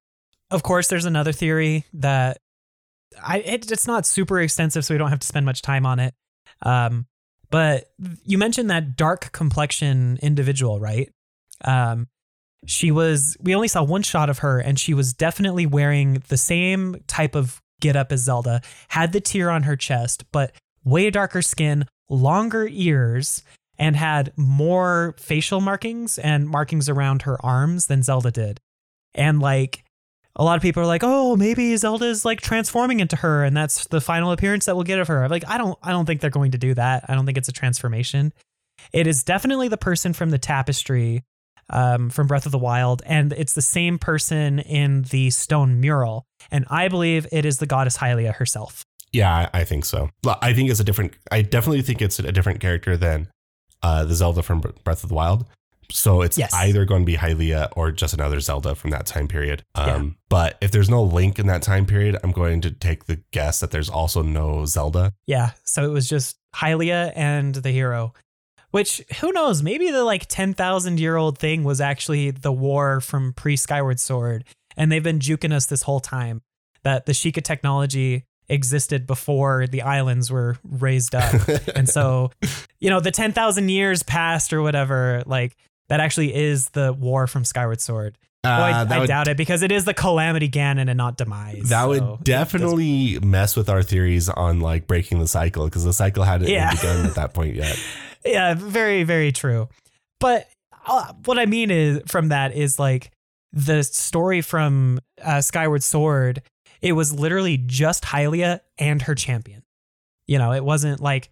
of 0.51 0.63
course, 0.63 0.89
there's 0.89 1.05
another 1.05 1.33
theory 1.33 1.85
that 1.95 2.39
I 3.23 3.39
it, 3.39 3.71
it's 3.71 3.87
not 3.87 4.07
super 4.07 4.41
extensive, 4.41 4.85
so 4.85 4.95
we 4.95 4.99
don't 4.99 5.11
have 5.11 5.21
to 5.21 5.27
spend 5.27 5.47
much 5.47 5.63
time 5.63 5.87
on 5.87 5.99
it. 6.01 6.15
Um, 6.63 7.07
but 7.51 7.91
you 8.25 8.39
mentioned 8.39 8.71
that 8.71 8.97
dark 8.97 9.33
complexion 9.33 10.19
individual, 10.23 10.79
right? 10.79 11.11
Um, 11.65 12.09
she 12.67 12.91
was. 12.91 13.37
We 13.41 13.55
only 13.55 13.69
saw 13.69 13.83
one 13.83 14.03
shot 14.03 14.31
of 14.31 14.39
her, 14.39 14.59
and 14.59 14.79
she 14.79 14.95
was 14.95 15.13
definitely 15.13 15.67
wearing 15.67 16.23
the 16.29 16.37
same 16.37 17.03
type 17.07 17.35
of 17.35 17.61
get 17.81 17.97
up 17.97 18.13
as 18.13 18.21
Zelda. 18.21 18.61
Had 18.89 19.13
the 19.13 19.21
tear 19.21 19.51
on 19.51 19.63
her 19.65 19.77
chest, 19.77 20.25
but 20.33 20.53
way 20.85 21.11
darker 21.11 21.43
skin, 21.43 21.87
longer 22.09 22.69
ears, 22.71 23.43
and 23.79 23.97
had 23.97 24.33
more 24.37 25.15
facial 25.19 25.61
markings 25.61 26.19
and 26.19 26.49
markings 26.49 26.89
around 26.89 27.23
her 27.23 27.45
arms 27.45 27.87
than 27.87 28.03
Zelda 28.03 28.31
did. 28.31 28.61
And 29.15 29.41
like 29.41 29.85
a 30.37 30.45
lot 30.45 30.57
of 30.57 30.63
people 30.63 30.83
are 30.83 30.87
like, 30.87 31.03
"Oh, 31.03 31.35
maybe 31.35 31.75
Zelda's 31.77 32.25
like 32.25 32.41
transforming 32.41 33.01
into 33.01 33.17
her 33.17 33.43
and 33.43 33.57
that's 33.57 33.87
the 33.87 34.01
final 34.01 34.33
appearance 34.33 34.67
that 34.67 34.77
we'll 34.77 34.85
get 34.85 34.99
of 34.99 35.09
her." 35.09 35.29
Like, 35.29 35.45
I 35.49 35.57
don't 35.57 35.79
I 35.83 35.91
don't 35.93 36.05
think 36.05 36.21
they're 36.21 36.31
going 36.31 36.53
to 36.53 36.59
do 36.59 36.75
that. 36.75 37.07
I 37.09 37.15
don't 37.15 37.25
think 37.25 37.39
it's 37.39 37.49
a 37.49 37.53
transformation. 37.53 38.33
It 38.93 39.07
is 39.07 39.25
definitely 39.25 39.69
the 39.69 39.77
person 39.77 40.13
from 40.13 40.31
the 40.31 40.39
tapestry 40.39 41.25
um, 41.71 42.11
from 42.11 42.27
Breath 42.27 42.47
of 42.47 42.53
the 42.53 42.59
Wild, 42.59 43.03
and 43.07 43.33
it's 43.33 43.55
the 43.55 43.63
same 43.63 43.99
person 43.99 44.59
in 44.59 45.03
the 45.03 45.31
stone 45.31 45.81
mural. 45.81 46.25
And 46.51 46.67
I 46.69 46.89
believe 46.89 47.27
it 47.33 47.45
is 47.45 47.59
the 47.59 47.67
goddess 47.67 47.97
Hylia 47.99 48.35
herself. 48.35 48.85
Yeah, 49.13 49.49
I, 49.53 49.65
think 49.65 49.85
so. 49.85 50.11
I 50.41 50.53
think 50.53 50.71
it's 50.71 50.79
a 50.81 50.85
different. 50.85 51.15
I 51.33 51.43
definitely 51.43 51.83
think 51.83 52.01
it's 52.03 52.19
a 52.19 52.31
different 52.33 52.61
character 52.61 52.97
than 52.97 53.29
uh, 53.83 54.05
the 54.05 54.15
Zelda 54.15 54.43
from 54.43 54.61
Breath 54.61 55.03
of 55.03 55.09
the 55.09 55.15
Wild. 55.15 55.47
So 55.91 56.23
it's 56.23 56.39
Yes. 56.39 56.55
either 56.55 56.85
going 56.85 57.03
to 57.03 57.07
be 57.07 57.17
Hylia 57.17 57.69
or 57.75 57.91
just 57.91 58.15
another 58.15 58.39
Zelda 58.39 58.77
from 58.77 58.91
that 58.91 59.07
time 59.07 59.27
period. 59.27 59.65
Um, 59.75 59.89
Yeah. 59.89 60.11
But 60.29 60.59
if 60.61 60.71
there's 60.71 60.89
no 60.89 61.03
Link 61.03 61.41
in 61.41 61.49
that 61.49 61.63
time 61.63 61.87
period, 61.87 62.17
I'm 62.23 62.31
going 62.31 62.61
to 62.61 62.71
take 62.71 63.07
the 63.07 63.21
guess 63.33 63.59
that 63.59 63.73
there's 63.73 63.89
also 63.91 64.23
no 64.23 64.65
Zelda. 64.67 65.13
Yeah, 65.27 65.51
so 65.65 65.85
it 65.85 65.89
was 65.93 66.09
just 66.09 66.37
Hylia 66.55 67.13
and 67.17 67.57
the 67.57 67.73
hero. 67.73 68.15
Which 68.71 69.03
who 69.21 69.33
knows? 69.33 69.63
Maybe 69.63 69.91
the 69.91 70.05
like 70.05 70.27
ten 70.27 70.55
thousand 70.55 71.01
year 71.01 71.17
old 71.17 71.39
thing 71.39 71.65
was 71.65 71.81
actually 71.81 72.31
the 72.31 72.53
war 72.53 73.01
from 73.01 73.33
pre 73.33 73.57
Skyward 73.57 73.99
Sword, 73.99 74.45
and 74.77 74.91
they've 74.91 75.03
been 75.03 75.19
juking 75.19 75.53
us 75.53 75.67
this 75.67 75.83
whole 75.83 76.01
time 76.01 76.43
that 76.83 77.07
the 77.07 77.13
Sheikah 77.13 77.43
technology 77.43 78.25
existed 78.49 79.07
before 79.07 79.67
the 79.67 79.83
islands 79.83 80.31
were 80.31 80.57
raised 80.65 81.15
up, 81.15 81.49
and 81.75 81.89
so 81.89 82.31
you 82.79 82.91
know 82.91 83.01
the 83.01 83.11
ten 83.11 83.33
thousand 83.33 83.71
years 83.71 84.03
passed 84.03 84.53
or 84.53 84.63
whatever. 84.63 85.23
Like 85.27 85.57
that 85.89 85.99
actually 86.01 86.35
is 86.35 86.71
the 86.71 86.93
war 86.93 87.27
from 87.27 87.45
Skyward 87.45 87.81
Sword. 87.81 88.17
Well, 88.45 88.63
I, 88.63 88.73
Uh, 88.73 88.87
I 88.89 88.99
would, 89.01 89.09
doubt 89.09 89.29
it 89.29 89.37
because 89.37 89.63
it 89.63 89.71
is 89.71 89.85
the 89.85 89.93
Calamity 89.93 90.49
Ganon 90.49 90.89
and 90.89 90.97
not 90.97 91.17
Demise. 91.19 91.69
That 91.69 91.83
so 91.83 91.89
would 91.89 92.25
definitely 92.25 93.19
mess 93.21 93.55
with 93.55 93.69
our 93.69 93.83
theories 93.83 94.29
on 94.31 94.61
like 94.61 94.87
breaking 94.87 95.19
the 95.19 95.29
cycle 95.29 95.67
because 95.67 95.85
the 95.85 95.93
cycle 95.93 96.25
hadn't 96.25 96.49
even 96.49 96.55
Yeah. 96.55 96.71
begun 96.75 97.07
at 97.07 97.15
that 97.17 97.35
point 97.35 97.55
yet. 97.57 97.79
yeah, 98.25 98.55
very, 98.55 99.03
very 99.03 99.31
true. 99.33 99.69
But 100.21 100.49
uh, 100.87 101.13
what 101.27 101.39
I 101.39 101.45
mean 101.47 101.71
is 101.71 102.01
from 102.07 102.29
that 102.31 102.55
is 102.55 102.79
like 102.79 103.11
the 103.53 103.83
story 103.83 104.41
from 104.41 105.01
uh, 105.23 105.43
Skyward 105.43 105.83
Sword. 105.83 106.43
It 106.81 106.93
was 106.93 107.13
literally 107.13 107.59
just 107.59 108.05
Hylia 108.05 108.61
and 108.79 109.03
her 109.03 109.15
champion. 109.15 109.63
You 110.27 110.39
know, 110.39 110.53
it 110.53 110.65
wasn't 110.65 111.01
like 111.01 111.29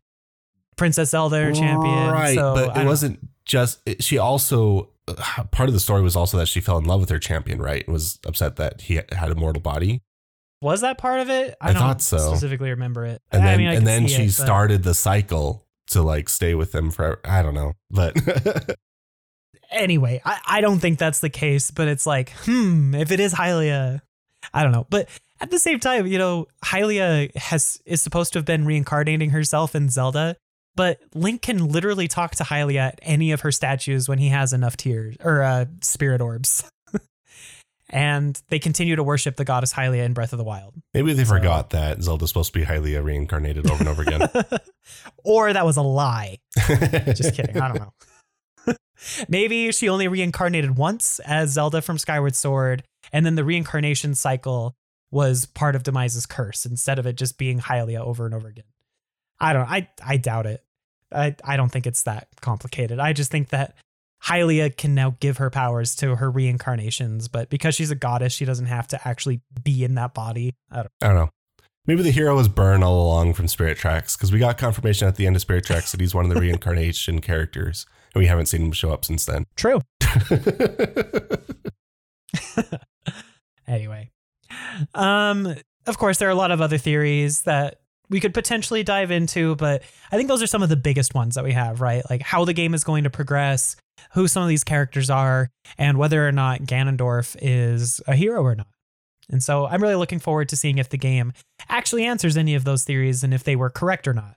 Princess 0.76 1.10
Zelda 1.10 1.46
or 1.46 1.52
champion. 1.52 2.10
right? 2.10 2.34
so 2.34 2.54
but 2.54 2.76
it 2.76 2.84
wasn't 2.84 3.18
just. 3.46 3.80
It, 3.86 4.02
she 4.04 4.18
also 4.18 4.80
uh, 4.82 4.86
part 5.50 5.68
of 5.68 5.72
the 5.72 5.80
story 5.80 6.02
was 6.02 6.16
also 6.16 6.36
that 6.38 6.46
she 6.46 6.60
fell 6.60 6.78
in 6.78 6.84
love 6.84 7.00
with 7.00 7.10
her 7.10 7.18
champion, 7.18 7.60
right? 7.60 7.84
And 7.86 7.92
was 7.92 8.18
upset 8.26 8.56
that 8.56 8.82
he 8.82 8.96
had 8.96 9.30
a 9.30 9.34
mortal 9.34 9.62
body, 9.62 10.02
Was 10.60 10.80
that 10.82 10.98
part 10.98 11.20
of 11.20 11.30
it? 11.30 11.56
I 11.60 11.72
don't 11.72 11.80
thought 11.80 12.02
so. 12.02 12.18
Specifically, 12.18 12.70
remember 12.70 13.04
it. 13.04 13.22
and 13.30 13.42
I 13.42 13.46
then 13.46 13.58
mean, 13.58 13.68
I 13.68 13.74
and 13.74 13.86
then 13.86 14.06
she 14.06 14.24
it, 14.24 14.32
started 14.32 14.82
the 14.82 14.94
cycle 14.94 15.66
to 15.90 16.02
like 16.02 16.28
stay 16.28 16.54
with 16.54 16.74
him 16.74 16.90
forever. 16.90 17.20
I 17.24 17.42
don't 17.42 17.54
know, 17.54 17.72
but 17.90 18.16
anyway, 19.70 20.20
I, 20.24 20.40
I 20.46 20.60
don't 20.60 20.78
think 20.78 20.98
that's 20.98 21.20
the 21.20 21.30
case, 21.30 21.70
but 21.70 21.88
it's 21.88 22.06
like, 22.06 22.30
hmm, 22.44 22.94
if 22.94 23.10
it 23.10 23.20
is 23.20 23.34
Hylia, 23.34 24.00
I 24.52 24.62
don't 24.62 24.72
know. 24.72 24.86
But 24.90 25.08
at 25.40 25.50
the 25.50 25.58
same 25.58 25.80
time, 25.80 26.06
you 26.06 26.18
know, 26.18 26.46
Hylia 26.64 27.34
has 27.36 27.80
is 27.86 28.00
supposed 28.00 28.32
to 28.32 28.38
have 28.38 28.46
been 28.46 28.64
reincarnating 28.64 29.30
herself 29.30 29.74
in 29.74 29.88
Zelda, 29.88 30.36
but 30.78 31.00
Link 31.12 31.42
can 31.42 31.66
literally 31.66 32.06
talk 32.06 32.36
to 32.36 32.44
Hylia 32.44 32.78
at 32.92 33.00
any 33.02 33.32
of 33.32 33.40
her 33.40 33.50
statues 33.50 34.08
when 34.08 34.18
he 34.18 34.28
has 34.28 34.52
enough 34.52 34.76
tears 34.76 35.16
or 35.24 35.42
uh, 35.42 35.64
spirit 35.80 36.20
orbs. 36.20 36.62
and 37.90 38.40
they 38.48 38.60
continue 38.60 38.94
to 38.94 39.02
worship 39.02 39.34
the 39.34 39.44
goddess 39.44 39.74
Hylia 39.74 40.04
in 40.04 40.12
Breath 40.12 40.32
of 40.32 40.38
the 40.38 40.44
Wild. 40.44 40.74
maybe 40.94 41.14
they 41.14 41.24
So- 41.24 41.34
forgot 41.34 41.70
that 41.70 42.00
Zelda's 42.00 42.30
supposed 42.30 42.52
to 42.52 42.58
be 42.60 42.64
Hylia 42.64 43.02
reincarnated 43.02 43.68
over 43.68 43.80
and 43.80 43.88
over 43.88 44.02
again. 44.02 44.28
or 45.24 45.52
that 45.52 45.66
was 45.66 45.76
a 45.78 45.82
lie. 45.82 46.38
Just 46.56 47.34
kidding. 47.34 47.60
I 47.60 47.68
don't 47.68 47.80
know. 47.80 48.74
Maybe 49.28 49.72
she 49.72 49.88
only 49.88 50.06
reincarnated 50.06 50.76
once 50.76 51.18
as 51.20 51.50
Zelda 51.50 51.82
from 51.82 51.98
Skyward 51.98 52.36
Sword, 52.36 52.84
and 53.12 53.26
then 53.26 53.34
the 53.34 53.44
reincarnation 53.44 54.14
cycle 54.14 54.76
was 55.10 55.44
part 55.46 55.74
of 55.74 55.82
Demise's 55.82 56.26
curse 56.26 56.66
instead 56.66 56.98
of 57.00 57.06
it 57.06 57.16
just 57.16 57.36
being 57.38 57.58
Hylia 57.58 57.98
over 58.00 58.26
and 58.26 58.34
over 58.34 58.46
again. 58.46 58.64
I 59.40 59.52
don't. 59.52 59.68
I 59.68 59.88
I 60.04 60.16
doubt 60.16 60.46
it. 60.46 60.64
I 61.12 61.36
I 61.44 61.56
don't 61.56 61.70
think 61.70 61.86
it's 61.86 62.02
that 62.02 62.28
complicated. 62.40 62.98
I 62.98 63.12
just 63.12 63.30
think 63.30 63.50
that 63.50 63.74
Hylia 64.24 64.76
can 64.76 64.94
now 64.94 65.16
give 65.20 65.38
her 65.38 65.50
powers 65.50 65.94
to 65.96 66.16
her 66.16 66.30
reincarnations, 66.30 67.28
but 67.28 67.50
because 67.50 67.74
she's 67.74 67.90
a 67.90 67.94
goddess, 67.94 68.32
she 68.32 68.44
doesn't 68.44 68.66
have 68.66 68.88
to 68.88 69.08
actually 69.08 69.40
be 69.62 69.84
in 69.84 69.94
that 69.94 70.14
body. 70.14 70.54
I 70.70 70.76
don't. 70.76 70.90
I 71.02 71.06
don't 71.06 71.16
know. 71.16 71.30
Maybe 71.86 72.02
the 72.02 72.10
hero 72.10 72.36
was 72.36 72.48
Byrne 72.48 72.82
all 72.82 73.00
along 73.00 73.32
from 73.32 73.48
Spirit 73.48 73.78
Tracks 73.78 74.14
because 74.14 74.30
we 74.30 74.38
got 74.38 74.58
confirmation 74.58 75.08
at 75.08 75.16
the 75.16 75.26
end 75.26 75.36
of 75.36 75.42
Spirit 75.42 75.64
Tracks 75.64 75.92
that 75.92 76.00
he's 76.00 76.14
one 76.14 76.26
of 76.26 76.34
the 76.34 76.40
reincarnation 76.40 77.20
characters, 77.20 77.86
and 78.14 78.20
we 78.20 78.26
haven't 78.26 78.46
seen 78.46 78.62
him 78.62 78.72
show 78.72 78.92
up 78.92 79.04
since 79.04 79.24
then. 79.24 79.46
True. 79.56 79.80
anyway 83.66 84.10
um 84.94 85.54
of 85.86 85.98
course 85.98 86.18
there 86.18 86.28
are 86.28 86.32
a 86.32 86.36
lot 86.36 86.50
of 86.50 86.60
other 86.60 86.78
theories 86.78 87.42
that 87.42 87.80
we 88.10 88.20
could 88.20 88.34
potentially 88.34 88.82
dive 88.82 89.10
into 89.10 89.54
but 89.56 89.82
i 90.10 90.16
think 90.16 90.28
those 90.28 90.42
are 90.42 90.46
some 90.46 90.62
of 90.62 90.68
the 90.68 90.76
biggest 90.76 91.14
ones 91.14 91.34
that 91.34 91.44
we 91.44 91.52
have 91.52 91.80
right 91.80 92.02
like 92.10 92.22
how 92.22 92.44
the 92.44 92.52
game 92.52 92.74
is 92.74 92.84
going 92.84 93.04
to 93.04 93.10
progress 93.10 93.76
who 94.12 94.28
some 94.28 94.42
of 94.42 94.48
these 94.48 94.64
characters 94.64 95.10
are 95.10 95.50
and 95.76 95.98
whether 95.98 96.26
or 96.26 96.32
not 96.32 96.60
ganondorf 96.62 97.36
is 97.40 98.00
a 98.06 98.14
hero 98.14 98.42
or 98.42 98.54
not 98.54 98.68
and 99.30 99.42
so 99.42 99.66
i'm 99.66 99.82
really 99.82 99.94
looking 99.94 100.18
forward 100.18 100.48
to 100.48 100.56
seeing 100.56 100.78
if 100.78 100.88
the 100.88 100.98
game 100.98 101.32
actually 101.68 102.04
answers 102.04 102.36
any 102.36 102.54
of 102.54 102.64
those 102.64 102.84
theories 102.84 103.24
and 103.24 103.34
if 103.34 103.44
they 103.44 103.56
were 103.56 103.70
correct 103.70 104.06
or 104.08 104.14
not 104.14 104.36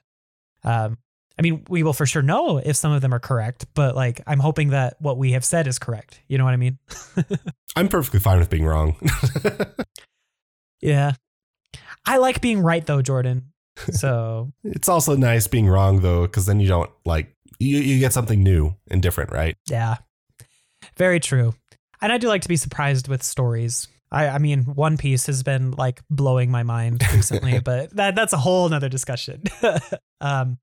um 0.64 0.98
I 1.40 1.44
mean, 1.44 1.64
we 1.70 1.82
will 1.82 1.94
for 1.94 2.06
sure 2.06 2.22
know 2.22 2.58
if 2.58 2.76
some 2.76 2.92
of 2.92 3.02
them 3.02 3.14
are 3.14 3.20
correct, 3.20 3.66
but 3.74 3.96
like 3.96 4.22
I'm 4.28 4.40
hoping 4.40 4.72
that 4.72 4.98
what 5.00 5.18
we 5.18 5.32
have 5.32 5.46
said 5.46 5.66
is 5.66 5.80
correct. 5.80 6.20
You 6.28 6.38
know 6.38 6.44
what 6.44 6.54
I 6.54 6.58
mean? 6.58 6.78
I'm 7.76 7.88
perfectly 7.88 8.20
fine 8.20 8.38
with 8.38 8.50
being 8.50 8.66
wrong. 8.66 8.96
Yeah. 10.82 11.14
I 12.06 12.18
like 12.18 12.42
being 12.42 12.60
right 12.62 12.86
though, 12.86 13.02
Jordan. 13.02 13.51
So 13.92 14.52
it's 14.64 14.90
also 14.90 15.16
nice 15.16 15.48
being 15.48 15.68
wrong 15.68 16.02
though, 16.02 16.24
because 16.24 16.46
then 16.46 16.60
you 16.60 16.68
don't 16.68 16.92
like 17.06 17.36
you, 17.60 17.78
you 17.78 18.00
get 18.00 18.14
something 18.14 18.44
new 18.44 18.76
and 18.90 19.02
different, 19.02 19.32
right? 19.32 19.56
yeah. 19.70 19.98
Very 20.98 21.20
true. 21.20 21.54
And 22.02 22.12
I 22.12 22.18
do 22.18 22.28
like 22.28 22.42
to 22.42 22.50
be 22.50 22.58
surprised 22.58 23.08
with 23.08 23.22
stories. 23.24 23.88
I, 24.12 24.28
I 24.28 24.38
mean, 24.40 24.64
One 24.64 24.98
Piece 24.98 25.28
has 25.28 25.44
been 25.44 25.72
like 25.72 26.02
blowing 26.10 26.52
my 26.52 26.64
mind 26.64 27.04
recently, 27.14 27.60
but 27.60 27.96
that 27.96 28.16
that's 28.16 28.34
a 28.34 28.38
whole 28.38 28.68
nother 28.68 28.90
discussion. 28.90 29.44
um 30.22 30.58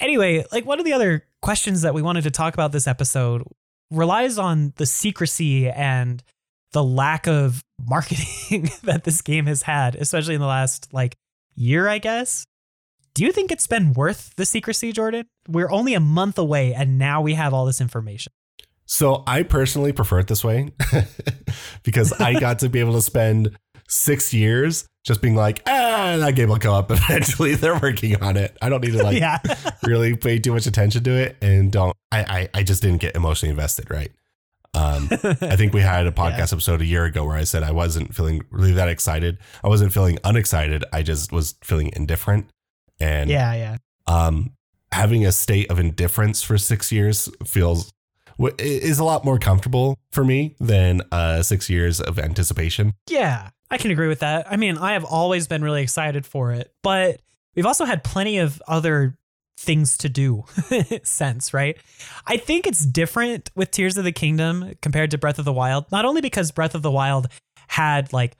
anyway, 0.00 0.44
like 0.52 0.66
one 0.66 0.78
of 0.78 0.84
the 0.84 0.92
other 0.92 1.26
questions 1.42 1.82
that 1.82 1.94
we 1.94 2.02
wanted 2.02 2.24
to 2.24 2.30
talk 2.30 2.54
about 2.54 2.72
this 2.72 2.86
episode 2.86 3.42
relies 3.90 4.38
on 4.38 4.72
the 4.76 4.86
secrecy 4.86 5.70
and 5.70 6.22
the 6.72 6.82
lack 6.82 7.26
of 7.26 7.64
marketing 7.80 8.70
that 8.82 9.04
this 9.04 9.22
game 9.22 9.46
has 9.46 9.62
had, 9.62 9.94
especially 9.94 10.34
in 10.34 10.40
the 10.40 10.46
last 10.46 10.92
like 10.92 11.16
year, 11.56 11.88
I 11.88 11.98
guess. 11.98 12.46
Do 13.14 13.24
you 13.24 13.32
think 13.32 13.52
it's 13.52 13.66
been 13.66 13.92
worth 13.92 14.34
the 14.36 14.44
secrecy, 14.44 14.92
Jordan? 14.92 15.26
We're 15.48 15.70
only 15.70 15.94
a 15.94 16.00
month 16.00 16.36
away 16.36 16.74
and 16.74 16.98
now 16.98 17.22
we 17.22 17.34
have 17.34 17.54
all 17.54 17.64
this 17.64 17.80
information. 17.80 18.32
So 18.86 19.22
I 19.26 19.44
personally 19.44 19.92
prefer 19.92 20.18
it 20.18 20.26
this 20.26 20.44
way 20.44 20.72
because 21.84 22.12
I 22.12 22.34
got 22.40 22.58
to 22.60 22.68
be 22.68 22.80
able 22.80 22.94
to 22.94 23.02
spend 23.02 23.56
six 23.88 24.34
years 24.34 24.86
just 25.04 25.22
being 25.22 25.36
like, 25.36 25.62
ah, 25.66 26.16
that 26.18 26.34
game 26.34 26.48
will 26.48 26.58
come 26.58 26.74
up 26.74 26.90
eventually. 26.90 27.54
They're 27.54 27.78
working 27.78 28.20
on 28.22 28.36
it. 28.36 28.56
I 28.60 28.68
don't 28.68 28.82
need 28.82 28.92
to 28.92 29.02
like 29.02 29.18
yeah. 29.18 29.38
really 29.84 30.16
pay 30.16 30.38
too 30.38 30.52
much 30.52 30.66
attention 30.66 31.04
to 31.04 31.10
it 31.10 31.36
and 31.40 31.70
don't 31.70 31.96
I, 32.10 32.20
I 32.22 32.48
I 32.60 32.62
just 32.62 32.82
didn't 32.82 33.00
get 33.00 33.14
emotionally 33.14 33.50
invested, 33.50 33.90
right? 33.90 34.10
Um, 34.74 35.08
I 35.40 35.56
think 35.56 35.72
we 35.72 35.80
had 35.80 36.06
a 36.06 36.10
podcast 36.12 36.38
Yeah. 36.38 36.54
episode 36.54 36.80
a 36.80 36.84
year 36.86 37.04
ago 37.04 37.24
where 37.24 37.36
I 37.36 37.44
said 37.44 37.62
I 37.62 37.72
wasn't 37.72 38.14
feeling 38.14 38.42
really 38.50 38.72
that 38.72 38.88
excited. 38.88 39.38
I 39.62 39.68
wasn't 39.68 39.92
feeling 39.92 40.18
unexcited. 40.24 40.84
I 40.92 41.02
just 41.02 41.32
was 41.32 41.54
feeling 41.62 41.90
indifferent. 41.94 42.48
And 43.00 43.30
yeah, 43.30 43.54
yeah. 43.54 43.76
um, 44.06 44.52
having 44.92 45.24
a 45.26 45.32
state 45.32 45.70
of 45.70 45.78
indifference 45.78 46.42
for 46.42 46.58
six 46.58 46.90
years 46.92 47.28
feels 47.44 47.92
is 48.58 48.98
a 48.98 49.04
lot 49.04 49.24
more 49.24 49.38
comfortable 49.38 49.96
for 50.10 50.24
me 50.24 50.56
than 50.58 51.02
uh, 51.12 51.42
six 51.42 51.70
years 51.70 52.00
of 52.00 52.18
anticipation. 52.18 52.92
Yeah, 53.08 53.50
I 53.70 53.78
can 53.78 53.90
agree 53.92 54.08
with 54.08 54.20
that. 54.20 54.50
I 54.50 54.56
mean, 54.56 54.76
I 54.76 54.92
have 54.94 55.04
always 55.04 55.46
been 55.46 55.62
really 55.62 55.82
excited 55.82 56.26
for 56.26 56.52
it, 56.52 56.72
but 56.82 57.20
we've 57.54 57.66
also 57.66 57.84
had 57.84 58.02
plenty 58.02 58.38
of 58.38 58.60
other 58.66 59.16
things 59.56 59.96
to 59.98 60.08
do 60.08 60.44
sense, 61.02 61.54
right? 61.54 61.76
I 62.26 62.36
think 62.36 62.66
it's 62.66 62.84
different 62.84 63.50
with 63.54 63.70
Tears 63.70 63.96
of 63.96 64.04
the 64.04 64.12
Kingdom 64.12 64.74
compared 64.82 65.10
to 65.12 65.18
Breath 65.18 65.38
of 65.38 65.44
the 65.44 65.52
Wild, 65.52 65.90
not 65.92 66.04
only 66.04 66.20
because 66.20 66.50
Breath 66.50 66.74
of 66.74 66.82
the 66.82 66.90
Wild 66.90 67.28
had 67.68 68.12
like 68.12 68.36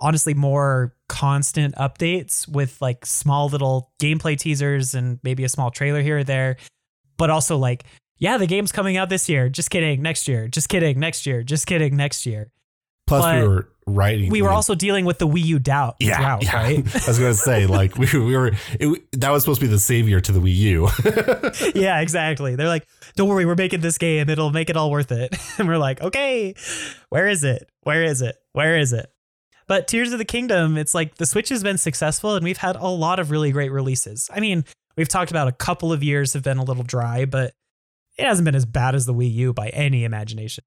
honestly 0.00 0.34
more 0.34 0.94
constant 1.08 1.74
updates 1.76 2.46
with 2.46 2.80
like 2.82 3.06
small 3.06 3.48
little 3.48 3.92
gameplay 3.98 4.38
teasers 4.38 4.94
and 4.94 5.18
maybe 5.22 5.44
a 5.44 5.48
small 5.48 5.70
trailer 5.70 6.02
here 6.02 6.18
or 6.18 6.24
there, 6.24 6.56
but 7.16 7.30
also 7.30 7.56
like 7.56 7.84
yeah, 8.18 8.38
the 8.38 8.46
game's 8.46 8.72
coming 8.72 8.96
out 8.96 9.10
this 9.10 9.28
year. 9.28 9.48
Just 9.48 9.70
kidding, 9.70 10.00
next 10.00 10.26
year. 10.26 10.48
Just 10.48 10.68
kidding, 10.68 10.98
next 10.98 11.26
year. 11.26 11.42
Just 11.42 11.66
kidding, 11.66 11.96
next 11.96 12.24
year. 12.24 12.50
Plus, 13.06 13.22
But 13.22 13.40
we 13.40 13.48
were 13.48 13.68
writing. 13.86 14.30
We 14.30 14.42
were 14.42 14.50
also 14.50 14.74
dealing 14.74 15.04
with 15.04 15.18
the 15.18 15.28
Wii 15.28 15.44
U 15.44 15.58
doubt 15.58 15.96
yeah, 16.00 16.18
drought, 16.18 16.42
yeah. 16.42 16.56
right? 16.56 16.78
I 16.94 17.08
was 17.08 17.18
gonna 17.18 17.34
say 17.34 17.66
like 17.66 17.96
we, 17.96 18.06
we 18.12 18.36
were 18.36 18.52
it, 18.78 19.20
that 19.20 19.30
was 19.30 19.44
supposed 19.44 19.60
to 19.60 19.66
be 19.66 19.70
the 19.70 19.78
savior 19.78 20.20
to 20.20 20.32
the 20.32 20.40
Wii 20.40 20.54
U. 20.54 20.88
yeah, 21.80 22.00
exactly. 22.00 22.56
They're 22.56 22.68
like, 22.68 22.86
don't 23.14 23.28
worry, 23.28 23.46
we're 23.46 23.54
making 23.54 23.80
this 23.80 23.98
game. 23.98 24.28
It'll 24.28 24.50
make 24.50 24.70
it 24.70 24.76
all 24.76 24.90
worth 24.90 25.12
it. 25.12 25.34
And 25.58 25.68
we're 25.68 25.78
like, 25.78 26.02
okay, 26.02 26.54
where 27.08 27.28
is 27.28 27.42
it? 27.42 27.70
Where 27.82 28.02
is 28.02 28.20
it? 28.20 28.36
Where 28.52 28.76
is 28.76 28.92
it? 28.92 29.10
But 29.66 29.88
Tears 29.88 30.12
of 30.12 30.18
the 30.18 30.24
Kingdom, 30.24 30.76
it's 30.76 30.94
like 30.94 31.14
the 31.14 31.24
Switch 31.24 31.48
has 31.48 31.62
been 31.62 31.78
successful 31.78 32.34
and 32.34 32.44
we've 32.44 32.58
had 32.58 32.76
a 32.76 32.86
lot 32.86 33.18
of 33.18 33.30
really 33.30 33.52
great 33.52 33.72
releases. 33.72 34.28
I 34.34 34.40
mean, 34.40 34.66
we've 34.96 35.08
talked 35.08 35.30
about 35.30 35.48
a 35.48 35.52
couple 35.52 35.94
of 35.94 36.02
years 36.02 36.34
have 36.34 36.42
been 36.42 36.58
a 36.58 36.64
little 36.64 36.82
dry, 36.82 37.24
but 37.24 37.54
it 38.18 38.26
hasn't 38.26 38.44
been 38.44 38.54
as 38.54 38.66
bad 38.66 38.94
as 38.94 39.06
the 39.06 39.14
Wii 39.14 39.32
U 39.32 39.52
by 39.54 39.68
any 39.68 40.04
imagination. 40.04 40.64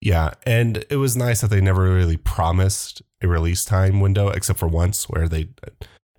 Yeah, 0.00 0.34
and 0.44 0.84
it 0.90 0.96
was 0.96 1.16
nice 1.16 1.40
that 1.40 1.48
they 1.48 1.60
never 1.60 1.82
really 1.82 2.16
promised 2.16 3.02
a 3.20 3.28
release 3.28 3.64
time 3.64 4.00
window, 4.00 4.28
except 4.28 4.58
for 4.58 4.68
once 4.68 5.08
where 5.08 5.28
they 5.28 5.48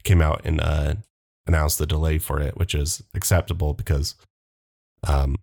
came 0.04 0.22
out 0.22 0.42
and 0.44 0.60
uh, 0.60 0.96
announced 1.48 1.78
the 1.78 1.86
delay 1.86 2.18
for 2.18 2.42
it, 2.42 2.58
which 2.58 2.76
is 2.76 3.02
acceptable 3.14 3.74
because 3.74 4.16
um, 5.08 5.38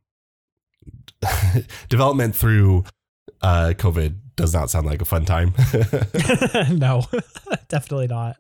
development 1.88 2.36
through 2.36 2.84
uh, 3.42 3.72
COVID 3.76 4.16
does 4.36 4.52
not 4.52 4.70
sound 4.70 4.86
like 4.86 5.00
a 5.00 5.06
fun 5.06 5.24
time. 5.24 5.54
no, 6.70 7.04
definitely 7.68 8.06
not. 8.06 8.36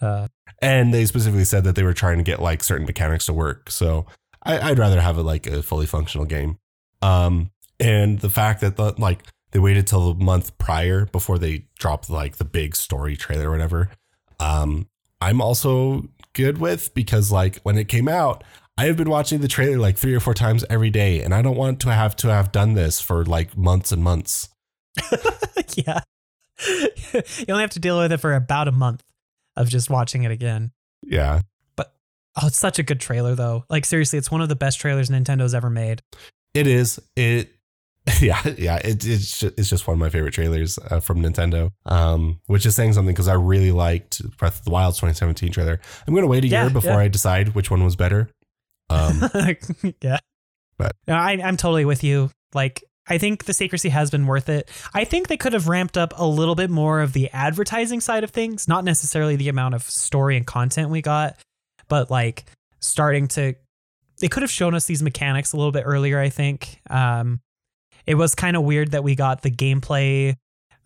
Uh, 0.00 0.28
and 0.60 0.92
they 0.92 1.06
specifically 1.06 1.44
said 1.44 1.64
that 1.64 1.74
they 1.74 1.82
were 1.82 1.94
trying 1.94 2.18
to 2.18 2.24
get 2.24 2.40
like 2.40 2.62
certain 2.62 2.86
mechanics 2.86 3.26
to 3.26 3.32
work. 3.32 3.70
So 3.70 4.06
I, 4.42 4.70
I'd 4.70 4.78
rather 4.78 5.00
have 5.00 5.18
it 5.18 5.22
like 5.22 5.46
a 5.46 5.62
fully 5.62 5.86
functional 5.86 6.26
game. 6.26 6.58
Um, 7.00 7.50
and 7.80 8.20
the 8.20 8.30
fact 8.30 8.60
that 8.60 8.76
the, 8.76 8.94
like 8.98 9.24
they 9.52 9.58
waited 9.58 9.86
till 9.86 10.14
the 10.14 10.24
month 10.24 10.56
prior 10.58 11.06
before 11.06 11.38
they 11.38 11.66
dropped 11.78 12.10
like 12.10 12.36
the 12.36 12.44
big 12.44 12.74
story 12.74 13.16
trailer 13.16 13.48
or 13.48 13.52
whatever. 13.52 13.90
Um, 14.40 14.88
I'm 15.20 15.40
also 15.40 16.08
good 16.32 16.58
with 16.58 16.92
because 16.94 17.30
like 17.32 17.60
when 17.62 17.78
it 17.78 17.88
came 17.88 18.08
out, 18.08 18.44
I 18.76 18.86
have 18.86 18.96
been 18.96 19.08
watching 19.08 19.40
the 19.40 19.48
trailer 19.48 19.78
like 19.78 19.96
three 19.96 20.14
or 20.14 20.20
four 20.20 20.34
times 20.34 20.64
every 20.68 20.90
day, 20.90 21.22
and 21.22 21.32
I 21.32 21.42
don't 21.42 21.56
want 21.56 21.80
to 21.80 21.92
have 21.92 22.16
to 22.16 22.28
have 22.28 22.50
done 22.50 22.74
this 22.74 23.00
for 23.00 23.24
like 23.24 23.56
months 23.56 23.92
and 23.92 24.02
months. 24.02 24.48
yeah. 25.76 26.00
you 26.68 27.46
only 27.48 27.62
have 27.62 27.70
to 27.70 27.80
deal 27.80 27.98
with 27.98 28.12
it 28.12 28.18
for 28.18 28.34
about 28.34 28.68
a 28.68 28.72
month 28.72 29.02
of 29.56 29.68
just 29.68 29.90
watching 29.90 30.24
it 30.24 30.32
again. 30.32 30.72
Yeah. 31.02 31.42
But 31.76 31.94
oh, 32.40 32.48
it's 32.48 32.58
such 32.58 32.78
a 32.78 32.82
good 32.82 33.00
trailer 33.00 33.34
though. 33.34 33.64
Like 33.70 33.84
seriously, 33.84 34.18
it's 34.18 34.30
one 34.30 34.40
of 34.40 34.48
the 34.48 34.56
best 34.56 34.80
trailers 34.80 35.08
Nintendo's 35.08 35.54
ever 35.54 35.70
made. 35.70 36.02
It 36.52 36.66
is. 36.66 37.00
It. 37.16 37.50
Yeah, 38.20 38.40
yeah. 38.58 38.76
It, 38.76 39.04
it's 39.06 39.38
just, 39.38 39.58
it's 39.58 39.68
just 39.70 39.86
one 39.86 39.94
of 39.94 39.98
my 39.98 40.10
favorite 40.10 40.34
trailers 40.34 40.78
uh, 40.90 41.00
from 41.00 41.22
Nintendo. 41.22 41.70
Um, 41.86 42.40
which 42.46 42.66
is 42.66 42.74
saying 42.74 42.92
something 42.92 43.14
because 43.14 43.28
I 43.28 43.34
really 43.34 43.72
liked 43.72 44.20
Breath 44.36 44.58
of 44.58 44.64
the 44.64 44.70
Wild 44.70 44.94
2017 44.94 45.50
trailer. 45.52 45.80
I'm 46.06 46.12
going 46.14 46.22
to 46.22 46.28
wait 46.28 46.44
a 46.44 46.48
Yeah, 46.48 46.64
year 46.64 46.70
before 46.70 46.92
yeah. 46.92 46.98
I 46.98 47.08
decide 47.08 47.54
which 47.54 47.70
one 47.70 47.82
was 47.82 47.96
better. 47.96 48.28
Um, 48.90 49.22
yeah. 50.02 50.18
But- 50.76 50.92
no, 51.08 51.14
I, 51.14 51.32
I'm 51.42 51.56
totally 51.56 51.84
with 51.86 52.04
you. 52.04 52.30
Like, 52.52 52.84
I 53.06 53.18
think 53.18 53.44
the 53.44 53.54
secrecy 53.54 53.88
has 53.90 54.10
been 54.10 54.26
worth 54.26 54.48
it. 54.48 54.70
I 54.94 55.04
think 55.04 55.28
they 55.28 55.36
could 55.36 55.52
have 55.52 55.68
ramped 55.68 55.96
up 55.98 56.12
a 56.16 56.26
little 56.26 56.54
bit 56.54 56.70
more 56.70 57.00
of 57.00 57.12
the 57.14 57.30
advertising 57.32 58.00
side 58.00 58.24
of 58.24 58.30
things, 58.30 58.66
not 58.68 58.84
necessarily 58.84 59.36
the 59.36 59.48
amount 59.48 59.74
of 59.74 59.82
story 59.82 60.36
and 60.36 60.46
content 60.46 60.90
we 60.90 61.02
got, 61.02 61.36
but 61.88 62.10
like 62.10 62.44
starting 62.80 63.28
to. 63.28 63.54
They 64.20 64.28
could 64.28 64.42
have 64.42 64.50
shown 64.50 64.74
us 64.74 64.86
these 64.86 65.02
mechanics 65.02 65.52
a 65.52 65.56
little 65.56 65.72
bit 65.72 65.82
earlier. 65.84 66.18
I 66.20 66.28
think. 66.30 66.80
Um, 66.88 67.40
it 68.06 68.14
was 68.16 68.34
kind 68.34 68.56
of 68.56 68.62
weird 68.62 68.92
that 68.92 69.04
we 69.04 69.14
got 69.14 69.42
the 69.42 69.50
gameplay, 69.50 70.36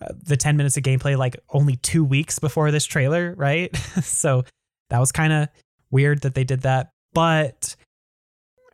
uh, 0.00 0.08
the 0.22 0.36
10 0.36 0.56
minutes 0.56 0.76
of 0.76 0.82
gameplay, 0.82 1.16
like 1.16 1.36
only 1.50 1.76
two 1.76 2.04
weeks 2.04 2.38
before 2.38 2.70
this 2.70 2.84
trailer, 2.84 3.34
right? 3.36 3.74
so 4.02 4.44
that 4.90 4.98
was 4.98 5.12
kind 5.12 5.32
of 5.32 5.48
weird 5.90 6.22
that 6.22 6.34
they 6.34 6.44
did 6.44 6.62
that. 6.62 6.90
But 7.12 7.74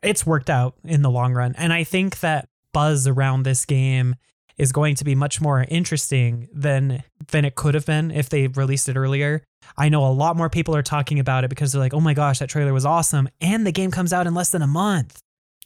it's 0.03 0.25
worked 0.25 0.49
out 0.49 0.75
in 0.83 1.01
the 1.01 1.09
long 1.09 1.33
run. 1.33 1.55
And 1.57 1.73
I 1.73 1.83
think 1.83 2.19
that 2.19 2.47
buzz 2.73 3.07
around 3.07 3.43
this 3.43 3.65
game 3.65 4.15
is 4.57 4.71
going 4.71 4.95
to 4.95 5.03
be 5.03 5.15
much 5.15 5.41
more 5.41 5.65
interesting 5.67 6.47
than 6.53 7.03
than 7.31 7.43
it 7.43 7.55
could 7.55 7.73
have 7.73 7.85
been 7.85 8.11
if 8.11 8.29
they 8.29 8.47
released 8.47 8.87
it 8.87 8.95
earlier. 8.95 9.43
I 9.77 9.89
know 9.89 10.05
a 10.05 10.11
lot 10.11 10.37
more 10.37 10.49
people 10.49 10.75
are 10.75 10.83
talking 10.83 11.19
about 11.19 11.43
it 11.43 11.49
because 11.49 11.71
they're 11.71 11.81
like, 11.81 11.93
"Oh 11.93 11.99
my 11.99 12.13
gosh, 12.13 12.39
that 12.39 12.49
trailer 12.49 12.73
was 12.73 12.85
awesome." 12.85 13.27
And 13.41 13.65
the 13.65 13.71
game 13.71 13.91
comes 13.91 14.13
out 14.13 14.27
in 14.27 14.33
less 14.33 14.51
than 14.51 14.61
a 14.61 14.67
month. 14.67 15.19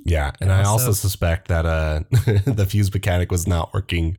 Yeah, 0.06 0.32
and 0.40 0.52
I 0.52 0.64
also 0.64 0.92
suspect 0.92 1.48
that 1.50 1.66
uh, 1.66 2.02
the 2.46 2.66
fuse 2.68 2.94
mechanic 2.94 3.32
was 3.32 3.48
not 3.48 3.74
working 3.74 4.18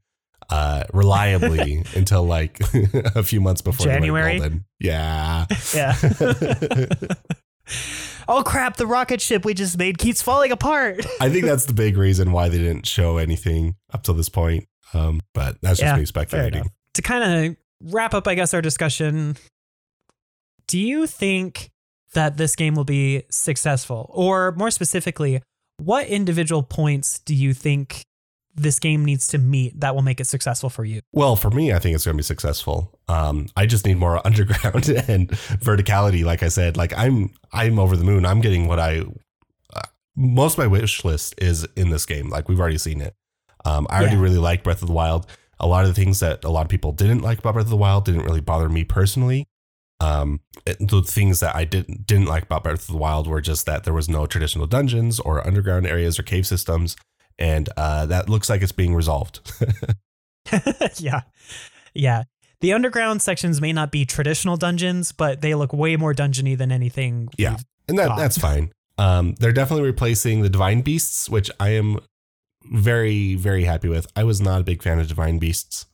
uh, 0.50 0.84
reliably 0.92 1.84
until 1.94 2.24
like 2.24 2.60
a 3.14 3.22
few 3.22 3.40
months 3.40 3.62
before 3.62 3.86
January? 3.86 4.40
Yeah. 4.78 5.46
Yeah. 5.74 5.96
oh 8.28 8.42
crap, 8.42 8.76
the 8.76 8.86
rocket 8.86 9.20
ship 9.20 9.44
we 9.44 9.54
just 9.54 9.78
made 9.78 9.98
keeps 9.98 10.22
falling 10.22 10.52
apart. 10.52 11.04
I 11.20 11.28
think 11.30 11.44
that's 11.44 11.66
the 11.66 11.74
big 11.74 11.96
reason 11.96 12.32
why 12.32 12.48
they 12.48 12.58
didn't 12.58 12.86
show 12.86 13.18
anything 13.18 13.76
up 13.92 14.02
till 14.02 14.14
this 14.14 14.28
point. 14.28 14.66
Um, 14.92 15.20
but 15.34 15.56
that's 15.62 15.78
just 15.78 15.92
Yeah, 15.92 15.96
me 15.96 16.04
speculating. 16.04 16.70
To 16.94 17.02
kind 17.02 17.46
of 17.46 17.56
wrap 17.92 18.14
up, 18.14 18.26
I 18.26 18.34
guess, 18.34 18.52
our 18.52 18.62
discussion, 18.62 19.36
do 20.66 20.78
you 20.78 21.06
think 21.06 21.70
that 22.14 22.36
this 22.36 22.56
game 22.56 22.74
will 22.74 22.84
be 22.84 23.22
successful? 23.30 24.10
Or 24.12 24.52
more 24.52 24.70
specifically, 24.70 25.42
what 25.80 26.06
individual 26.06 26.62
points 26.62 27.18
do 27.20 27.34
you 27.34 27.54
think 27.54 28.02
this 28.54 28.78
game 28.78 29.04
needs 29.04 29.28
to 29.28 29.38
meet 29.38 29.78
that 29.80 29.94
will 29.94 30.02
make 30.02 30.20
it 30.20 30.26
successful 30.26 30.68
for 30.70 30.84
you? 30.84 31.00
Well, 31.12 31.36
for 31.36 31.50
me, 31.50 31.72
I 31.72 31.78
think 31.78 31.94
it's 31.94 32.04
going 32.04 32.16
to 32.16 32.18
be 32.18 32.22
successful. 32.24 32.98
Um, 33.08 33.46
I 33.56 33.66
just 33.66 33.86
need 33.86 33.96
more 33.96 34.20
underground 34.26 34.88
and 35.08 35.28
verticality. 35.30 36.24
Like 36.24 36.42
I 36.42 36.48
said, 36.48 36.76
like 36.76 36.92
I'm, 36.96 37.30
I'm 37.52 37.78
over 37.78 37.96
the 37.96 38.04
moon. 38.04 38.26
I'm 38.26 38.40
getting 38.40 38.66
what 38.66 38.78
I, 38.80 39.02
uh, 39.74 39.80
most 40.16 40.54
of 40.54 40.58
my 40.58 40.66
wish 40.66 41.04
list 41.04 41.34
is 41.38 41.66
in 41.76 41.90
this 41.90 42.04
game. 42.06 42.28
Like 42.28 42.48
we've 42.48 42.60
already 42.60 42.78
seen 42.78 43.00
it. 43.00 43.14
Um, 43.64 43.86
I 43.90 44.00
already 44.00 44.16
Yeah. 44.16 44.22
really 44.22 44.38
like 44.38 44.64
Breath 44.64 44.82
of 44.82 44.88
the 44.88 44.94
Wild. 44.94 45.26
A 45.60 45.66
lot 45.66 45.84
of 45.84 45.94
the 45.94 46.00
things 46.02 46.20
that 46.20 46.44
a 46.44 46.50
lot 46.50 46.62
of 46.62 46.68
people 46.68 46.92
didn't 46.92 47.20
like 47.20 47.38
about 47.38 47.54
Breath 47.54 47.66
of 47.66 47.70
the 47.70 47.76
Wild 47.76 48.04
didn't 48.06 48.22
really 48.24 48.40
bother 48.40 48.68
me 48.68 48.82
personally. 48.84 49.46
Um, 50.00 50.40
it- 50.66 50.78
the 50.80 51.02
things 51.02 51.40
that 51.40 51.54
I 51.54 51.64
didn't 51.64 52.06
didn't 52.06 52.26
like 52.26 52.44
about 52.44 52.64
Breath 52.64 52.80
of 52.88 52.92
the 52.92 52.96
Wild 52.96 53.26
were 53.26 53.40
just 53.40 53.66
that 53.66 53.84
there 53.84 53.92
was 53.94 54.08
no 54.08 54.26
traditional 54.26 54.66
dungeons 54.66 55.20
or 55.20 55.46
underground 55.46 55.86
areas 55.86 56.18
or 56.18 56.22
cave 56.22 56.46
systems, 56.46 56.96
and 57.38 57.68
uh, 57.76 58.06
that 58.06 58.28
looks 58.28 58.48
like 58.48 58.62
it's 58.62 58.72
being 58.72 58.94
resolved. 58.94 59.40
yeah. 60.98 61.22
Yeah. 61.94 62.24
The 62.60 62.72
underground 62.72 63.22
sections 63.22 63.60
may 63.60 63.72
not 63.72 63.90
be 63.90 64.04
traditional 64.04 64.56
dungeons, 64.56 65.12
but 65.12 65.40
they 65.40 65.54
look 65.54 65.72
way 65.72 65.96
more 65.96 66.14
dungeony 66.14 66.56
than 66.56 66.70
anything. 66.72 67.28
Yeah. 67.38 67.56
and 67.88 67.98
that 67.98 68.16
that's 68.16 68.36
fine. 68.38 68.72
Um, 68.98 69.34
they're 69.38 69.52
definitely 69.52 69.86
replacing 69.86 70.42
the 70.42 70.50
divine 70.50 70.82
beasts, 70.82 71.28
which 71.30 71.50
I 71.58 71.70
am 71.70 72.00
very, 72.70 73.34
very 73.34 73.64
happy 73.64 73.88
with. 73.88 74.06
I 74.14 74.24
was 74.24 74.40
not 74.42 74.60
a 74.60 74.64
big 74.64 74.82
fan 74.82 74.98
of 74.98 75.08
Divine 75.08 75.38
Beasts. 75.38 75.86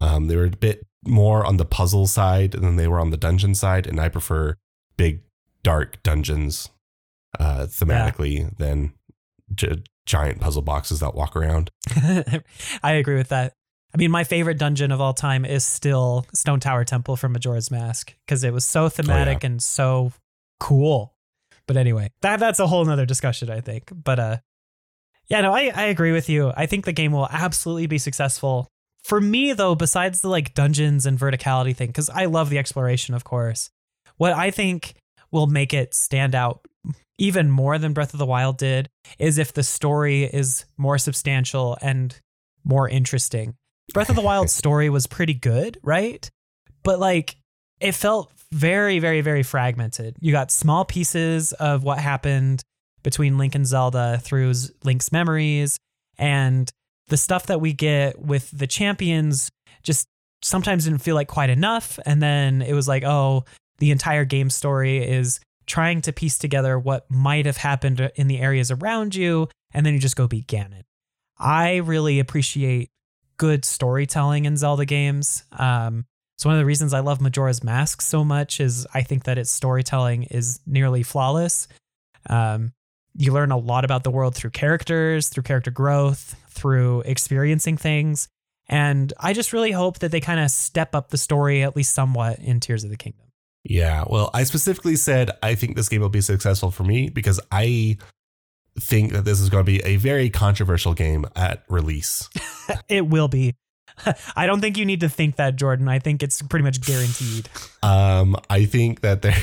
Um, 0.00 0.26
they 0.28 0.36
were 0.36 0.44
a 0.44 0.50
bit 0.50 0.86
more 1.06 1.44
on 1.44 1.56
the 1.56 1.64
puzzle 1.64 2.06
side 2.06 2.52
than 2.52 2.76
they 2.76 2.88
were 2.88 3.00
on 3.00 3.10
the 3.10 3.16
dungeon 3.16 3.54
side, 3.54 3.86
and 3.86 4.00
I 4.00 4.08
prefer 4.08 4.56
big, 4.96 5.22
dark 5.62 6.02
dungeons 6.02 6.70
uh, 7.38 7.66
thematically 7.68 8.40
yeah. 8.40 8.50
than 8.58 8.92
gi- 9.54 9.84
giant 10.06 10.40
puzzle 10.40 10.62
boxes 10.62 11.00
that 11.00 11.14
walk 11.14 11.36
around. 11.36 11.70
I 12.82 12.92
agree 12.92 13.16
with 13.16 13.28
that. 13.28 13.52
I 13.94 13.96
mean, 13.96 14.10
my 14.10 14.24
favorite 14.24 14.58
dungeon 14.58 14.92
of 14.92 15.00
all 15.00 15.14
time 15.14 15.44
is 15.44 15.64
still 15.64 16.26
Stone 16.34 16.60
Tower 16.60 16.84
Temple 16.84 17.16
from 17.16 17.32
Majora's 17.32 17.70
Mask 17.70 18.14
because 18.26 18.44
it 18.44 18.52
was 18.52 18.64
so 18.64 18.88
thematic 18.88 19.38
oh, 19.38 19.40
yeah. 19.42 19.46
and 19.46 19.62
so 19.62 20.12
cool. 20.60 21.14
But 21.66 21.76
anyway, 21.76 22.10
that 22.22 22.40
that's 22.40 22.60
a 22.60 22.66
whole 22.66 22.84
nother 22.84 23.06
discussion, 23.06 23.50
I 23.50 23.60
think. 23.60 23.90
But 23.92 24.18
uh, 24.18 24.36
yeah, 25.28 25.40
no, 25.40 25.54
I 25.54 25.70
I 25.74 25.84
agree 25.84 26.12
with 26.12 26.28
you. 26.28 26.52
I 26.56 26.66
think 26.66 26.84
the 26.84 26.92
game 26.92 27.12
will 27.12 27.28
absolutely 27.30 27.86
be 27.86 27.98
successful. 27.98 28.68
For 29.04 29.20
me, 29.20 29.52
though, 29.52 29.74
besides 29.74 30.20
the 30.20 30.28
like 30.28 30.54
dungeons 30.54 31.06
and 31.06 31.18
verticality 31.18 31.74
thing, 31.74 31.88
because 31.88 32.10
I 32.10 32.26
love 32.26 32.50
the 32.50 32.58
exploration, 32.58 33.14
of 33.14 33.24
course. 33.24 33.70
What 34.16 34.32
I 34.32 34.50
think 34.50 34.94
will 35.30 35.46
make 35.46 35.72
it 35.72 35.94
stand 35.94 36.34
out 36.34 36.66
even 37.18 37.50
more 37.50 37.78
than 37.78 37.92
Breath 37.92 38.12
of 38.12 38.18
the 38.18 38.26
Wild 38.26 38.58
did 38.58 38.88
is 39.18 39.38
if 39.38 39.52
the 39.52 39.62
story 39.62 40.24
is 40.24 40.64
more 40.76 40.98
substantial 40.98 41.76
and 41.80 42.18
more 42.64 42.88
interesting. 42.88 43.54
Breath 43.92 44.10
of 44.10 44.16
the 44.16 44.22
Wild 44.22 44.50
story 44.50 44.90
was 44.90 45.06
pretty 45.06 45.34
good, 45.34 45.78
right? 45.82 46.28
But 46.82 46.98
like 46.98 47.36
it 47.80 47.92
felt 47.92 48.32
very, 48.52 48.98
very, 48.98 49.20
very 49.20 49.42
fragmented. 49.42 50.16
You 50.20 50.32
got 50.32 50.50
small 50.50 50.84
pieces 50.84 51.52
of 51.52 51.84
what 51.84 51.98
happened 51.98 52.62
between 53.02 53.38
Link 53.38 53.54
and 53.54 53.66
Zelda 53.66 54.18
through 54.22 54.52
Link's 54.84 55.12
memories, 55.12 55.78
and 56.18 56.70
the 57.08 57.16
stuff 57.16 57.46
that 57.46 57.60
we 57.60 57.72
get 57.72 58.18
with 58.20 58.50
the 58.50 58.66
champions 58.66 59.50
just 59.82 60.06
sometimes 60.42 60.84
didn't 60.84 61.00
feel 61.02 61.14
like 61.14 61.28
quite 61.28 61.50
enough. 61.50 61.98
And 62.06 62.22
then 62.22 62.62
it 62.62 62.72
was 62.74 62.88
like, 62.88 63.04
oh, 63.04 63.44
the 63.78 63.90
entire 63.90 64.24
game 64.24 64.50
story 64.50 64.98
is 64.98 65.40
trying 65.66 66.00
to 66.02 66.12
piece 66.12 66.38
together 66.38 66.78
what 66.78 67.10
might 67.10 67.46
have 67.46 67.58
happened 67.58 68.10
in 68.14 68.26
the 68.26 68.40
areas 68.40 68.70
around 68.70 69.14
you, 69.14 69.48
and 69.72 69.84
then 69.84 69.92
you 69.92 70.00
just 70.00 70.16
go 70.16 70.26
beat 70.26 70.46
Ganon. 70.46 70.82
I 71.38 71.76
really 71.76 72.18
appreciate 72.18 72.90
good 73.36 73.64
storytelling 73.64 74.46
in 74.46 74.56
Zelda 74.56 74.84
games. 74.84 75.44
Um, 75.52 76.06
so 76.36 76.48
one 76.48 76.56
of 76.56 76.60
the 76.60 76.66
reasons 76.66 76.94
I 76.94 77.00
love 77.00 77.20
Majora's 77.20 77.62
Mask 77.62 78.00
so 78.00 78.24
much 78.24 78.60
is 78.60 78.86
I 78.94 79.02
think 79.02 79.24
that 79.24 79.38
its 79.38 79.50
storytelling 79.50 80.24
is 80.24 80.60
nearly 80.66 81.02
flawless. 81.02 81.68
Um, 82.28 82.72
you 83.18 83.32
learn 83.32 83.50
a 83.50 83.56
lot 83.56 83.84
about 83.84 84.04
the 84.04 84.10
world 84.10 84.34
through 84.34 84.50
characters, 84.50 85.28
through 85.28 85.42
character 85.42 85.70
growth, 85.70 86.36
through 86.50 87.02
experiencing 87.02 87.76
things. 87.76 88.28
And 88.68 89.12
I 89.18 89.32
just 89.32 89.52
really 89.52 89.72
hope 89.72 89.98
that 90.00 90.10
they 90.10 90.20
kind 90.20 90.40
of 90.40 90.50
step 90.50 90.94
up 90.94 91.10
the 91.10 91.18
story 91.18 91.62
at 91.62 91.74
least 91.74 91.94
somewhat 91.94 92.38
in 92.38 92.60
Tears 92.60 92.84
of 92.84 92.90
the 92.90 92.96
Kingdom. 92.96 93.26
Yeah, 93.64 94.04
well, 94.06 94.30
I 94.32 94.44
specifically 94.44 94.96
said 94.96 95.30
I 95.42 95.54
think 95.54 95.76
this 95.76 95.88
game 95.88 96.00
will 96.00 96.08
be 96.08 96.20
successful 96.20 96.70
for 96.70 96.84
me 96.84 97.10
because 97.10 97.40
I 97.50 97.98
think 98.78 99.12
that 99.12 99.24
this 99.24 99.40
is 99.40 99.48
going 99.48 99.64
to 99.64 99.70
be 99.70 99.80
a 99.84 99.96
very 99.96 100.30
controversial 100.30 100.94
game 100.94 101.26
at 101.34 101.64
release. 101.68 102.28
it 102.88 103.06
will 103.06 103.28
be. 103.28 103.56
I 104.36 104.46
don't 104.46 104.60
think 104.60 104.78
you 104.78 104.84
need 104.84 105.00
to 105.00 105.08
think 105.08 105.36
that, 105.36 105.56
Jordan. 105.56 105.88
I 105.88 105.98
think 105.98 106.22
it's 106.22 106.40
pretty 106.42 106.64
much 106.64 106.80
guaranteed. 106.80 107.48
Um, 107.80 108.34
I 108.50 108.64
think 108.64 109.02
that 109.02 109.22
there, 109.22 109.36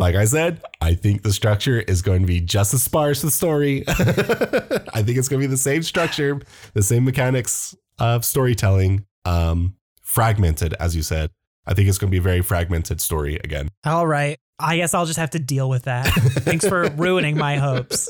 like 0.00 0.14
I 0.14 0.24
said, 0.24 0.62
I 0.80 0.94
think 0.94 1.22
the 1.22 1.32
structure 1.32 1.78
is 1.78 2.00
going 2.00 2.22
to 2.22 2.26
be 2.26 2.40
just 2.40 2.72
as 2.72 2.82
sparse 2.82 3.20
the 3.20 3.30
story. 3.30 3.84
I 3.88 5.02
think 5.02 5.18
it's 5.18 5.28
going 5.28 5.42
to 5.42 5.46
be 5.46 5.50
the 5.50 5.58
same 5.58 5.82
structure, 5.82 6.40
the 6.72 6.82
same 6.82 7.04
mechanics 7.04 7.76
of 7.98 8.24
storytelling, 8.24 9.04
um, 9.26 9.74
fragmented, 10.00 10.72
as 10.80 10.96
you 10.96 11.02
said. 11.02 11.30
I 11.66 11.74
think 11.74 11.86
it's 11.86 11.98
going 11.98 12.08
to 12.08 12.12
be 12.12 12.18
a 12.18 12.22
very 12.22 12.40
fragmented 12.40 13.02
story 13.02 13.36
again. 13.44 13.68
All 13.84 14.06
right. 14.06 14.38
I 14.58 14.78
guess 14.78 14.94
I'll 14.94 15.04
just 15.04 15.18
have 15.18 15.30
to 15.30 15.38
deal 15.38 15.68
with 15.68 15.82
that. 15.82 16.06
Thanks 16.14 16.66
for 16.66 16.88
ruining 16.92 17.36
my 17.36 17.56
hopes. 17.56 18.08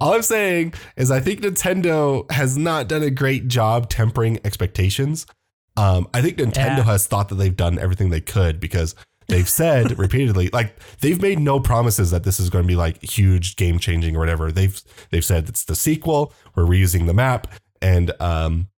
All 0.00 0.14
I'm 0.14 0.22
saying 0.22 0.74
is 0.96 1.12
I 1.12 1.20
think 1.20 1.42
Nintendo 1.42 2.28
has 2.32 2.58
not 2.58 2.88
done 2.88 3.04
a 3.04 3.10
great 3.10 3.46
job 3.46 3.88
tempering 3.88 4.40
expectations. 4.44 5.26
Um, 5.76 6.08
I 6.12 6.22
think 6.22 6.38
Nintendo 6.38 6.78
yeah. 6.78 6.82
has 6.82 7.06
thought 7.06 7.28
that 7.28 7.36
they've 7.36 7.56
done 7.56 7.78
everything 7.78 8.10
they 8.10 8.20
could 8.20 8.58
because 8.58 8.96
they've 9.28 9.48
said 9.48 9.98
repeatedly, 9.98 10.48
like 10.52 10.76
they've 11.00 11.20
made 11.20 11.38
no 11.38 11.60
promises 11.60 12.10
that 12.10 12.24
this 12.24 12.40
is 12.40 12.50
going 12.50 12.64
to 12.64 12.68
be 12.68 12.76
like 12.76 13.02
huge 13.02 13.56
game 13.56 13.78
changing 13.78 14.16
or 14.16 14.20
whatever. 14.20 14.52
They've 14.52 14.80
they've 15.10 15.24
said 15.24 15.48
it's 15.48 15.64
the 15.64 15.74
sequel. 15.74 16.32
We're 16.54 16.64
reusing 16.64 17.06
the 17.06 17.14
map, 17.14 17.48
and 17.80 18.12
um, 18.20 18.68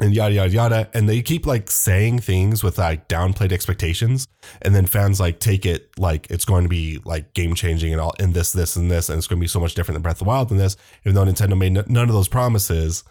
and 0.00 0.14
yada 0.14 0.34
yada 0.34 0.50
yada 0.50 0.90
and 0.94 1.08
they 1.08 1.20
keep 1.22 1.46
like 1.46 1.70
saying 1.70 2.20
things 2.20 2.62
with 2.62 2.78
like 2.78 3.08
downplayed 3.08 3.52
expectations 3.52 4.28
and 4.62 4.74
then 4.74 4.86
fans 4.86 5.18
like 5.18 5.40
take 5.40 5.66
it 5.66 5.90
like 5.98 6.30
it's 6.30 6.44
going 6.44 6.62
to 6.62 6.68
be 6.68 7.00
like 7.04 7.34
game 7.34 7.54
changing 7.54 7.92
and 7.92 8.00
all 8.00 8.14
and 8.20 8.34
this 8.34 8.52
this 8.52 8.76
and 8.76 8.90
this 8.90 9.08
and 9.08 9.18
it's 9.18 9.26
going 9.26 9.38
to 9.38 9.42
be 9.42 9.48
so 9.48 9.60
much 9.60 9.74
different 9.74 9.96
than 9.96 10.02
breath 10.02 10.16
of 10.16 10.20
the 10.20 10.24
wild 10.24 10.48
than 10.48 10.58
this 10.58 10.76
even 11.04 11.14
though 11.14 11.24
nintendo 11.24 11.58
made 11.58 11.76
n- 11.76 11.84
none 11.88 12.08
of 12.08 12.14
those 12.14 12.28
promises 12.28 13.02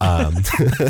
um 0.00 0.34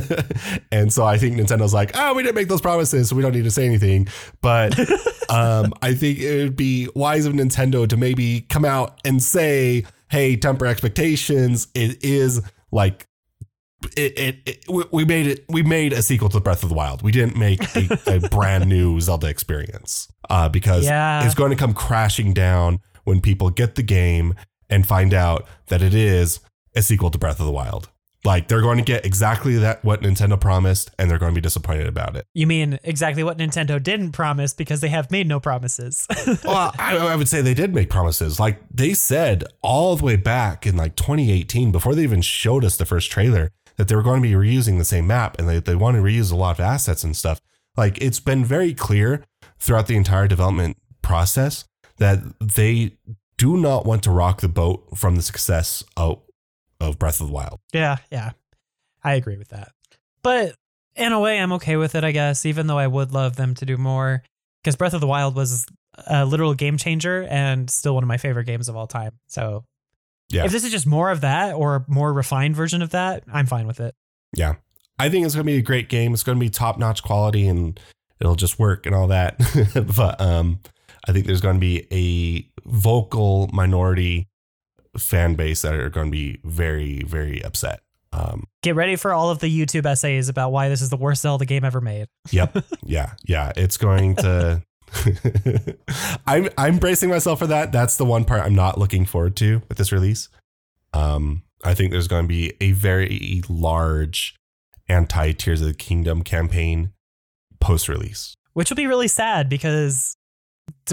and 0.72 0.92
so 0.92 1.04
i 1.04 1.16
think 1.16 1.36
nintendo's 1.36 1.72
like 1.72 1.92
oh 1.94 2.14
we 2.14 2.22
didn't 2.22 2.34
make 2.34 2.48
those 2.48 2.60
promises 2.60 3.08
so 3.08 3.16
we 3.16 3.22
don't 3.22 3.32
need 3.32 3.44
to 3.44 3.50
say 3.50 3.64
anything 3.64 4.06
but 4.40 4.78
um 5.30 5.72
i 5.82 5.94
think 5.94 6.18
it 6.18 6.42
would 6.42 6.56
be 6.56 6.88
wise 6.94 7.24
of 7.24 7.32
nintendo 7.32 7.88
to 7.88 7.96
maybe 7.96 8.42
come 8.42 8.64
out 8.64 9.00
and 9.04 9.22
say 9.22 9.84
hey 10.10 10.36
temper 10.36 10.66
expectations 10.66 11.68
it 11.74 12.04
is 12.04 12.42
like 12.70 13.08
it, 13.96 14.18
it, 14.18 14.36
it, 14.46 14.92
we 14.92 15.04
made 15.04 15.26
it 15.26 15.44
we 15.48 15.62
made 15.62 15.92
a 15.92 16.02
sequel 16.02 16.28
to 16.30 16.40
Breath 16.40 16.62
of 16.62 16.68
the 16.68 16.74
Wild. 16.74 17.02
We 17.02 17.12
didn't 17.12 17.36
make 17.36 17.62
a, 17.76 18.00
a 18.06 18.20
brand 18.28 18.66
new 18.68 19.00
Zelda 19.00 19.28
experience 19.28 20.12
uh, 20.28 20.48
because 20.48 20.84
yeah. 20.84 21.24
it's 21.24 21.34
going 21.34 21.50
to 21.50 21.56
come 21.56 21.74
crashing 21.74 22.34
down 22.34 22.80
when 23.04 23.20
people 23.20 23.50
get 23.50 23.76
the 23.76 23.82
game 23.82 24.34
and 24.68 24.86
find 24.86 25.14
out 25.14 25.46
that 25.68 25.80
it 25.80 25.94
is 25.94 26.40
a 26.74 26.82
sequel 26.82 27.10
to 27.10 27.18
Breath 27.18 27.40
of 27.40 27.46
the 27.46 27.52
Wild. 27.52 27.88
Like 28.28 28.46
they're 28.46 28.60
going 28.60 28.76
to 28.76 28.84
get 28.84 29.06
exactly 29.06 29.56
that 29.56 29.82
what 29.82 30.02
Nintendo 30.02 30.38
promised, 30.38 30.90
and 30.98 31.10
they're 31.10 31.18
going 31.18 31.32
to 31.32 31.34
be 31.34 31.40
disappointed 31.40 31.86
about 31.86 32.14
it. 32.14 32.26
You 32.34 32.46
mean 32.46 32.78
exactly 32.84 33.24
what 33.24 33.38
Nintendo 33.38 33.82
didn't 33.82 34.12
promise 34.12 34.52
because 34.52 34.82
they 34.82 34.90
have 34.90 35.10
made 35.10 35.26
no 35.26 35.40
promises? 35.40 36.06
well, 36.44 36.74
I, 36.78 36.98
I, 36.98 37.16
would 37.16 37.26
say 37.26 37.40
they 37.40 37.54
did 37.54 37.74
make 37.74 37.88
promises. 37.88 38.38
Like 38.38 38.60
they 38.70 38.92
said 38.92 39.44
all 39.62 39.96
the 39.96 40.04
way 40.04 40.16
back 40.16 40.66
in 40.66 40.76
like 40.76 40.94
2018, 40.94 41.72
before 41.72 41.94
they 41.94 42.02
even 42.02 42.20
showed 42.20 42.66
us 42.66 42.76
the 42.76 42.84
first 42.84 43.10
trailer, 43.10 43.50
that 43.78 43.88
they 43.88 43.96
were 43.96 44.02
going 44.02 44.22
to 44.22 44.28
be 44.28 44.34
reusing 44.34 44.76
the 44.76 44.84
same 44.84 45.06
map 45.06 45.38
and 45.38 45.48
they, 45.48 45.58
they 45.58 45.74
want 45.74 45.96
to 45.96 46.02
reuse 46.02 46.30
a 46.30 46.36
lot 46.36 46.58
of 46.58 46.60
assets 46.60 47.02
and 47.02 47.16
stuff. 47.16 47.40
Like 47.78 47.96
it's 47.96 48.20
been 48.20 48.44
very 48.44 48.74
clear 48.74 49.24
throughout 49.58 49.86
the 49.86 49.96
entire 49.96 50.28
development 50.28 50.76
process 51.00 51.64
that 51.96 52.18
they 52.40 52.98
do 53.38 53.56
not 53.56 53.86
want 53.86 54.02
to 54.02 54.10
rock 54.10 54.42
the 54.42 54.48
boat 54.48 54.98
from 54.98 55.16
the 55.16 55.22
success 55.22 55.82
of, 55.96 56.20
of 56.80 56.98
Breath 56.98 57.20
of 57.20 57.28
the 57.28 57.32
Wild. 57.32 57.60
Yeah, 57.72 57.96
yeah. 58.10 58.30
I 59.02 59.14
agree 59.14 59.36
with 59.36 59.48
that. 59.48 59.72
But 60.22 60.54
in 60.96 61.12
a 61.12 61.20
way, 61.20 61.38
I'm 61.38 61.52
okay 61.52 61.76
with 61.76 61.94
it, 61.94 62.04
I 62.04 62.12
guess, 62.12 62.44
even 62.46 62.66
though 62.66 62.78
I 62.78 62.86
would 62.86 63.12
love 63.12 63.36
them 63.36 63.54
to 63.56 63.66
do 63.66 63.76
more. 63.76 64.22
Because 64.62 64.76
Breath 64.76 64.94
of 64.94 65.00
the 65.00 65.06
Wild 65.06 65.34
was 65.34 65.66
a 66.06 66.24
literal 66.24 66.54
game 66.54 66.76
changer 66.76 67.24
and 67.24 67.70
still 67.70 67.94
one 67.94 68.04
of 68.04 68.08
my 68.08 68.16
favorite 68.16 68.44
games 68.44 68.68
of 68.68 68.76
all 68.76 68.86
time. 68.86 69.18
So 69.26 69.64
yeah. 70.30 70.44
If 70.44 70.52
this 70.52 70.64
is 70.64 70.70
just 70.70 70.86
more 70.86 71.10
of 71.10 71.22
that 71.22 71.54
or 71.54 71.76
a 71.76 71.84
more 71.88 72.12
refined 72.12 72.54
version 72.54 72.82
of 72.82 72.90
that, 72.90 73.24
I'm 73.32 73.46
fine 73.46 73.66
with 73.66 73.80
it. 73.80 73.94
Yeah. 74.36 74.56
I 74.98 75.08
think 75.08 75.24
it's 75.24 75.34
going 75.34 75.46
to 75.46 75.50
be 75.52 75.58
a 75.58 75.62
great 75.62 75.88
game. 75.88 76.12
It's 76.12 76.22
going 76.22 76.36
to 76.36 76.40
be 76.40 76.50
top 76.50 76.78
notch 76.78 77.02
quality 77.02 77.46
and 77.46 77.78
it'll 78.20 78.34
just 78.34 78.58
work 78.58 78.84
and 78.84 78.94
all 78.94 79.08
that. 79.08 79.38
but 79.96 80.20
um, 80.20 80.60
I 81.06 81.12
think 81.12 81.26
there's 81.26 81.40
going 81.40 81.56
to 81.56 81.60
be 81.60 81.86
a 81.90 82.68
vocal 82.68 83.48
minority 83.52 84.27
fan 84.98 85.34
base 85.34 85.62
that 85.62 85.74
are 85.74 85.88
going 85.88 86.06
to 86.06 86.12
be 86.12 86.40
very, 86.44 87.02
very 87.04 87.42
upset. 87.44 87.80
Um, 88.12 88.44
Get 88.62 88.74
ready 88.74 88.96
for 88.96 89.12
all 89.12 89.30
of 89.30 89.38
the 89.40 89.48
YouTube 89.48 89.86
essays 89.86 90.28
about 90.28 90.50
why 90.50 90.68
this 90.68 90.80
is 90.80 90.90
the 90.90 90.96
worst 90.96 91.22
Zelda 91.22 91.44
game 91.44 91.64
ever 91.64 91.80
made. 91.80 92.08
yep. 92.30 92.56
Yeah. 92.82 93.12
Yeah. 93.26 93.52
It's 93.56 93.76
going 93.76 94.16
to 94.16 94.62
I'm 96.26 96.48
I'm 96.56 96.78
bracing 96.78 97.10
myself 97.10 97.38
for 97.38 97.46
that. 97.46 97.72
That's 97.72 97.96
the 97.96 98.04
one 98.04 98.24
part 98.24 98.42
I'm 98.42 98.54
not 98.54 98.78
looking 98.78 99.04
forward 99.04 99.36
to 99.36 99.62
with 99.68 99.78
this 99.78 99.92
release. 99.92 100.28
Um, 100.94 101.42
I 101.64 101.74
think 101.74 101.92
there's 101.92 102.08
going 102.08 102.24
to 102.24 102.28
be 102.28 102.54
a 102.60 102.72
very 102.72 103.42
large 103.48 104.34
anti 104.88 105.32
Tears 105.32 105.60
of 105.60 105.66
the 105.66 105.74
Kingdom 105.74 106.22
campaign 106.22 106.92
post 107.60 107.88
release, 107.88 108.34
which 108.54 108.70
will 108.70 108.76
be 108.76 108.86
really 108.86 109.08
sad 109.08 109.48
because 109.48 110.16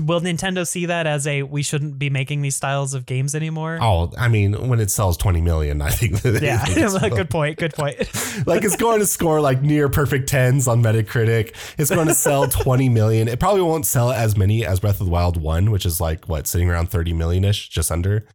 will 0.04 0.22
Nintendo 0.22 0.68
see 0.68 0.86
that 0.88 1.08
as 1.08 1.28
a 1.28 1.44
we 1.44 1.64
shouldn't 1.64 1.98
be 1.98 2.10
making 2.10 2.42
these 2.42 2.56
styles 2.56 2.94
of 2.94 3.06
games 3.06 3.36
anymore? 3.36 3.80
Oh, 3.82 4.12
I 4.18 4.28
mean, 4.28 4.68
when 4.68 4.80
it 4.80 4.92
sells 4.92 5.18
20 5.18 5.42
million, 5.42 5.82
I 5.82 5.90
think 5.90 6.22
that 6.22 6.42
Yeah, 6.42 6.66
good 7.10 7.30
point. 7.30 7.58
Good 7.58 7.74
point. 7.74 7.98
like 8.48 8.64
it's 8.64 8.76
going 8.76 9.00
to 9.00 9.06
score 9.06 9.42
like 9.42 9.62
near 9.62 9.90
perfect 9.90 10.30
10s 10.30 10.68
on 10.68 10.82
Metacritic. 10.82 11.56
It's 11.78 11.90
going 11.90 12.08
to 12.08 12.14
sell 12.14 12.48
20 12.48 12.90
million. 12.90 13.28
It 13.28 13.40
probably 13.40 13.62
won't 13.62 13.86
sell 13.86 14.12
as 14.12 14.38
many 14.38 14.66
as 14.66 14.80
Breath 14.80 15.00
of 15.00 15.08
the 15.08 15.12
Wild 15.12 15.42
1, 15.42 15.72
which 15.72 15.86
is 15.86 16.02
like 16.02 16.26
what, 16.26 16.48
sitting 16.48 16.70
around 16.70 16.90
30 16.90 17.14
million 17.14 17.44
ish, 17.44 17.70
just 17.70 17.92
under. 17.92 18.26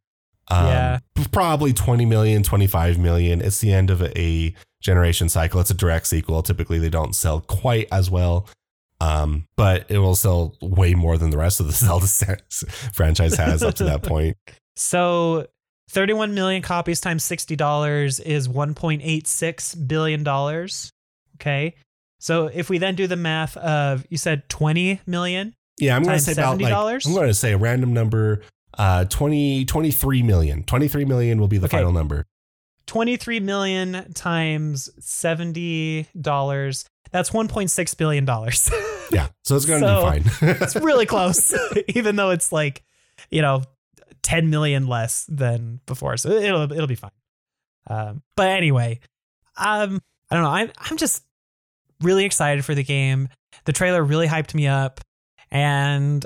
Um, 0.49 0.67
Yeah. 0.67 0.99
Probably 1.33 1.73
20 1.73 2.07
million, 2.07 2.43
25 2.43 2.99
million. 2.99 3.41
It's 3.41 3.61
the 3.61 3.73
end 3.73 3.91
of 3.91 4.03
a 4.03 4.55
generation 4.81 5.29
cycle. 5.29 5.61
It's 5.61 5.71
a 5.71 5.75
direct 5.75 6.07
sequel. 6.07 6.43
Typically, 6.43 6.79
they 6.79 6.91
don't 6.91 7.15
sell 7.15 7.41
quite 7.41 7.87
as 7.93 8.11
well. 8.11 8.47
Um, 9.01 9.47
but 9.57 9.91
it 9.91 9.99
will 9.99 10.15
sell 10.15 10.55
way 10.61 10.95
more 10.95 11.17
than 11.17 11.31
the 11.31 11.39
rest 11.39 11.61
of 11.61 11.67
the 11.67 11.73
Zelda 12.07 12.07
franchise 12.93 13.35
has 13.37 13.63
up 13.63 13.75
to 13.77 13.85
that 13.85 14.03
point. 14.03 14.37
So 14.77 15.47
31 15.91 16.33
million 16.33 16.63
copies 16.63 17.01
times 17.03 17.23
$60 17.25 18.21
is 18.25 18.49
1.86 18.49 19.89
billion 19.89 20.23
dollars. 20.23 20.91
Okay. 21.37 21.75
So 22.19 22.47
if 22.47 22.71
we 22.71 22.79
then 22.79 22.95
do 22.95 23.07
the 23.07 23.17
math 23.17 23.57
of 23.59 24.07
you 24.09 24.17
said 24.17 24.49
20 24.49 25.01
million, 25.07 25.55
Yeah, 25.79 25.97
I'm 25.97 26.03
going 26.03 26.17
to 26.17 26.23
say 26.25 26.33
about 26.33 26.61
like, 26.61 26.73
$70? 26.73 27.07
I'm 27.07 27.13
going 27.13 27.27
to 27.29 27.35
say 27.35 27.53
a 27.53 27.59
random 27.59 27.93
number. 27.93 28.43
Uh, 28.79 29.05
20, 29.05 29.67
23 29.67 30.23
million. 30.23 30.63
23 30.65 31.05
million 31.05 31.39
will 31.41 31.49
be 31.49 31.59
the 31.59 31.67
Okay. 31.67 31.79
final 31.79 31.93
number. 31.93 32.25
23 32.87 33.41
million 33.41 34.13
times 34.15 34.89
$70, 35.01 36.85
that's 37.11 37.31
1.6 37.31 37.97
billion 37.99 38.25
dollars. 38.25 38.71
Yeah, 39.11 39.29
so 39.45 39.57
it's 39.57 39.67
going 39.67 39.83
to 39.83 39.87
So, 39.89 40.11
be 40.13 40.21
fine. 40.21 40.57
it's 40.63 40.77
really 40.77 41.07
close, 41.07 41.55
even 41.89 42.17
though 42.17 42.31
it's 42.31 42.53
like, 42.53 42.85
you 43.31 43.43
know, 43.43 43.63
10 44.23 44.51
million 44.51 44.87
less 44.87 45.25
than 45.29 45.81
before. 45.87 46.17
So 46.17 46.31
it'll 46.31 46.71
it'll 46.73 46.87
be 46.87 46.95
fine. 46.95 47.11
Um, 47.89 48.23
but 48.37 48.49
anyway, 48.49 49.01
um, 49.57 50.01
I 50.31 50.35
don't 50.35 50.45
know. 50.45 50.51
I'm 50.51 50.71
I'm 50.79 50.97
just 50.97 51.25
really 52.01 52.25
excited 52.25 52.65
for 52.65 52.75
the 52.75 52.85
game. 52.85 53.29
The 53.65 53.73
trailer 53.73 54.03
really 54.03 54.27
hyped 54.29 54.55
me 54.55 54.67
up, 54.67 55.01
and 55.51 56.25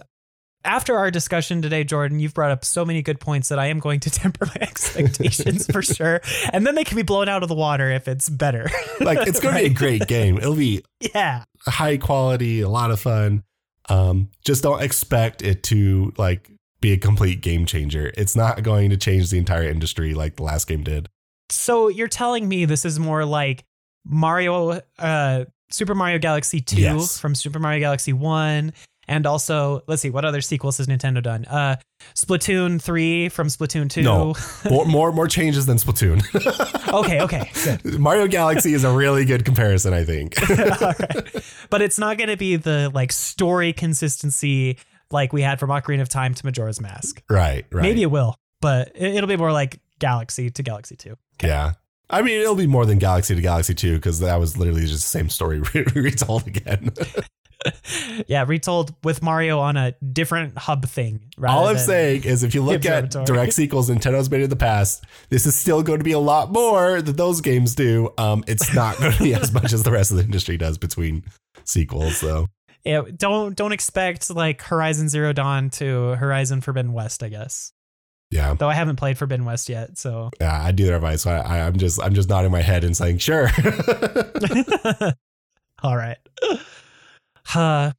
after 0.65 0.97
our 0.97 1.11
discussion 1.11 1.63
today, 1.63 1.85
Jordan, 1.85 2.21
you've 2.21 2.35
brought 2.35 2.51
up 2.51 2.65
so 2.65 2.85
many 2.85 3.03
good 3.03 3.21
points 3.21 3.49
that 3.51 3.59
I 3.59 3.67
am 3.67 3.79
going 3.79 4.01
to 4.01 4.11
temper 4.11 4.47
my 4.47 4.57
expectations 4.61 5.67
for 5.71 5.83
sure. 5.83 6.21
And 6.53 6.67
then 6.67 6.75
they 6.75 6.85
can 6.85 6.97
be 6.97 7.03
blown 7.03 7.29
out 7.29 7.43
of 7.43 7.49
the 7.49 7.55
water 7.55 7.91
if 7.91 8.09
it's 8.09 8.29
better. 8.29 8.69
like 9.01 9.27
it's 9.27 9.41
going 9.41 9.55
to 9.55 9.61
be 9.61 9.67
a 9.67 9.75
great 9.75 10.07
game. 10.07 10.39
It'll 10.39 10.55
be 10.55 10.83
yeah. 11.15 11.45
high 11.67 11.99
quality, 11.99 12.61
a 12.61 12.69
lot 12.69 12.91
of 12.91 13.01
fun. 13.01 13.45
Um, 13.89 14.31
just 14.45 14.63
don't 14.63 14.83
expect 14.83 15.43
it 15.43 15.63
to 15.65 16.13
like 16.17 16.51
be 16.81 16.93
a 16.93 16.99
complete 16.99 17.41
game 17.41 17.67
changer. 17.67 18.13
It's 18.17 18.35
not 18.35 18.63
going 18.63 18.91
to 18.91 18.97
change 18.97 19.31
the 19.31 19.39
entire 19.39 19.65
industry 19.65 20.15
like 20.15 20.37
the 20.37 20.43
last 20.43 20.67
game 20.67 20.83
did. 20.83 21.09
So 21.51 21.89
you're 21.89 22.09
telling 22.09 22.49
me 22.49 22.65
this 22.65 22.85
is 22.85 22.99
more 22.99 23.25
like 23.25 23.65
Mario, 24.07 24.81
uh, 24.99 25.45
Super 25.71 25.95
Mario 25.95 26.19
Galaxy 26.19 26.61
2 26.61 26.81
Yes. 26.81 27.19
from 27.19 27.35
Super 27.35 27.59
Mario 27.59 27.81
Galaxy 27.81 28.13
1. 28.13 28.73
And 29.09 29.27
also, 29.27 29.83
let's 29.87 30.01
see, 30.03 30.11
what 30.11 30.25
other 30.25 30.41
sequels 30.41 30.79
has 30.79 30.87
Nintendo 30.87 31.23
done? 31.23 31.45
Uh, 31.45 31.77
Splatoon 32.15 32.81
3 32.81 33.29
from 33.29 33.49
Splatoon 33.49 33.91
2. 33.91 34.03
No. 34.03 34.35
more, 34.71 34.87
more, 34.87 35.13
more 35.13 35.29
changes 35.29 35.67
than 35.67 35.77
Splatoon. 35.77 36.23
okay, 36.93 37.21
okay. 37.21 37.51
Good. 37.83 37.99
Mario 38.01 38.27
Galaxy 38.27 38.73
is 38.75 38.85
a 38.85 38.91
really 38.93 39.25
good 39.25 39.45
comparison, 39.45 39.93
I 39.93 40.05
think. 40.05 40.37
Right. 40.49 41.43
But 41.71 41.83
it's 41.83 41.99
not 41.99 42.19
going 42.19 42.31
to 42.31 42.37
be 42.37 42.57
the 42.57 42.91
like 42.95 43.13
story 43.13 43.73
consistency 43.73 44.79
like 45.11 45.33
we 45.33 45.43
had 45.43 45.59
from 45.61 45.71
Ocarina 45.71 46.01
of 46.03 46.09
Time 46.09 46.35
to 46.35 46.47
Majora's 46.47 46.81
Mask. 46.81 47.23
right, 47.31 47.65
right. 47.73 47.83
Maybe 47.83 48.03
it 48.03 48.11
will, 48.11 48.37
but 48.61 48.93
it- 48.95 49.15
it'll 49.17 49.29
be 49.29 49.37
more 49.37 49.53
like 49.53 49.81
Galaxy 49.99 50.51
to 50.51 50.63
Galaxy 50.63 50.97
2. 50.97 51.15
Yeah. 51.43 51.73
I 52.11 52.21
mean, 52.23 52.41
it'll 52.41 52.55
be 52.55 52.67
more 52.67 52.85
than 52.85 52.99
Galaxy 52.99 53.35
to 53.35 53.41
Galaxy 53.41 53.75
2 53.75 53.95
because 53.97 54.21
that 54.21 54.39
was 54.39 54.57
literally 54.59 54.83
just 54.83 55.03
the 55.05 55.09
same 55.19 55.31
story 55.31 55.61
retold 55.95 56.47
again. 56.47 56.91
yeah, 58.27 58.45
retold 58.47 58.95
with 59.03 59.23
Mario 59.23 59.59
on 59.59 59.77
a 59.77 59.93
different 60.13 60.57
hub 60.57 60.87
thing. 60.87 61.21
All 61.47 61.67
I'm 61.67 61.79
saying 61.79 62.25
is 62.25 62.43
if 62.43 62.55
you 62.55 62.63
look 62.63 62.85
at 62.85 63.11
direct 63.11 63.53
sequels 63.55 63.91
Nintendo's 63.91 64.31
made 64.31 64.43
in 64.43 64.51
the 64.51 64.57
past, 64.57 65.05
this 65.29 65.47
is 65.47 65.57
still 65.57 65.83
going 65.83 65.99
to 65.99 66.05
be 66.05 66.13
a 66.13 66.19
lot 66.19 66.53
more 66.53 67.01
than 67.03 67.17
those 67.17 67.41
games 67.41 67.75
do. 67.75 68.13
Um, 68.19 68.45
it's 68.47 68.75
not 68.75 68.99
going 68.99 69.13
to 69.13 69.23
be 69.23 69.35
as 69.35 69.53
much 69.53 69.73
as 69.73 69.83
the 69.83 69.91
rest 69.91 70.11
of 70.11 70.19
the 70.19 70.25
industry 70.25 70.57
does 70.57 70.79
between 70.79 71.25
sequels, 71.65 72.21
though. 72.21 72.49
Yeah, 72.85 73.03
don't 73.17 73.57
don't 73.57 73.73
expect 73.73 74.31
like 74.31 74.61
Horizon 74.63 75.09
Zero 75.09 75.33
Dawn 75.33 75.71
to 75.71 76.17
Horizon 76.17 76.61
Forbidden 76.61 76.93
West. 76.93 77.23
I 77.23 77.29
guess, 77.29 77.73
Yeah, 78.31 78.55
though 78.55 78.69
I 78.69 78.75
haven't 78.75 78.97
played 78.97 79.17
Forbidden 79.17 79.47
West 79.47 79.71
yet. 79.71 79.97
So, 79.97 80.31
yeah, 80.39 80.63
I 80.63 80.71
do 80.71 80.85
their 80.85 80.97
advice. 80.97 81.23
So 81.23 81.31
I, 81.31 81.39
I, 81.39 81.67
I'm 81.67 81.79
just, 81.79 82.03
I'm 82.03 82.13
just 82.15 82.29
nodding 82.29 82.51
my 82.51 82.61
head 82.61 82.85
and 82.85 82.95
saying, 82.95 83.19
sure. 83.19 83.49
all 85.83 85.97
right. 85.97 86.19
Uh, 87.55 87.93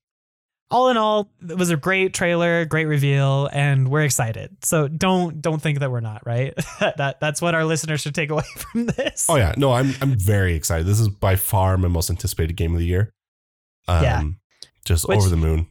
all 0.72 0.90
in 0.90 0.98
all, 0.98 1.30
it 1.48 1.58
was 1.58 1.70
a 1.70 1.78
great 1.78 2.14
trailer, 2.14 2.66
great 2.66 2.86
reveal, 2.86 3.48
and 3.54 3.88
we're 3.88 4.02
excited. 4.02 4.58
So 4.64 4.88
don't 4.88 5.42
don't 5.42 5.62
think 5.62 5.80
that 5.80 5.92
we're 5.92 6.00
not 6.00 6.26
right. 6.26 6.54
that 6.80 7.20
that's 7.20 7.42
what 7.42 7.54
our 7.54 7.66
listeners 7.66 8.02
should 8.02 8.16
take 8.16 8.30
away 8.32 8.44
from 8.58 8.88
this. 8.88 9.28
oh 9.30 9.36
yeah, 9.36 9.54
no, 9.58 9.72
I'm, 9.74 9.94
I'm 10.02 10.18
very 10.18 10.56
excited. 10.56 10.86
This 10.88 11.00
is 11.00 11.08
by 11.10 11.36
far 11.36 11.78
my 11.78 11.88
most 11.88 12.10
anticipated 12.10 12.56
game 12.56 12.74
of 12.74 12.80
the 12.80 12.86
year. 12.86 13.12
Um, 13.88 14.04
Yeah. 14.04 14.24
just 14.86 15.08
Which- 15.08 15.20
over 15.20 15.30
the 15.30 15.38
moon. 15.38 15.68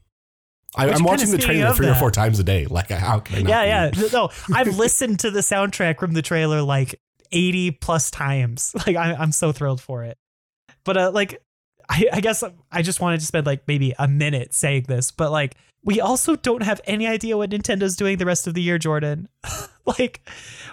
I, 0.77 0.91
I'm 0.91 1.05
watching 1.05 1.31
the 1.31 1.39
trailer 1.39 1.73
three 1.73 1.87
or 1.89 1.95
four 1.95 2.11
times 2.11 2.41
a 2.41 2.43
day. 2.43 2.67
Like, 2.67 2.91
how 2.91 3.21
can 3.21 3.37
I 3.37 3.43
not 3.43 3.49
yeah, 3.49 3.91
yeah. 3.95 4.09
No, 4.13 4.31
I've 4.53 4.77
listened 4.77 5.21
to 5.21 5.31
the 5.31 5.39
soundtrack 5.39 6.01
from 6.01 6.15
the 6.15 6.23
trailer 6.23 6.63
like 6.63 7.01
80 7.31 7.71
plus 7.73 8.11
times. 8.11 8.75
Like 8.85 8.97
I, 8.97 9.15
I'm 9.15 9.31
so 9.31 9.53
thrilled 9.53 9.81
for 9.81 10.03
it. 10.03 10.19
But 10.85 10.97
uh, 10.97 11.11
like, 11.13 11.41
I, 11.89 12.07
I 12.13 12.21
guess 12.21 12.43
I 12.73 12.83
just 12.83 13.01
wanted 13.01 13.21
to 13.21 13.27
spend 13.27 13.47
like 13.47 13.63
maybe 13.67 13.95
a 13.99 14.09
minute 14.09 14.55
saying 14.55 14.85
this, 14.89 15.11
but 15.11 15.31
like, 15.31 15.57
we 15.85 16.01
also 16.01 16.35
don't 16.37 16.63
have 16.63 16.81
any 16.87 17.07
idea 17.07 17.37
what 17.37 17.51
Nintendo's 17.51 17.95
doing 17.95 18.17
the 18.17 18.25
rest 18.25 18.47
of 18.47 18.55
the 18.55 18.63
year, 18.63 18.79
Jordan. 18.79 19.29
like, 19.99 20.27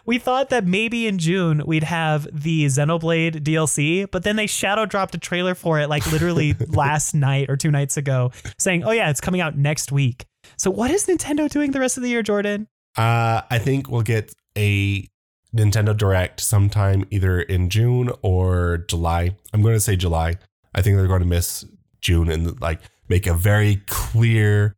we 0.06 0.18
thought 0.18 0.50
that 0.50 0.66
maybe 0.66 1.06
in 1.06 1.18
June 1.18 1.62
we'd 1.66 1.84
have 1.84 2.28
the 2.32 2.66
Xenoblade 2.66 3.44
DLC, 3.44 4.10
but 4.10 4.24
then 4.24 4.38
they 4.38 4.48
shadow 4.48 4.86
dropped 4.86 5.14
a 5.14 5.18
trailer 5.18 5.54
for 5.54 5.80
it 5.80 5.90
like 5.90 6.10
literally 6.12 6.54
last 6.70 7.14
night 7.14 7.50
or 7.50 7.58
two 7.58 7.72
nights 7.72 7.98
ago, 7.98 8.32
saying, 8.58 8.84
"Oh 8.86 8.92
yeah, 8.92 9.10
it's 9.10 9.22
coming 9.22 9.42
out 9.42 9.58
next 9.58 9.92
week." 9.92 10.26
So 10.58 10.72
what 10.72 10.92
is 10.92 11.06
Nintendo 11.08 11.50
doing 11.50 11.72
the 11.72 11.80
rest 11.80 11.98
of 11.98 12.04
the 12.04 12.10
year, 12.10 12.24
Jordan? 12.24 12.68
Uh, 12.98 13.42
I 13.50 13.60
think 13.60 13.90
we'll 13.90 14.02
get 14.02 14.34
a 14.58 15.08
Nintendo 15.56 15.96
Direct 15.96 16.40
sometime 16.40 17.06
either 17.10 17.42
in 17.42 17.70
June 17.70 18.12
or 18.22 18.86
July. 18.88 19.36
I'm 19.54 19.62
going 19.62 19.76
to 19.76 19.80
say 19.80 19.96
July. 19.96 20.36
I 20.74 20.82
think 20.82 20.98
they're 20.98 21.08
going 21.08 21.22
to 21.22 21.28
miss 21.28 21.66
June 22.02 22.30
and 22.30 22.60
like 22.62 22.80
make 23.10 23.28
a 23.28 23.34
very 23.34 23.82
clear 23.88 24.76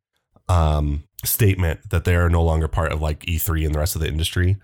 um, 0.49 1.03
statement 1.23 1.89
that 1.89 2.03
they 2.05 2.15
are 2.15 2.29
no 2.29 2.43
longer 2.43 2.67
part 2.67 2.91
of 2.91 3.01
like 3.01 3.21
E3 3.25 3.65
and 3.65 3.75
the 3.75 3.79
rest 3.79 3.95
of 3.95 4.01
the 4.01 4.07
industry. 4.07 4.57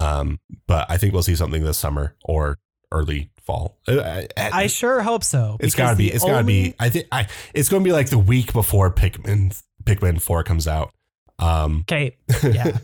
Um, 0.00 0.40
but 0.66 0.90
I 0.90 0.96
think 0.96 1.12
we'll 1.12 1.22
see 1.22 1.36
something 1.36 1.62
this 1.62 1.78
summer 1.78 2.16
or 2.24 2.58
early 2.90 3.30
fall. 3.44 3.78
Uh, 3.86 4.22
I, 4.36 4.50
I 4.52 4.66
sure 4.66 5.02
hope 5.02 5.24
so. 5.24 5.56
it's 5.60 5.74
because 5.74 5.90
got 5.90 5.90
to 5.92 5.96
be. 5.96 6.10
It's 6.12 6.24
got 6.24 6.38
to 6.38 6.44
be. 6.44 6.74
I 6.80 6.90
think. 6.90 7.06
I. 7.12 7.28
It's 7.54 7.68
going 7.68 7.82
to 7.82 7.88
be 7.88 7.92
like 7.92 8.10
the 8.10 8.18
week 8.18 8.52
before 8.52 8.90
Pikmin. 8.90 9.60
Pikmin 9.84 10.20
Four 10.20 10.42
comes 10.44 10.66
out. 10.68 10.92
Um, 11.38 11.80
Okay, 11.82 12.16
yeah. 12.42 12.78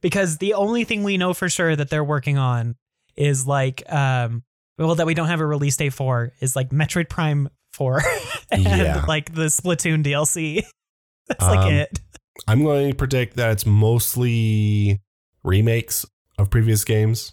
because 0.00 0.38
the 0.38 0.54
only 0.54 0.84
thing 0.84 1.02
we 1.02 1.16
know 1.18 1.34
for 1.34 1.48
sure 1.48 1.74
that 1.74 1.88
they're 1.90 2.04
working 2.04 2.38
on 2.38 2.76
is 3.16 3.46
like, 3.46 3.82
um, 3.92 4.42
well, 4.78 4.94
that 4.94 5.06
we 5.06 5.14
don't 5.14 5.28
have 5.28 5.40
a 5.40 5.46
release 5.46 5.76
date 5.76 5.92
for 5.92 6.32
is 6.40 6.56
like 6.56 6.70
Metroid 6.70 7.08
Prime 7.08 7.48
4 7.74 8.02
and 8.50 8.62
Yeah. 8.62 9.04
like 9.06 9.34
the 9.34 9.42
Splatoon 9.46 10.02
DLC. 10.04 10.62
That's 11.28 11.42
Um, 11.44 11.56
like 11.56 11.72
it. 11.72 12.00
I'm 12.48 12.64
going 12.64 12.90
to 12.90 12.96
predict 12.96 13.36
that 13.36 13.50
it's 13.52 13.66
mostly 13.66 15.00
remakes 15.44 16.04
of 16.38 16.50
previous 16.50 16.84
games. 16.84 17.32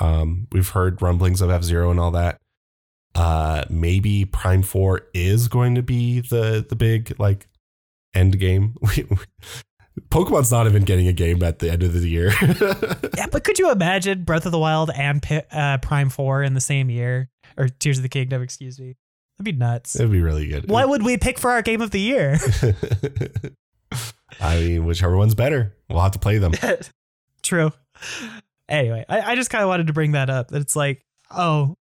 Um, 0.00 0.48
we've 0.52 0.68
heard 0.68 1.00
rumblings 1.00 1.40
of 1.40 1.50
F 1.50 1.62
Zero 1.62 1.90
and 1.90 2.00
all 2.00 2.10
that. 2.10 2.38
Uh, 3.14 3.64
maybe 3.70 4.24
Prime 4.24 4.62
Four 4.62 5.02
is 5.14 5.46
going 5.46 5.76
to 5.76 5.82
be 5.82 6.20
the 6.20 6.66
the 6.68 6.74
big 6.74 7.14
like 7.20 7.46
end 8.12 8.38
game. 8.40 8.74
Pokemon's 10.14 10.52
not 10.52 10.68
even 10.68 10.84
getting 10.84 11.08
a 11.08 11.12
game 11.12 11.42
at 11.42 11.58
the 11.58 11.72
end 11.72 11.82
of 11.82 11.92
the 11.92 12.08
year. 12.08 12.32
Yeah, 13.16 13.26
but 13.30 13.44
could 13.44 13.58
you 13.58 13.70
imagine 13.70 14.24
Breath 14.24 14.46
of 14.46 14.52
the 14.52 14.58
Wild 14.58 14.90
and 14.94 15.24
uh, 15.52 15.78
Prime 15.78 16.08
4 16.08 16.42
in 16.42 16.54
the 16.54 16.60
same 16.60 16.90
year? 16.90 17.28
Or 17.56 17.68
Tears 17.68 17.98
of 17.98 18.02
the 18.02 18.08
Kingdom, 18.08 18.42
excuse 18.42 18.78
me. 18.78 18.96
That'd 19.38 19.44
be 19.44 19.58
nuts. 19.58 19.96
It'd 19.96 20.10
be 20.10 20.20
really 20.20 20.46
good. 20.46 20.68
What 20.68 20.88
would 20.88 21.04
we 21.04 21.16
pick 21.16 21.38
for 21.38 21.50
our 21.50 21.62
game 21.62 21.80
of 21.80 21.90
the 21.90 22.00
year? 22.00 22.38
I 24.40 24.60
mean, 24.60 24.84
whichever 24.84 25.16
one's 25.16 25.34
better, 25.34 25.74
we'll 25.88 26.00
have 26.00 26.12
to 26.12 26.18
play 26.18 26.38
them. 26.38 26.52
True. 27.42 27.72
Anyway, 28.68 29.04
I, 29.08 29.20
I 29.20 29.34
just 29.36 29.50
kind 29.50 29.62
of 29.62 29.68
wanted 29.68 29.88
to 29.88 29.92
bring 29.92 30.12
that 30.12 30.30
up. 30.30 30.48
That 30.48 30.60
it's 30.60 30.76
like, 30.76 31.04
oh, 31.30 31.76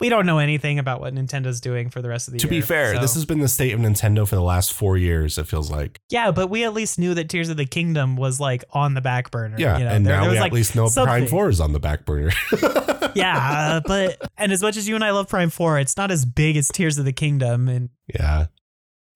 we 0.00 0.08
don't 0.08 0.26
know 0.26 0.38
anything 0.38 0.78
about 0.80 1.00
what 1.00 1.14
Nintendo's 1.14 1.60
doing 1.60 1.88
for 1.90 2.02
the 2.02 2.08
rest 2.08 2.26
of 2.28 2.32
the 2.32 2.38
To 2.40 2.46
year. 2.46 2.48
To 2.50 2.56
be 2.56 2.66
fair, 2.66 2.94
so- 2.96 3.00
this 3.00 3.14
has 3.14 3.24
been 3.24 3.38
the 3.38 3.48
state 3.48 3.72
of 3.72 3.80
Nintendo 3.80 4.26
for 4.26 4.34
the 4.34 4.42
last 4.42 4.72
four 4.72 4.96
years. 4.96 5.38
It 5.38 5.46
feels 5.46 5.70
like, 5.70 6.00
yeah, 6.10 6.30
but 6.32 6.48
we 6.48 6.64
at 6.64 6.72
least 6.74 6.98
knew 6.98 7.14
that 7.14 7.28
Tears 7.28 7.48
of 7.48 7.56
the 7.56 7.64
Kingdom 7.66 8.16
was 8.16 8.40
like 8.40 8.64
on 8.72 8.94
the 8.94 9.00
back 9.00 9.30
burner. 9.30 9.56
yeah, 9.58 9.78
you 9.78 9.84
know? 9.84 9.90
and 9.90 10.04
There- 10.06 10.16
now 10.16 10.22
there 10.22 10.30
we 10.30 10.36
was, 10.38 10.46
at 10.46 10.52
least 10.52 10.74
know 10.76 10.88
Prime. 10.90 11.26
Four 11.28 11.48
is 11.48 11.60
on 11.60 11.72
the 11.72 11.80
back 11.80 12.04
burner. 12.04 12.30
yeah, 13.14 13.80
but 13.86 14.20
and 14.36 14.52
as 14.52 14.62
much 14.62 14.76
as 14.76 14.88
you 14.88 14.94
and 14.96 15.04
I 15.04 15.10
love 15.12 15.28
Prime 15.28 15.50
Four, 15.50 15.78
it's 15.78 15.96
not 15.96 16.10
as 16.10 16.24
big 16.24 16.56
as 16.56 16.68
Tears 16.68 16.98
of 16.98 17.04
the 17.04 17.12
Kingdom, 17.12 17.68
and 17.68 17.90
yeah, 18.12 18.46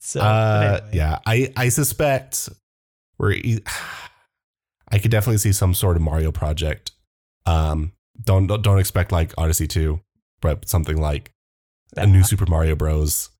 so 0.00 0.20
uh, 0.20 0.78
anyway. 0.80 0.90
yeah. 0.96 1.18
I 1.26 1.52
I 1.56 1.68
suspect 1.70 2.48
we're. 3.18 3.32
e- 3.32 3.60
I 4.90 4.98
could 4.98 5.10
definitely 5.10 5.36
see 5.36 5.52
some 5.52 5.74
sort 5.74 5.96
of 5.96 6.02
Mario 6.02 6.32
project. 6.32 6.92
Um, 7.44 7.92
don't, 8.24 8.46
don't 8.46 8.78
expect 8.78 9.12
like 9.12 9.34
Odyssey 9.36 9.66
2, 9.66 10.00
but 10.40 10.69
something 10.69 11.01
like 11.01 11.32
a 11.97 12.06
new 12.06 12.23
Super 12.23 12.47
Mario 12.47 12.77
Bros. 12.77 13.31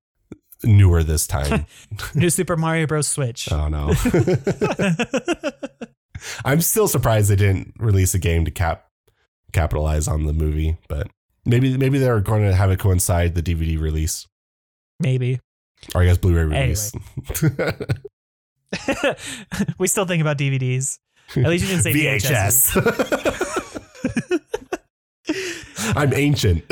Newer 0.63 1.03
this 1.03 1.25
time. 1.25 1.65
New 2.15 2.29
Super 2.29 2.57
Mario 2.57 2.85
Bros. 2.85 3.07
Switch. 3.07 3.49
oh 3.49 3.69
no. 3.69 3.93
I'm 6.43 6.59
still 6.59 6.89
surprised 6.89 7.29
they 7.29 7.37
didn't 7.37 7.75
release 7.79 8.13
a 8.13 8.19
game 8.19 8.43
to 8.43 8.51
cap 8.51 8.87
capitalize 9.53 10.09
on 10.09 10.25
the 10.25 10.33
movie, 10.33 10.75
but 10.89 11.07
maybe 11.45 11.77
maybe 11.77 11.97
they're 11.97 12.19
going 12.19 12.43
to 12.43 12.53
have 12.53 12.71
it 12.71 12.79
coincide 12.79 13.35
the 13.35 13.41
DVD 13.41 13.79
release 13.79 14.27
Maybe. 14.99 15.39
or 15.95 16.01
I 16.01 16.05
guess 16.05 16.17
Blu-ray 16.17 16.43
release. 16.43 16.91
we 19.77 19.87
still 19.87 20.05
think 20.05 20.21
about 20.21 20.37
DVDs. 20.37 20.99
At 21.37 21.45
least 21.45 21.63
you 21.63 21.69
didn't 21.69 21.83
say 21.83 21.93
VHS. 21.93 23.48
I'm 25.95 26.13
ancient. 26.13 26.63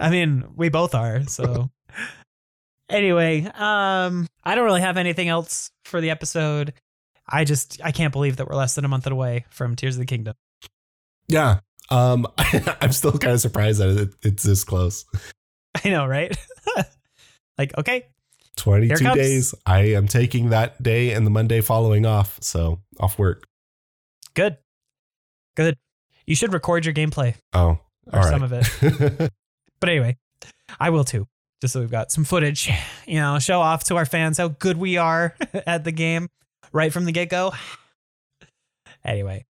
I 0.00 0.10
mean, 0.10 0.44
we 0.56 0.68
both 0.68 0.94
are, 0.94 1.22
so 1.24 1.70
anyway, 2.88 3.44
um 3.54 4.26
I 4.44 4.54
don't 4.54 4.64
really 4.64 4.80
have 4.80 4.96
anything 4.96 5.28
else 5.28 5.70
for 5.84 6.00
the 6.00 6.10
episode. 6.10 6.74
I 7.28 7.44
just 7.44 7.80
I 7.82 7.92
can't 7.92 8.12
believe 8.12 8.36
that 8.36 8.48
we're 8.48 8.56
less 8.56 8.74
than 8.74 8.84
a 8.84 8.88
month 8.88 9.06
away 9.06 9.44
from 9.50 9.76
Tears 9.76 9.96
of 9.96 10.00
the 10.00 10.06
Kingdom. 10.06 10.34
yeah. 11.28 11.60
Um, 11.90 12.26
I'm 12.80 12.92
still 12.92 13.12
kind 13.18 13.34
of 13.34 13.40
surprised 13.40 13.80
that 13.80 13.88
it, 13.98 14.14
it's 14.22 14.42
this 14.44 14.64
close. 14.64 15.04
I 15.84 15.90
know, 15.90 16.06
right? 16.06 16.34
like, 17.58 17.76
okay, 17.76 18.06
22 18.56 19.14
days. 19.14 19.54
I 19.66 19.80
am 19.92 20.06
taking 20.06 20.50
that 20.50 20.82
day 20.82 21.12
and 21.12 21.26
the 21.26 21.30
Monday 21.30 21.60
following 21.60 22.06
off. 22.06 22.38
So 22.40 22.80
off 22.98 23.18
work. 23.18 23.46
good. 24.34 24.56
Good. 25.54 25.76
You 26.26 26.34
should 26.34 26.54
record 26.54 26.86
your 26.86 26.94
gameplay 26.94 27.34
Oh, 27.52 27.78
or 28.10 28.22
some 28.22 28.42
of 28.42 28.52
it. 28.52 29.30
But 29.80 29.88
anyway, 29.88 30.16
I 30.78 30.90
will 30.90 31.02
too. 31.02 31.26
Just 31.60 31.72
so 31.72 31.80
we've 31.80 31.90
got 31.90 32.12
some 32.12 32.22
footage, 32.22 32.70
you 33.04 33.16
know, 33.18 33.40
show 33.40 33.60
off 33.60 33.82
to 33.84 33.96
our 33.96 34.06
fans 34.06 34.38
how 34.38 34.46
good 34.46 34.76
we 34.76 34.96
are 34.96 35.34
at 35.66 35.82
the 35.82 35.90
game 35.90 36.28
right 36.72 36.92
from 36.92 37.04
the 37.04 37.10
get 37.10 37.28
go. 37.28 37.52
Anyway, 39.04 39.44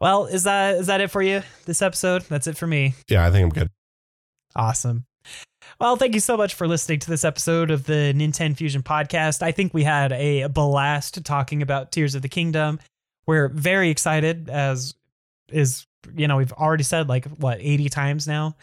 well, 0.00 0.24
is 0.24 0.44
that 0.44 0.76
is 0.76 0.86
that 0.86 1.02
it 1.02 1.10
for 1.10 1.20
you 1.20 1.42
this 1.66 1.82
episode? 1.82 2.22
That's 2.22 2.46
it 2.46 2.56
for 2.56 2.66
me. 2.66 2.94
yeah, 3.08 3.26
I 3.26 3.30
think 3.30 3.44
I'm 3.44 3.50
good. 3.50 3.68
Awesome. 4.56 5.04
Well, 5.78 5.96
thank 5.96 6.14
you 6.14 6.20
so 6.20 6.36
much 6.38 6.54
for 6.54 6.66
listening 6.66 7.00
to 7.00 7.10
this 7.10 7.24
episode 7.24 7.70
of 7.70 7.84
the 7.84 8.14
NintenFusion 8.16 8.82
podcast. 8.82 9.42
I 9.42 9.52
think 9.52 9.74
we 9.74 9.84
had 9.84 10.12
a 10.12 10.46
blast 10.46 11.24
talking 11.24 11.60
about 11.60 11.92
Tears 11.92 12.14
of 12.14 12.22
the 12.22 12.28
Kingdom. 12.28 12.78
We're 13.26 13.48
very 13.48 13.90
excited, 13.90 14.48
as 14.48 14.94
is, 15.50 15.86
you 16.14 16.28
know, 16.28 16.36
we've 16.36 16.52
already 16.52 16.84
said 16.84 17.08
like 17.08 17.26
what, 17.26 17.58
80 17.60 17.88
times 17.88 18.26
now. 18.26 18.56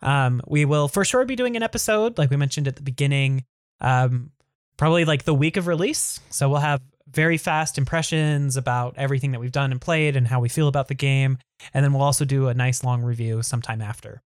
Um, 0.00 0.42
we 0.46 0.64
will 0.64 0.88
for 0.88 1.04
sure 1.04 1.24
be 1.24 1.36
doing 1.36 1.56
an 1.56 1.62
episode, 1.62 2.18
like 2.18 2.30
we 2.30 2.36
mentioned 2.36 2.66
at 2.66 2.76
the 2.76 2.82
beginning, 2.82 3.44
um, 3.80 4.30
probably 4.76 5.04
like 5.04 5.24
the 5.24 5.34
week 5.34 5.56
of 5.56 5.66
release. 5.66 6.20
So 6.30 6.48
we'll 6.48 6.58
have 6.58 6.80
very 7.10 7.36
fast 7.36 7.78
impressions 7.78 8.56
about 8.56 8.94
everything 8.96 9.32
that 9.32 9.40
we've 9.40 9.52
done 9.52 9.70
and 9.70 9.80
played 9.80 10.16
and 10.16 10.26
how 10.26 10.40
we 10.40 10.48
feel 10.48 10.68
about 10.68 10.88
the 10.88 10.94
game. 10.94 11.38
And 11.74 11.84
then 11.84 11.92
we'll 11.92 12.02
also 12.02 12.24
do 12.24 12.48
a 12.48 12.54
nice 12.54 12.82
long 12.82 13.02
review 13.02 13.42
sometime 13.42 13.80
after. 13.80 14.22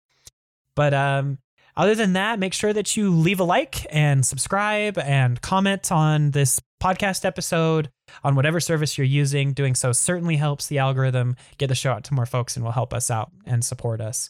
But 0.75 0.93
um, 0.93 1.39
other 1.75 1.95
than 1.95 2.13
that, 2.13 2.39
make 2.39 2.53
sure 2.53 2.73
that 2.73 2.95
you 2.95 3.11
leave 3.11 3.39
a 3.39 3.43
like 3.43 3.85
and 3.89 4.25
subscribe 4.25 4.97
and 4.97 5.41
comment 5.41 5.91
on 5.91 6.31
this 6.31 6.59
podcast 6.81 7.25
episode 7.25 7.89
on 8.23 8.35
whatever 8.35 8.59
service 8.59 8.97
you're 8.97 9.05
using. 9.05 9.53
Doing 9.53 9.75
so 9.75 9.91
certainly 9.91 10.35
helps 10.35 10.67
the 10.67 10.79
algorithm 10.79 11.35
get 11.57 11.67
the 11.67 11.75
show 11.75 11.91
out 11.91 12.03
to 12.05 12.13
more 12.13 12.25
folks 12.25 12.55
and 12.55 12.63
will 12.63 12.71
help 12.71 12.93
us 12.93 13.09
out 13.09 13.31
and 13.45 13.63
support 13.63 14.01
us. 14.01 14.29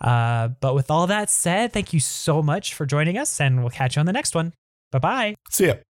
Uh, 0.00 0.48
but 0.60 0.74
with 0.74 0.90
all 0.90 1.06
that 1.06 1.30
said, 1.30 1.72
thank 1.72 1.92
you 1.92 2.00
so 2.00 2.42
much 2.42 2.74
for 2.74 2.84
joining 2.84 3.16
us, 3.16 3.40
and 3.40 3.60
we'll 3.60 3.70
catch 3.70 3.96
you 3.96 4.00
on 4.00 4.06
the 4.06 4.12
next 4.12 4.34
one. 4.34 4.52
Bye 4.92 4.98
bye. 4.98 5.34
See 5.50 5.66
ya. 5.66 5.74